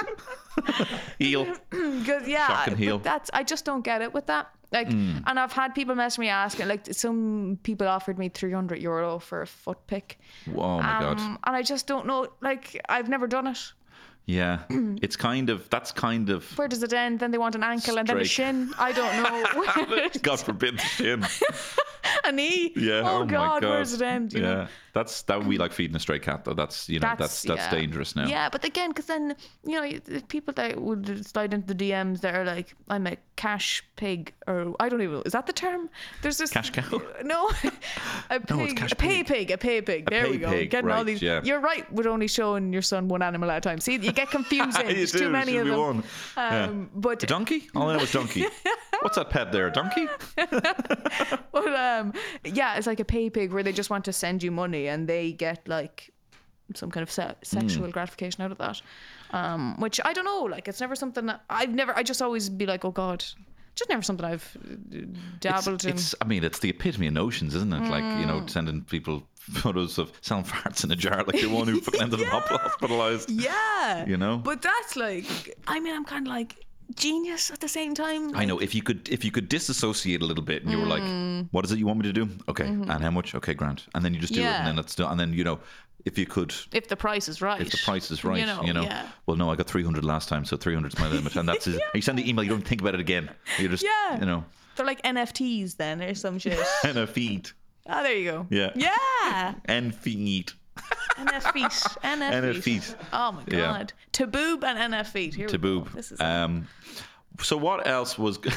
heel. 1.19 1.45
Because 1.69 2.27
yeah, 2.27 2.47
Shock 2.47 2.67
and 2.67 2.75
but 2.77 2.83
heel. 2.83 2.99
that's 2.99 3.29
I 3.33 3.43
just 3.43 3.63
don't 3.63 3.83
get 3.83 4.01
it 4.01 4.11
with 4.11 4.25
that. 4.25 4.49
Like, 4.71 4.89
Mm. 4.89 5.23
and 5.25 5.39
I've 5.39 5.51
had 5.53 5.73
people 5.73 5.95
message 5.95 6.19
me 6.19 6.29
asking, 6.29 6.67
like, 6.67 6.85
some 6.93 7.57
people 7.63 7.87
offered 7.87 8.19
me 8.19 8.29
300 8.29 8.79
euro 8.81 9.17
for 9.19 9.41
a 9.41 9.47
foot 9.47 9.79
pick. 9.87 10.19
Oh 10.55 10.77
my 10.79 10.99
god. 10.99 11.19
Um, 11.19 11.39
and 11.43 11.55
I 11.55 11.63
just 11.63 11.87
don't 11.87 12.05
know. 12.05 12.27
Like, 12.41 12.79
I've 12.87 13.09
never 13.09 13.25
done 13.27 13.47
it. 13.47 13.73
Yeah, 14.25 14.59
it's 14.69 15.15
kind 15.15 15.49
of 15.49 15.67
that's 15.69 15.91
kind 15.91 16.29
of 16.29 16.45
Where 16.57 16.67
does 16.67 16.83
it 16.83 16.93
end? 16.93 17.19
Then 17.19 17.31
they 17.31 17.37
want 17.39 17.55
an 17.55 17.63
ankle 17.63 17.97
and 17.97 18.07
then 18.07 18.19
a 18.19 18.25
shin. 18.25 18.71
I 18.77 18.91
don't 18.91 19.15
know. 19.23 20.09
God 20.21 20.39
forbid 20.39 20.75
the 20.77 20.83
shin. 20.83 21.25
a 22.25 22.31
knee. 22.31 22.71
Yeah. 22.75 23.01
Oh, 23.05 23.19
Oh, 23.19 23.25
my 23.25 23.31
God, 23.31 23.63
where 23.63 23.79
does 23.79 23.93
it 23.93 24.01
end? 24.01 24.33
You 24.33 24.41
yeah, 24.41 24.47
know? 24.53 24.67
that's 24.93 25.23
that 25.23 25.39
would 25.39 25.49
be 25.49 25.57
like 25.57 25.73
feeding 25.73 25.95
a 25.95 25.99
stray 25.99 26.19
cat 26.19 26.45
though. 26.45 26.53
That's 26.53 26.87
you 26.89 26.99
know 26.99 27.13
that's 27.17 27.41
that's, 27.43 27.59
yeah. 27.61 27.71
dangerous 27.71 28.15
now. 28.15 28.27
Yeah, 28.27 28.49
but 28.49 28.63
again, 28.63 28.89
because 28.91 29.05
then 29.07 29.35
you 29.65 29.73
know 29.81 29.91
the 30.05 30.21
people 30.27 30.53
that 30.55 30.79
would 30.79 31.25
slide 31.25 31.53
into 31.53 31.73
the 31.73 31.89
DMs 31.91 32.21
that 32.21 32.35
are 32.35 32.45
like, 32.45 32.75
"I'm 32.87 33.07
a 33.07 33.17
cash 33.35 33.83
pig," 33.95 34.33
or 34.47 34.75
I 34.79 34.89
don't 34.89 35.01
even 35.01 35.21
is 35.25 35.33
that 35.33 35.47
the 35.47 35.53
term? 35.53 35.89
There's 36.21 36.37
this 36.37 36.51
Cash 36.51 36.69
cow? 36.69 37.01
No, 37.23 37.49
a 38.29 38.39
pig, 38.39 38.49
No, 38.49 38.63
it's 38.63 38.73
cash 38.73 38.91
a 38.91 38.95
pay 38.95 39.23
pig. 39.23 39.51
a 39.51 39.57
pay 39.57 39.81
pig. 39.81 40.09
There 40.09 40.25
pay 40.25 40.31
we 40.31 40.37
go. 40.37 40.49
pig, 40.49 40.69
Getting 40.69 40.89
all 40.89 40.97
right, 40.97 41.05
these. 41.05 41.21
yeah. 41.21 41.41
You're 41.43 41.59
right. 41.59 41.91
With 41.91 42.05
only 42.07 42.27
showing 42.27 42.71
your 42.73 42.81
son 42.81 43.07
one 43.07 43.21
animal 43.21 43.49
at 43.51 43.57
a 43.57 43.61
time. 43.61 43.79
See, 43.79 43.97
you 44.09 44.13
get 44.13 44.29
confusing. 44.31 44.87
You 44.89 44.95
There's 44.95 45.11
do, 45.11 45.19
too 45.19 45.29
many 45.29 45.57
of 45.57 45.67
them. 45.67 45.77
one. 45.79 46.03
Yeah. 46.37 46.65
Um, 46.65 46.89
But 46.95 47.23
A 47.23 47.27
donkey? 47.27 47.69
All 47.75 47.89
I 47.89 47.95
know 47.97 48.03
is 48.03 48.11
donkey. 48.11 48.45
What's 49.01 49.15
that 49.15 49.29
pet 49.29 49.51
there? 49.51 49.67
A 49.67 49.71
donkey? 49.71 50.07
But 51.51 51.73
um, 51.75 52.13
yeah, 52.43 52.77
it's 52.77 52.87
like 52.87 52.99
a 52.99 53.05
pay 53.05 53.29
pig 53.29 53.51
where 53.53 53.63
they 53.63 53.73
just 53.73 53.89
want 53.89 54.05
to 54.05 54.13
send 54.13 54.43
you 54.43 54.51
money 54.51 54.87
and 54.87 55.07
they 55.07 55.31
get 55.33 55.67
like 55.67 56.11
some 56.75 56.91
kind 56.91 57.01
of 57.03 57.11
se- 57.11 57.35
sexual 57.43 57.85
Hmm. 57.85 57.91
gratification 57.91 58.43
out 58.43 58.51
of 58.51 58.57
that. 58.59 58.81
Um, 59.31 59.75
which 59.79 59.99
I 60.05 60.13
don't 60.13 60.25
know. 60.25 60.43
Like 60.43 60.67
it's 60.67 60.79
never 60.81 60.95
something 60.95 61.25
that 61.27 61.41
I've 61.49 61.73
never. 61.73 61.97
I 61.97 62.03
just 62.03 62.21
always 62.21 62.49
be 62.49 62.65
like, 62.65 62.85
oh 62.85 62.91
god, 62.91 63.19
just 63.75 63.89
never 63.89 64.01
something 64.01 64.25
I've 64.25 64.57
uh, 64.57 64.99
dabbled 65.39 65.85
in. 65.85 65.91
It's, 65.91 66.15
I 66.21 66.25
mean, 66.25 66.43
it's 66.43 66.59
the 66.59 66.69
epitome 66.69 67.07
of 67.07 67.13
notions, 67.13 67.55
isn't 67.55 67.73
it? 67.73 67.89
Like, 67.89 68.03
you 68.03 68.25
Mm. 68.25 68.27
know, 68.27 68.45
sending 68.47 68.81
people 68.83 69.23
photos 69.39 69.97
of 69.97 70.11
selling 70.21 70.43
farts 70.43 70.83
in 70.83 70.91
a 70.91 70.95
jar, 70.95 71.23
like 71.25 71.41
the 71.41 71.47
one 71.47 71.67
who 71.67 71.81
ended 71.99 72.21
up 72.29 72.43
hospitalized. 72.47 73.29
yeah, 73.29 74.05
You 74.05 74.17
know? 74.17 74.37
But 74.37 74.61
that's 74.61 74.95
like, 74.95 75.25
I 75.67 75.79
mean, 75.79 75.95
I'm 75.95 76.05
kind 76.05 76.27
of 76.27 76.31
like 76.33 76.65
genius 76.95 77.51
at 77.51 77.59
the 77.59 77.67
same 77.67 77.93
time. 77.93 78.35
I 78.35 78.45
know 78.45 78.59
if 78.59 78.73
you 78.73 78.81
could 78.81 79.07
if 79.09 79.23
you 79.23 79.31
could 79.31 79.47
disassociate 79.47 80.21
a 80.21 80.25
little 80.25 80.43
bit 80.43 80.63
and 80.63 80.71
you 80.71 80.77
were 80.79 80.85
Mm. 80.85 81.41
like, 81.41 81.47
what 81.51 81.65
is 81.65 81.71
it 81.71 81.79
you 81.79 81.85
want 81.85 81.99
me 81.99 82.03
to 82.03 82.13
do? 82.13 82.27
Okay, 82.47 82.65
and 82.65 82.89
how 83.03 83.11
much? 83.11 83.35
Okay, 83.35 83.53
grant, 83.53 83.85
and 83.95 84.03
then 84.03 84.13
you 84.13 84.19
just 84.19 84.33
do 84.33 84.41
it, 84.41 84.43
Mm-hmm. 84.43 84.51
Yeah. 84.53 84.59
and 84.59 84.67
then 84.77 84.79
it's 84.79 84.95
done, 84.95 85.11
and 85.11 85.19
then 85.19 85.33
you 85.33 85.43
know, 85.43 85.59
if 86.05 86.17
you 86.17 86.25
could. 86.25 86.53
If 86.71 86.87
the 86.87 86.95
price 86.95 87.27
is 87.29 87.41
right. 87.41 87.61
If 87.61 87.71
the 87.71 87.77
price 87.85 88.09
is 88.09 88.23
right, 88.23 88.39
you 88.39 88.45
know, 88.45 88.61
you 88.63 88.73
yeah. 88.73 89.07
well, 89.27 89.37
no, 89.37 89.51
I 89.51 89.55
got 89.55 89.67
300 89.67 90.03
last 90.03 90.29
time, 90.29 90.45
so 90.45 90.57
300 90.57 90.93
is 90.93 90.99
my 90.99 91.07
limit, 91.09 91.35
and 91.35 91.47
that's 91.47 91.67
it. 91.71 91.79
You 91.93 92.01
send 92.01 92.17
the 92.17 92.27
email, 92.29 92.43
you 92.43 92.49
don't 92.49 92.65
think 92.67 92.81
about 92.81 92.93
it 92.95 92.99
again. 93.01 93.29
You 93.59 93.69
just, 93.69 93.83
Yeah. 93.83 94.19
you 94.19 94.25
know, 94.25 94.43
They're 94.75 94.85
like 94.85 95.01
NFTs 95.03 95.75
then 95.75 96.01
or 96.01 96.15
some 96.15 96.39
shit. 96.39 96.57
and 96.85 96.97
Ah, 97.89 98.03
there 98.03 98.15
you 98.15 98.31
go. 98.31 98.47
Yeah. 98.49 98.71
Yeah. 98.75 99.55
and. 99.65 99.93
NF 99.93 101.51
feet. 101.51 101.65
NF, 102.03 102.63
feet. 102.63 102.95
Oh 103.11 103.33
my 103.33 103.43
Yeah. 103.47 103.57
god. 103.59 103.93
Taboob 104.13 104.63
and 104.63 104.93
NF 104.93 105.07
feet. 105.07 105.33
Here 105.33 105.47
we 105.47 105.51
go. 105.53 105.57
boob. 105.57 105.91
This 105.91 106.11
is 106.13 106.21
um, 106.21 106.67
so 107.41 107.57
what 107.57 107.87
else 107.87 108.17
was? 108.17 108.39
no, 108.45 108.51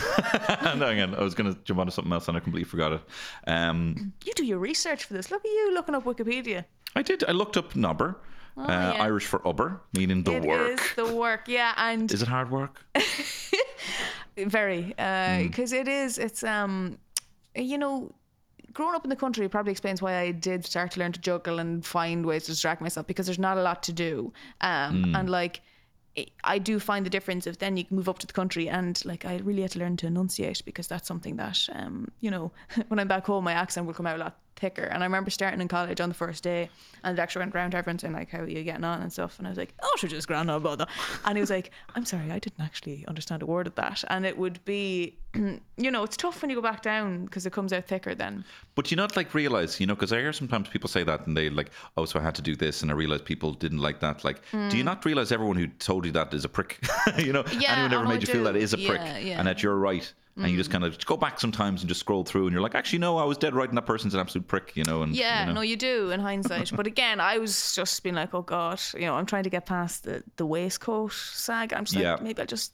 hang 0.87 1.01
on. 1.01 1.15
I 1.15 1.23
was 1.23 1.35
going 1.35 1.53
to 1.53 1.59
jump 1.65 1.81
onto 1.81 1.91
something 1.91 2.13
else 2.13 2.29
and 2.29 2.37
I 2.37 2.41
completely 2.41 2.69
forgot 2.69 2.93
it. 2.93 3.01
Um, 3.49 4.13
you 4.25 4.33
do 4.35 4.45
your 4.45 4.59
research 4.59 5.05
for 5.05 5.15
this. 5.15 5.31
Look 5.31 5.45
at 5.45 5.51
you 5.51 5.75
looking 5.75 5.95
up 5.95 6.05
Wikipedia. 6.05 6.65
I 6.95 7.03
did. 7.03 7.25
I 7.25 7.33
looked 7.33 7.57
up 7.57 7.75
nobber, 7.75 8.17
uh, 8.57 8.61
Oh, 8.63 8.69
yeah. 8.69 9.03
Irish 9.03 9.27
for 9.27 9.39
obair, 9.41 9.81
meaning 9.95 10.23
the 10.23 10.33
It 10.37 10.45
is 10.45 10.47
work. 10.47 10.93
the 10.97 11.15
work. 11.17 11.49
Yeah, 11.49 11.73
and 11.77 12.13
Is 12.13 12.23
it 12.23 12.29
hard 12.29 12.51
work? 12.51 12.85
very 14.37 14.95
because 15.49 15.73
it 15.73 15.89
is. 15.89 16.19
It's 16.19 16.43
um, 16.45 16.99
you 17.57 17.79
know. 17.79 18.13
Growing 18.73 18.95
up 18.95 19.05
in 19.05 19.11
the 19.11 19.17
country 19.17 19.49
probably 19.49 19.73
explains 19.73 20.01
why 20.01 20.19
I 20.19 20.31
did 20.33 20.65
start 20.65 20.93
to 20.93 21.01
learn 21.01 21.13
to 21.13 21.21
juggle 21.21 21.59
and 21.59 21.85
find 21.85 22.25
ways 22.25 22.45
to 22.45 22.53
distract 22.53 22.81
myself 22.81 23.07
because 23.07 23.27
there's 23.27 23.39
not 23.39 23.59
a 23.59 23.63
lot 23.63 23.83
to 23.85 23.93
do. 23.93 24.33
Um, 24.61 25.05
Hmm. 25.05 25.17
and 25.17 25.31
like, 25.31 25.61
I- 26.17 26.27
I 26.45 26.59
do 26.59 26.79
find 26.79 27.07
the 27.07 27.11
difference 27.11 27.47
if 27.47 27.59
then 27.59 27.77
you 27.79 27.85
can 27.85 27.97
move 27.97 28.09
up 28.09 28.19
to 28.19 28.27
the 28.27 28.33
country 28.35 28.69
and 28.69 29.03
like 29.07 29.25
I 29.25 29.39
really 29.39 29.63
had 29.63 29.71
to 29.73 29.79
learn 29.79 29.97
to 29.99 30.07
enunciate 30.07 30.63
because 30.65 30.87
that's 30.87 31.09
something 31.09 31.37
that 31.37 31.59
um, 31.73 32.11
you 32.21 32.31
know, 32.31 32.53
when 32.89 32.99
I'm 32.99 33.09
back 33.09 33.27
home 33.27 33.45
my 33.45 33.53
accent 33.55 33.87
will 33.87 33.95
come 33.95 34.07
out 34.07 34.17
a 34.17 34.19
lot 34.25 34.39
thicker. 34.63 34.85
And 34.85 35.03
I 35.03 35.07
remember 35.07 35.31
starting 35.31 35.61
in 35.61 35.69
college 35.69 36.01
on 36.01 36.09
the 36.09 36.15
first 36.15 36.43
day 36.43 36.71
and 37.03 37.17
the 37.17 37.21
lecturer 37.21 37.41
went 37.43 37.55
round 37.55 37.73
to 37.73 37.79
everyone 37.79 37.99
saying 37.99 38.15
like, 38.15 38.31
How 38.31 38.39
are 38.39 38.49
you 38.49 38.63
getting 38.63 38.85
on 38.85 39.03
and 39.03 39.13
stuff 39.13 39.39
and 39.39 39.47
I 39.47 39.51
was 39.51 39.59
like, 39.59 39.75
Oh 39.83 39.95
she's 39.99 40.11
just 40.11 40.29
grand 40.29 40.47
no 40.47 40.59
bother 40.61 40.87
and 41.25 41.37
he 41.37 41.41
was 41.41 41.51
like, 41.51 41.73
I'm 41.95 42.05
sorry, 42.05 42.31
I 42.31 42.39
didn't 42.39 42.61
actually 42.61 43.05
understand 43.09 43.43
a 43.43 43.47
word 43.47 43.67
of 43.67 43.75
that. 43.75 44.03
And 44.09 44.25
it 44.25 44.39
would 44.39 44.65
be 44.65 45.19
you 45.77 45.91
know, 45.91 46.03
it's 46.05 46.17
tough 46.17 46.43
when 46.43 46.51
you 46.51 46.57
go 46.57 46.63
back 46.63 46.83
down 46.83 47.25
because 47.25 47.47
it 47.47 47.53
comes 47.53 47.73
out 47.73 47.87
thicker 47.87 48.15
then. 48.15 48.45
But 48.75 48.91
you 48.91 48.97
not 48.97 49.17
like 49.17 49.35
realize, 49.35 49.81
you 49.81 49.87
know, 49.87 49.95
because 49.95 50.13
I 50.13 50.19
hear 50.19 50.33
sometimes 50.33 50.69
people 50.69 50.89
say 50.89 51.05
that 51.05 51.27
and 51.27 51.35
they 51.37 51.49
like, 51.51 51.71
oh, 51.97 52.05
so 52.05 52.21
I 52.21 52.23
had 52.23 52.35
to 52.37 52.43
do 52.43 52.55
this, 52.55 52.83
and 52.83 52.91
I 52.91 52.95
realized 52.95 53.25
people 53.25 53.53
didn't 53.55 53.79
like 53.79 54.01
that. 54.01 54.25
Like, 54.25 54.43
do 54.71 54.77
you 54.77 54.85
not 54.85 55.05
realize 55.07 55.33
everyone 55.33 55.57
who 55.57 55.67
told 55.69 56.05
you 56.05 56.13
that 56.13 56.35
is 56.35 56.45
a 56.45 56.51
prick? 56.51 56.79
you 57.19 57.33
know, 57.33 57.43
Hmm. 57.43 57.61
Yeah, 57.61 57.73
anyone 57.73 57.93
ever 57.95 58.05
oh, 58.05 58.09
made 58.09 58.17
I 58.17 58.21
you 58.21 58.27
feel 58.27 58.45
that 58.45 58.57
is 58.57 58.73
do. 58.73 58.79
is 58.79 58.85
a 58.85 58.89
prick, 58.89 59.01
Yeah, 59.01 59.19
yeah. 59.19 59.39
and 59.39 59.49
that 59.49 59.63
you're 59.63 59.77
right, 59.77 60.13
and 60.37 60.51
you 60.51 60.57
just 60.57 60.71
Mm. 60.71 60.73
kind 60.73 60.85
of 60.85 61.05
go 61.05 61.17
back 61.17 61.39
sometimes 61.39 61.83
and 61.83 61.89
just 61.89 62.01
scroll 62.01 62.25
through, 62.25 62.47
and 62.47 62.53
you're 62.53 62.63
like, 62.63 62.75
actually, 62.75 62.99
no, 63.01 63.19
I 63.19 63.25
was 63.25 63.37
dead 63.39 63.55
right, 63.55 63.69
and 63.69 63.77
that 63.77 63.87
person's 63.87 64.15
an 64.15 64.21
absolute 64.21 64.49
prick, 64.49 64.73
you 64.75 64.85
know. 64.85 65.03
And 65.03 65.15
Yeah, 65.15 65.41
you 65.41 65.47
know. 65.49 65.53
no, 65.55 65.61
you 65.61 65.77
do 65.77 66.11
in 66.11 66.21
hindsight. 66.21 66.71
but 66.75 66.87
again, 66.87 67.21
I 67.21 67.39
was 67.39 67.75
just 67.75 68.03
being 68.03 68.15
like, 68.17 68.33
oh 68.35 68.43
god, 68.43 68.81
you 68.95 69.03
know, 69.07 69.15
I'm 69.15 69.27
trying 69.27 69.45
to 69.45 69.51
get 69.51 69.67
past 69.67 70.05
the 70.05 70.23
the 70.37 70.47
waistcoat 70.47 71.13
sag. 71.13 71.73
I'm 71.73 71.85
just 71.85 71.97
Yeah. 71.97 72.13
like, 72.15 72.23
maybe 72.23 72.41
I'll 72.41 72.47
just 72.47 72.73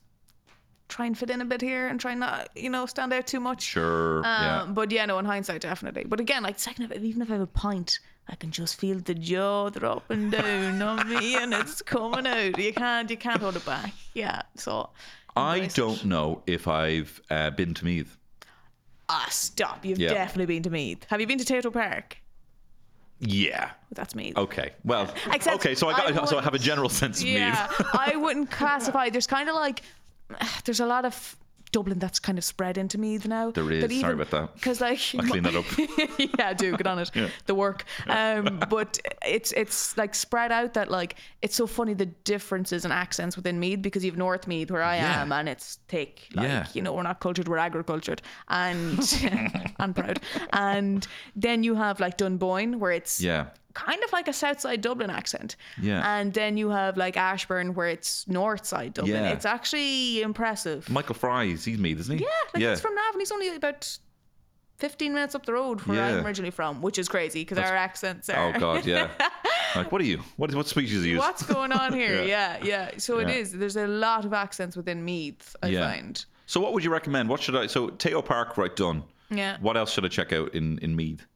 try 0.89 1.05
and 1.05 1.19
fit 1.19 1.29
in 1.29 1.41
a 1.43 1.45
bit 1.45 1.61
here 1.61 1.87
and 1.89 2.01
try 2.01 2.15
not, 2.15 2.49
you 2.57 2.71
know, 2.71 2.87
stand 2.87 3.13
out 3.13 3.27
too 3.27 3.41
much. 3.41 3.63
Sure. 3.63 4.23
yeah. 4.23 4.63
Um, 4.63 4.73
But 4.75 4.91
yeah, 4.91 5.05
no, 5.05 5.19
in 5.19 5.27
hindsight, 5.27 5.61
definitely. 5.61 6.05
But 6.05 6.19
again, 6.21 6.43
like 6.43 6.59
second, 6.59 6.91
if, 6.93 7.03
even 7.03 7.21
if 7.21 7.29
I 7.29 7.35
have 7.35 7.43
a 7.43 7.47
pint, 7.47 7.99
I 8.27 8.37
can 8.37 8.51
just 8.51 8.79
feel 8.81 8.99
the 8.99 9.15
jaw 9.15 9.71
and 10.09 10.31
down 10.33 10.81
on 10.81 11.09
me, 11.09 11.37
and 11.37 11.53
it's 11.53 11.83
coming 11.83 12.27
out. 12.27 12.59
You 12.59 12.73
can't, 12.73 13.11
you 13.11 13.17
can't 13.19 13.41
hold 13.43 13.57
it 13.57 13.67
back. 13.67 13.93
Yeah. 14.15 14.43
So 14.57 14.89
I 15.37 15.67
don't 15.75 16.05
know 16.05 16.43
if 16.47 16.67
I've 16.69 17.21
uh, 17.31 17.51
been 17.51 17.75
to 17.75 17.85
Meath. 17.85 18.17
Ah, 19.09 19.27
stop! 19.31 19.85
You've 19.85 19.99
Yeah. 19.99 20.13
definitely 20.15 20.47
been 20.55 20.63
to 20.65 20.71
Meath. 20.71 21.05
Have 21.09 21.21
you 21.21 21.27
been 21.27 21.39
to 21.39 21.45
Tayto 21.45 21.73
Park? 21.73 22.19
Yeah. 23.21 23.71
That's 23.93 24.15
Meath. 24.15 24.37
Okay. 24.37 24.73
Well. 24.85 25.13
Except 25.33 25.57
okay. 25.57 25.75
So 25.75 25.89
I 25.89 25.93
got. 25.93 26.17
I 26.19 26.25
so 26.27 26.39
I 26.39 26.43
have 26.43 26.55
a 26.55 26.59
general 26.59 26.89
sense 26.89 27.21
of 27.21 27.27
Yeah, 27.27 27.69
Meath. 27.79 27.87
I 27.95 28.17
wouldn't 28.17 28.51
classify. 28.61 29.11
There's 29.11 29.27
kind 29.27 29.49
of 29.49 29.55
like 29.55 29.83
there's 30.65 30.81
a 30.81 30.87
lot 30.87 31.05
of 31.05 31.37
Dublin 31.73 31.99
that's 31.99 32.19
kind 32.19 32.39
of 32.39 32.45
spread 32.45 32.79
into 32.79 32.99
Meath 32.99 33.27
now. 33.27 33.51
There 33.51 33.71
is, 33.71 34.01
sorry 34.01 34.15
about 34.15 34.31
that. 34.31 34.55
Because 34.55 34.81
like 34.81 35.01
I'll 35.19 35.27
clean 35.27 35.43
that 35.45 35.55
up. 35.55 35.65
yeah, 36.39 36.53
do 36.55 36.77
get 36.77 36.87
on 36.87 36.99
it. 36.99 37.11
The 37.47 37.55
work. 37.55 37.85
Um, 38.09 38.61
but 38.71 38.99
it's 39.25 39.53
it's 39.53 39.97
like 39.97 40.15
spread 40.15 40.51
out 40.53 40.75
that 40.75 40.91
like 40.91 41.17
it's 41.43 41.55
so 41.57 41.67
funny 41.67 41.95
the 41.95 42.07
differences 42.07 42.85
and 42.85 42.93
accents 42.93 43.37
within 43.37 43.59
Meath 43.61 43.83
because 43.83 44.05
you've 44.05 44.17
North 44.17 44.47
Meath 44.47 44.71
where 44.71 44.83
I 44.83 44.97
Yeah. 44.97 45.23
am 45.23 45.33
and 45.33 45.49
it's 45.49 45.79
thick. 45.89 46.29
Like 46.35 46.49
Yeah. 46.49 46.67
you 46.73 46.83
know 46.83 46.93
we're 46.93 47.03
not 47.03 47.21
cultured, 47.21 47.49
we're 47.49 47.59
agricultured 47.59 48.23
and 48.49 48.99
and 49.79 49.95
proud. 49.95 50.21
And 50.53 51.07
then 51.37 51.63
you 51.63 51.75
have 51.75 52.01
like 52.01 52.17
Dunboyne 52.17 52.79
where 52.81 52.93
it's 52.93 53.21
Yeah. 53.21 53.47
Kind 53.75 54.03
of 54.03 54.13
like 54.13 54.27
a 54.29 54.33
south 54.33 54.61
side 54.61 54.81
Dublin 54.81 55.11
accent. 55.11 55.57
Yeah. 55.81 56.03
And 56.19 56.33
then 56.33 56.57
you 56.57 56.71
have 56.71 56.97
like 56.97 57.17
Ashbourne 57.17 57.75
where 57.75 57.89
it's 57.89 58.27
north 58.27 58.65
side 58.67 58.95
Dublin. 58.95 59.15
Yeah. 59.23 59.31
It's 59.31 59.45
actually 59.45 60.23
impressive. 60.23 60.89
Michael 60.91 61.15
Fry, 61.15 61.47
he's 61.47 61.67
Meath, 61.67 62.01
isn't 62.01 62.19
he? 62.19 62.25
yeah, 62.25 62.31
like 62.55 62.63
yeah. 62.63 62.71
he's 62.71 62.81
from 62.81 62.95
Navan. 62.95 63.21
He's 63.21 63.31
only 63.31 63.55
about 63.55 63.99
15 64.79 65.13
minutes 65.13 65.35
up 65.35 65.45
the 65.45 65.53
road 65.53 65.81
where 65.83 65.97
Yeah. 65.99 66.19
I'm 66.19 66.27
originally 66.27 66.51
from, 66.51 66.81
which 66.83 66.99
is 66.99 67.09
crazy 67.09 67.43
because 67.43 67.59
our 67.59 67.77
accents 67.77 68.29
are. 68.31 68.55
Oh 68.55 68.59
God, 68.59 68.87
yeah. 68.87 69.11
like, 69.77 69.93
what 69.93 70.01
are 70.01 70.05
you? 70.05 70.23
What 70.37 70.55
what 70.55 70.67
species 70.67 71.05
are 71.05 71.09
you? 71.09 71.19
What's 71.19 71.43
going 71.43 71.73
on 71.73 71.93
here? 71.93 72.23
Yeah. 72.29 72.59
yeah. 72.65 72.91
So 72.99 73.19
it 73.19 73.29
is. 73.29 73.53
There's 73.53 73.77
a 73.77 73.87
lot 73.87 74.25
of 74.25 74.33
accents 74.33 74.77
within 74.77 75.05
Meath, 75.05 75.55
I 75.63 75.69
Yeah. 75.69 75.91
find. 75.91 76.25
So 76.47 76.61
what 76.61 76.73
would 76.73 76.83
you 76.85 76.91
recommend? 76.91 77.29
What 77.29 77.43
should 77.43 77.55
I? 77.57 77.67
So 77.67 77.89
Tayto 77.89 78.25
Park, 78.25 78.57
right 78.57 78.75
done. 78.75 79.03
Yeah. 79.31 79.59
What 79.61 79.77
else 79.77 79.93
should 79.93 80.05
I 80.05 80.09
check 80.09 80.33
out 80.33 80.55
in 80.55 80.79
in 80.79 80.97
Meath? 80.97 81.27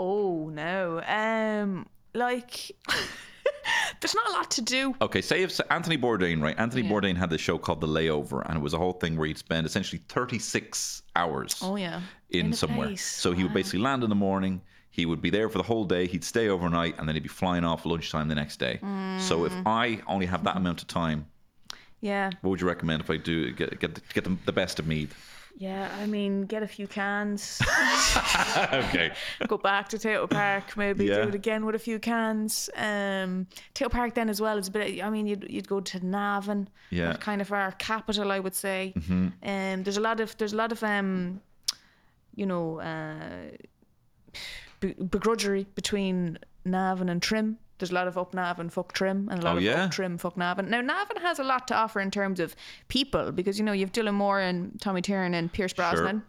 Oh, 0.00 0.48
no. 0.52 1.02
Um, 1.06 1.86
like, 2.14 2.72
there's 4.00 4.14
not 4.14 4.28
a 4.28 4.32
lot 4.32 4.50
to 4.52 4.62
do. 4.62 4.94
Okay, 5.02 5.20
say 5.20 5.42
if 5.42 5.60
Anthony 5.70 5.98
Bourdain, 5.98 6.40
right? 6.42 6.58
Anthony 6.58 6.82
Yeah. 6.82 6.90
Bourdain 6.90 7.16
had 7.16 7.28
this 7.30 7.40
show 7.42 7.58
called 7.58 7.80
The 7.82 7.86
Layover, 7.86 8.42
and 8.46 8.56
it 8.56 8.60
was 8.62 8.72
a 8.72 8.78
whole 8.78 8.94
thing 8.94 9.16
where 9.16 9.26
he'd 9.28 9.36
spend 9.38 9.66
essentially 9.66 10.00
36 10.08 11.02
hours 11.16 11.56
Oh, 11.62 11.76
yeah. 11.76 12.00
in, 12.30 12.46
In 12.46 12.52
somewhere. 12.54 12.88
place. 12.88 13.04
So 13.04 13.32
he 13.32 13.42
would 13.42 13.52
basically 13.52 13.80
land 13.80 14.02
in 14.02 14.08
the 14.08 14.16
morning. 14.16 14.62
He 14.90 15.04
would 15.06 15.20
be 15.20 15.28
there 15.30 15.48
for 15.50 15.58
the 15.58 15.64
whole 15.64 15.84
day. 15.84 16.06
He'd 16.06 16.24
stay 16.24 16.48
overnight, 16.48 16.98
and 16.98 17.06
then 17.06 17.14
he'd 17.14 17.22
be 17.22 17.28
flying 17.28 17.64
off 17.64 17.84
lunchtime 17.84 18.28
the 18.28 18.34
next 18.34 18.56
day. 18.58 18.78
So 18.80 19.40
Mm. 19.40 19.46
if 19.46 19.52
I 19.66 20.00
only 20.06 20.26
have 20.26 20.44
that 20.44 20.56
amount 20.56 20.80
of 20.82 20.88
time, 20.88 21.26
Yeah. 22.00 22.30
what 22.40 22.50
would 22.50 22.60
you 22.62 22.66
recommend 22.66 23.02
if 23.02 23.10
I 23.10 23.18
do 23.18 23.52
get 23.52 23.78
get 23.78 23.94
the, 23.94 24.00
get 24.14 24.24
the, 24.24 24.36
the 24.46 24.52
best 24.52 24.78
of 24.78 24.86
Meath? 24.86 25.14
Yeah, 25.56 25.94
I 26.00 26.06
mean, 26.06 26.42
get 26.46 26.62
a 26.62 26.66
few 26.66 26.86
cans. 26.86 27.60
okay. 28.72 29.12
go 29.46 29.58
back 29.58 29.88
to 29.90 29.98
Tayto 29.98 30.28
Park, 30.30 30.76
maybe 30.76 31.04
Yeah. 31.06 31.22
do 31.22 31.28
it 31.28 31.34
again 31.34 31.66
with 31.66 31.74
a 31.74 31.78
few 31.78 31.98
cans. 31.98 32.70
Um, 32.76 33.46
Tayto 33.74 33.90
Park 33.90 34.14
then 34.14 34.28
as 34.30 34.40
well 34.40 34.56
is 34.58 34.68
a 34.68 34.70
bit. 34.70 35.02
I 35.04 35.10
mean, 35.10 35.26
you'd 35.26 35.46
you'd 35.50 35.68
go 35.68 35.80
to 35.80 36.06
Navan, 36.06 36.68
Yeah. 36.90 37.14
kind 37.16 37.40
of 37.42 37.52
our 37.52 37.72
capital, 37.72 38.32
I 38.32 38.38
would 38.38 38.54
say. 38.54 38.94
Mm-hmm. 38.96 39.26
Um, 39.42 39.82
there's 39.82 39.98
a 39.98 40.00
lot 40.00 40.20
of 40.20 40.36
there's 40.38 40.52
a 40.54 40.56
lot 40.56 40.72
of 40.72 40.82
um, 40.82 41.40
you 42.34 42.46
know, 42.46 42.80
uh, 42.80 43.50
be- 44.80 44.94
begrudgery 44.94 45.66
between 45.74 46.38
Navan 46.64 47.08
and 47.08 47.20
Trim. 47.22 47.58
There's 47.80 47.90
a 47.90 47.94
lot 47.94 48.06
of 48.06 48.16
up 48.16 48.32
Navan, 48.34 48.70
fuck 48.70 48.92
Trim, 48.92 49.28
and 49.30 49.40
a 49.42 49.44
lot 49.44 49.54
Oh, 49.54 49.56
of 49.58 49.62
yeah? 49.64 49.84
up 49.84 49.90
Trim, 49.90 50.16
fuck 50.18 50.36
Navan. 50.36 50.70
Now 50.70 50.80
Navan 50.80 51.16
has 51.22 51.38
a 51.38 51.44
lot 51.44 51.66
to 51.68 51.74
offer 51.74 51.98
in 52.00 52.10
terms 52.10 52.38
of 52.38 52.54
people 52.88 53.32
because 53.32 53.58
you 53.58 53.64
know 53.64 53.72
you've 53.72 53.92
Dylan 53.92 54.14
Moran 54.14 54.54
and 54.56 54.80
Tommy 54.80 55.02
Tiernan 55.02 55.34
and 55.34 55.52
Pierce 55.52 55.72
Brosnan. 55.72 56.22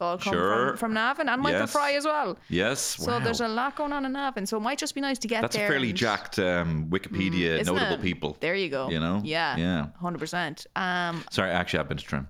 Have 0.00 0.08
all 0.08 0.18
come 0.18 0.32
Sure. 0.32 0.68
from, 0.70 0.76
from 0.78 0.94
Navan 0.94 1.28
and 1.28 1.42
Michael 1.42 1.60
Yes. 1.60 1.72
Fry 1.72 1.92
as 1.92 2.04
well. 2.04 2.36
Yes. 2.48 2.80
So 2.80 3.20
there's 3.20 3.40
a 3.40 3.46
lot 3.46 3.76
going 3.76 3.92
on 3.92 4.04
in 4.04 4.12
Navan. 4.12 4.46
So 4.46 4.56
it 4.56 4.60
might 4.60 4.78
just 4.78 4.94
be 4.96 5.00
nice 5.00 5.18
to 5.20 5.28
get 5.28 5.36
there. 5.36 5.42
That's 5.42 5.56
a 5.56 5.68
fairly 5.68 5.90
and- 5.90 5.96
jacked 5.98 6.38
um, 6.40 6.86
Wikipedia 6.90 7.60
Isn't 7.60 7.72
notable 7.74 7.94
it? 7.96 8.02
people. 8.02 8.36
There 8.40 8.54
you 8.56 8.68
go. 8.68 8.88
You 8.90 8.98
know? 8.98 9.20
Yeah. 9.22 9.56
Yeah. 9.56 9.86
Hundred 10.00 10.18
percent. 10.18 10.66
Um. 10.76 11.22
Sorry, 11.30 11.50
actually, 11.50 11.80
I've 11.80 11.88
been 11.88 11.98
to 11.98 12.04
Trim. 12.04 12.28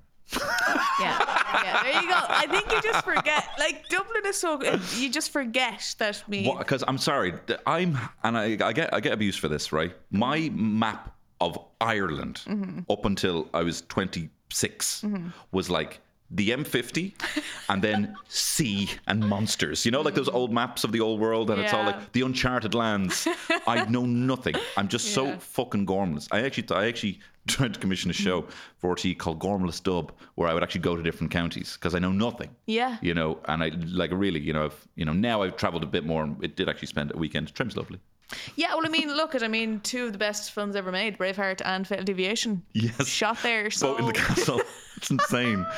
Yeah. 1.01 1.19
yeah. 1.65 1.83
There 1.83 2.03
you 2.03 2.09
go. 2.09 2.17
I 2.29 2.47
think 2.49 2.71
you 2.73 2.81
just 2.83 3.05
forget. 3.05 3.49
Like 3.59 3.89
Dublin 3.89 4.23
is 4.27 4.37
so. 4.37 4.61
You 4.97 5.11
just 5.11 5.31
forget 5.31 5.95
that 5.99 6.23
me. 6.29 6.53
Because 6.59 6.85
I'm 6.87 6.99
sorry, 6.99 7.35
I'm 7.67 7.99
and 8.23 8.37
I, 8.39 8.57
I 8.61 8.73
get 8.73 8.93
I 8.95 9.01
get 9.01 9.13
abused 9.13 9.41
for 9.41 9.49
this, 9.49 9.73
right? 9.73 9.93
My 10.11 10.51
map 10.55 11.15
of 11.41 11.59
Ireland 11.81 12.43
Mm-hmm. 12.47 12.81
up 12.91 13.05
until 13.05 13.49
I 13.53 13.63
was 13.63 13.83
26 13.89 15.05
was 15.51 15.69
like 15.71 16.01
the 16.35 16.51
M50 16.51 17.13
and 17.69 17.83
then 17.83 18.17
sea 18.29 18.89
and 19.07 19.21
monsters. 19.29 19.85
You 19.85 19.91
know, 19.93 20.01
like 20.01 20.15
those 20.15 20.29
old 20.29 20.53
maps 20.53 20.83
of 20.85 20.93
the 20.93 21.01
old 21.01 21.21
world, 21.21 21.51
and 21.51 21.61
it's 21.61 21.73
all 21.75 21.85
like 21.85 22.13
the 22.13 22.23
uncharted 22.23 22.75
lands. 22.75 23.29
I 23.67 23.85
know 23.87 24.07
nothing. 24.33 24.55
I'm 24.77 24.89
just 24.89 25.13
so 25.15 25.37
fucking 25.39 25.87
gormless. 25.87 26.29
I 26.33 26.43
actually 26.43 26.67
I 26.75 26.87
actually 26.89 27.21
tried 27.49 27.75
to 27.75 27.81
commission 27.81 28.09
a 28.11 28.15
show 28.15 28.47
for 28.79 28.95
RTÉ 28.95 29.19
called 29.19 29.41
Gormless 29.41 29.83
Dub, 29.83 30.13
where 30.37 30.49
I 30.49 30.55
would 30.55 30.63
actually 30.63 30.81
go 30.83 30.97
to 30.97 31.03
different 31.03 31.33
counties 31.33 31.75
because 31.75 31.95
I 31.95 31.99
know 31.99 32.13
nothing 32.13 32.51
Yeah. 32.67 32.99
you 33.03 33.15
know, 33.15 33.39
and 33.47 33.63
I 33.65 33.73
like 33.87 34.11
really, 34.13 34.39
you 34.41 34.53
know, 34.53 34.67
I've, 34.67 34.89
you 34.95 35.05
know, 35.05 35.13
now 35.13 35.43
I've 35.43 35.57
traveled 35.57 35.83
a 35.83 35.87
bit 35.87 36.05
more. 36.07 36.23
and 36.25 36.43
It 36.45 36.57
did 36.57 36.69
actually 36.69 36.89
spend 36.89 37.13
a 37.13 37.19
weekend. 37.19 37.53
Trim's 37.55 37.77
lovely. 37.77 37.99
Yeah. 38.57 38.75
Well, 38.75 38.87
I 38.87 38.89
mean, 38.89 39.15
look 39.15 39.35
at. 39.35 39.43
I 39.43 39.49
mean, 39.49 39.81
two 39.81 40.07
of 40.07 40.13
the 40.13 40.19
best 40.19 40.53
films 40.53 40.77
ever 40.77 40.93
made: 40.93 41.19
Braveheart 41.19 41.63
and 41.65 41.87
Fatal 41.87 42.05
Deviation. 42.05 42.63
Yes. 42.73 43.07
Shot 43.09 43.39
there. 43.43 43.71
So 43.71 43.93
Boat 43.93 44.01
in 44.01 44.07
the 44.07 44.13
castle. 44.13 44.61
It's 44.97 45.11
insane. 45.11 45.67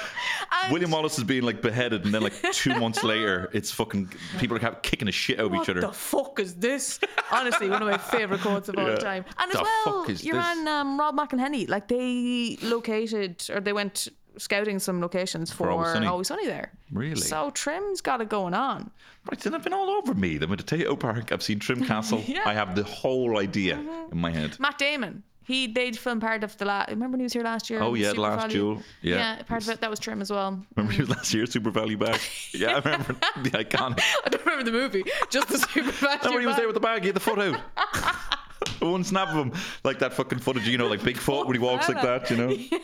And 0.63 0.73
William 0.73 0.93
Wallace 0.93 1.19
is 1.19 1.25
being 1.25 1.43
like 1.43 1.61
beheaded, 1.63 2.05
and 2.05 2.15
then 2.15 2.23
like 2.23 2.35
two 2.53 2.79
months 2.79 3.03
later, 3.13 3.51
it's 3.53 3.71
fucking 3.73 4.13
people 4.39 4.57
are 4.57 4.75
kicking 4.83 5.07
the 5.07 5.13
shit 5.13 5.41
out 5.41 5.47
of 5.47 5.55
each 5.55 5.69
other. 5.69 5.81
What 5.81 5.89
the 5.91 5.97
fuck 5.99 6.39
is 6.41 6.55
this? 6.55 7.01
Honestly, 7.33 7.69
one 7.69 7.83
of 7.83 7.89
my 7.89 7.99
favorite 7.99 8.41
quotes 8.41 8.69
of 8.69 8.77
all 8.79 8.89
Yeah. 8.89 8.97
time. 8.97 9.25
And 9.39 9.51
as 9.53 9.59
The 9.59 9.63
well, 9.65 10.05
you're 10.07 10.37
this? 10.37 10.45
on 10.59 10.69
um, 10.69 10.99
Rob 11.01 11.17
McElhenney. 11.17 11.69
Like 11.69 11.89
they 11.89 12.57
located 12.63 13.45
or 13.53 13.61
they 13.61 13.73
went 13.73 14.09
scouting 14.39 14.79
some 14.79 15.01
locations 15.01 15.51
for, 15.53 15.71
Always 15.71 15.93
Sunny. 15.93 16.07
Always 16.07 16.29
Sunny 16.29 16.47
there. 16.47 16.73
Really? 16.93 17.17
So 17.17 17.51
Trim's 17.51 18.01
got 18.01 18.21
it 18.21 18.29
going 18.29 18.55
on. 18.55 18.91
Right, 19.31 19.41
then 19.41 19.55
I've 19.55 19.65
been 19.65 19.73
all 19.73 19.91
over 19.91 20.15
me. 20.15 20.39
Then 20.39 20.49
went 20.51 20.67
to 20.67 20.77
Tayto 20.77 20.99
Park. 20.99 21.33
I've 21.33 21.43
seen 21.43 21.59
Trim 21.59 21.85
Castle. 21.87 22.23
Yeah. 22.27 22.41
Mm-hmm. 22.41 22.49
I 22.49 22.55
have 22.55 22.75
the 22.75 22.85
whole 22.85 23.39
idea 23.39 23.79
in 24.13 24.19
my 24.19 24.31
head. 24.31 24.59
Matt 24.61 24.79
Damon. 24.79 25.23
He 25.47 25.67
they'd 25.67 25.97
filmed 25.99 26.23
part 26.23 26.43
of 26.43 26.57
the 26.57 26.65
last. 26.65 26.89
Remember 26.89 27.13
when 27.13 27.21
he 27.21 27.25
was 27.25 27.35
here 27.35 27.43
last 27.43 27.69
year? 27.69 27.83
Oh, 27.83 27.93
yeah, 27.93 28.11
Super 28.11 28.21
Last? 28.23 28.49
Duel. 28.51 28.83
Yeah. 29.03 29.17
yeah, 29.37 29.43
part 29.43 29.63
of 29.63 29.69
it 29.69 29.81
that 29.83 29.91
was 29.91 29.99
Trim 29.99 30.23
as 30.23 30.31
well. 30.31 30.59
Remember 30.75 30.95
he 30.95 31.03
was 31.03 31.11
last 31.11 31.35
year, 31.35 31.45
SuperValu 31.45 31.99
Bag? 31.99 32.19
Yeah, 32.55 32.77
I 32.77 32.79
remember 32.79 33.15
the 33.43 33.51
iconic. 33.65 34.01
I 34.25 34.31
don't 34.31 34.45
remember 34.47 34.65
the 34.65 34.73
movie, 34.73 35.05
just 35.29 35.49
the 35.49 35.59
SuperValu. 35.59 36.23
Remember 36.23 36.41
he 36.41 36.47
was 36.47 36.55
bag. 36.55 36.61
there 36.61 36.67
with 36.67 36.75
the 36.75 36.81
bag, 36.81 37.03
he 37.03 37.09
had 37.09 37.17
the 37.17 37.55
out. 37.77 38.41
One 38.81 39.05
snap 39.05 39.29
of 39.29 39.35
him, 39.35 39.53
like 39.83 39.99
that 39.99 40.13
fucking 40.15 40.39
footage, 40.39 40.67
you 40.69 40.79
know, 40.79 40.87
like 40.87 41.01
Bigfoot 41.01 41.47
when 41.47 41.55
he 41.55 41.61
walks 41.61 41.89
like 41.89 42.03
that, 42.03 42.31
you 42.31 42.37
know? 42.37 42.57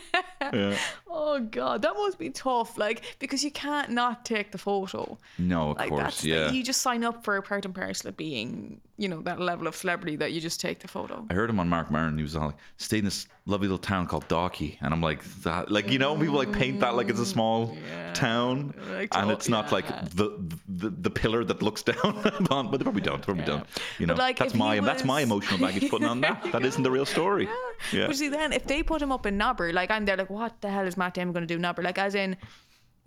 Yeah. 0.53 0.75
Oh 1.07 1.39
god, 1.39 1.83
that 1.83 1.93
must 1.93 2.17
be 2.17 2.29
tough. 2.29 2.77
Like 2.77 3.03
because 3.19 3.43
you 3.43 3.51
can't 3.51 3.91
not 3.91 4.25
take 4.25 4.51
the 4.51 4.57
photo. 4.57 5.17
No, 5.37 5.71
of 5.71 5.77
Like 5.77 5.89
course, 5.89 6.01
that's 6.01 6.25
yeah. 6.25 6.51
you 6.51 6.63
just 6.63 6.81
sign 6.81 7.03
up 7.03 7.23
for 7.23 7.37
a 7.37 7.41
part 7.43 7.63
and 7.63 7.73
parcel 7.75 8.09
of 8.09 8.17
being, 8.17 8.81
you 9.01 9.07
know, 9.07 9.19
that 9.23 9.39
level 9.39 9.65
of 9.65 9.75
celebrity 9.75 10.15
that 10.17 10.31
you 10.31 10.39
just 10.39 10.61
take 10.61 10.77
the 10.77 10.87
photo. 10.87 11.25
I 11.31 11.33
heard 11.33 11.49
him 11.49 11.59
on 11.59 11.67
Marc 11.67 11.89
Maron. 11.89 12.17
He 12.17 12.23
was 12.23 12.35
all 12.35 12.47
like, 12.47 12.55
"Stay 12.77 12.99
in 12.99 13.05
this 13.05 13.27
lovely 13.47 13.67
little 13.67 13.79
town 13.79 14.05
called 14.05 14.27
Dalkey," 14.27 14.77
and 14.79 14.93
I'm 14.93 15.01
like, 15.01 15.23
"That 15.41 15.71
like 15.71 15.89
you 15.89 15.97
know, 15.97 16.15
people 16.15 16.35
like 16.35 16.51
paint 16.51 16.79
that 16.81 16.93
like 16.93 17.09
it's 17.09 17.19
a 17.19 17.23
mm, 17.23 17.33
small 17.33 17.75
town, 18.13 18.75
Like, 18.91 19.09
and 19.17 19.31
it's 19.31 19.49
not 19.49 19.71
like 19.71 19.87
the, 20.11 20.29
the 20.67 20.91
the 20.91 21.09
pillar 21.09 21.43
that 21.45 21.63
looks 21.63 21.81
down 21.91 22.11
upon, 22.25 22.69
but 22.69 22.77
they 22.77 22.83
probably 22.83 23.01
don't. 23.01 23.21
They 23.21 23.25
probably 23.25 23.45
don't. 23.45 23.65
You 23.97 24.05
know, 24.05 24.13
like, 24.13 24.37
that's 24.37 24.53
my 24.53 24.75
he 24.75 24.81
that's 24.81 25.03
my 25.03 25.21
emotional 25.21 25.59
baggage 25.59 25.89
putting 25.89 26.07
on 26.07 26.21
that. 26.21 26.37
That 26.51 26.63
isn't 26.65 26.83
the 26.83 26.91
real 26.91 27.05
story. 27.05 27.49
Yeah. 27.91 28.07
But 28.07 28.17
see, 28.17 28.27
then 28.27 28.53
if 28.53 28.67
they 28.67 28.83
put 28.83 29.01
him 29.01 29.11
up 29.11 29.25
in 29.25 29.35
Nobber, 29.37 29.73
like 29.73 29.89
I'm 29.89 30.05
there, 30.05 30.17
like 30.17 30.29
what 30.29 30.61
the 30.61 30.69
hell 30.69 30.85
is 30.85 30.95
Matt 30.95 31.15
Damon 31.15 31.33
going 31.33 31.47
to 31.47 31.53
do 31.55 31.57
Nobber? 31.57 31.81
Like 31.81 31.97
as 31.97 32.13
in. 32.13 32.37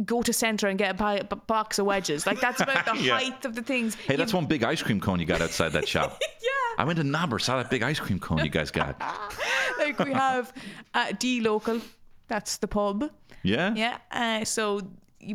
Go 0.05 0.23
to 0.23 0.33
centre 0.33 0.67
and 0.67 0.77
get 0.79 1.01
a 1.01 1.37
box 1.37 1.79
of 1.79 1.87
wedges. 1.87 2.27
Like 2.27 2.41
that's 2.41 2.61
about 2.61 2.85
the 2.85 2.97
Yeah. 3.03 3.19
height 3.19 3.45
of 3.45 3.55
the 3.55 3.63
things. 3.63 3.95
Hey, 3.95 4.17
that's 4.17 4.35
one 4.35 4.47
big 4.47 4.65
ice 4.65 4.83
cream 4.83 5.01
cone 5.01 5.21
you 5.21 5.27
got 5.27 5.41
outside 5.41 5.69
that 5.73 5.87
shop. 5.87 6.19
yeah. 6.43 6.49
I 6.79 6.85
went 6.85 6.99
to 6.99 7.05
Nabber, 7.05 7.41
saw 7.41 7.59
that 7.59 7.71
big 7.71 7.83
ice 7.85 8.01
cream 8.01 8.19
cone 8.19 8.39
you 8.45 8.51
guys 8.51 8.71
got. 8.73 9.01
like 9.79 9.99
we 10.01 10.13
have 10.13 10.53
uh, 10.95 11.13
D 11.19 11.41
local. 11.41 11.81
That's 12.27 12.57
the 12.57 12.67
pub. 12.67 13.11
Yeah. 13.45 13.73
Yeah. 13.77 13.99
Uh, 14.11 14.45
so 14.45 14.81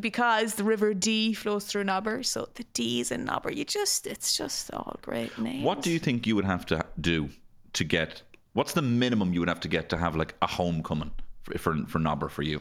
because 0.01 0.55
the 0.55 0.63
River 0.63 0.93
Dee 0.93 1.33
flows 1.33 1.65
through 1.65 1.85
Nobber, 1.85 2.21
so 2.23 2.49
the 2.55 2.63
D's 2.73 3.11
in 3.11 3.25
Nobber, 3.25 3.51
you 3.51 3.63
just 3.63 4.05
it's 4.07 4.35
just 4.35 4.71
all 4.73 4.97
great 5.01 5.37
names. 5.39 5.63
What 5.63 5.81
do 5.81 5.89
you 5.89 5.99
think 5.99 6.27
you 6.27 6.35
would 6.35 6.45
have 6.45 6.65
to 6.67 6.85
do 6.99 7.29
to 7.73 7.83
get? 7.83 8.21
What's 8.53 8.73
the 8.73 8.81
minimum 8.81 9.33
you 9.33 9.39
would 9.39 9.49
have 9.49 9.59
to 9.61 9.67
get 9.69 9.89
to 9.89 9.97
have 9.97 10.15
like 10.17 10.35
a 10.41 10.47
homecoming 10.47 11.11
for 11.43 11.57
for, 11.57 11.77
for 11.87 11.99
Nobber 11.99 12.27
for 12.27 12.41
you? 12.41 12.59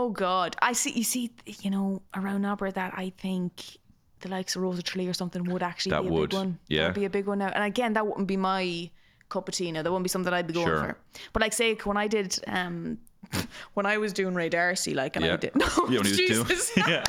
Oh 0.00 0.10
God, 0.10 0.54
I 0.62 0.74
see. 0.74 0.92
You 0.92 1.02
see, 1.02 1.32
you 1.60 1.70
know, 1.70 2.02
around 2.14 2.42
Nobber 2.42 2.70
that 2.70 2.92
I 2.96 3.10
think 3.18 3.78
the 4.20 4.28
likes 4.28 4.54
of 4.54 4.62
Rose 4.62 4.78
of 4.78 4.84
Tralee 4.84 5.08
or 5.08 5.12
something 5.12 5.42
would 5.50 5.62
actually 5.62 5.90
That 5.90 6.02
be 6.02 6.08
a 6.08 6.12
would, 6.12 6.30
big 6.30 6.38
one. 6.38 6.58
yeah. 6.68 6.80
That'd 6.82 6.94
be 6.94 7.04
a 7.04 7.10
big 7.10 7.26
one 7.26 7.38
now. 7.38 7.48
And 7.48 7.64
again, 7.64 7.94
that 7.94 8.06
wouldn't 8.06 8.28
be 8.28 8.36
my 8.36 8.88
cup 9.28 9.48
of 9.48 9.54
tea 9.56 9.72
now. 9.72 9.82
That 9.82 9.90
wouldn't 9.90 10.04
be 10.04 10.08
something 10.08 10.32
I'd 10.32 10.46
be 10.46 10.54
going 10.54 10.66
Sure. 10.68 10.80
for. 10.80 10.98
But 11.32 11.42
like, 11.42 11.52
say 11.52 11.74
when 11.82 11.96
I 11.96 12.06
did, 12.06 12.38
um, 12.46 12.98
when 13.74 13.86
I 13.86 13.98
was 13.98 14.12
doing 14.12 14.34
Ray 14.34 14.48
D'Arcy, 14.50 14.94
like, 14.94 15.16
and 15.16 15.24
Yeah. 15.24 15.32
I 15.34 15.36
did. 15.36 15.54
No, 15.56 15.66
Yeah, 15.66 15.82
when 15.82 15.92
he 15.92 15.98
was 15.98 16.16
doing- 16.16 16.44
Jesus. 16.46 16.70
yeah. 16.76 17.04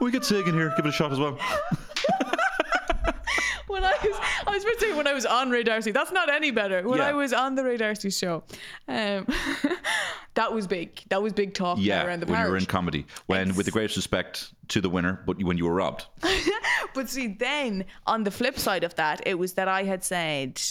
we 0.00 0.12
get 0.12 0.24
Sig 0.24 0.46
in 0.46 0.54
here. 0.54 0.72
Give 0.76 0.86
it 0.86 0.90
a 0.90 0.92
shot 0.92 1.10
as 1.12 1.18
well. 1.18 1.36
when 3.66 3.82
I 3.84 3.92
was, 4.04 4.16
I 4.46 4.50
was 4.52 4.62
supposed 4.62 4.78
to 4.80 4.86
say 4.86 4.92
when 4.96 5.06
I 5.08 5.12
was 5.14 5.26
on 5.26 5.50
Ray 5.50 5.64
D'Arcy. 5.64 5.90
That's 5.90 6.12
not 6.12 6.30
any 6.30 6.50
better. 6.52 6.86
When 6.88 6.98
Yeah. 7.00 7.08
I 7.08 7.12
was 7.12 7.32
on 7.32 7.54
the 7.56 7.64
Ray 7.64 7.76
D'Arcy 7.76 8.10
show, 8.10 8.44
um, 8.88 9.26
that 10.36 10.52
was 10.54 10.66
big. 10.66 11.02
That 11.08 11.20
was 11.22 11.32
big 11.32 11.52
talk 11.54 11.78
Yeah, 11.80 12.06
around 12.06 12.20
the 12.20 12.26
when 12.26 12.40
you 12.40 12.48
were 12.50 12.56
in 12.56 12.66
comedy, 12.66 13.04
when 13.26 13.54
with 13.56 13.66
the 13.66 13.72
greatest 13.72 13.96
respect 13.96 14.52
to 14.68 14.80
the 14.80 14.88
winner, 14.88 15.22
but 15.26 15.42
when 15.42 15.58
you 15.58 15.64
were 15.66 15.74
robbed. 15.74 16.06
But 16.94 17.10
see, 17.10 17.26
then 17.26 17.84
on 18.06 18.24
the 18.24 18.30
flip 18.30 18.58
side 18.58 18.82
of 18.84 18.94
that, 18.94 19.20
it 19.26 19.38
was 19.38 19.52
that 19.54 19.68
I 19.68 19.82
had 19.82 20.02
said, 20.02 20.62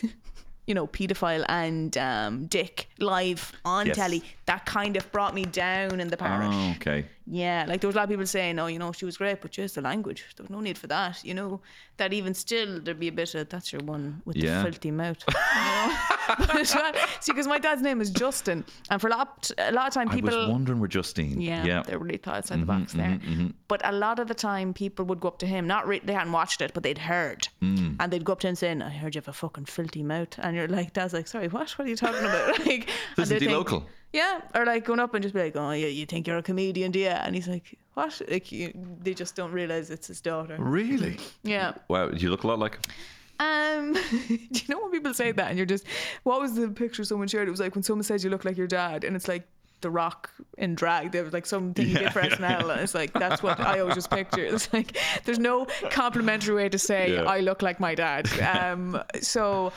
you 0.66 0.74
know, 0.74 0.86
paedophile 0.86 1.44
and 1.48 1.96
um, 1.98 2.46
dick 2.46 2.88
live 2.98 3.52
on 3.64 3.86
Yes. 3.86 3.96
telly. 3.96 4.22
That 4.46 4.66
kind 4.66 4.96
of 4.96 5.10
brought 5.10 5.34
me 5.34 5.44
down 5.44 5.98
in 6.00 6.08
the 6.08 6.16
parish. 6.16 6.48
Oh, 6.52 6.72
okay. 6.76 7.06
Yeah, 7.26 7.64
like 7.66 7.80
there 7.80 7.88
was 7.88 7.94
a 7.96 7.98
lot 7.98 8.04
of 8.04 8.10
people 8.10 8.26
saying, 8.26 8.58
"Oh, 8.58 8.66
you 8.66 8.78
know, 8.78 8.92
she 8.92 9.06
was 9.06 9.16
great, 9.16 9.40
but 9.40 9.50
just 9.50 9.76
the 9.76 9.80
language. 9.80 10.26
There 10.36 10.44
was 10.44 10.50
no 10.50 10.60
need 10.60 10.76
for 10.76 10.88
that." 10.88 11.24
You 11.24 11.32
know, 11.32 11.60
that 11.96 12.12
even 12.12 12.34
still 12.34 12.80
there'd 12.80 13.00
be 13.00 13.08
a 13.08 13.12
bit 13.12 13.34
of 13.34 13.48
that's 13.48 13.72
your 13.72 13.80
one 13.82 14.20
with 14.26 14.36
Yeah. 14.36 14.58
the 14.58 14.64
filthy 14.64 14.90
mouth. 14.90 15.16
You 15.26 15.34
know? 16.54 16.62
Not- 16.74 16.96
See, 17.20 17.32
because 17.32 17.46
my 17.46 17.58
dad's 17.58 17.80
name 17.80 18.02
is 18.02 18.10
Justin, 18.10 18.62
and 18.90 19.00
for 19.00 19.06
a 19.06 19.10
lot, 19.10 19.50
a 19.56 19.72
lot 19.72 19.88
of 19.88 19.94
time 19.94 20.10
I 20.10 20.14
people. 20.16 20.36
was 20.36 20.48
wondering 20.50 20.80
where 20.80 20.88
Justine. 20.88 21.40
Yeah, 21.40 21.64
yeah. 21.64 21.82
they 21.82 21.96
really 21.96 22.18
thought 22.18 22.36
outside 22.36 22.56
the 22.60 22.66
mm-hmm, 22.66 22.80
box 22.80 22.92
there. 22.92 23.06
Mm-hmm, 23.08 23.32
mm-hmm. 23.32 23.46
But 23.68 23.80
a 23.84 23.92
lot 23.92 24.18
of 24.18 24.28
the 24.28 24.34
time, 24.34 24.74
people 24.74 25.06
would 25.06 25.20
go 25.20 25.28
up 25.28 25.38
to 25.38 25.46
him. 25.46 25.66
Not 25.66 25.88
re- 25.88 26.02
they 26.04 26.12
hadn't 26.12 26.32
watched 26.32 26.60
it, 26.60 26.74
but 26.74 26.82
they'd 26.82 26.98
heard, 26.98 27.48
Mm. 27.62 27.96
and 28.00 28.12
they'd 28.12 28.24
go 28.24 28.32
up 28.34 28.40
to 28.40 28.48
him 28.48 28.54
saying, 28.54 28.82
"I 28.82 28.90
heard 28.90 29.14
you 29.14 29.20
have 29.22 29.28
a 29.28 29.32
fucking 29.32 29.64
filthy 29.64 30.02
mouth," 30.02 30.34
and 30.38 30.54
you're 30.54 30.68
like, 30.68 30.92
"Dad's 30.92 31.14
like, 31.14 31.26
sorry, 31.26 31.48
what? 31.48 31.70
What 31.78 31.86
are 31.86 31.90
you 31.90 31.96
talking 31.96 32.20
about?" 32.24 32.58
like, 32.66 32.88
and 33.16 33.22
Isn't 33.22 33.28
they'd 33.38 33.46
think- 33.46 33.52
local? 33.52 33.86
Yeah, 34.14 34.40
or 34.54 34.64
like 34.64 34.84
going 34.84 35.00
up 35.00 35.12
and 35.14 35.22
just 35.22 35.34
be 35.34 35.42
like, 35.42 35.56
"Oh, 35.56 35.72
yeah, 35.72 35.88
you 35.88 36.06
think 36.06 36.26
you're 36.28 36.38
a 36.38 36.42
comedian, 36.42 36.92
do 36.92 37.00
you?" 37.00 37.08
And 37.08 37.34
he's 37.34 37.48
like, 37.48 37.76
"What?" 37.94 38.22
Like, 38.30 38.52
you, 38.52 38.72
they 39.02 39.12
just 39.12 39.34
don't 39.34 39.50
realize 39.52 39.90
it's 39.90 40.06
his 40.06 40.20
daughter. 40.20 40.56
Really? 40.58 41.18
Yeah. 41.42 41.72
Wow, 41.88 42.10
you 42.10 42.30
look 42.30 42.44
a 42.44 42.46
lot 42.46 42.58
like 42.60 42.76
him. 42.76 42.94
Um, 43.40 43.92
do 44.28 44.38
you 44.52 44.68
know 44.68 44.80
when 44.80 44.92
people 44.92 45.12
say 45.14 45.32
that 45.32 45.48
and 45.48 45.56
you're 45.58 45.66
just, 45.66 45.84
what 46.22 46.40
was 46.40 46.54
the 46.54 46.68
picture 46.68 47.02
someone 47.02 47.26
shared? 47.26 47.48
It 47.48 47.50
was 47.50 47.58
like 47.58 47.74
when 47.74 47.82
someone 47.82 48.04
says 48.04 48.22
you 48.22 48.30
look 48.30 48.44
like 48.44 48.56
your 48.56 48.68
dad, 48.68 49.02
and 49.02 49.16
it's 49.16 49.26
like 49.26 49.42
The 49.80 49.90
Rock 49.90 50.30
in 50.58 50.76
drag. 50.76 51.10
There 51.10 51.24
was 51.24 51.32
like 51.32 51.44
something 51.44 51.84
you 51.84 51.94
Yeah, 51.94 51.98
did 51.98 52.12
for 52.12 52.22
yeah, 52.22 52.36
SNL, 52.36 52.70
and 52.70 52.80
it's 52.82 52.94
like 52.94 53.12
that's 53.12 53.42
what 53.42 53.58
I 53.58 53.80
always 53.80 53.96
just 53.96 54.10
picture. 54.10 54.44
It's 54.44 54.72
like 54.72 54.96
there's 55.24 55.40
no 55.40 55.66
complimentary 55.90 56.54
way 56.54 56.68
to 56.68 56.78
say 56.78 57.14
Yeah. 57.14 57.22
I 57.24 57.40
look 57.40 57.62
like 57.62 57.80
my 57.80 57.96
dad. 57.96 58.28
Um, 58.40 59.02
so 59.20 59.72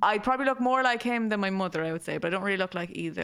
I 0.00 0.18
probably 0.18 0.46
look 0.46 0.60
more 0.60 0.84
like 0.84 1.02
him 1.02 1.28
than 1.28 1.40
my 1.40 1.50
mother, 1.50 1.84
I 1.84 1.90
would 1.90 2.04
say, 2.04 2.18
but 2.18 2.28
I 2.28 2.30
don't 2.30 2.44
really 2.44 2.56
look 2.58 2.74
like 2.74 2.90
either. 2.92 3.22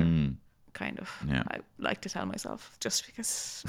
Kind 0.76 0.98
of. 0.98 1.10
Yeah. 1.26 1.42
I 1.50 1.60
like 1.78 2.02
to 2.02 2.10
tell 2.10 2.26
myself 2.26 2.76
just 2.80 3.06
because 3.06 3.64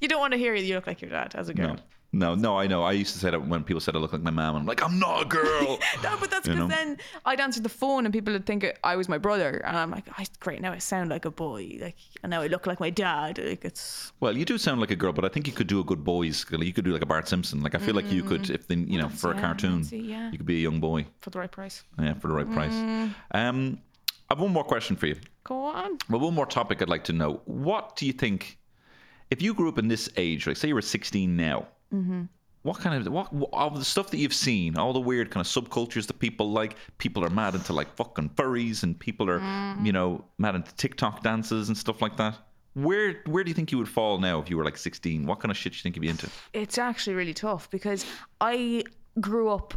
you 0.00 0.08
don't 0.08 0.20
want 0.20 0.34
to 0.34 0.38
hear 0.38 0.54
you 0.54 0.74
look 0.74 0.86
like 0.86 1.00
your 1.00 1.10
dad 1.10 1.34
as 1.34 1.48
a 1.48 1.54
girl. 1.54 1.74
No. 1.74 1.80
No, 2.12 2.34
no, 2.34 2.58
I 2.58 2.66
know. 2.66 2.82
I 2.82 2.92
used 2.92 3.12
to 3.12 3.20
say 3.20 3.30
that 3.30 3.46
when 3.46 3.62
people 3.62 3.80
said 3.80 3.94
I 3.94 3.98
look 4.00 4.12
like 4.12 4.22
my 4.22 4.32
mom. 4.32 4.56
I'm 4.56 4.66
like, 4.66 4.82
I'm 4.82 4.98
not 4.98 5.22
a 5.22 5.24
girl. 5.26 5.78
No, 6.02 6.16
but 6.18 6.30
that's 6.30 6.48
because 6.48 6.68
then 6.68 6.98
I'd 7.24 7.40
answer 7.40 7.60
the 7.60 7.68
phone 7.68 8.04
and 8.04 8.12
people 8.12 8.32
would 8.32 8.46
think 8.46 8.66
I 8.82 8.96
was 8.96 9.08
my 9.08 9.18
brother, 9.18 9.62
and 9.64 9.76
I'm 9.76 9.90
like, 9.90 10.06
I, 10.18 10.26
great, 10.40 10.60
now 10.60 10.72
I 10.72 10.78
sound 10.78 11.10
like 11.10 11.24
a 11.24 11.30
boy, 11.30 11.78
like, 11.80 11.96
and 12.22 12.30
now 12.30 12.40
I 12.40 12.46
look 12.46 12.66
like 12.66 12.80
my 12.80 12.90
dad. 12.90 13.38
Like 13.38 13.64
it's 13.64 14.12
well, 14.20 14.36
you 14.36 14.44
do 14.44 14.58
sound 14.58 14.80
like 14.80 14.90
a 14.90 14.96
girl, 14.96 15.12
but 15.12 15.24
I 15.24 15.28
think 15.28 15.46
you 15.46 15.52
could 15.52 15.66
do 15.66 15.78
a 15.80 15.84
good 15.84 16.02
boys. 16.02 16.38
Skill. 16.38 16.64
You 16.64 16.72
could 16.72 16.84
do 16.84 16.92
like 16.92 17.02
a 17.02 17.06
Bart 17.06 17.28
Simpson. 17.28 17.62
Like 17.62 17.74
I 17.74 17.78
feel 17.78 17.94
like 17.94 18.10
you 18.10 18.22
could, 18.22 18.50
if 18.50 18.66
then 18.66 18.88
you 18.88 18.98
know, 18.98 19.08
for 19.08 19.30
a 19.30 19.34
yeah, 19.34 19.40
cartoon, 19.40 19.86
yeah. 19.90 20.30
you 20.30 20.38
could 20.38 20.46
be 20.46 20.56
a 20.56 20.62
young 20.62 20.80
boy. 20.80 21.06
for 21.20 21.30
the 21.30 21.38
right 21.38 21.50
price. 21.50 21.84
Yeah, 21.98 22.14
for 22.14 22.28
the 22.28 22.34
right 22.34 22.50
price. 22.50 22.72
Mm. 22.72 23.14
Um, 23.32 23.78
I 24.30 24.34
have 24.34 24.40
one 24.40 24.52
more 24.52 24.64
question 24.64 24.94
for 24.96 25.06
you. 25.06 25.16
Go 25.44 25.64
on. 25.64 25.98
Well, 26.08 26.20
one 26.20 26.34
more 26.34 26.46
topic 26.46 26.80
I'd 26.80 26.88
like 26.88 27.04
to 27.04 27.12
know. 27.12 27.40
What 27.46 27.96
do 27.96 28.06
you 28.06 28.12
think, 28.12 28.58
if 29.30 29.42
you 29.42 29.54
grew 29.54 29.68
up 29.68 29.78
in 29.78 29.88
this 29.88 30.08
age, 30.16 30.46
like 30.46 30.56
say 30.56 30.68
you 30.68 30.74
were 30.74 30.82
16 30.82 31.36
now, 31.36 31.66
Mm-hmm. 31.92 32.22
what 32.62 32.78
kind 32.78 33.04
of, 33.04 33.12
what, 33.12 33.32
what, 33.32 33.50
of 33.52 33.76
the 33.76 33.84
stuff 33.84 34.12
that 34.12 34.18
you've 34.18 34.32
seen, 34.32 34.78
all 34.78 34.92
the 34.92 35.00
weird 35.00 35.28
kind 35.32 35.44
of 35.44 35.50
subcultures 35.50 36.06
that 36.06 36.20
people 36.20 36.52
like, 36.52 36.76
people 36.98 37.24
are 37.24 37.30
mad 37.30 37.56
into 37.56 37.72
like 37.72 37.92
fucking 37.96 38.28
furries 38.36 38.84
and 38.84 38.96
people 38.96 39.28
are, 39.28 39.40
Mm. 39.40 39.84
you 39.84 39.90
know, 39.90 40.24
mad 40.38 40.54
into 40.54 40.72
TikTok 40.76 41.24
dances 41.24 41.66
and 41.68 41.76
stuff 41.76 42.00
like 42.00 42.16
that. 42.18 42.38
Where 42.74 43.22
where 43.26 43.42
do 43.42 43.50
you 43.50 43.54
think 43.54 43.72
you 43.72 43.78
would 43.78 43.88
fall 43.88 44.18
now 44.18 44.38
if 44.40 44.48
you 44.48 44.56
were 44.56 44.64
like 44.64 44.76
16? 44.76 45.26
What 45.26 45.40
kind 45.40 45.50
of 45.50 45.56
shit 45.56 45.72
do 45.72 45.78
you 45.78 45.82
think 45.82 45.96
you'd 45.96 46.02
be 46.02 46.08
into? 46.08 46.30
It's 46.52 46.78
actually 46.78 47.14
really 47.16 47.34
tough 47.34 47.68
because 47.70 48.06
I 48.40 48.84
grew 49.20 49.48
up 49.48 49.74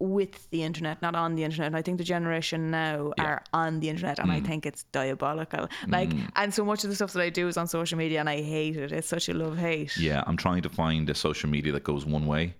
with 0.00 0.48
the 0.50 0.62
internet, 0.62 1.00
not 1.02 1.14
on 1.14 1.34
the 1.34 1.44
internet. 1.44 1.68
And 1.68 1.76
I 1.76 1.82
think 1.82 1.98
the 1.98 2.04
generation 2.04 2.70
now 2.70 3.12
Yeah. 3.16 3.24
are 3.24 3.44
on 3.52 3.80
the 3.80 3.88
internet, 3.90 4.18
and 4.18 4.32
I 4.32 4.40
mm. 4.40 4.46
think 4.46 4.66
it's 4.66 4.82
diabolical. 4.84 5.68
Like, 5.86 6.08
mm. 6.08 6.28
and 6.36 6.52
so 6.52 6.64
much 6.64 6.82
of 6.84 6.90
the 6.90 6.96
stuff 6.96 7.12
that 7.12 7.22
I 7.22 7.30
do 7.30 7.46
is 7.46 7.56
on 7.56 7.68
social 7.68 7.98
media, 7.98 8.18
and 8.18 8.28
I 8.28 8.40
hate 8.40 8.76
it. 8.76 8.92
It's 8.92 9.08
such 9.08 9.28
a 9.28 9.34
love 9.34 9.58
hate. 9.58 9.96
Yeah, 9.96 10.24
I'm 10.26 10.36
trying 10.36 10.62
to 10.62 10.70
find 10.70 11.08
a 11.10 11.14
social 11.14 11.50
media 11.50 11.72
that 11.72 11.84
goes 11.84 12.06
one 12.06 12.26
way, 12.26 12.54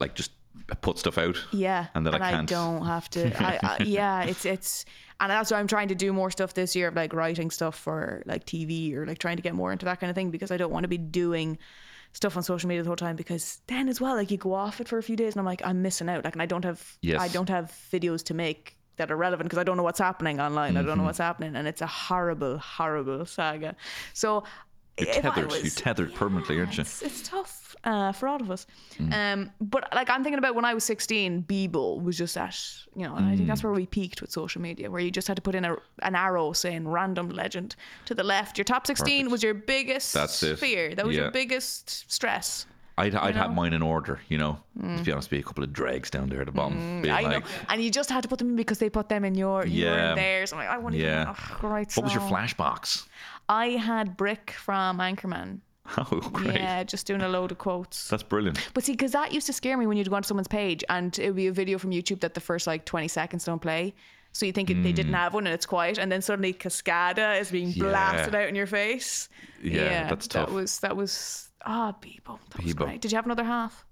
like 0.00 0.14
just 0.14 0.32
put 0.80 0.98
stuff 0.98 1.18
out. 1.18 1.36
Yeah, 1.52 1.86
And 1.94 2.06
that 2.06 2.14
I 2.14 2.18
can't. 2.18 2.50
I 2.50 2.54
don't 2.54 2.84
have 2.86 3.08
to. 3.10 3.36
I, 3.42 3.58
I, 3.62 3.82
yeah, 3.84 4.22
it's 4.24 4.44
it's, 4.44 4.84
and 5.20 5.30
that's 5.30 5.50
why 5.50 5.58
I'm 5.58 5.68
trying 5.68 5.88
to 5.88 5.94
do 5.94 6.12
more 6.12 6.30
stuff 6.30 6.54
this 6.54 6.74
year, 6.74 6.88
of 6.88 6.96
like 6.96 7.12
writing 7.12 7.50
stuff 7.50 7.76
for 7.76 8.22
like 8.26 8.46
TV 8.46 8.94
or 8.94 9.06
like 9.06 9.18
trying 9.18 9.36
to 9.36 9.42
get 9.42 9.54
more 9.54 9.72
into 9.72 9.84
that 9.84 10.00
kind 10.00 10.10
of 10.10 10.14
thing 10.14 10.30
because 10.30 10.50
I 10.50 10.56
don't 10.56 10.72
want 10.72 10.84
to 10.84 10.88
be 10.88 10.98
doing 10.98 11.58
stuff 12.12 12.36
on 12.36 12.42
social 12.42 12.68
media 12.68 12.82
the 12.82 12.88
whole 12.88 12.96
time 12.96 13.16
because 13.16 13.60
then 13.66 13.88
as 13.88 14.00
well, 14.00 14.14
like 14.16 14.30
you 14.30 14.36
go 14.38 14.54
off 14.54 14.80
it 14.80 14.88
for 14.88 14.98
a 14.98 15.02
few 15.02 15.16
days 15.16 15.34
and 15.34 15.40
I'm 15.40 15.46
like 15.46 15.62
I'm 15.64 15.82
missing 15.82 16.08
out, 16.08 16.24
like, 16.24 16.34
and 16.34 16.42
I 16.42 16.46
don't 16.46 16.64
have 16.64 16.96
Yes. 17.02 17.20
I 17.20 17.28
don't 17.28 17.48
have 17.48 17.72
videos 17.92 18.24
to 18.24 18.34
make 18.34 18.76
that 18.96 19.10
are 19.12 19.16
relevant 19.16 19.48
because 19.48 19.58
I 19.60 19.64
don't 19.64 19.76
know 19.76 19.82
what's 19.84 20.00
happening 20.00 20.40
online. 20.40 20.76
I 20.76 20.80
Mm-hmm. 20.80 20.88
don't 20.88 20.98
know 20.98 21.04
what's 21.04 21.18
happening, 21.18 21.54
and 21.54 21.68
it's 21.68 21.82
a 21.82 21.86
horrible, 21.86 22.58
horrible 22.58 23.26
saga. 23.26 23.76
So. 24.14 24.44
You're 24.98 25.10
I 25.10 25.12
tethered. 25.12 25.52
You're 25.52 25.62
was- 25.62 25.74
tethered 25.76 26.12
permanently, 26.16 26.58
aren't 26.58 26.76
you? 26.76 26.80
it's, 26.80 27.02
it's 27.02 27.22
tough 27.22 27.67
uh, 27.84 28.12
for 28.12 28.28
all 28.28 28.40
of 28.40 28.50
us. 28.50 28.66
Mm. 28.98 29.12
Um, 29.14 29.50
but 29.60 29.88
like 29.94 30.10
I'm 30.10 30.22
thinking 30.22 30.38
about 30.38 30.54
when 30.54 30.64
I 30.64 30.74
was 30.74 30.84
16, 30.84 31.44
Bebo 31.44 32.02
was 32.02 32.16
just 32.18 32.36
at 32.36 32.58
you 32.96 33.04
know, 33.06 33.14
and 33.14 33.24
I 33.26 33.30
think 33.30 33.42
Mm. 33.42 33.46
that's 33.48 33.62
where 33.62 33.72
we 33.72 33.86
peaked 33.86 34.20
with 34.20 34.30
social 34.30 34.60
media, 34.60 34.90
where 34.90 35.00
you 35.00 35.10
just 35.10 35.28
had 35.28 35.36
to 35.36 35.42
put 35.42 35.54
in 35.54 35.64
a, 35.64 35.76
an 36.02 36.14
arrow 36.14 36.52
saying 36.52 36.88
"random 36.88 37.28
legend" 37.30 37.76
to 38.06 38.14
the 38.14 38.24
left. 38.24 38.58
Your 38.58 38.64
top 38.64 38.86
16 38.86 39.06
Perfect. 39.26 39.30
was 39.30 39.42
your 39.42 39.54
biggest 39.54 40.12
That's 40.14 40.42
it. 40.42 40.58
fear. 40.58 40.94
That 40.94 41.06
was 41.06 41.14
Yeah. 41.16 41.22
your 41.22 41.30
biggest 41.30 42.10
stress. 42.12 42.66
I'd, 42.96 43.14
I'd 43.14 43.36
have 43.36 43.50
know? 43.50 43.54
mine 43.62 43.74
in 43.74 43.82
order, 43.82 44.20
you 44.28 44.38
know. 44.38 44.58
To 44.96 45.04
be 45.04 45.12
honest, 45.12 45.30
be 45.30 45.38
a 45.38 45.42
couple 45.44 45.62
of 45.62 45.72
dregs 45.72 46.10
down 46.10 46.28
there 46.28 46.40
at 46.40 46.46
the 46.46 46.52
bottom. 46.52 47.02
Mm. 47.04 47.08
I 47.08 47.20
like, 47.20 47.30
know, 47.44 47.46
and 47.68 47.80
you 47.80 47.90
just 47.92 48.10
had 48.10 48.24
to 48.24 48.28
put 48.28 48.40
them 48.40 48.48
in 48.50 48.56
because 48.56 48.78
they 48.78 48.90
put 48.90 49.08
them 49.08 49.24
in 49.24 49.36
your 49.36 49.64
you 49.64 49.84
were 49.86 49.92
Yeah. 49.92 50.10
in 50.10 50.16
theirs. 50.16 50.52
I'm 50.52 50.58
like, 50.58 50.68
I 50.68 50.78
want 50.78 50.96
to. 50.96 51.00
Yeah. 51.00 51.32
Oh, 51.62 51.68
right. 51.68 51.96
what 51.96 52.02
was 52.02 52.12
your 52.12 52.22
so- 52.22 52.28
flash 52.28 52.54
box? 52.54 53.06
I 53.48 53.68
had 53.68 54.16
Brick 54.16 54.50
from 54.50 54.98
Anchorman. 54.98 55.60
Oh, 55.98 56.20
great. 56.32 56.54
Yeah, 56.56 56.84
just 56.84 57.06
doing 57.06 57.22
a 57.22 57.28
load 57.28 57.50
of 57.52 57.58
quotes. 57.58 58.08
That's 58.08 58.22
brilliant. 58.22 58.58
But 58.74 58.84
see, 58.84 58.92
because 58.92 59.12
that 59.12 59.32
used 59.32 59.46
to 59.46 59.52
scare 59.52 59.76
me 59.76 59.86
when 59.86 59.96
you'd 59.96 60.08
go 60.10 60.16
onto 60.16 60.26
someone's 60.26 60.48
page 60.48 60.84
and 60.88 61.18
it 61.18 61.26
would 61.28 61.36
be 61.36 61.46
a 61.46 61.52
video 61.52 61.78
from 61.78 61.90
YouTube 61.90 62.20
that 62.20 62.34
the 62.34 62.40
first 62.40 62.66
like 62.66 62.84
20 62.84 63.08
seconds 63.08 63.44
don't 63.44 63.60
play. 63.62 63.94
So 64.32 64.44
you 64.46 64.52
think 64.52 64.68
it, 64.70 64.82
they 64.82 64.92
didn't 64.92 65.14
have 65.14 65.32
one 65.34 65.46
and 65.46 65.54
it's 65.54 65.64
quiet, 65.66 65.96
and 65.98 66.12
then 66.12 66.20
suddenly 66.20 66.52
Cascada 66.52 67.40
is 67.40 67.50
being 67.50 67.68
Mm. 67.72 67.76
Yeah. 67.76 67.82
blasted 67.84 68.34
out 68.34 68.48
in 68.48 68.54
your 68.54 68.66
face. 68.66 69.28
Yeah, 69.62 70.08
that's 70.08 70.28
tough. 70.28 70.48
That 70.48 70.54
was 70.54 70.78
that 70.80 70.96
was 70.96 71.48
ah, 71.64 71.94
Bebo. 72.00 72.38
That 72.50 72.62
was 72.62 72.74
great. 72.74 73.00
Did 73.00 73.10
you 73.10 73.16
have 73.16 73.24
another 73.24 73.42
half? 73.44 73.84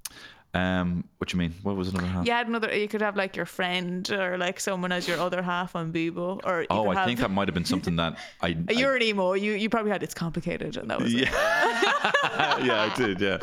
Um, 0.57 1.05
what 1.19 1.33
you 1.33 1.39
mean? 1.39 1.53
What 1.63 1.77
was 1.77 1.89
another 1.89 2.07
half? 2.07 2.27
You 2.27 2.33
had 2.33 2.49
another. 2.49 2.75
You 2.75 2.89
could 2.89 3.03
have 3.03 3.15
like 3.17 3.37
your 3.37 3.45
friend 3.45 4.11
or 4.11 4.39
like 4.39 4.59
someone 4.59 4.91
as 4.91 5.07
your 5.07 5.19
other 5.19 5.43
half 5.43 5.77
on 5.77 5.93
Bebo, 5.93 6.41
or 6.45 6.63
you 6.63 6.67
Oh, 6.71 6.89
I 6.89 6.95
have, 6.95 7.07
think 7.07 7.21
that 7.21 7.31
might 7.31 7.47
have 7.49 7.55
been 7.55 7.65
something 7.67 7.97
that 7.97 8.19
I. 8.41 8.57
I 8.69 8.73
You're 8.73 8.97
an 8.97 9.03
emo. 9.03 9.35
You 9.35 9.53
you 9.53 9.69
probably 9.69 9.91
had 9.91 10.03
it's 10.03 10.15
complicated, 10.15 10.77
and 10.77 10.91
that 10.91 11.01
was 11.01 11.13
it. 11.13 11.29
yeah, 11.29 12.59
yeah, 12.65 12.91
I 12.91 12.95
did. 12.97 13.21
Yeah. 13.21 13.39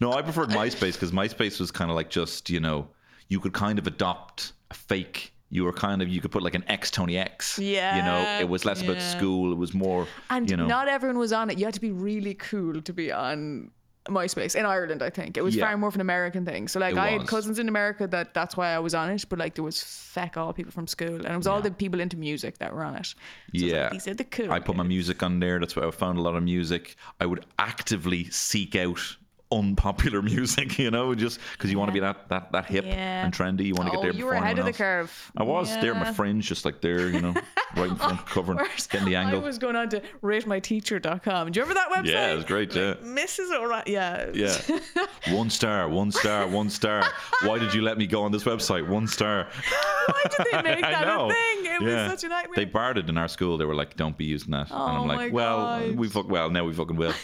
No, 0.00 0.12
I 0.12 0.20
preferred 0.20 0.50
MySpace 0.50 0.94
because 0.94 1.12
MySpace 1.12 1.58
was 1.58 1.70
kind 1.70 1.90
of 1.90 1.96
like 1.96 2.10
just 2.10 2.50
you 2.50 2.60
know 2.60 2.88
you 3.28 3.40
could 3.40 3.54
kind 3.54 3.78
of 3.78 3.86
adopt 3.86 4.52
a 4.70 4.74
fake. 4.74 5.32
You 5.48 5.64
were 5.64 5.72
kind 5.72 6.02
of 6.02 6.08
you 6.08 6.20
could 6.20 6.32
put 6.32 6.42
like 6.42 6.54
an 6.54 6.64
X 6.68 6.90
Tony 6.90 7.16
X. 7.16 7.58
Yeah. 7.58 7.96
You 7.96 8.02
know, 8.02 8.40
it 8.40 8.48
was 8.48 8.64
less 8.64 8.82
about 8.82 9.00
school. 9.00 9.52
It 9.52 9.56
was 9.56 9.72
more. 9.74 10.06
And 10.28 10.50
you 10.50 10.56
know. 10.56 10.66
not 10.66 10.88
everyone 10.88 11.18
was 11.18 11.32
on 11.32 11.50
it. 11.50 11.58
You 11.58 11.64
had 11.66 11.74
to 11.74 11.80
be 11.80 11.92
really 11.92 12.34
cool 12.34 12.80
to 12.82 12.92
be 12.92 13.12
on 13.12 13.70
MySpace 14.08 14.56
in 14.56 14.66
Ireland. 14.66 15.02
I 15.02 15.10
think 15.10 15.36
it 15.36 15.44
was 15.44 15.54
Yeah. 15.54 15.66
far 15.66 15.76
more 15.76 15.88
of 15.88 15.94
an 15.94 16.00
American 16.00 16.44
thing. 16.44 16.66
So 16.68 16.80
like 16.80 16.94
It 16.94 16.98
I 16.98 17.10
had 17.10 17.26
cousins 17.28 17.58
in 17.58 17.68
America 17.68 18.06
that 18.08 18.34
that's 18.34 18.56
why 18.56 18.70
I 18.74 18.78
was 18.80 18.94
on 18.94 19.10
it. 19.10 19.24
But 19.28 19.38
like 19.38 19.54
there 19.54 19.62
was 19.64 19.82
feck 19.82 20.36
all 20.36 20.52
people 20.52 20.72
from 20.72 20.86
school, 20.86 21.14
and 21.24 21.26
it 21.26 21.36
was 21.36 21.46
all 21.46 21.60
the 21.60 21.70
people 21.70 22.00
into 22.00 22.16
music 22.16 22.58
that 22.58 22.74
were 22.74 22.82
on 22.82 22.96
it. 22.96 23.06
So 23.06 23.14
it's 23.54 23.62
like, 23.62 23.72
Yeah. 23.72 23.88
these 23.90 24.08
are 24.08 24.14
the 24.14 24.24
cool. 24.24 24.50
I 24.52 24.58
put 24.58 24.76
my 24.76 24.82
music 24.82 25.22
on 25.22 25.38
there. 25.40 25.60
That's 25.60 25.76
why 25.76 25.86
I 25.86 25.90
found 25.92 26.18
a 26.18 26.22
lot 26.22 26.34
of 26.34 26.42
music. 26.42 26.96
I 27.20 27.26
would 27.26 27.46
actively 27.58 28.24
seek 28.30 28.74
out 28.74 29.16
unpopular 29.52 30.22
music, 30.32 30.78
you 30.78 30.90
know, 30.90 31.14
just 31.14 31.38
because 31.52 31.70
you 31.70 31.78
want 31.78 31.88
to 31.88 31.92
be 31.92 32.00
that 32.00 32.28
that 32.28 32.52
that 32.52 32.66
hip 32.66 32.84
Yeah. 32.84 33.24
and 33.24 33.32
trendy. 33.34 33.64
You 33.66 33.74
want 33.74 33.90
to 33.90 33.96
Oh, 33.98 34.00
get 34.00 34.02
there 34.02 34.10
you 34.12 34.16
before 34.18 34.30
were 34.30 34.34
ahead 34.36 34.58
of 34.58 34.64
the 34.64 34.72
curve. 34.72 35.32
I 35.36 35.42
was 35.42 35.70
there, 35.80 35.94
my 35.94 36.12
fringe, 36.12 36.46
just 36.46 36.64
like 36.64 36.80
there, 36.80 37.08
you 37.08 37.20
know, 37.20 37.34
right 37.76 37.90
in 37.90 37.96
front, 37.96 38.24
covering, 38.26 38.58
getting 38.90 39.06
the 39.06 39.16
angle. 39.16 39.40
I 39.40 39.42
was 39.44 39.58
going 39.58 39.76
on 39.76 39.88
to 39.90 40.02
ratemyteacher.com. 40.22 41.50
Do 41.52 41.58
you 41.60 41.64
remember 41.66 41.80
that 41.80 41.90
website? 41.90 42.10
Yeah, 42.12 42.32
it 42.32 42.36
was 42.36 42.44
great, 42.44 42.74
yeah. 42.74 42.94
Mrs. 43.02 43.52
O'Reilly. 43.54 43.92
Yeah. 43.92 44.30
Yeah. 44.34 44.56
one 45.34 45.50
star, 45.50 45.88
one 45.88 46.10
star, 46.12 46.46
one 46.48 46.70
star. 46.70 47.04
Why 47.44 47.58
did 47.58 47.74
you 47.74 47.82
let 47.82 47.98
me 47.98 48.06
go 48.06 48.22
on 48.22 48.32
this 48.32 48.44
website? 48.44 48.86
One 48.88 49.06
star. 49.06 49.48
Why 50.06 50.22
did 50.36 50.46
they 50.52 50.62
make 50.62 50.80
that 50.80 51.06
a 51.06 51.28
thing? 51.28 51.66
It 51.66 51.82
Yeah. 51.82 52.02
was 52.10 52.20
such 52.20 52.24
a 52.24 52.28
nightmare. 52.28 52.56
They 52.56 52.64
barred 52.64 52.98
it 52.98 53.08
in 53.08 53.16
our 53.18 53.28
school. 53.28 53.58
They 53.58 53.64
were 53.64 53.74
like, 53.74 53.96
"Don't 53.96 54.16
be 54.16 54.24
using 54.24 54.50
that." 54.52 54.70
and 54.70 54.80
Oh 54.80 54.84
I'm 55.02 55.06
my 55.06 55.16
like, 55.16 55.32
"Well, 55.32 55.56
God. 55.58 55.96
we 55.96 56.08
fuck. 56.08 56.28
Well, 56.28 56.50
now 56.50 56.64
we 56.64 56.72
fucking 56.72 56.96
will." 56.96 57.14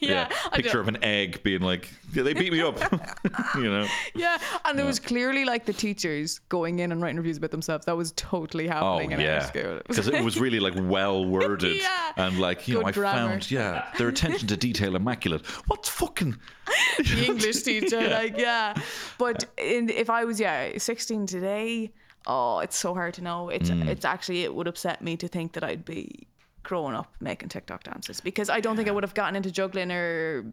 yeah. 0.00 0.28
Picture 0.52 0.80
of 0.80 0.88
an 0.88 1.02
egg 1.02 1.42
being 1.42 1.62
like, 1.62 1.73
yeah, 2.12 2.22
"They 2.22 2.32
beat 2.34 2.52
me 2.52 2.60
up," 2.62 2.78
you 3.56 3.64
know. 3.70 3.86
Yeah, 4.14 4.38
and 4.64 4.78
there 4.78 4.86
was 4.86 4.98
clearly 5.00 5.44
like 5.44 5.64
the 5.64 5.72
teachers 5.72 6.38
going 6.48 6.78
in 6.78 6.92
and 6.92 7.00
writing 7.02 7.16
reviews 7.16 7.38
about 7.38 7.50
themselves. 7.50 7.86
That 7.86 7.96
was 7.96 8.12
totally 8.12 8.68
Oh 8.68 8.72
happening 8.72 9.12
in 9.12 9.20
our 9.28 9.40
school. 9.42 9.80
because 9.88 10.08
it 10.08 10.22
was 10.24 10.38
really 10.40 10.60
like 10.60 10.74
well 10.76 11.24
worded 11.24 11.76
Yeah. 11.80 12.12
and 12.16 12.38
like 12.38 12.66
you 12.68 12.74
know 12.74 12.80
Good 12.80 12.88
I 12.88 12.92
grammar. 12.92 13.28
found 13.30 13.50
yeah 13.50 13.86
their 13.98 14.08
attention 14.08 14.48
to 14.48 14.56
detail 14.56 14.96
immaculate. 14.96 15.44
What's 15.68 15.88
fucking 15.88 16.36
the 16.98 17.24
English 17.26 17.62
teacher, 17.62 18.00
Yeah. 18.00 18.18
like 18.18 18.36
yeah. 18.38 18.74
But 19.18 19.44
in, 19.58 19.88
if 19.90 20.10
I 20.10 20.24
was 20.24 20.38
yeah 20.40 20.76
16 20.78 21.26
today, 21.26 21.92
oh, 22.26 22.60
it's 22.60 22.76
so 22.76 22.94
hard 22.94 23.14
to 23.14 23.22
know. 23.22 23.48
It's 23.48 23.70
Mm. 23.70 23.88
it's 23.88 24.04
actually 24.04 24.42
it 24.44 24.54
would 24.54 24.68
upset 24.68 25.02
me 25.02 25.16
to 25.16 25.28
think 25.28 25.52
that 25.54 25.64
I'd 25.64 25.84
be 25.84 26.26
growing 26.64 26.94
up 26.94 27.12
making 27.20 27.48
TikTok 27.50 27.84
dances 27.84 28.20
because 28.20 28.50
I 28.50 28.60
don't 28.60 28.76
think 28.76 28.88
I 28.88 28.92
would 28.92 29.04
have 29.04 29.14
gotten 29.14 29.36
into 29.36 29.50
juggling 29.50 29.92
or 29.92 30.44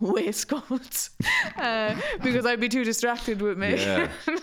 waistcoats 0.00 1.10
uh, 1.58 1.94
because 2.22 2.46
I'd 2.46 2.60
be 2.60 2.68
too 2.68 2.84
distracted 2.84 3.40
with 3.42 3.58
me. 3.58 3.74
yeah. 3.76 4.08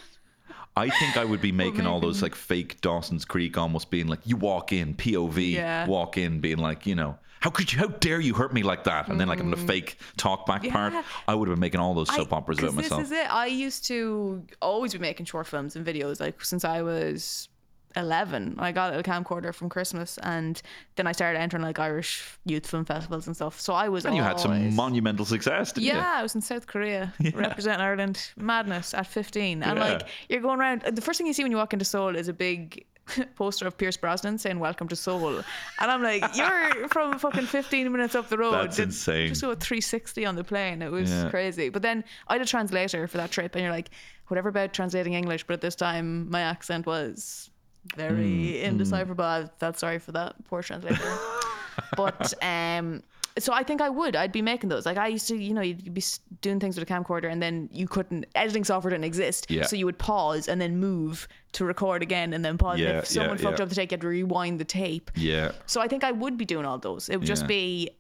I 0.77 0.89
think 0.89 1.18
I 1.18 1.26
would 1.26 1.41
be 1.41 1.52
making 1.52 1.85
all 1.85 1.99
those 1.99 2.22
like 2.22 2.34
fake 2.34 2.80
Dawson's 2.80 3.26
Creek, 3.26 3.57
almost 3.57 3.91
being 3.91 4.07
like, 4.07 4.19
you 4.23 4.38
walk 4.38 4.72
in, 4.72 4.93
POV, 4.95 5.52
Yeah. 5.52 5.85
walk 5.85 6.18
in, 6.18 6.39
being 6.39 6.60
like, 6.60 6.85
you 6.88 6.95
know, 6.95 7.18
how 7.41 7.49
could 7.49 7.73
you, 7.73 7.80
how 7.80 7.88
dare 7.88 8.22
you 8.22 8.34
hurt 8.34 8.53
me 8.53 8.64
like 8.64 8.85
that? 8.85 9.10
And 9.10 9.19
then 9.19 9.27
like 9.27 9.39
I'm 9.41 9.52
in 9.53 9.60
the 9.60 9.68
fake 9.68 9.98
talk 10.15 10.45
back 10.45 10.65
part. 10.69 10.93
Mm. 10.93 11.03
I 11.27 11.35
would 11.35 11.49
have 11.49 11.56
been 11.56 11.60
making 11.60 11.81
all 11.81 11.93
those 11.93 12.10
I- 12.10 12.15
soap 12.15 12.31
operas 12.31 12.60
about 12.60 12.76
myself. 12.76 13.02
This 13.02 13.11
is 13.11 13.18
it. 13.18 13.30
I 13.34 13.48
used 13.48 13.85
to 13.88 14.45
always 14.61 14.93
be 14.93 14.99
making 14.99 15.26
short 15.26 15.45
films 15.45 15.76
and 15.76 15.85
videos 15.85 16.22
like 16.22 16.41
since 16.45 16.64
I 16.64 16.81
was 16.84 17.49
11. 17.95 18.55
I 18.59 18.72
got 18.72 18.93
a 18.97 19.03
camcorder 19.03 19.53
from 19.53 19.69
Christmas 19.69 20.18
and 20.23 20.61
then 20.95 21.07
I 21.07 21.11
started 21.11 21.39
entering 21.39 21.63
like 21.63 21.80
Irish 21.80 22.23
youth 22.45 22.65
film 22.68 22.85
festivals 22.85 23.27
and 23.27 23.35
stuff. 23.35 23.59
So 23.59 23.73
I 23.73 23.89
was 23.89 24.05
and 24.05 24.15
you 24.15 24.23
had 24.23 24.39
some 24.39 24.76
monumental 24.76 25.26
success, 25.26 25.72
didn't 25.72 25.88
yeah, 25.88 26.13
I 26.15 26.23
was 26.23 26.35
in 26.35 26.41
South 26.41 26.68
Korea 26.68 27.13
representing 27.34 27.81
Ireland. 27.81 28.31
Madness 28.38 28.93
at 28.93 29.07
15. 29.07 29.63
And 29.63 29.77
Yeah. 29.77 29.84
like 29.84 30.07
you're 30.30 30.41
going 30.41 30.59
around 30.59 30.81
the 30.84 31.01
first 31.01 31.18
thing 31.18 31.27
you 31.27 31.34
see 31.34 31.43
when 31.43 31.51
you 31.51 31.57
walk 31.57 31.73
into 31.73 31.85
Seoul 31.85 32.15
is 32.15 32.27
a 32.27 32.34
big 32.34 32.85
poster 33.35 33.68
of 33.68 33.77
Pierce 33.77 33.97
Brosnan 33.97 34.38
saying 34.38 34.59
welcome 34.59 34.88
to 34.88 34.95
Seoul. 34.95 35.38
And 35.38 35.91
I'm 35.91 36.01
like, 36.03 36.23
you're 36.35 36.88
from 36.89 37.18
fucking 37.19 37.45
15 37.47 37.91
minutes 37.91 38.15
up 38.15 38.30
the 38.30 38.38
road. 38.38 38.53
That's 38.53 38.77
Did- 38.77 38.84
insane. 38.89 39.27
Just 39.30 39.41
go 39.41 39.53
360 39.53 40.26
on 40.26 40.35
the 40.35 40.43
plane. 40.43 40.81
It 40.81 40.91
was 40.91 41.11
Yeah. 41.11 41.30
crazy. 41.30 41.69
But 41.69 41.81
then 41.81 42.03
I 42.27 42.34
had 42.34 42.41
a 42.41 42.45
translator 42.45 43.07
for 43.07 43.18
that 43.18 43.31
trip 43.31 43.55
and 43.55 43.63
you're 43.63 43.72
like, 43.73 43.89
whatever 44.27 44.47
about 44.49 44.72
translating 44.73 45.13
English, 45.13 45.43
but 45.45 45.55
at 45.55 45.61
this 45.61 45.76
time 45.76 46.30
my 46.30 46.39
accent 46.41 46.85
was 46.85 47.49
very 47.95 48.59
Hmm, 48.59 48.65
indecipherable. 48.65 49.23
I 49.25 49.45
felt 49.59 49.77
sorry 49.79 49.99
for 49.99 50.11
that 50.13 50.35
poor 50.45 50.61
translator. 50.61 51.01
but 51.95 52.33
um 52.43 53.03
so 53.39 53.53
I 53.53 53.63
think 53.63 53.79
I 53.79 53.87
would. 53.89 54.13
I'd 54.17 54.33
be 54.33 54.41
making 54.41 54.67
those. 54.69 54.85
Like 54.85 54.97
I 54.97 55.07
used 55.07 55.29
to, 55.29 55.37
you 55.37 55.53
know, 55.53 55.61
you'd 55.61 55.93
be 55.93 56.03
doing 56.41 56.59
things 56.59 56.77
with 56.77 56.89
a 56.89 56.93
camcorder, 56.93 57.31
and 57.31 57.41
then 57.41 57.69
you 57.71 57.87
couldn't. 57.87 58.25
Editing 58.35 58.65
software 58.65 58.91
didn't 58.91 59.05
exist, 59.05 59.49
Yeah. 59.49 59.63
so 59.65 59.77
you 59.77 59.85
would 59.85 59.97
pause 59.97 60.49
and 60.49 60.59
then 60.59 60.77
move 60.81 61.29
to 61.53 61.63
record 61.63 62.03
again, 62.03 62.33
and 62.33 62.43
then 62.43 62.57
pause. 62.57 62.73
and 62.73 62.81
Yeah, 62.89 62.97
if 62.99 63.07
someone 63.07 63.37
yeah, 63.37 63.43
fucked 63.43 63.61
up 63.61 63.69
the 63.69 63.75
take, 63.75 63.89
you 63.91 63.95
had 63.95 64.01
to 64.01 64.07
rewind 64.09 64.59
the 64.59 64.65
tape. 64.65 65.11
Yeah. 65.15 65.53
So 65.65 65.79
I 65.79 65.87
think 65.87 66.03
I 66.03 66.11
would 66.11 66.37
be 66.37 66.43
doing 66.43 66.65
all 66.65 66.77
those. 66.77 67.07
It 67.07 67.17
would 67.17 67.25
just 67.25 67.47
be 67.47 67.91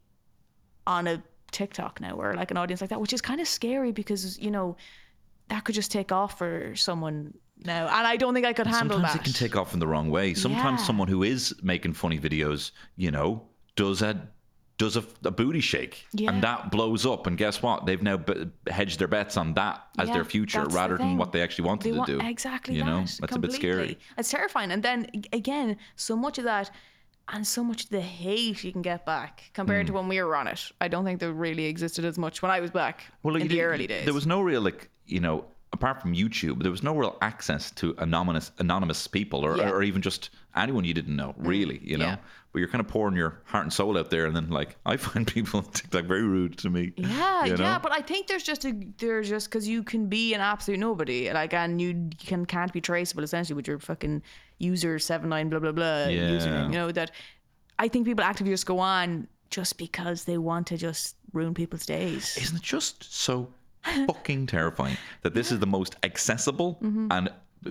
on 0.85 1.07
a 1.07 1.23
TikTok 1.51 2.01
now 2.01 2.15
or 2.15 2.33
like 2.33 2.51
an 2.51 2.57
audience 2.57 2.81
like 2.81 2.89
that, 2.89 2.99
which 2.99 3.13
is 3.13 3.21
kind 3.21 3.39
of 3.39 3.47
scary 3.47 3.93
because 3.93 4.37
you 4.37 4.51
know 4.51 4.75
that 5.47 5.63
could 5.63 5.75
just 5.75 5.91
take 5.93 6.11
off 6.11 6.37
for 6.37 6.75
someone 6.75 7.33
now, 7.65 7.83
and 7.87 8.07
I 8.07 8.17
don't 8.17 8.33
think 8.33 8.45
I 8.45 8.53
could 8.53 8.67
handle 8.67 8.97
Sometimes 8.97 9.01
that. 9.01 9.07
Sometimes 9.19 9.27
it 9.29 9.39
can 9.39 9.47
take 9.49 9.55
off 9.55 9.73
in 9.73 9.79
the 9.79 9.87
wrong 9.87 10.09
way. 10.09 10.33
Sometimes 10.33 10.79
Yeah. 10.81 10.85
someone 10.87 11.07
who 11.07 11.23
is 11.23 11.53
making 11.61 11.93
funny 11.93 12.19
videos, 12.19 12.71
you 12.95 13.11
know, 13.11 13.43
does 13.75 14.01
a 14.01 14.27
does 14.77 14.97
a, 14.97 15.03
a 15.23 15.29
booty 15.29 15.59
shake, 15.59 16.07
Yeah. 16.11 16.31
and 16.31 16.41
that 16.43 16.71
blows 16.71 17.05
up. 17.05 17.27
And 17.27 17.37
guess 17.37 17.61
what? 17.61 17.85
They've 17.85 18.01
now 18.01 18.17
b- 18.17 18.47
hedged 18.67 18.97
their 18.97 19.07
bets 19.07 19.37
on 19.37 19.53
that 19.53 19.83
as 19.99 20.07
Yeah, 20.07 20.15
their 20.15 20.23
future, 20.25 20.61
that's 20.61 20.73
the 20.73 20.75
rather 20.79 20.97
than 20.97 21.17
what 21.17 21.31
they 21.31 21.43
actually 21.43 21.65
wanted 21.67 21.83
They 21.83 21.91
to 21.91 21.97
want- 21.97 22.07
do. 22.09 22.19
Exactly. 22.19 22.75
You 22.77 22.83
know, 22.83 23.01
that, 23.01 23.17
that's 23.21 23.35
a 23.35 23.39
bit 23.39 23.51
scary. 23.53 23.99
It's 24.17 24.31
terrifying. 24.31 24.71
And 24.71 24.81
then 24.81 25.05
again, 25.33 25.77
so 25.97 26.15
much 26.15 26.39
of 26.39 26.45
that 26.45 26.71
and 27.27 27.45
so 27.45 27.63
much 27.63 27.83
of 27.83 27.89
the 27.91 28.01
hate 28.01 28.63
you 28.63 28.71
can 28.71 28.81
get 28.81 29.05
back 29.05 29.51
compared 29.53 29.85
Hmm. 29.85 29.93
to 29.93 29.99
when 29.99 30.07
we 30.07 30.19
were 30.23 30.35
on 30.35 30.47
it. 30.47 30.71
I 30.81 30.87
don't 30.87 31.05
think 31.05 31.19
there 31.19 31.31
really 31.31 31.65
existed 31.65 32.03
as 32.03 32.17
much 32.17 32.41
when 32.41 32.49
I 32.49 32.59
was 32.59 32.71
back 32.71 33.03
Well, 33.21 33.35
in 33.35 33.47
the 33.47 33.61
early 33.61 33.85
days. 33.85 34.05
there 34.05 34.15
was 34.15 34.25
no 34.25 34.41
real 34.41 34.61
like 34.61 34.89
you 35.05 35.19
know. 35.19 35.45
Apart 35.73 36.01
from 36.01 36.13
YouTube, 36.13 36.61
there 36.63 36.71
was 36.71 36.83
no 36.83 36.93
real 36.95 37.17
access 37.21 37.71
to 37.71 37.95
anonymous 37.99 38.51
anonymous 38.59 39.07
people, 39.07 39.45
or, 39.45 39.55
Yeah. 39.57 39.69
Mm, 39.69 39.71
or 39.71 39.83
even 39.83 40.01
just 40.01 40.29
anyone 40.55 40.83
you 40.83 40.93
didn't 40.93 41.15
know, 41.15 41.33
really. 41.37 41.79
You 41.81 41.97
know, 41.97 42.05
yeah. 42.07 42.17
but 42.51 42.59
you're 42.59 42.67
kind 42.67 42.81
of 42.81 42.89
pouring 42.89 43.15
your 43.15 43.39
heart 43.45 43.63
and 43.63 43.71
soul 43.71 43.97
out 43.97 44.09
there, 44.09 44.25
and 44.25 44.35
then 44.35 44.49
like 44.49 44.75
I 44.85 44.97
find 44.97 45.25
people 45.35 45.61
on 45.61 45.65
TikTok 45.71 46.03
very 46.05 46.23
rude 46.23 46.57
to 46.59 46.69
me. 46.69 46.91
yeah, 46.97 47.45
you 47.45 47.55
know? 47.55 47.63
yeah, 47.63 47.79
but 47.79 47.93
I 47.93 48.01
think 48.01 48.27
there's 48.27 48.43
just 48.43 48.65
a 48.65 48.73
there's 48.97 49.29
just 49.29 49.49
because 49.49 49.65
you 49.65 49.81
can 49.81 50.07
be 50.07 50.33
an 50.33 50.41
absolute 50.41 50.79
nobody, 50.79 51.31
like, 51.31 51.53
and 51.53 51.79
you 51.81 52.09
can 52.19 52.45
can't 52.45 52.73
be 52.73 52.81
traceable 52.81 53.23
essentially 53.23 53.55
with 53.55 53.67
your 53.67 53.79
fucking 53.79 54.21
user 54.59 54.99
seven 54.99 55.29
nine 55.29 55.49
blah 55.49 55.59
blah 55.59 55.71
blah 55.71 56.07
Yeah. 56.07 56.31
username. 56.31 56.65
You 56.73 56.79
know 56.79 56.91
that 56.91 57.11
I 57.79 57.87
think 57.87 58.05
people 58.05 58.25
actively 58.25 58.51
just 58.51 58.65
go 58.65 58.79
on 58.79 59.27
just 59.49 59.77
because 59.77 60.25
they 60.25 60.37
want 60.37 60.67
to 60.67 60.77
just 60.77 61.15
ruin 61.33 61.53
people's 61.53 61.85
days. 61.85 62.37
Isn't 62.37 62.57
it 62.57 62.61
just 62.61 63.13
so 63.13 63.53
fucking 64.07 64.45
terrifying 64.47 64.97
that 65.21 65.33
this 65.33 65.51
is 65.51 65.59
the 65.59 65.67
most 65.67 65.95
accessible 66.03 66.77
Mm-hmm. 66.81 67.07
and 67.11 67.29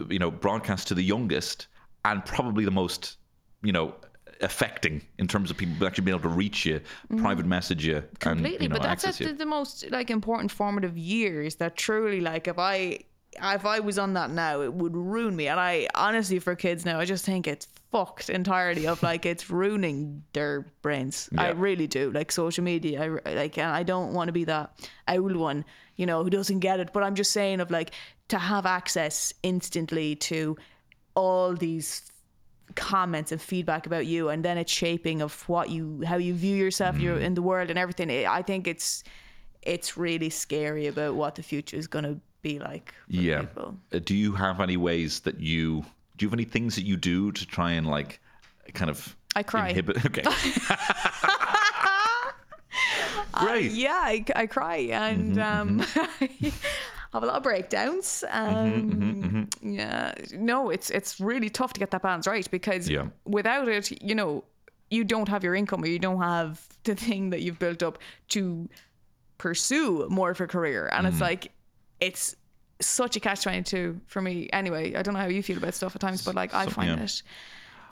you 0.08 0.18
know 0.18 0.30
broadcast 0.30 0.88
to 0.88 0.94
the 0.94 1.02
youngest 1.02 1.66
and 2.04 2.24
probably 2.24 2.64
the 2.64 2.70
most 2.70 3.16
you 3.62 3.72
know 3.72 3.94
affecting 4.42 5.02
in 5.18 5.26
terms 5.28 5.50
of 5.50 5.56
people 5.56 5.86
actually 5.86 6.04
being 6.04 6.16
able 6.16 6.30
to 6.30 6.34
reach 6.34 6.64
you, 6.64 6.80
private 7.18 7.44
message 7.44 7.84
you, 7.84 8.02
completely 8.20 8.54
and 8.54 8.62
you 8.62 8.68
know, 8.70 8.76
but 8.76 8.82
that's 8.82 9.04
access 9.04 9.20
at 9.20 9.26
you. 9.26 9.32
the, 9.32 9.38
the 9.38 9.46
most 9.46 9.90
like 9.90 10.10
important 10.10 10.50
formative 10.50 10.96
years 10.96 11.56
that 11.56 11.76
truly 11.76 12.20
like 12.20 12.48
if 12.48 12.58
i 12.58 12.98
if 13.42 13.64
i 13.66 13.78
was 13.80 13.98
on 13.98 14.14
that 14.14 14.30
now 14.30 14.60
it 14.62 14.72
would 14.72 14.96
ruin 14.96 15.36
me 15.36 15.46
and 15.48 15.60
i 15.60 15.86
honestly 15.94 16.38
for 16.38 16.54
kids 16.56 16.84
now 16.86 16.98
i 16.98 17.04
just 17.04 17.24
think 17.24 17.46
it's 17.46 17.68
fucked 17.92 18.30
entirely 18.30 18.86
of 18.86 19.02
like 19.02 19.26
it's 19.26 19.50
ruining 19.50 20.22
their 20.32 20.64
brains 20.82 21.28
i 21.38 21.48
really 21.50 21.86
do 21.88 22.10
like 22.12 22.30
social 22.30 22.62
media 22.62 23.18
I 23.26 23.34
like 23.34 23.58
and 23.58 23.66
i 23.70 23.82
don't 23.82 24.12
want 24.14 24.28
to 24.28 24.32
be 24.32 24.44
that 24.44 24.70
old 25.08 25.34
one 25.36 25.64
you 25.96 26.06
know 26.06 26.22
who 26.22 26.30
doesn't 26.30 26.60
get 26.60 26.78
it 26.78 26.92
but 26.92 27.02
i'm 27.02 27.16
just 27.16 27.32
saying 27.32 27.58
of 27.60 27.70
like 27.70 27.90
to 28.28 28.38
have 28.38 28.64
access 28.64 29.34
instantly 29.42 30.14
to 30.16 30.56
all 31.16 31.54
these 31.54 32.10
comments 32.76 33.32
and 33.32 33.42
feedback 33.42 33.86
about 33.86 34.06
you 34.06 34.28
and 34.28 34.44
then 34.44 34.56
it's 34.56 34.70
shaping 34.72 35.20
of 35.20 35.48
what 35.48 35.70
you 35.70 36.02
how 36.06 36.16
you 36.16 36.32
view 36.34 36.54
yourself 36.54 36.96
you're 36.98 37.16
Mm. 37.16 37.22
in 37.24 37.34
the 37.34 37.42
world 37.42 37.70
and 37.70 37.78
everything 37.78 38.08
I- 38.10 38.42
think 38.42 38.68
it's 38.68 39.02
it's 39.62 39.96
really 39.96 40.30
scary 40.30 40.86
about 40.86 41.16
what 41.16 41.34
the 41.34 41.42
future 41.42 41.76
is 41.76 41.88
going 41.88 42.04
to 42.04 42.18
be 42.42 42.58
like 42.58 42.94
for 43.08 43.16
yeah. 43.16 43.40
people. 43.40 43.76
Uh, 43.92 43.98
Do 43.98 44.14
you 44.14 44.32
have 44.32 44.58
any 44.60 44.78
ways 44.78 45.20
that 45.20 45.38
you 45.40 45.84
do 46.20 46.26
you 46.26 46.28
have 46.28 46.34
any 46.34 46.44
things 46.44 46.74
that 46.76 46.84
you 46.84 46.98
do 46.98 47.32
to 47.32 47.46
try 47.46 47.70
and 47.72 47.86
like 47.86 48.20
kind 48.74 48.90
of 48.90 49.16
I 49.34 49.42
cry. 49.42 49.70
inhibit 49.70 49.96
okay 50.06 50.22
great 53.32 53.72
yeah 53.72 54.00
I, 54.04 54.24
I 54.36 54.46
cry 54.46 54.76
and 54.76 55.36
Mm-hmm, 55.36 55.38
um 55.38 55.78
have 57.12 57.22
a 57.22 57.26
lot 57.26 57.36
of 57.36 57.42
breakdowns 57.42 58.22
Mm-hmm, 58.46 58.70
um 58.70 59.48
yeah 59.62 60.12
no 60.34 60.70
it's 60.70 60.90
it's 60.90 61.20
really 61.20 61.48
tough 61.48 61.72
to 61.72 61.80
get 61.80 61.90
that 61.90 62.02
balance 62.02 62.26
right 62.26 62.48
because 62.50 62.88
Yeah. 62.88 63.06
without 63.24 63.68
it 63.68 63.90
you 64.02 64.14
know 64.14 64.44
you 64.90 65.04
don't 65.04 65.28
have 65.28 65.42
your 65.42 65.54
income 65.54 65.82
or 65.82 65.86
you 65.86 65.98
don't 65.98 66.20
have 66.20 66.60
the 66.84 66.94
thing 66.94 67.30
that 67.30 67.40
you've 67.40 67.58
built 67.58 67.82
up 67.82 67.98
to 68.28 68.68
pursue 69.38 70.06
more 70.10 70.30
of 70.30 70.40
a 70.40 70.46
career 70.46 70.86
and 70.92 71.06
Mm-hmm. 71.06 71.06
it's 71.06 71.20
like 71.20 71.52
it's 72.00 72.36
such 72.80 73.16
a 73.16 73.20
catch 73.20 73.42
22 73.42 74.00
for 74.06 74.22
me 74.22 74.48
anyway 74.52 74.94
i 74.94 75.02
don't 75.02 75.14
know 75.14 75.20
how 75.20 75.26
you 75.26 75.42
feel 75.42 75.58
about 75.58 75.74
stuff 75.74 75.94
at 75.94 76.00
times 76.00 76.24
but 76.24 76.34
like 76.34 76.52
i 76.54 76.64
So- 76.64 76.70
find 76.70 76.98
yeah. 76.98 77.04
it 77.04 77.22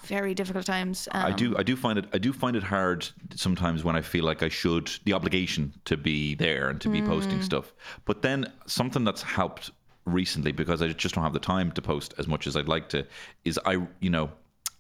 very 0.04 0.32
difficult 0.32 0.64
times. 0.64 1.08
Um, 1.10 1.26
I 1.26 1.32
do 1.32 1.56
I 1.58 1.64
do 1.64 1.74
find 1.74 1.98
it 1.98 2.04
I 2.12 2.18
do 2.18 2.32
find 2.32 2.54
it 2.54 2.62
hard 2.62 3.08
sometimes 3.34 3.82
when 3.82 3.96
I 3.96 4.00
feel 4.00 4.24
like 4.24 4.44
I 4.44 4.48
should 4.48 4.88
the 5.04 5.12
obligation 5.12 5.72
to 5.86 5.96
be 5.96 6.36
there 6.36 6.68
and 6.68 6.80
to 6.82 6.88
be 6.88 7.02
Mm. 7.02 7.08
posting 7.08 7.42
stuff. 7.42 7.72
But 8.04 8.22
then 8.22 8.46
something 8.66 9.02
that's 9.02 9.22
helped 9.22 9.72
recently 10.04 10.52
because 10.52 10.82
I 10.82 10.88
just 10.92 11.16
don't 11.16 11.24
have 11.24 11.32
the 11.32 11.40
time 11.40 11.72
to 11.72 11.82
post 11.82 12.14
as 12.16 12.28
much 12.28 12.46
as 12.46 12.56
I'd 12.56 12.68
like 12.68 12.88
to 12.90 13.04
is 13.44 13.58
I 13.66 13.88
you 13.98 14.08
know 14.10 14.30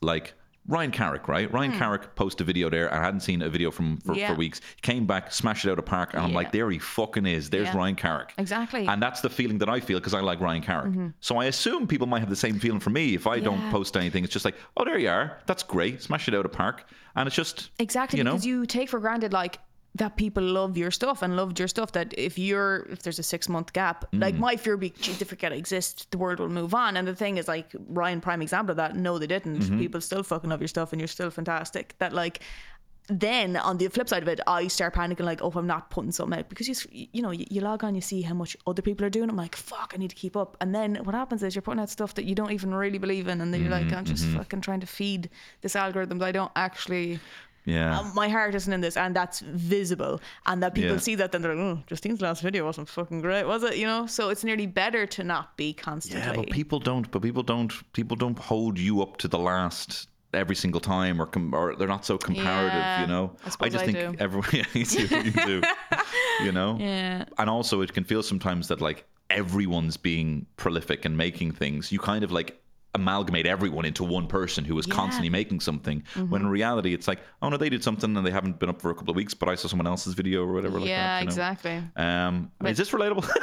like 0.02 0.34
Ryan 0.68 0.90
Carrick, 0.90 1.28
right? 1.28 1.50
Ryan 1.50 1.72
hmm. 1.72 1.78
Carrick 1.78 2.14
posted 2.14 2.42
a 2.42 2.44
video 2.44 2.68
there. 2.68 2.92
I 2.92 3.02
hadn't 3.02 3.20
seen 3.20 3.40
a 3.40 3.48
video 3.48 3.70
from 3.70 3.96
for. 3.98 4.14
Yeah. 4.14 4.28
for 4.28 4.34
weeks. 4.34 4.60
Came 4.82 5.06
back, 5.06 5.32
smashed 5.32 5.64
it 5.64 5.70
out 5.70 5.78
of 5.78 5.86
park, 5.86 6.10
and 6.12 6.22
I'm 6.22 6.34
like, 6.34 6.52
there 6.52 6.70
he 6.70 6.78
fucking 6.78 7.26
is. 7.26 7.48
There's 7.50 7.68
Yeah. 7.68 7.76
Ryan 7.76 7.94
Carrick. 7.96 8.34
Exactly. 8.36 8.86
And 8.86 9.02
that's 9.02 9.20
the 9.20 9.30
feeling 9.30 9.58
that 9.58 9.68
I 9.68 9.80
feel 9.80 9.98
because 9.98 10.14
I 10.14 10.20
like 10.20 10.40
Ryan 10.40 10.62
Carrick. 10.62 10.90
Mm-hmm. 10.90 11.08
So 11.20 11.38
I 11.38 11.46
assume 11.46 11.86
people 11.86 12.06
might 12.06 12.20
have 12.20 12.28
the 12.28 12.36
same 12.36 12.58
feeling 12.58 12.80
for 12.80 12.90
me 12.90 13.14
if 13.14 13.26
I 13.26 13.40
don't 13.40 13.70
post 13.70 13.96
anything. 13.96 14.24
It's 14.24 14.32
just 14.32 14.44
like, 14.44 14.56
oh, 14.76 14.84
there 14.84 14.98
you 14.98 15.08
are. 15.08 15.38
That's 15.46 15.62
great. 15.62 16.02
Smash 16.02 16.28
it 16.28 16.34
out 16.34 16.44
of 16.44 16.52
park. 16.52 16.84
And 17.16 17.26
it's 17.26 17.34
just 17.34 17.70
Exactly, 17.78 18.18
You 18.18 18.24
know, 18.24 18.32
because 18.32 18.46
you 18.46 18.66
take 18.66 18.88
for 18.88 19.00
granted 19.00 19.32
like 19.32 19.58
that 19.94 20.16
people 20.16 20.42
love 20.42 20.76
your 20.76 20.90
stuff 20.90 21.22
and 21.22 21.34
loved 21.34 21.58
your 21.58 21.66
stuff. 21.68 21.92
That 21.92 22.14
if 22.16 22.38
you're 22.38 22.86
if 22.90 23.02
there's 23.02 23.18
a 23.18 23.22
six 23.22 23.48
month 23.48 23.72
gap, 23.72 24.04
like 24.12 24.34
Mm. 24.34 24.38
my 24.38 24.56
fear 24.56 24.76
be, 24.76 24.90
gee, 24.90 25.12
they 25.12 25.24
forget 25.24 25.52
I 25.52 25.56
exist, 25.56 26.10
the 26.10 26.18
world 26.18 26.38
will 26.38 26.48
move 26.48 26.74
on. 26.74 26.96
And 26.96 27.08
the 27.08 27.14
thing 27.16 27.38
is, 27.38 27.48
like 27.48 27.74
Ryan, 27.88 28.20
prime 28.20 28.42
example 28.42 28.72
of 28.72 28.76
that. 28.76 28.94
No, 28.96 29.18
they 29.18 29.26
didn't. 29.26 29.58
Mm-hmm. 29.58 29.78
People 29.78 30.00
still 30.00 30.22
fucking 30.22 30.50
love 30.50 30.60
your 30.60 30.68
stuff, 30.68 30.92
and 30.92 31.00
you're 31.00 31.08
still 31.08 31.30
fantastic. 31.30 31.94
That 31.98 32.12
like. 32.12 32.40
Then 33.10 33.56
on 33.56 33.78
the 33.78 33.88
flip 33.88 34.06
side 34.06 34.20
of 34.22 34.28
it, 34.28 34.38
I 34.46 34.68
start 34.68 34.94
panicking 34.94 35.20
like, 35.24 35.40
oh, 35.42 35.50
I'm 35.56 35.66
not 35.66 35.88
putting 35.88 36.12
something 36.12 36.38
out 36.40 36.50
because 36.50 36.68
you, 36.68 37.06
you 37.10 37.22
know, 37.22 37.30
you, 37.30 37.46
you 37.48 37.62
log 37.62 37.82
on, 37.82 37.94
you 37.94 38.02
see 38.02 38.20
how 38.20 38.34
much 38.34 38.54
other 38.66 38.82
people 38.82 39.06
are 39.06 39.08
doing. 39.08 39.30
I'm 39.30 39.36
like, 39.36 39.56
fuck, 39.56 39.92
I 39.94 39.96
need 39.96 40.10
to 40.10 40.14
keep 40.14 40.36
up. 40.36 40.58
And 40.60 40.74
then 40.74 40.96
what 41.04 41.14
happens 41.14 41.42
is 41.42 41.54
you're 41.54 41.62
putting 41.62 41.80
out 41.80 41.88
stuff 41.88 42.12
that 42.16 42.26
you 42.26 42.34
don't 42.34 42.52
even 42.52 42.74
really 42.74 42.98
believe 42.98 43.26
in, 43.26 43.40
and 43.40 43.54
then 43.54 43.62
you're 43.62 43.70
Mm-hmm, 43.72 43.88
like, 43.88 43.96
I'm 43.96 44.04
just 44.04 44.26
fucking 44.26 44.60
trying 44.60 44.80
to 44.80 44.86
feed 44.86 45.30
this 45.62 45.74
algorithm 45.74 46.18
that 46.18 46.26
I 46.26 46.32
don't 46.32 46.52
actually 46.54 47.18
yeah. 47.76 47.98
um, 47.98 48.12
my 48.14 48.28
heart 48.28 48.54
isn't 48.54 48.72
in 48.72 48.80
this, 48.80 48.96
and 48.96 49.14
that's 49.14 49.40
visible, 49.40 50.20
and 50.46 50.62
that 50.62 50.74
people 50.74 50.92
Yeah. 50.96 51.06
see 51.08 51.14
that, 51.16 51.30
then 51.32 51.40
they're 51.42 51.54
like, 51.54 51.64
"Oh, 51.64 51.82
Justine's 51.86 52.20
last 52.20 52.40
video 52.42 52.64
wasn't 52.64 52.88
fucking 52.88 53.20
great, 53.20 53.44
was 53.44 53.62
it?" 53.62 53.76
You 53.76 53.86
know, 53.86 54.06
so 54.06 54.30
it's 54.32 54.44
nearly 54.44 54.66
better 54.66 55.06
to 55.16 55.20
not 55.24 55.56
be 55.56 55.72
constantly. 55.72 56.26
yeah, 56.26 56.32
but 56.34 56.50
people 56.50 56.78
don't. 56.90 57.06
But 57.12 57.20
people 57.22 57.42
don't. 57.42 57.72
People 57.92 58.16
don't 58.16 58.38
hold 58.38 58.78
you 58.78 59.02
up 59.02 59.16
to 59.18 59.28
the 59.28 59.38
last 59.38 60.08
every 60.34 60.56
single 60.56 60.80
time, 60.80 61.20
or 61.22 61.26
com- 61.26 61.54
or 61.54 61.74
they're 61.76 61.88
not 61.96 62.04
so 62.04 62.18
comparative. 62.18 62.78
Yeah, 62.78 63.00
you 63.02 63.06
know, 63.06 63.24
I 63.46 63.48
suppose 63.50 63.72
just 63.72 63.82
I 63.84 63.86
think 63.92 63.98
do. 63.98 64.24
everyone. 64.24 64.48
Yeah, 64.52 64.64
you 64.74 64.84
do. 64.84 65.16
You 65.28 65.32
do. 65.52 65.62
you 66.44 66.52
know. 66.52 66.76
Yeah. 66.80 67.24
and 67.38 67.48
also 67.50 67.80
it 67.80 67.92
can 67.94 68.04
feel 68.04 68.22
sometimes 68.22 68.68
that 68.68 68.80
like 68.80 69.04
everyone's 69.30 69.96
being 69.96 70.46
prolific 70.56 71.04
and 71.04 71.14
making 71.16 71.52
things 71.52 71.92
you 71.92 71.98
kind 71.98 72.24
of 72.24 72.30
like 72.32 72.58
amalgamate 72.94 73.46
everyone 73.46 73.84
into 73.84 74.02
one 74.02 74.26
person 74.26 74.64
who 74.64 74.76
is 74.78 74.86
Yeah. 74.86 74.92
Mm-hmm. 74.92 75.00
constantly 75.00 75.30
making 75.30 75.60
something 75.60 76.02
when 76.28 76.40
in 76.42 76.48
reality 76.48 76.94
it's 76.94 77.06
like 77.06 77.20
oh 77.42 77.48
no 77.50 77.56
they 77.56 77.68
did 77.68 77.84
something 77.84 78.16
and 78.16 78.26
they 78.26 78.30
haven't 78.30 78.58
been 78.58 78.68
up 78.70 78.80
for 78.80 78.90
a 78.90 78.94
couple 78.94 79.10
of 79.10 79.16
weeks 79.16 79.34
but 79.34 79.48
i 79.48 79.54
saw 79.54 79.68
someone 79.68 79.86
else's 79.86 80.14
video 80.14 80.42
or 80.42 80.52
whatever 80.54 80.80
like 80.80 80.88
yeah, 80.88 80.96
that, 81.06 81.18
you 81.20 81.24
know? 81.26 81.28
exactly. 81.30 81.82
um 81.96 82.50
is 82.64 82.78
this 82.78 82.90
relatable 82.90 83.24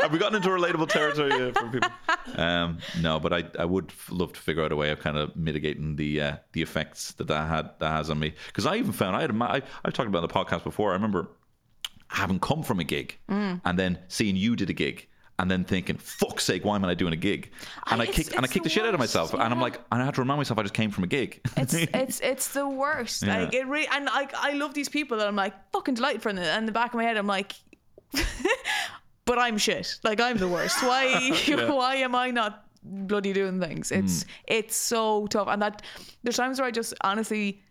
have 0.00 0.10
we 0.12 0.18
gotten 0.18 0.36
into 0.36 0.48
relatable 0.48 0.88
territory 0.88 1.32
uh, 1.32 1.52
for 1.52 1.68
people 1.68 1.90
um 2.42 2.78
no 3.02 3.20
but 3.20 3.32
i 3.32 3.44
i 3.58 3.64
would 3.64 3.92
love 4.10 4.32
to 4.32 4.40
figure 4.40 4.64
out 4.64 4.72
a 4.72 4.76
way 4.76 4.90
of 4.90 4.98
kind 5.00 5.16
of 5.16 5.34
mitigating 5.36 5.96
the 5.96 6.20
uh, 6.20 6.36
the 6.52 6.62
effects 6.62 7.12
that 7.12 7.26
that 7.28 7.46
had 7.48 7.70
that 7.78 7.90
has 7.90 8.08
on 8.10 8.18
me 8.18 8.32
because 8.46 8.64
i 8.66 8.76
even 8.76 8.92
found 8.92 9.14
i 9.16 9.20
had 9.20 9.30
I, 9.42 9.60
i've 9.84 9.92
talked 9.92 10.08
about 10.08 10.22
the 10.26 10.28
podcast 10.34 10.64
before 10.64 10.90
i 10.90 10.94
remember 10.94 11.28
having 12.08 12.38
come 12.38 12.62
from 12.62 12.80
a 12.80 12.84
gig 12.84 13.18
Mm. 13.28 13.60
and 13.64 13.78
then 13.78 13.98
seeing 14.08 14.36
you 14.36 14.56
did 14.56 14.70
a 14.70 14.74
gig 14.74 15.08
and 15.38 15.50
then 15.50 15.64
thinking, 15.64 15.96
"Fuck's 15.96 16.44
sake, 16.44 16.64
why 16.64 16.76
am 16.76 16.84
I 16.84 16.94
doing 16.94 17.12
a 17.12 17.16
gig?" 17.16 17.50
And 17.90 18.00
I, 18.00 18.04
I- 18.04 18.08
it's- 18.08 18.16
kicked 18.16 18.36
and 18.36 18.44
I 18.44 18.48
kicked 18.48 18.64
the, 18.64 18.68
the 18.68 18.74
shit 18.74 18.84
out 18.84 18.94
of 18.94 19.00
myself, 19.00 19.34
and 19.34 19.42
I'm 19.42 19.60
like, 19.60 19.80
and 19.90 20.02
I 20.02 20.04
had 20.04 20.14
to 20.14 20.20
remind 20.20 20.38
myself 20.38 20.58
I 20.58 20.62
just 20.62 20.74
came 20.74 20.90
from 20.90 21.04
a 21.04 21.08
gig. 21.08 21.40
It's 21.56 21.74
it's 21.74 22.20
it's 22.20 22.48
the 22.48 22.68
worst. 22.68 23.22
Yeah. 23.22 23.42
Like 23.42 23.54
it 23.54 23.66
really, 23.66 23.88
and 23.88 24.06
like 24.06 24.34
I 24.34 24.52
love 24.52 24.74
these 24.74 24.88
people 24.88 25.18
that 25.18 25.26
I'm 25.26 25.36
like 25.36 25.54
fucking 25.72 25.94
delighted 25.94 26.22
for, 26.22 26.28
and 26.28 26.38
in 26.38 26.66
the 26.66 26.72
back 26.72 26.90
of 26.92 26.96
my 26.96 27.04
head, 27.04 27.16
I'm 27.16 27.26
like. 27.26 27.54
but 29.24 29.38
I'm 29.38 29.58
shit. 29.58 29.98
Like 30.04 30.20
I'm 30.20 30.36
the 30.36 30.48
worst. 30.48 30.82
Why? 30.82 31.30
why 31.68 31.96
am 31.96 32.14
I 32.14 32.30
not 32.30 32.66
bloody 32.82 33.32
doing 33.32 33.60
things? 33.60 33.90
It's 33.90 34.22
hmm. 34.22 34.28
it's 34.46 34.76
so 34.76 35.26
tough, 35.28 35.48
and 35.48 35.60
that 35.62 35.82
there's 36.22 36.36
times 36.36 36.60
where 36.60 36.68
I 36.68 36.70
just 36.70 36.94
honestly 37.00 37.62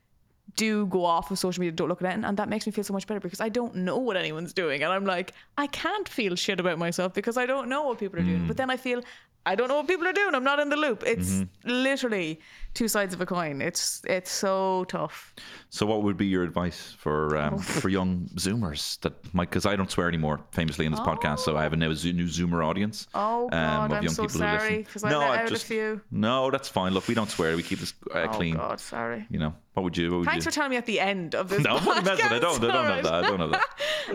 do 0.55 0.85
go 0.87 1.05
off 1.05 1.31
of 1.31 1.39
social 1.39 1.61
media, 1.61 1.71
don't 1.71 1.89
look 1.89 2.01
at 2.01 2.17
it, 2.17 2.23
and 2.23 2.37
that 2.37 2.49
makes 2.49 2.65
me 2.65 2.71
feel 2.71 2.83
so 2.83 2.93
much 2.93 3.07
better 3.07 3.19
because 3.19 3.41
I 3.41 3.49
don't 3.49 3.75
know 3.75 3.97
what 3.97 4.17
anyone's 4.17 4.53
doing, 4.53 4.83
and 4.83 4.91
I'm 4.91 5.05
like, 5.05 5.33
I 5.57 5.67
can't 5.67 6.07
feel 6.07 6.35
shit 6.35 6.59
about 6.59 6.77
myself 6.77 7.13
because 7.13 7.37
I 7.37 7.45
don't 7.45 7.69
know 7.69 7.83
what 7.83 7.99
people 7.99 8.19
are 8.19 8.23
doing. 8.23 8.41
Hmm. 8.41 8.47
But 8.47 8.57
then 8.57 8.69
I 8.69 8.77
feel 8.77 9.01
I 9.45 9.55
don't 9.55 9.67
know 9.67 9.75
what 9.75 9.87
people 9.87 10.07
are 10.07 10.13
doing. 10.13 10.35
I'm 10.35 10.43
not 10.43 10.59
in 10.59 10.69
the 10.69 10.77
loop. 10.77 11.03
It's 11.05 11.43
literally 11.65 12.39
two 12.73 12.87
sides 12.87 13.13
of 13.13 13.21
a 13.21 13.25
coin. 13.25 13.61
It's 13.61 14.01
it's 14.07 14.31
so 14.31 14.85
tough. 14.87 15.33
so, 15.69 15.85
what 15.85 16.03
would 16.03 16.17
be 16.17 16.25
your 16.27 16.43
advice 16.43 16.95
for 16.97 17.35
um, 17.37 17.59
for 17.59 17.89
young 17.89 18.29
Zoomers 18.35 18.99
that 19.01 19.13
might? 19.33 19.49
Because 19.49 19.65
I 19.65 19.75
don't 19.75 19.91
swear 19.91 20.07
anymore, 20.07 20.39
famously 20.51 20.85
in 20.85 20.91
this 20.91 21.01
podcast, 21.01 21.39
so 21.39 21.57
I 21.57 21.63
have 21.63 21.73
a 21.73 21.75
new, 21.75 21.89
new 21.89 22.25
Zoomer 22.27 22.65
audience. 22.65 23.07
Oh 23.13 23.49
God, 23.49 23.91
um, 23.91 23.97
I'm 23.97 24.09
so 24.09 24.27
sorry 24.27 24.77
because 24.77 25.03
I 25.03 25.13
let 25.13 25.39
out 25.41 25.51
a 25.51 25.59
few. 25.59 26.01
No, 26.09 26.49
that's 26.49 26.69
fine. 26.69 26.93
Look, 26.93 27.07
we 27.07 27.13
don't 27.13 27.29
swear. 27.29 27.55
We 27.55 27.63
keep 27.63 27.79
this 27.79 27.93
uh, 28.13 28.19
Oh 28.19 28.27
clean. 28.29 28.55
God, 28.55 28.79
sorry. 28.79 29.25
You 29.29 29.39
know, 29.39 29.53
what 29.73 29.83
would 29.83 29.97
you? 29.97 30.09
What 30.11 30.19
would 30.19 30.29
Thanks 30.29 30.45
you? 30.45 30.51
for 30.51 30.55
telling 30.55 30.71
me 30.71 30.77
at 30.77 30.85
the 30.85 30.99
end 30.99 31.35
of 31.35 31.49
this. 31.49 31.63
no, 31.63 31.77
I'm 31.77 31.87
only 31.87 32.03
messing. 32.03 32.25
I 32.25 32.39
don't. 32.39 32.63
I 32.63 32.67
don't 32.67 32.85
have 32.85 32.95
podcast, 32.99 33.03
that. 33.03 33.13
I 33.13 33.21
don't 33.27 33.39
have 33.39 33.51
that. 33.51 33.63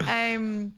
Um, 0.08 0.74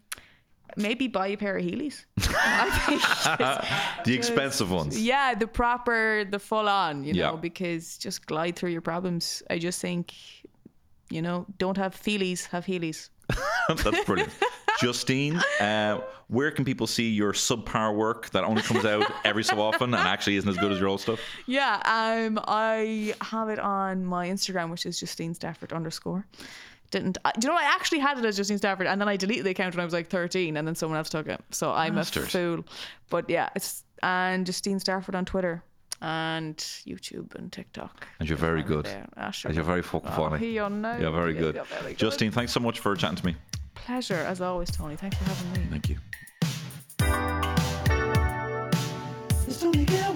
maybe 0.77 1.09
buy 1.09 1.29
a 1.29 1.37
pair 1.37 1.57
of 1.57 1.65
Heelys. 1.65 2.05
The 4.05 4.15
expensive 4.15 4.71
ones. 4.71 5.01
Yeah, 5.01 5.35
the 5.35 5.47
proper, 5.47 6.25
the 6.25 6.39
full 6.39 6.69
on, 6.69 7.05
you 7.05 7.15
Yeah. 7.15 7.31
know, 7.31 7.37
because 7.37 7.99
just 7.99 8.27
glide 8.27 8.57
through 8.57 8.71
your 8.71 8.81
problems. 8.81 9.43
I 9.51 9.59
just 9.59 9.81
think, 9.81 10.15
you 11.11 11.23
know, 11.23 11.47
don't 11.59 11.77
have 11.77 11.95
feelies, 11.95 12.47
have 12.49 12.65
heelys. 12.65 13.11
That's 13.69 14.05
brilliant. 14.05 14.33
Justine, 14.81 15.37
uh, 15.61 16.01
where 16.29 16.51
can 16.51 16.65
people 16.65 16.87
see 16.87 17.11
your 17.11 17.33
subpar 17.33 17.95
work 17.95 18.31
that 18.31 18.45
only 18.45 18.63
comes 18.63 18.85
out 18.85 19.05
every 19.25 19.45
so 19.45 19.61
often 19.61 19.93
and 19.95 20.09
actually 20.09 20.37
isn't 20.37 20.49
as 20.49 20.57
good 20.57 20.73
as 20.73 20.79
your 20.79 20.89
old 20.89 21.01
stuff? 21.01 21.21
Yeah, 21.47 21.75
um, 21.85 22.41
I 22.49 23.15
have 23.21 23.49
it 23.51 23.59
on 23.59 24.05
my 24.05 24.29
Instagram, 24.29 24.71
which 24.71 24.87
is 24.87 24.99
Justine 24.99 25.35
Stafford 25.35 25.73
underscore. 25.73 26.27
Didn't 26.91 27.19
I, 27.25 27.33
do 27.39 27.47
you 27.47 27.53
know 27.53 27.59
I 27.59 27.63
actually 27.65 28.01
had 28.01 28.19
it 28.19 28.25
as 28.25 28.37
Justine 28.37 28.59
Stafford, 28.59 28.87
and 28.89 29.01
then 29.01 29.09
I 29.09 29.17
deleted 29.17 29.45
the 29.47 29.51
account 29.51 29.75
when 29.75 29.81
I 29.81 29.85
was 29.85 29.95
like 29.95 30.09
thirteen, 30.09 30.57
and 30.57 30.67
then 30.67 30.75
someone 30.75 30.99
else 30.99 31.09
took 31.09 31.29
it. 31.29 31.41
So 31.51 31.71
I'm 31.73 31.95
Bastard. 31.95 32.25
a 32.25 32.27
fool. 32.27 32.65
But 33.11 33.31
yeah, 33.31 33.49
it's 33.55 33.85
and 34.03 34.45
Justine 34.45 34.81
Stafford 34.81 35.15
on 35.15 35.25
Twitter 35.25 35.63
and 36.03 36.57
YouTube 36.57 37.35
and 37.37 37.53
TikTok. 37.53 38.07
And 38.19 38.29
you're 38.29 38.39
very 38.39 38.63
good. 38.63 38.87
There. 38.87 39.07
Ah, 39.17 39.31
sure. 39.31 39.51
And 39.51 39.55
you're 39.57 39.65
very 39.65 39.83
fucking 39.83 40.09
Oh, 40.11 40.17
funny. 40.31 40.39
he 40.47 40.59
on. 40.59 40.83
You're 41.01 41.13
very 41.13 41.35
good. 41.35 41.55
you're 41.57 41.65
very 41.67 41.91
good. 41.93 41.99
Justine, 41.99 42.31
thanks 42.33 42.53
so 42.53 42.61
much 42.61 42.81
for 42.81 42.97
chatting 42.97 43.17
to 43.19 43.27
me. 43.27 43.37
Pleasure 43.75 44.15
as 44.15 44.41
always, 44.41 44.71
Tony. 44.71 44.97
Thanks 44.97 45.17
for 45.19 45.25
having 45.25 45.53
me. 45.63 45.69
Thank 45.71 45.89
you. 45.91 45.97
It's 49.47 49.61
Tony 49.61 49.85
Galwell. 49.85 50.10